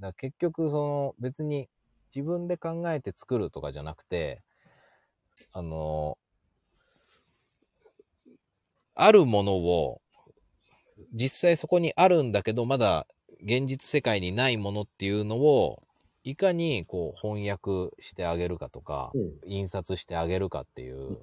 [0.00, 1.68] だ結局、その、別に
[2.14, 4.42] 自分で考えて作るとかじゃなくて、
[5.52, 6.16] あの、
[8.94, 10.00] あるものを、
[11.12, 13.06] 実際そこにあるんだけど、まだ
[13.42, 15.82] 現実世界にないものっていうのを、
[16.28, 21.18] いかにこう翻訳してあげるかとか、うん印刷してあげるかっていう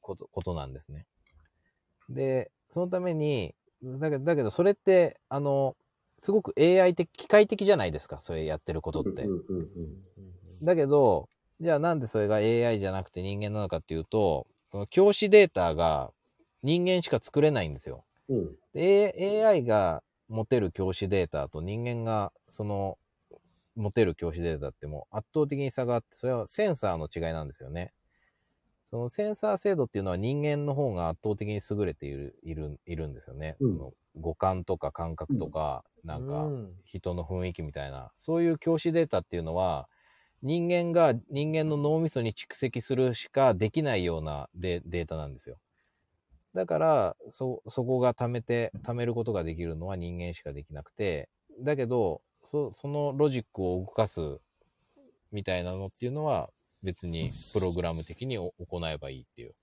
[0.00, 1.04] ことことなんですね。
[2.08, 5.76] で、そのために、だけど、だけどそれって、あの、
[6.18, 9.26] すごく AI 的、機械的じゃないですか、それやってることって。
[10.62, 11.28] だけど、
[11.60, 16.10] じゃあなんでそれが AI じゃなくて人間なのかっていうと、その教師データが
[16.62, 18.04] 人間しか作れないんですよ。
[18.30, 18.56] うん。
[18.72, 22.96] で AI が持てる教師データと人間がその
[23.76, 27.92] 持てる教師データってもう圧倒的に差があって、それはセンサーの違いなんですよね。
[28.86, 33.56] そのセンサー精度っていうのは人間の方が圧倒的に優れている、いる、いるんですよね。
[33.60, 39.88] うんその五感とか感覚とか、なんかうん人の雰囲気みたいな、そういう教師データっていうのは、
[40.42, 45.58] 人間が人間の脳みそに蓄積するしかできないようなデデータなんですよ。
[46.54, 54.38] だから、そ、そこが貯めて、貯めることができるのは人間しかできなくて、だけど、そ、そのロジックを動かす
[55.30, 56.50] みたいなのっていうのは、
[56.82, 59.54] 別にプログラム的にお行えばいいっていう。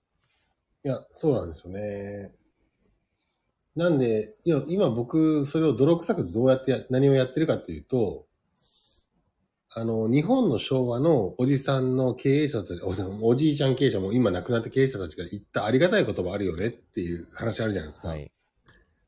[0.84, 2.32] いや、そうなんですよね。
[3.76, 8.26] なんで、いや今僕、それを泥臭くどうやってや、何をやってるかっていうと、
[9.72, 18.08] あの、日本の昭和のおじさんの経営者たち、おおじいちゃん経営者も今亡くなった経営者たちが言ったありがたい言葉あるよねっていう話あるじゃないですか。
[18.08, 18.32] はい。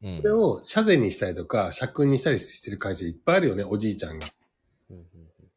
[0.05, 4.27] うんそれを社税にしたりとか、社訓にしたりしてる会社いっぱいあるよね、おじいちゃんが。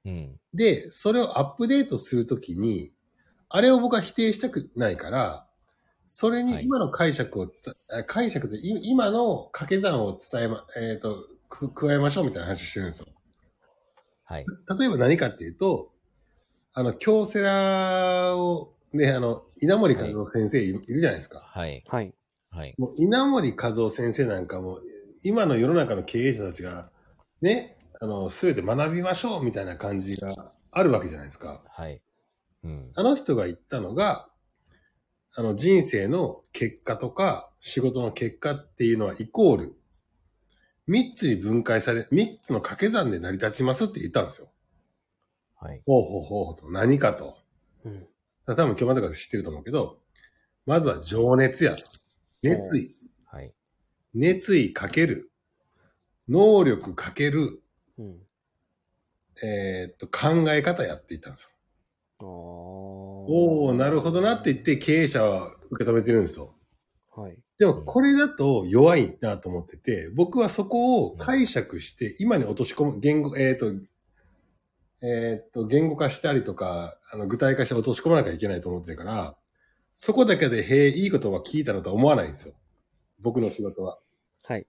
[0.06, 0.40] うん。
[0.54, 2.92] で、それをアップデートするときに、
[3.50, 5.48] あれを僕は否定したくないから、
[6.08, 13.08] それに今の解釈を伝え、解釈でい今の掛け算を伝えま、えっ、と、く加えましょうみたいな話をしてるんですよ。
[14.26, 14.46] はい。
[14.80, 15.92] 例えば何かっていうと、
[16.74, 21.40] あの、京セラを、ね、あの、稲森和夫先生いる,、いるじゃないですか。
[21.40, 21.84] はい。
[21.88, 22.14] はい。
[22.56, 22.74] はい。
[22.78, 24.80] もう稲森和夫先生なんかも、
[25.24, 26.90] 今の世の中の経営者たちが、
[27.42, 31.62] ね、あの、すべて学びましょうみたいな感じがあるわけじゃないですか。
[31.68, 32.02] はい。
[32.64, 32.92] うん。
[32.96, 34.30] あの人が言ったのが、
[35.36, 39.74] あの人生の結果とか仕事の結果っていうのはイコール、
[40.88, 44.50] 三つに分解され、三つの掛け算で成り立ちますって言ったんですよ。
[45.60, 45.82] はい。
[45.86, 46.72] ほうほうほうほうと。
[46.72, 47.38] 何かと。
[47.84, 48.08] うん。
[48.46, 50.00] 多分今日までか知ってると思うけど、
[50.66, 51.95] まずは情熱やと。
[52.50, 52.96] 熱意。
[53.26, 53.54] はい。
[54.14, 55.32] 熱意かける。
[56.28, 57.62] 能力かける。
[57.98, 58.18] うん。
[59.44, 61.50] えーっと、考え方やって言ったんですよ。
[62.20, 66.54] おおー、なるほどなって言って経営者は受け止めてるんですよ。
[67.16, 67.38] はい。
[67.58, 73.72] でもこれだと弱いなと思ってて、僕はそこを解釈して、今に落とし込む、言語、えっ、と、
[75.02, 79.36] えっ、と、言語化したりとか、あの、具体化して落とし込まなきゃいけないと思ってるから、
[79.96, 82.54] そこだけで、へえ、いい言葉聞いたのとは思わないんですよ。
[83.20, 83.98] 僕の仕事は。
[84.44, 84.68] はい。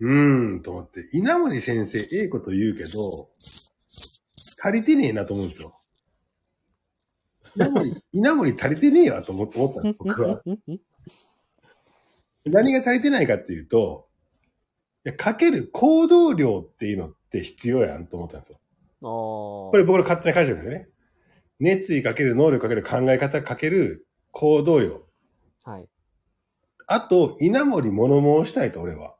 [0.00, 1.08] うーん、と思って。
[1.12, 3.30] 稲森先生、ええこと言うけど、
[4.62, 5.80] 足りてねえなと思うんですよ。
[7.56, 10.42] 稲森、 稲森足りてねえわと思思ったんです、僕は。
[12.44, 14.08] 何が足りてないかっていうと、
[15.06, 18.58] いやかける行動量っていうのって必要やんと思ったんですよ。
[19.00, 20.90] これ僕の勝手な解釈ですよね。
[21.60, 25.00] 熱意かける能力かける考え方かける行動量。
[25.62, 25.88] はい。
[26.88, 29.14] あと、稲森物申したいと俺は。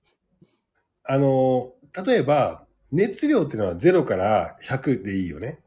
[1.04, 1.72] あの、
[2.06, 5.58] 例えば、熱量っていうのは0から100でいいよね。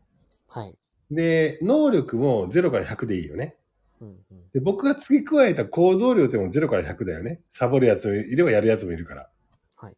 [0.48, 0.76] はい。
[1.10, 3.56] で、能力も0から100でいいよね。
[4.00, 4.50] うんうん。
[4.54, 7.42] で、僕が付け加えた行動量っても0から100だよね。
[7.50, 9.30] サボるやつもいればやるやつもいるから。
[9.76, 9.96] はい。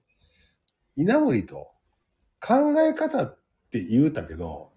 [0.95, 1.71] 稲森と
[2.39, 3.37] 考え方っ
[3.69, 4.71] て言うたけど、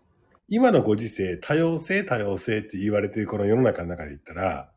[0.50, 4.72] 今のご時世、多様性多様性って言われてるこの世の中の中で言ったら、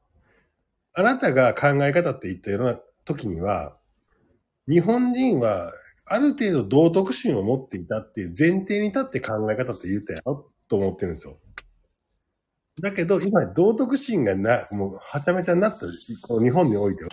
[0.94, 3.78] あなたが考え方って言った世の中時には、
[4.68, 5.72] 日本人は
[6.06, 11.40] ある程度道徳心を持っていたっていう前提に立って考え方って言ったよと思ってるんですよ。
[12.82, 15.86] だけど、今、道徳心がな、もう、はちゃめちゃになった、
[16.22, 17.10] この日本においては、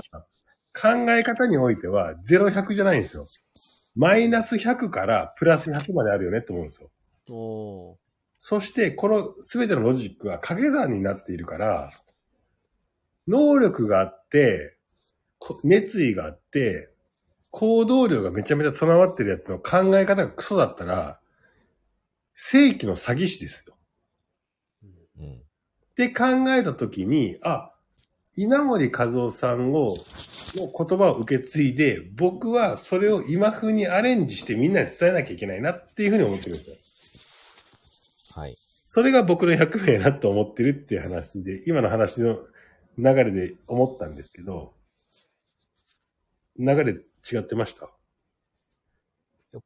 [0.74, 3.26] 考え方においては、0、100じゃないんですよ。
[3.94, 6.90] マイナス100からプラス100まであるよねって思うんですよ。
[8.38, 11.90] そして、この全てのロジックは掛け算になっているから、
[13.26, 14.76] 能力があって、
[15.38, 16.90] こ熱意があって、
[17.50, 21.20] 行動量がめちゃめちゃ備わってるやつの考え方がクソだったら、
[22.34, 23.74] 正規の詐欺師ですよ。
[25.18, 25.32] うん。
[25.34, 25.38] っ
[25.96, 27.72] て考えたときに、あ、
[28.36, 29.96] 稲森和夫さんを、
[30.54, 36.76] の言葉を受け継いで、僕はそれを今風にアレンジしてみんなに伝えなきゃいけないなっていうふうに思ってるんですよ。
[38.38, 38.56] はい。
[38.56, 42.36] それが僕の100名やなと思ってるっていう話で、今の話の
[42.96, 44.74] 流れで思ったんですけど、
[46.56, 47.90] 流れ違ってました？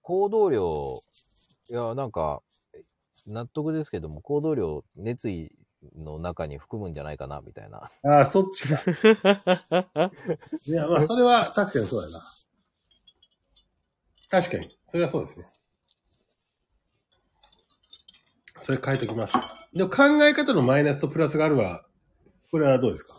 [0.00, 1.00] 行動量、
[1.68, 2.42] いや、なんか、
[3.26, 5.52] 納得ですけども、行動量、熱意
[5.94, 7.90] の中に含むんじゃないかな、みたいな。
[8.04, 8.80] ああ、そっちか。
[10.66, 12.24] いや、まあ、それは確かにそうだな。
[14.30, 14.78] 確かに。
[14.88, 15.44] それはそうですね。
[18.62, 19.34] それ変えときます。
[19.74, 21.84] でも考え方のマイナスとプラスがあるは、
[22.50, 23.14] これはどうですか？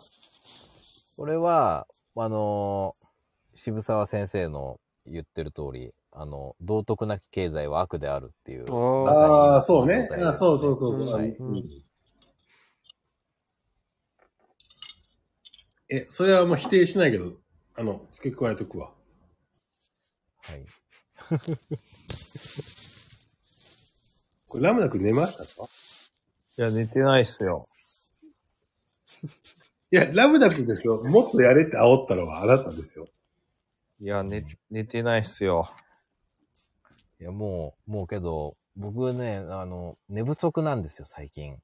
[1.16, 3.04] これは、あのー
[3.56, 8.64] 渋沢先生の言ってる通り、あの、道徳なき経済は悪であるっていう。
[8.68, 10.08] ああ、そうね。
[10.26, 11.06] あそうそうそうそう。
[11.06, 11.64] うんあうん
[15.88, 17.34] え、それはもう否定しないけど、
[17.76, 18.92] あの、付け加えとくわ。
[20.38, 20.64] はい。
[24.54, 25.68] これラムダ君寝ましたか？
[26.56, 27.66] いや、寝てないっすよ。
[29.90, 31.02] いや、ラムダ君ですよ。
[31.02, 33.08] もっとやれって煽ったのはあなたですよ。
[34.00, 35.68] いや、寝、寝てないっすよ。
[37.20, 41.56] いや、もう、もうけど、僕ね、あの、寝不足なんですよ、最近。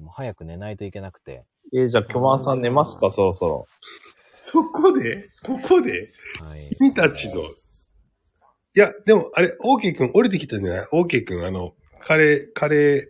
[0.00, 1.42] もう早く寝ないといけなくて。
[1.72, 3.66] えーじゃあ、巨万さん寝ますか、そろそろ。
[4.30, 6.08] そこでここで
[6.40, 6.76] はい。
[6.78, 7.42] 君たちの。
[7.42, 7.46] い
[8.74, 10.88] や、でも、あれ、オーケー君降りてきたんじゃない？
[10.92, 11.74] オーケー君、あの、
[12.06, 13.06] カレー、カレー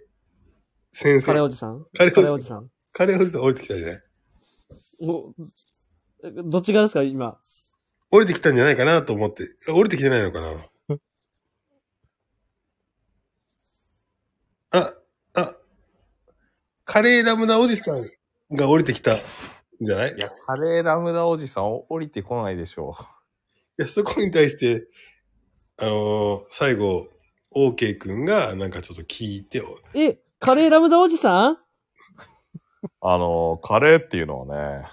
[0.93, 1.27] 先生。
[1.27, 1.85] カレーおじさん？
[1.97, 3.43] カレーおじさんカレーおじさん。
[3.43, 4.01] カレーおじさん降りてきたんじゃない？
[6.49, 7.37] どっち側ですか今？
[8.13, 9.49] 降りてきたんじゃないかなと思って。
[9.69, 10.99] 降りてきてないのかな？
[14.71, 14.95] あ、
[15.35, 15.57] あ、
[16.85, 18.09] カレーラムダおじさん
[18.53, 19.19] が降りてきたん
[19.81, 20.15] じゃない？
[20.15, 22.95] いや、カレーラムダおじさん降りてこないでしょ
[23.77, 24.87] いや、そこに対して、
[25.79, 27.09] あのー最後、
[27.55, 29.63] オーケー君がなんかちょっと聞いて、
[29.95, 31.59] え、カレーラムダおじさん？
[33.01, 34.87] あの、カレーっていうのはね、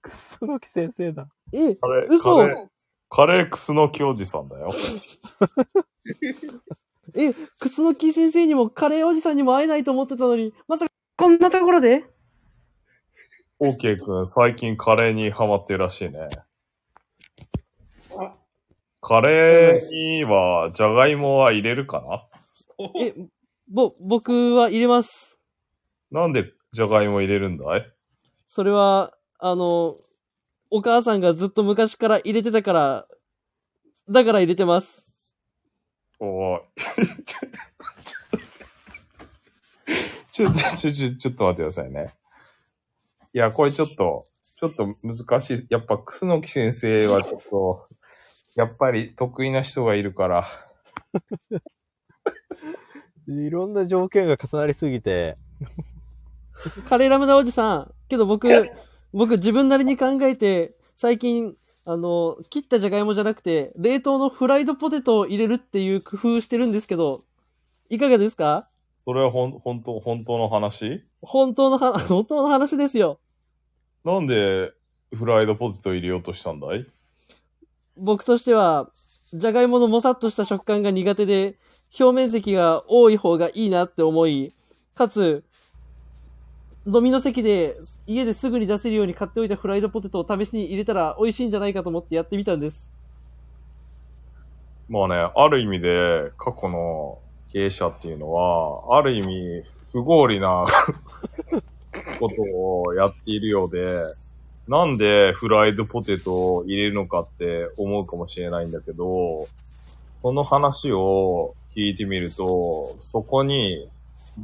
[0.00, 1.28] くそのき先生だ。
[1.52, 2.68] え、カレー、嘘カレー、
[3.10, 4.70] カレークスのきおじさんだよ。
[7.14, 12.04] え、クスノキ先生にもカレーおじさんにも会えないと思ってたのに、まさかこんなところで？
[13.58, 16.28] オーケーくん、最近カレーにハマってるらしいね。
[19.00, 22.28] カレーには、じゃがいもは入れるか
[23.00, 23.14] え、
[23.70, 25.38] ぼ、僕は入れます。
[26.10, 27.92] ななんでじゃがいも入れるんだい？
[28.46, 29.96] それは、あの、
[30.70, 33.06] お母さんがずっと昔から入れてたから、
[34.10, 35.06] だから入れてます。
[36.18, 36.60] おい。
[40.32, 42.14] ちょ、ちょ、ちょ、ちょ、ちょっと待ってくださいね。
[43.34, 45.66] いや、これちょっと、ちょっと難しい。
[45.68, 47.87] やっぱ、楠木先生はちょっと、
[48.58, 50.44] やっぱり得意な人がいるから。
[53.28, 55.36] いろんな条件が重なりすぎて、
[56.88, 57.94] カレーラムダおじさん。
[58.08, 58.48] けど僕、
[59.12, 61.54] 僕自分なりに考えて、最近、
[61.84, 67.22] あの、切ったじゃがいもじゃなくて、冷凍のフライドポテトを入れるっていう工夫してるんですけど、
[67.90, 68.68] いかがですか？
[68.98, 71.04] それはほん、本当本当の話？
[71.22, 73.20] 本当のは、 本当の話ですよ。
[74.04, 74.72] なんで、
[75.14, 76.84] フライドポテト入れようとしたんだい？
[77.98, 78.90] 僕としては、
[79.32, 81.56] じゃがいものもさっとした食感が苦手で、
[81.98, 84.52] 表面積が多い方がいいなって思い、
[84.94, 85.44] かつ、
[86.86, 92.92] 飲みの席で家ですぐに出せるように買っておいたフライドポテトを試しに入れたら美味しいんじゃないかと思ってやってみたんです。
[94.88, 97.18] まあね、ある意味で、過去の
[97.52, 99.62] 経営者っていうのは、ある意味、
[99.92, 100.64] 不合理な
[102.18, 102.42] こと
[102.86, 104.02] をやっているようで、
[104.68, 109.48] なんでフライドポテトを入れるのかって思うかもしれないんだけど、
[110.20, 113.88] その話を聞いてみると、そこに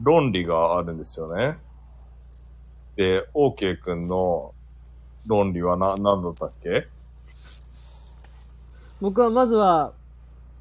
[0.03, 1.59] 論理があるんですよね。
[2.97, 4.55] で、OK 君の
[5.27, 6.89] 論理はな、何だったっけ？
[9.03, 9.93] 僕はまずは、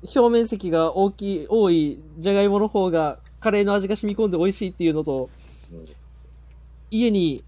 [0.04, 5.30] 表面積が大きい、多いじゃがいもの方がカレーの味が染み込んで美味しいっていうのと、
[6.92, 7.46] 家に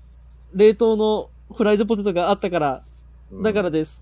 [0.53, 2.83] 冷凍のフライドポテトがあったから、
[3.31, 4.01] だからです。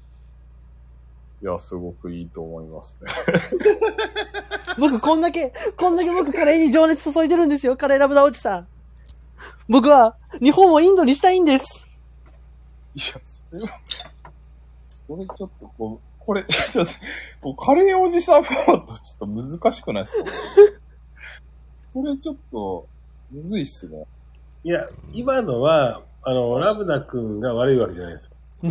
[1.41, 3.11] いや、すごくいいと思いますね。
[4.80, 8.67] 僕こんだけ、こんだけ僕カレーに情熱注いでるんですよ、カレーラブダおじさん。
[9.67, 11.89] 僕は日本をインドにしたいんです。
[12.95, 13.80] いや、それは、
[14.89, 16.91] それちょっとこう、これ、 ちょっと、
[17.41, 20.31] こうカレーおじさんフォーマットちょっと難しくないですか？
[21.93, 22.88] これちょっと、
[23.31, 24.05] むずいっすね。
[24.63, 24.81] いや、
[25.11, 28.32] 今のは、あの、ラブダ君が悪いわけじゃないです
[28.64, 28.69] よ。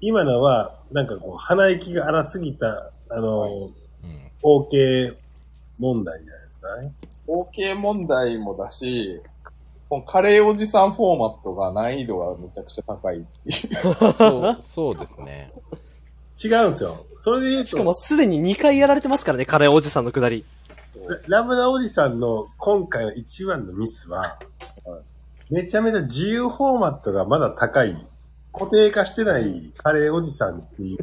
[0.00, 3.70] 今のは、なんかこう、鼻息が荒すぎた、あの、
[4.42, 5.16] OK
[5.78, 6.92] 問題じゃないですかね。
[7.26, 9.22] OK 問題もだし、
[9.88, 13.94] このカレーおじさんフォーマットが難易度がめちゃくちゃ高いっていう。
[13.94, 15.52] そう、そうですね。
[16.42, 17.06] 違うんですよ。
[17.16, 20.44] それで言うと、しかもすでに2回やられてますからね、カレーおじさんのくだり。
[21.28, 24.22] ラブダおじさんの今回の一番のミスは、
[25.50, 27.94] めちゃめちゃ自由フォーマットがまだ高い、
[28.52, 30.98] 固定化してないカレーおじさんっていう、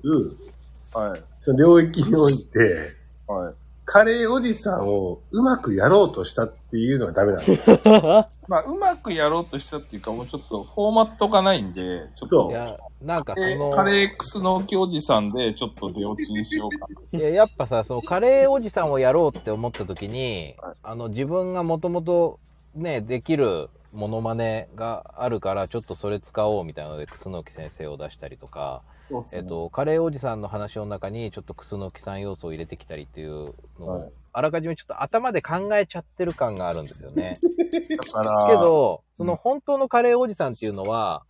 [1.40, 2.95] その領域において、
[3.86, 7.80] カレーおじさんをうまくやろうとしたっていうのがダメなんですよ。
[8.48, 12.52] まあ、うまくやろうとしたっていうか、もうちょっとフォーマットがないんで、ちょっと。
[12.52, 17.20] いや、なんかそでの、カレークスのおじさんで、ちょっと出落ちにしようかな。
[17.20, 22.40] いや、やっぱさ、そのカレーおじさんをやろうって思った時に、あの、自分がもともと
[22.76, 28.84] ね、できるモノマネがあるから、ちょっとそれ使おうみたいなので、楠木先生を出したりとか、
[29.34, 37.38] えっと、カレーおじさんの話の中に、ちょっと楠木さん要素を入れてきたりっていうのを、あらかじめちょっと頭で考えちゃってる感があるんですよね。
[37.98, 41.24] だから、けど、その本当のカレーおじさんっていうのは、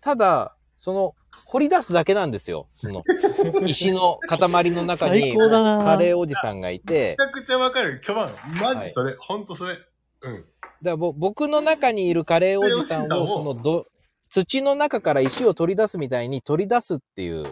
[0.00, 2.68] ただ、その、掘り出すだけなんですよ。
[2.74, 3.02] その、
[3.66, 4.38] 石の塊
[4.70, 8.02] の中に、カレーおじさんがいてめち、ゃくちゃわかる。
[8.04, 9.78] 今日は、マジそれ、ほんとそれ。
[10.22, 10.44] うん。
[10.82, 13.86] だからぼ僕の中にいるカレーおじさんを、そのど、
[14.30, 17.44] 土の中から石を取り出すみたいに取り出すっていう、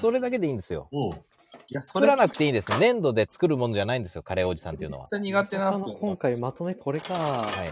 [0.00, 0.88] それだけでいいんですよ。
[0.92, 2.78] いや、そ作らなくていいんです。
[2.80, 5.04] 粘土で作るものじゃないんですよ、カレーおじさんっていうのは。
[5.06, 5.96] 苦手なんですよ。
[6.00, 7.14] 今回まとめこれか。
[7.14, 7.68] はい。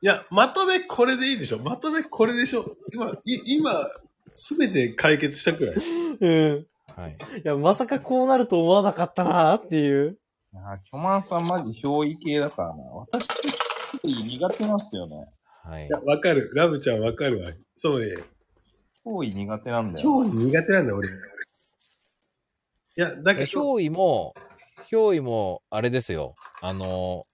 [0.00, 1.58] いや、まとめこれでいいでしょ。
[1.58, 2.64] まとめこれでしょ。
[2.94, 3.86] 今、い今、
[4.34, 5.76] すべて解決したくらい？
[5.76, 6.66] う ん。
[6.96, 7.16] はい。
[7.44, 10.18] いや、まさかこうなると思わなかったなっていう。
[10.52, 12.74] いや、巨万さんマジ憑依系だからな。
[12.94, 13.28] 私、
[14.02, 15.16] 苦手なんですよね。
[15.64, 16.50] はいいや、わかる。
[16.54, 17.52] ラブちゃんわかるわ。
[17.76, 18.06] そのね、
[19.04, 20.02] 憑依苦手なんだよ。
[20.02, 21.08] 超苦手なんだよ、俺。
[21.08, 21.12] い
[22.96, 24.34] や、だけど、憑依も、
[24.90, 26.34] 憑依も、あれですよ。
[26.60, 27.24] あの、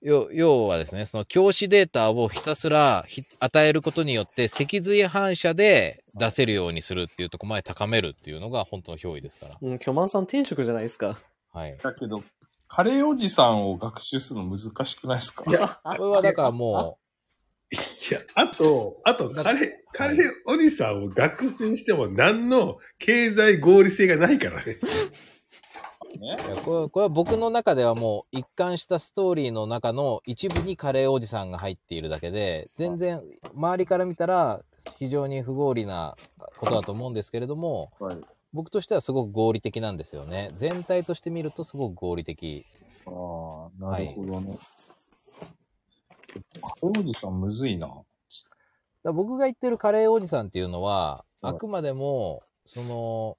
[0.00, 9.54] 要要はですね、その教師データをひたすらひ与えることによって、脊髄反射で出せるようにするっていうところまで高めるっていうのが本当の憑依ですから。
[9.60, 11.18] うん、巨万さん転職じゃないですか。
[11.52, 11.76] はい。
[11.82, 12.22] だけど、
[12.68, 15.44] カレーおじさんを学習するの難しくないですか？
[15.48, 16.98] いや、 これはだからも
[17.70, 17.76] い
[18.12, 24.78] や、あと、あと、カレー、カレーおじさんを学習しても何の経済合理性がないからね。
[26.14, 33.22] う、いやこれこれは僕の中ではもう一貫したストーリーの中の一部にカレーおじさんが入っているだけで、全然
[33.54, 34.62] 周りから見たら
[34.98, 36.16] 非常に不合理な
[36.56, 37.90] ことだと思うんですけれども、
[38.52, 40.50] 僕としてはすごく合理的なんですよね。
[40.56, 42.64] 全体として見るとすごく合理的。
[43.06, 44.58] ああ、なるほどね。
[46.62, 47.88] カレーおじさんむずいな。
[49.04, 53.38] だ僕が言ってるカレーおじさんっていうのは、あくまでも、その、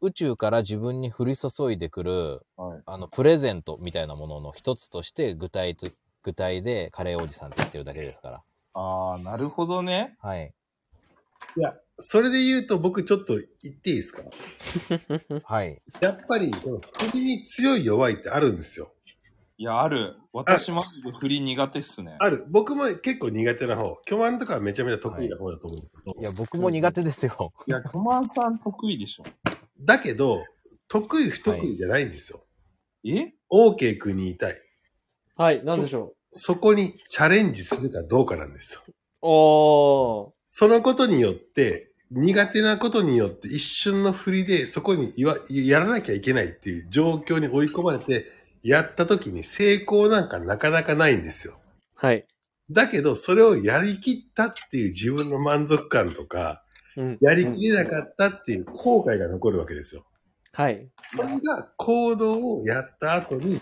[0.00, 2.46] 宇宙から自分に降り注いでくる、
[2.84, 5.88] あの、プレゼントみたいなものの一つとして、具体と、
[6.22, 8.42] 具体でカレーおじさんって言ってるだけですから。
[8.74, 10.16] ああ、なるほどね。
[10.20, 10.52] はい。
[11.56, 14.22] いや、それで言うと僕ちょっと言っていいですか？
[15.44, 15.80] はい。
[16.00, 18.92] やっぱり、この首に強い弱いってあるんですよ。
[19.56, 20.16] いや、ある。
[20.32, 22.16] 私マジで振り苦手っすね。
[22.18, 22.44] ある。
[22.50, 23.96] 僕も結構苦手な方。
[24.04, 26.20] 巨万とかはめちゃめちゃ得意な方だと思うけど。
[26.20, 27.52] いや、僕も苦手ですよ。
[27.66, 29.22] いや、巨万さん得意でしょ。
[29.80, 30.44] だけど、
[30.88, 32.44] 得意不得意じゃないんですよ。
[33.06, 34.60] え ?OK 君に言いたい。
[35.36, 38.82] はい、なんでしょそこにチャレンジするかどうかなんですよ。
[39.24, 39.26] う。
[39.26, 40.32] おー。
[40.44, 48.30] そのことによって、苦手なことによって一瞬の振りでそこに言わやらなきゃいけないっていう状況に追い込まれて、
[48.62, 51.58] やった時に成功なんかなかなかないんですよ。
[51.96, 52.26] はい。
[52.70, 56.62] だけど、それをやりきったっていう自分の満足感とか、
[57.20, 60.06] やりきれなかったっていう後悔が残るわけですよ。
[60.52, 60.88] はい。
[60.98, 63.60] それが行動をやった後に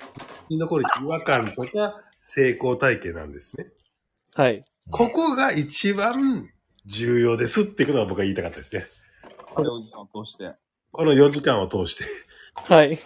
[0.50, 3.68] 残る違和感とか成功体験なんですね。
[4.34, 4.62] はい。
[4.90, 6.50] ここが一番
[6.86, 8.86] 重要ですってことが僕は言いたかったですね。
[9.54, 10.54] カレーおじさんを通して。
[10.90, 12.04] この4時間を通して。
[12.54, 12.98] はい。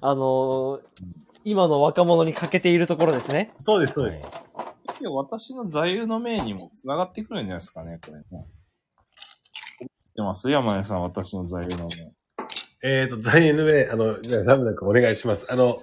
[0.00, 0.80] あのー
[1.46, 3.52] 今の若者に欠けているところですね。
[3.58, 4.32] そうです、そうです。
[5.12, 8.22] 私の座右の銘にも繋がってくるんじゃないですかね、これっ
[10.14, 10.48] てます？
[10.48, 12.14] 山根さん、私の座右の銘。
[12.82, 15.46] えっ、と、座右の銘、あの、じゃあラムダ君お願いします。
[15.50, 15.82] あの、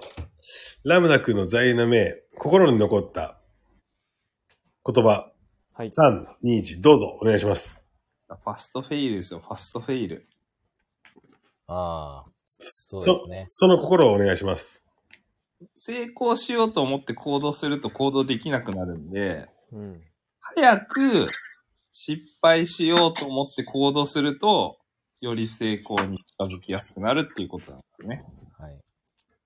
[0.84, 3.38] ラムダ君の座右の銘、心に残った
[4.84, 5.32] 言葉。
[5.74, 5.88] はい。
[5.88, 7.88] 3、2、1、どうぞお願いします。
[8.28, 10.26] ファストフェイルですよ、ファストフェイル。
[11.66, 12.32] ああ。
[12.44, 13.42] そうそですね。
[13.46, 14.86] その心をお願いします。
[15.76, 20.02] 成功しようと思って行動すると行動できなくなるんで、うん。
[20.40, 21.30] 早く
[21.92, 24.78] 失敗しようと思って行動すると、
[25.20, 28.24] より成功に近づきやすくなるっていうことなんですよね。
[28.58, 28.80] はい。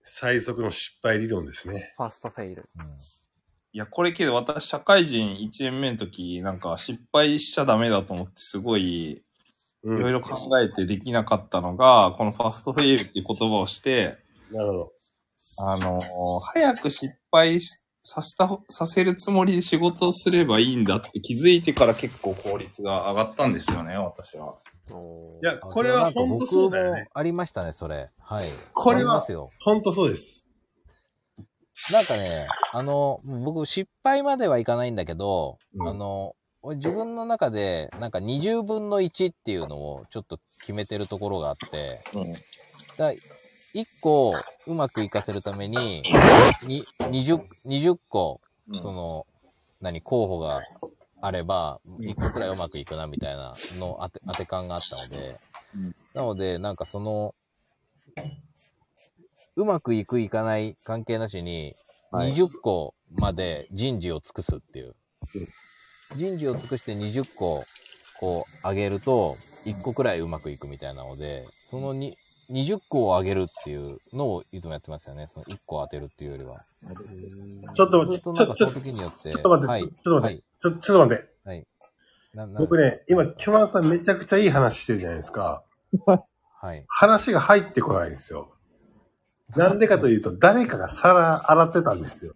[0.03, 1.93] 最速の失敗理論ですね。
[1.97, 2.69] ファーストフェイル。
[3.77, 9.23] いや、これけど私、社会人1年目の時、なんか失敗しちゃダメだと思って、すごい、い
[9.83, 14.17] うんろいろ考えてできなかったのが、このファストフェイルっていう言葉をして、
[14.51, 14.93] なるほど。
[15.59, 24.55] あのー早く失敗しさせた、させるつもりで仕事をすればいいんだって気づいてから結構効率が上がったんですよね、私は。
[25.43, 27.09] いや、これは本当そうだよね。
[27.13, 28.09] ありましたね、それ。
[28.19, 28.47] はい。
[28.73, 29.23] これは。
[29.61, 30.46] 本当そうです。
[31.93, 32.29] なんかね、
[32.73, 42.03] あの、僕失敗まではいかないんだけど、あの、俺自分の中で、なんか20分の1っていうのをちょっと決めてるところがあって、
[42.97, 44.35] だ1個
[44.67, 46.03] うまくいかせるために、
[46.65, 48.41] に 20, 20個、
[48.73, 49.27] その、
[49.81, 50.61] 何、候補が
[51.21, 55.39] あれば、1個くらいうまくいくなみたいなの当て当て感があったので、
[56.15, 57.35] なので、なんかその、
[59.57, 61.75] うまくいくいかない関係なしに、
[62.13, 64.95] はい20個まで人事を尽くすっていう。
[66.15, 67.65] 人事を尽くして20個、
[68.21, 72.17] こう、上げると、1個くらいうまくいくみたいなので、そのに
[72.51, 75.27] 20個を上げるっていうのをいつもやってますよね。
[75.27, 76.65] その1個当てるっていうよりは。
[77.75, 79.31] ちょっとそうするとちょなんかその時によって。
[79.33, 79.83] ちょっと待って、はい。
[79.83, 80.43] ちょっと待って、はい。
[80.61, 81.35] ちょ、ちょっと待って。
[81.45, 81.67] はい。
[82.35, 85.65] なな僕ね、今、キョマさんめちゃくちゃいい話してるじゃないですか。
[86.07, 86.85] はい。
[86.89, 88.56] 話が入ってこないんですよ。
[89.55, 92.35] なんでかというと、誰かが皿洗ってたんですよ。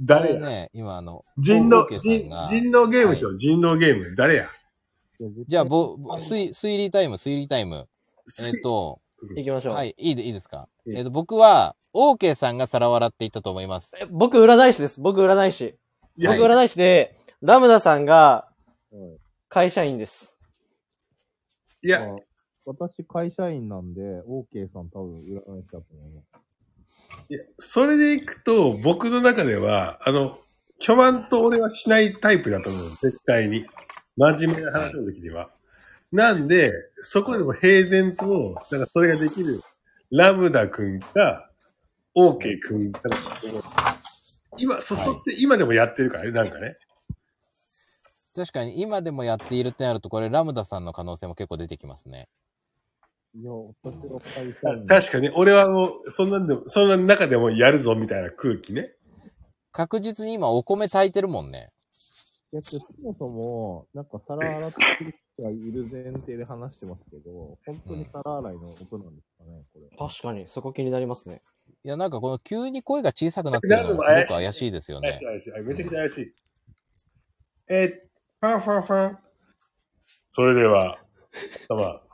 [0.00, 2.30] 誰や、ね、今あの、人狼、人
[2.74, 4.14] 狼ゲームでしょ、人狼ゲーム。
[4.16, 4.48] 誰や？
[5.48, 7.88] じゃあ、ぼ、ぼ推推理タイム、推理タイム。
[8.40, 9.00] えっ、と、
[9.36, 9.74] 行きましょう。
[9.74, 10.68] はい、いいで、いいですか？
[10.88, 13.96] えっ、と、僕は、オーケーさんが皿を洗っていったと思います。
[14.10, 15.00] 僕占い師です。
[15.00, 15.74] 僕占い師。
[16.18, 18.48] や僕占い師で、ラムダさんが
[19.48, 20.36] 会社員です。
[21.82, 22.06] いや、
[22.66, 26.46] 私会社員なんで、OK さん多分占い師だと思います。
[27.28, 30.38] いや、それでいくと、僕の中では、あの、
[30.80, 32.82] 巨万と俺はしないタイプだと思う。
[32.82, 33.66] 絶対に。
[34.16, 35.50] 真面目な話の時には。
[36.10, 39.60] なんで、そこでも平然と、なんかそれができる、
[40.10, 41.50] ラムダ君か、
[42.14, 43.62] オーケー君かだと思う
[44.58, 46.76] 今、そ、そして今でもやってるからね、なんかね。
[48.34, 52.28] 確かに、今でもやっているってなると、これ、ラムダさんの可能性も結構出てきますね。
[54.86, 58.92] 確かに、俺はもう、そんなんでも、そんな中でもやるぞ、みたいな空気ね。
[59.72, 61.70] 確実に今、お米炊いてるもんね。
[62.52, 70.08] いや、そもそも、なんか皿洗ってる人がいる前提で話してますけど、本当に皿洗いの音なんですかね、これ。
[70.08, 71.42] 確かに、そこ気になりますね。
[71.84, 75.52] いや、なんかこの急に声が小さくなってるのがすごく怪しいですよね怪しい。
[75.52, 75.68] 怪しい。
[75.68, 76.34] めちゃくちゃ怪しい。
[77.68, 77.90] えー、
[78.40, 79.16] ファンファンファン。
[80.30, 80.98] それでは、
[81.68, 82.05] ま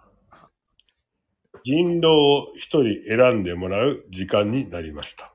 [1.64, 5.34] 人狼を一人選んでもらう時間になりました。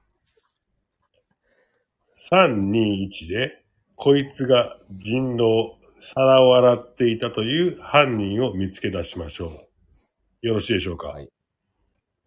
[2.31, 3.63] 3、2、1で、
[3.95, 9.67] こいつが人狼、皿を洗っていたという犯人を見つけ出しましょ
[10.43, 10.47] う。
[10.47, 11.07] よろしいでしょうか？
[11.07, 11.29] はい。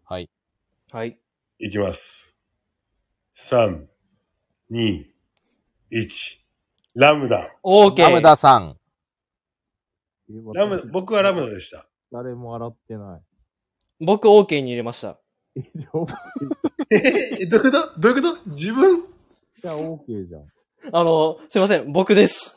[0.05, 0.31] はい。
[0.93, 1.19] はい。
[1.59, 2.35] いきます。
[3.37, 3.87] 3、
[4.71, 5.05] 2、
[5.93, 6.41] 1。
[6.97, 7.55] ラムダ。
[7.63, 8.07] オーケー。
[8.07, 8.77] ラムダさん。
[10.55, 11.87] ラムダ、僕はラムダでした。
[12.11, 13.23] 誰も洗ってない。
[14.01, 15.19] 僕、オーケーに入れました。
[16.91, 18.01] え、 どういうこと？
[18.01, 18.51] どういうこと？
[18.51, 19.03] 自分？
[19.63, 20.45] じゃあ OK じゃん。
[20.93, 22.57] あの、すいません、僕です。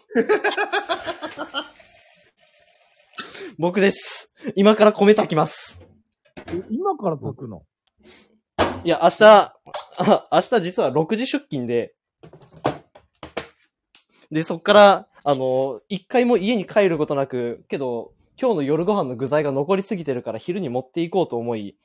[3.58, 4.34] 僕です。
[4.56, 5.82] 今から米炊きます。
[6.48, 7.64] え今から炊くの？
[8.84, 11.94] いや、明日、あ明日実は6時出勤で、
[14.32, 18.14] で、そっから、あの、一回も家に帰ることなく、けど、
[18.44, 21.78] 今日の夜ご飯の具材が残りすぎてるから昼に持っていこうと思い、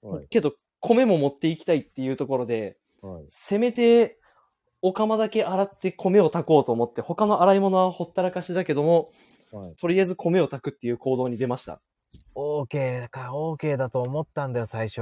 [0.00, 3.24] はいけど、米も持っていきたいっていうところで、はい。
[3.30, 4.20] せめて、
[4.80, 9.08] お釜だけ洗って米を炊こうと思って、他の洗い物はほったらかしだけども、
[9.50, 9.74] はい。
[9.74, 11.80] とりあえず米を炊くっていう行動に出ました。
[12.36, 15.00] オーケーか、オーケーだと思ったんだよ、最初。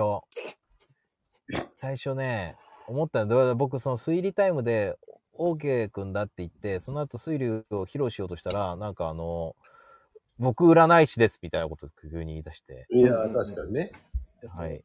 [1.77, 2.57] 最初ね、
[2.89, 3.55] 思ったんだ。
[3.55, 4.97] 僕、その推理タイムで、
[5.39, 9.55] OK 君だって言って、その後推理を披露しようとしたら、なんかあの、
[10.39, 12.87] 僕占い師ですみたいなことを急に言い出して。
[12.91, 13.93] いや、確かにね。
[14.49, 14.83] はい。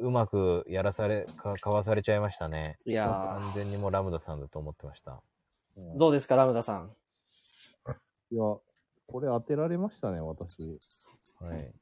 [0.00, 2.78] うまくやらされ、か、かわされちゃいましたね。
[2.86, 5.20] いやー完全にもうラムダさんだと思ってました。
[5.76, 5.98] の。
[5.98, 6.90] どうですか、ラムダさん？
[8.30, 10.78] いや、これ当てられましたね、私。
[11.40, 11.72] はい。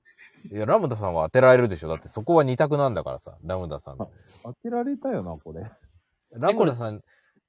[0.50, 1.88] いや、ラムダさんは当てられるでしょ。
[1.88, 3.98] だってそこは二択なんだからさ、ラムダさん。
[3.98, 4.08] 当
[4.54, 5.70] てられたよな、これ。
[6.32, 7.02] ラムダさん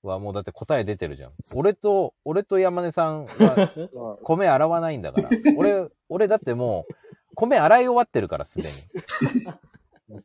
[0.07, 1.31] はもうだって答え出てるじゃん。
[1.53, 5.29] 俺と、俺と山根さんは 米洗わないんだから。
[5.57, 6.93] 俺、俺だってもう、
[7.35, 8.69] 米洗い終わってるから、すでに。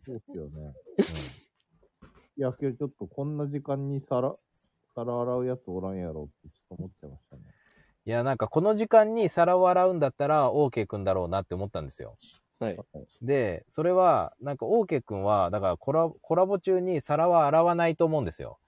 [0.05, 0.75] そうっすよね。
[2.37, 4.37] いや、けどちょっとこんな時間に皿、
[4.95, 7.43] 皿洗うやつおらんやろってちょっと思ってましたね。
[8.05, 12.17] いや、なんかこの時間に皿を洗うんだったら、OK 君だろうなって思ったんですよ。
[12.59, 12.79] はい。
[13.23, 18.59] で、それは、なんか OK 君は、だからコラコラボ中に皿は洗わないと思うんですよ。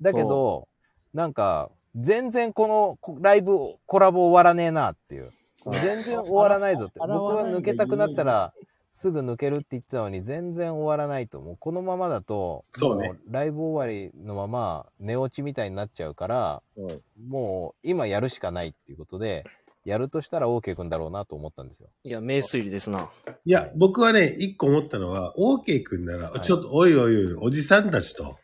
[0.00, 0.68] だけど、
[1.14, 5.30] なんか、全然このこライブ、コラボ終わらねえなっていう。
[5.64, 7.00] 全然終わらないぞって。
[7.00, 8.52] 洗 僕は抜けたくなったら、
[8.94, 11.40] すぐ抜けるって言ってたのに、全然終わらないと。
[11.40, 19.44] もうこのままだと、そうねもライブ終わりのまま寝落ちみたいになっちゃうから、はいもう今やるしかないっていうことで、
[19.84, 21.88] やるとしたら OK 君だろうなと思ったんですよ。
[22.04, 23.08] いや、名推理ですな。
[23.44, 28.36] いや、僕はね、一個思ったのは、OK 君なら、はいちょっと、おいおいおい、おじさんたちと、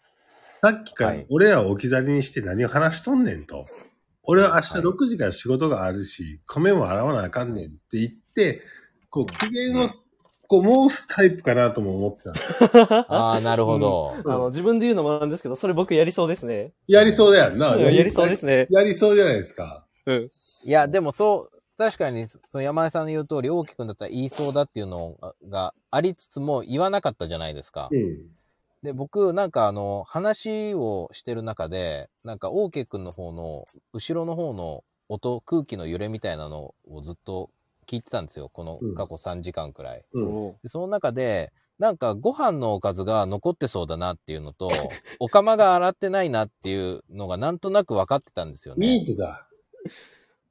[0.65, 3.65] さっきからはい俺らを置き去りにして何を話しとんねんと。
[4.23, 8.63] 俺は明日はい6時から仕事があるし、米も洗わなあかんねんって言って、
[9.11, 9.91] こう、機嫌を、
[10.47, 13.07] こう、申すタイプかなとも思ってた。
[13.13, 14.15] ああ、なるほど。
[14.25, 16.73] あの、自分で言うのもなんですけど、それ僕やりそうですね。
[16.87, 17.75] やりそうだよな。
[17.75, 18.69] うんやりそうですね。
[18.71, 19.85] やりそうじゃないですか。
[20.07, 20.29] うん。
[20.65, 25.19] いや、でもそう、確かに、その山根さんの言う通り、大きくんだったら言いそうだっていうの
[25.49, 27.89] がありつつも言わなかったじゃないですか。
[27.91, 28.19] うん。
[28.83, 37.51] で、僕、なんかあの、話をしてる中で、なんか、オーケー君の方の、後ろの方の音、空気の揺れみたいなのをずっと
[37.87, 38.49] 聞いてたんですよ。
[38.53, 40.05] このうん過去3時間くらい。
[40.13, 40.53] うん。
[40.63, 44.71] でその中で、なんかご飯のおかずが残ってそうだなっていうのと、
[45.21, 48.87] お釜が洗ってないなっていうのがなんとなく分かってたんですよね。
[48.87, 49.49] 見えてた。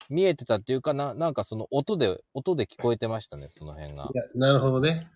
[0.10, 4.10] 見えてたっていうかな、なんかその音で、音で聞こえてましたね、その辺が。
[4.14, 5.10] いや、なるほどね。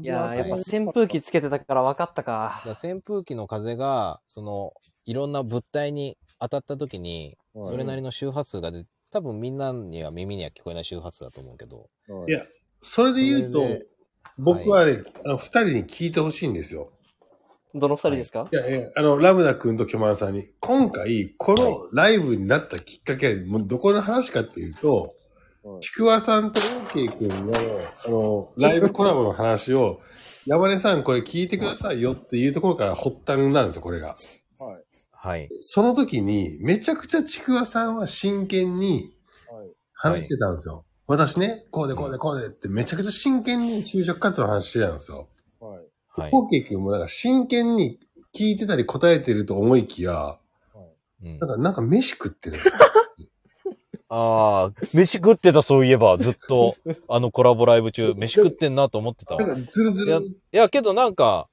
[0.00, 2.62] いやー、やっぱはい扇風機つけてたから分かったか。
[2.82, 4.72] 扇風機の風が、その、
[5.04, 7.66] いろんな物体に当たった時に、はい。
[7.66, 11.88] それなりの周波数が出多分みんなには耳には聞こえない周波数だと思うけど。
[12.08, 12.30] はい。
[12.30, 12.44] いや、
[12.80, 13.66] それで言うと
[14.38, 16.92] 僕はね、あの、二人に聞いてほしいんですよ。
[17.74, 18.54] どの二人ですか、い。
[18.54, 25.10] や、いや、あの、ラムダ君とキョマンさんに、今回、このライブになったきっかけは、もうどこの話かっていうと、はい
[25.80, 27.52] ちくわさんと OK 君の、
[28.06, 30.00] あの、 ライブコラボの話を、
[30.46, 34.14] 山根さんこれ聞いてくださいよっていうところから発端なんですよ、これが。
[34.58, 34.84] はい。
[35.10, 35.48] はい。
[35.60, 39.12] その時に、めちゃくちゃちくわさんは真剣に
[39.50, 39.72] はい。
[39.92, 40.84] 話してたんですよ。
[41.08, 45.28] 私ね、こうでこうでこうでってめちゃくちゃ真剣に就職活動の話してたんですよ。
[45.60, 45.86] はい。
[46.08, 46.32] はい。
[46.32, 47.98] OK 君もなんか真剣に
[48.36, 50.38] 聞いてたり答えてると思いきや、
[51.22, 52.58] うんなんか、なんか飯食ってる。
[54.08, 56.76] ああ、飯食ってた、そういえば、ずっと、
[57.08, 59.46] あのコラボライブ中、飯食ってんなと思ってたわ。
[59.46, 60.40] ないんかズルズや、ルい。
[60.52, 61.48] や、けどなんか、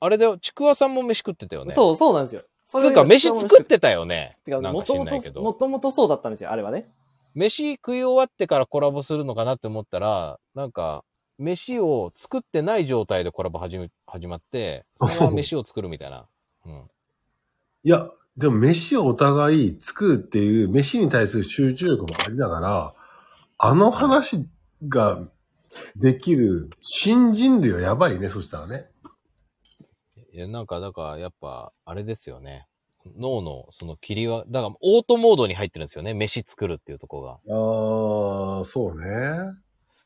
[0.00, 1.74] あれだよ、ちくわさんも飯食ってたよね。
[1.74, 2.42] そう、そうなんですよ。
[2.64, 4.34] そつうか、飯作ってたよね。
[4.46, 5.42] 違う、なんかもともと、知んないけど。
[5.42, 6.88] もともとそうだったんですよ、あれはね。
[7.34, 11.04] 飯食い終わってからコラボするのかなって思ったら、なんか、
[11.38, 16.26] 飯を作ってない状態でコラボ始め、始まって、そのまま飯を作るみたいな。
[16.66, 16.90] うん。
[17.84, 22.94] いや、でも飯をお互い作るっていう、飯に対する集中力もありながら、
[23.58, 24.46] あの話
[24.86, 25.26] が
[25.96, 28.86] できる新人類はやばいね、そしたらね。
[30.32, 32.68] いや、なんか、だから、やっぱ、あれですよね。
[33.16, 36.14] 脳の、その切りは、だから、オートモードに入ってるんですよね。
[36.14, 37.32] 飯作るっていうとこが。
[37.32, 39.52] ああ、そうね。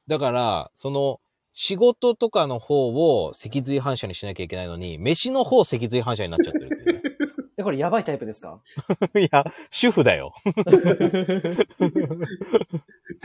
[0.08, 1.20] だから、その、
[1.52, 7.01] 仕事とかの方を脊髄反射にしなきゃいけないのに、飯の方脊髄反射になっちゃってるっていうね。
[7.58, 8.60] え、これやばいタイプですか？
[9.18, 10.34] いや、主婦だよ。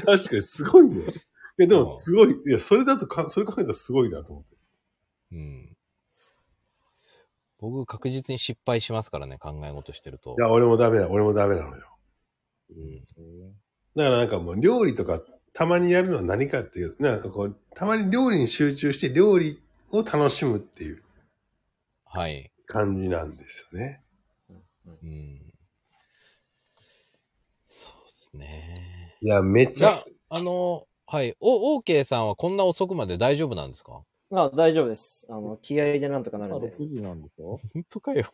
[0.05, 1.01] 確かにすごいね。
[1.59, 2.31] いや、でもすごい。
[2.31, 4.57] いや、それだとか、それ考えたらすごいなと思って。
[5.31, 5.77] うん。
[7.59, 10.41] 僕、確実に失敗しますからね、考え事してるとい。
[10.41, 11.97] や、俺もダメだ、俺もダメなのよ。
[12.69, 13.53] うん。
[13.95, 15.21] だからなんかもう料理とか
[15.53, 21.01] たまにやるのは何かっていう、なんかこう、たまに料理に集中して料理を楽しむっていう
[22.05, 22.51] はい。
[22.67, 24.01] 感じなんですよね。
[25.01, 25.53] うん。
[27.69, 29.15] そうですね。
[29.21, 29.91] いや、めっちじゃゃ、
[30.29, 31.35] あ、あの、はい。
[31.39, 34.03] お、OK さんはこんな遅くまで大丈夫なんですか？
[34.31, 35.25] あ、大丈夫です。
[35.29, 36.67] あの、気合でなんとかな朝るんで。
[36.71, 38.25] 6時なんでしょ本当かよ。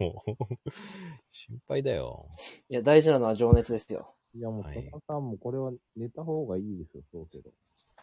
[1.29, 2.27] 心配だよ。
[2.69, 4.15] いや、大事なのは情熱ですよ。
[4.35, 7.51] いや、もう、はいトマさんもこれは寝た方がいいですよ、そうけど。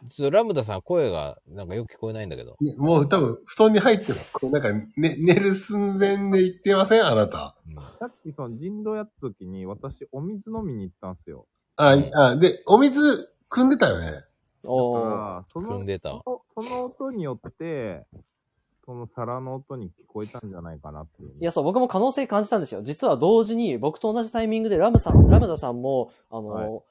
[0.09, 2.57] ちょっとラムダさん声がなんかよく聞こえないんだけど。
[2.61, 4.19] ねもう多分、布団に入ってる。
[4.33, 7.07] こうなんか、ね、寝る寸前で言ってません？
[7.07, 7.57] あなた。
[7.99, 11.47] さっきその人狼やった時に、私、お水飲みに行ったんですよ。
[11.77, 14.25] あ、あ、で、お水、汲んでたよね。
[14.65, 15.39] おー。
[15.41, 16.11] あその組んでた。
[16.25, 18.07] そその音によって、
[18.87, 21.33] その皿の音に聞こえたんじゃないかなっていう。
[21.39, 22.83] いや、そう、僕も可能性感じたんですよ。
[22.83, 26.83] 実は同時に、僕と同じタイミングでラムさん、ラムダさんも、あの、はい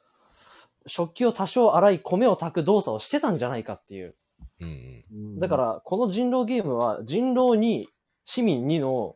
[0.90, 4.16] 食器を多少洗い、米を炊く動作をしてたんじゃないかっていう。
[4.59, 7.88] うんうんだか、ら、この人狼ゲームは、人狼に、
[8.26, 9.16] 市民2の。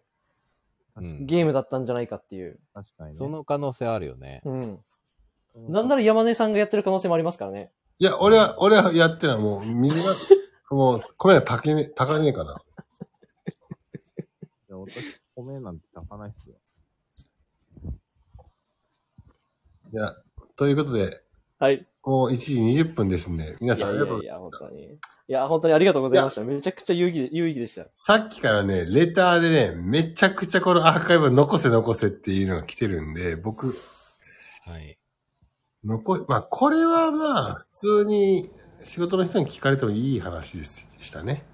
[1.21, 2.59] ゲームだったんじゃないかっていう。
[2.73, 3.17] 確かにね。
[3.17, 4.41] その可能性あるよね。
[4.45, 4.79] うん。
[5.55, 7.71] うん、なんなら山根さんがやってる可能性もありますからね。
[7.97, 9.37] いや、俺は、俺はやってない。
[9.39, 10.13] もう、水が、
[10.69, 12.61] もう、米が炊けね、炊かねえかな。
[14.69, 16.55] いや私、米なんて炊かないっすよ。
[19.93, 20.15] いや、
[20.55, 21.23] ということで、
[21.63, 21.87] はい。
[22.03, 24.83] もう1時20分ですんで、皆いさんありがとうやいやいや、本当に。
[24.83, 24.97] い
[25.29, 26.41] や、本当にありがとうございました。
[26.41, 27.87] めちゃくちゃ有意義、有意義でした。
[27.93, 34.97] さっきからね、レターでね、めちゃくちゃこのアーカイブ残せ残せっていうのが来てるんで、僕、はい。
[35.85, 38.49] 残、まあ、これはまあ、普通に
[38.81, 41.45] 仕事の人に聞かれてもいい話でしたね。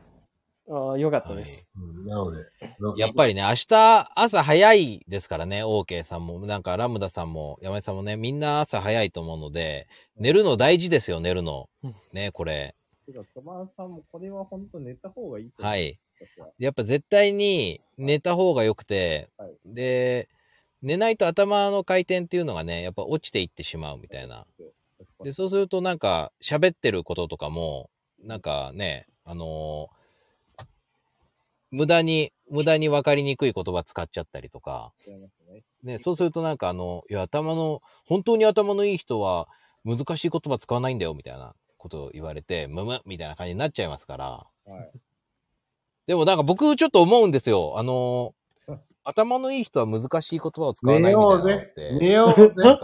[0.71, 1.67] ああ、よかったです。
[1.75, 2.45] うん、なので、
[2.79, 11.69] のやっぱりね、明日朝早いですからね、OK さんも、なんかラムダさんも、山井さんもね、みんな朝早いと思うので、寝るの大事ですよ、寝るの。
[12.13, 12.75] ね、これ。
[13.07, 15.71] てか、トマさんもこれは本当寝た方がいいと思う。
[15.71, 15.99] はい。
[16.19, 20.29] 私はやっぱ絶対に寝た方が良くて、はいで、
[20.83, 24.45] 寝ないと頭の回転っていうのがね、やっぱ落ちていってしまうみたいな。
[25.23, 27.89] で、そうするとなんか喋ってることとかも、
[28.21, 29.98] なんかね、あのー
[31.71, 34.91] 無駄に、無駄に分かりにくい言葉使っちゃったりとか、
[35.47, 35.63] ね。
[35.83, 39.47] ね、そうするとなんかあの、いや、頭の、本当に頭のいい人は
[39.85, 44.25] 難しい言葉使わないんだよ、みたいなことを言われて、むむみたいな感じになっちゃいますから。
[44.25, 44.91] はい。
[46.07, 47.73] でもなんか僕ちょっと思うんですよ。
[47.77, 48.39] あのー
[49.05, 51.97] 頭のいい人は難しい言葉を使わないみたいって。
[51.99, 52.77] 寝ようぜ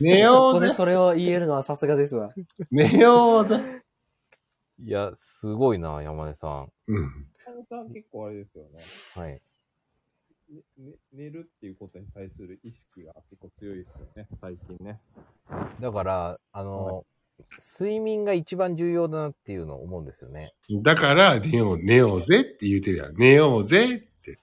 [0.00, 2.32] 寝ようぜここでそれを言えるのはさすがですわ。
[2.72, 3.60] 寝ようぜ
[4.80, 6.72] いや、すごいな、山根さん。
[6.88, 7.26] うん。
[7.68, 8.70] さん結構あれですよね。
[9.14, 9.32] はい。
[10.50, 15.00] ねね寝るっていうことに対する意識が結構強いですよね、最近ね。
[15.80, 17.14] だから、あのー
[17.78, 20.52] 睡眠が一番重要だなっていうのを思うんですよね。
[20.84, 23.16] だから、寝よう、寝ようぜって言うてるやん。
[23.16, 24.38] 寝ようぜって。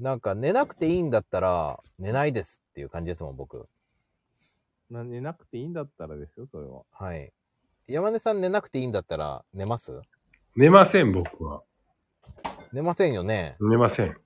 [0.00, 3.68] なんか寝なくていいんだったら、寝ないですっていう感じですもん、僕。
[4.90, 6.82] な寝なくていいんだったらですよ、それは。
[6.90, 7.32] はい。
[7.86, 10.00] 山根さん寝なくていいんだったら、寝ます？
[10.56, 11.62] 寝ません、僕は。
[12.74, 13.54] 寝ませんよね。
[13.60, 14.16] 寝ません。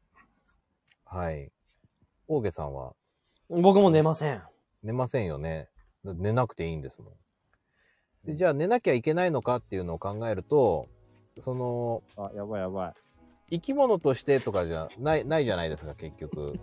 [1.05, 1.53] はい。
[2.27, 2.95] 大家さんは？
[3.51, 4.43] 僕も寝ません。
[4.83, 5.69] 寝ませんよね。
[6.03, 7.13] 寝なくていいんですもん。
[8.25, 10.89] で、じゃあ寝なきゃいけないのかっていうのを考えると、
[11.41, 12.95] その、あ、やばいやば
[13.51, 13.57] い。
[13.57, 16.59] 生き物としてとかじゃない、ないじゃないですか、結局。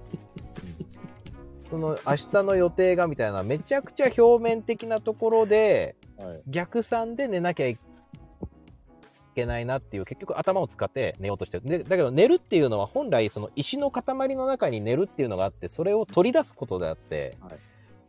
[1.70, 6.42] その明日の予定がみたいな、めちゃくちゃ表面的なところで、はい。
[6.48, 7.78] 逆算で寝なきゃい
[9.36, 11.68] けないなっていう、結局頭を使って寝ようとしてる。
[11.68, 17.54] でだけど寝るっていうのは本来その石の塊の中に寝るっていうのがあって、それを取り出すことであって、はい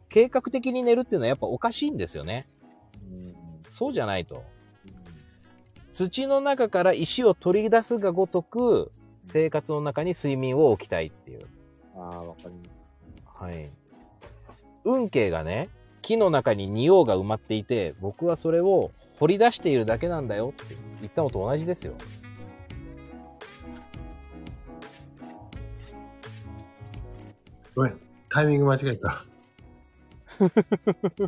[0.09, 2.47] 計画的に寝るっていうのはやっぱおかしいんですよね。
[3.11, 3.37] うん
[3.69, 4.45] そうじゃないと。
[5.93, 11.47] 土の中から石を取り出すがごとく、生活の中に睡眠を置きたいっていう。
[11.97, 12.65] ああ、わかりま
[13.35, 13.43] す。
[13.43, 13.71] はい。
[14.85, 15.69] 運慶がね、
[16.03, 21.95] 木の中に仁王が埋まっていて、僕はそれを掘り出しているだけなんだよって言ったのと同じですよ。
[27.75, 29.25] ごめん、タイミング間違えた。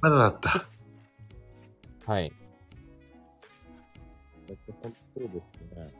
[0.00, 0.66] まだだった。
[2.06, 2.32] はい。
[4.48, 5.34] そうです
[5.76, 5.92] ね。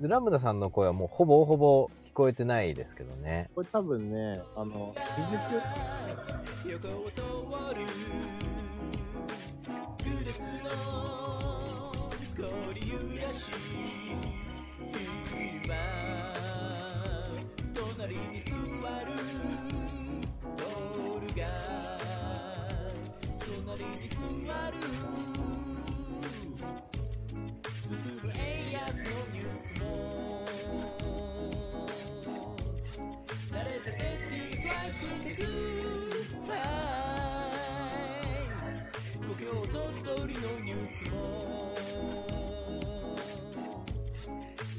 [0.00, 3.50] でラムダさんの声はもうほぼほぼ聞こえてないですけどね。
[3.54, 4.94] これ多分ね、あの、
[10.34, 12.90] スの交流
[13.22, 13.54] らしい
[15.64, 15.76] 今
[17.72, 19.14] 隣に座る
[20.56, 21.46] ドールが
[23.38, 24.14] 隣に座
[24.70, 24.74] る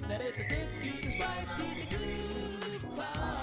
[0.07, 1.17] That is the Dinsky, the
[1.75, 3.34] the Goop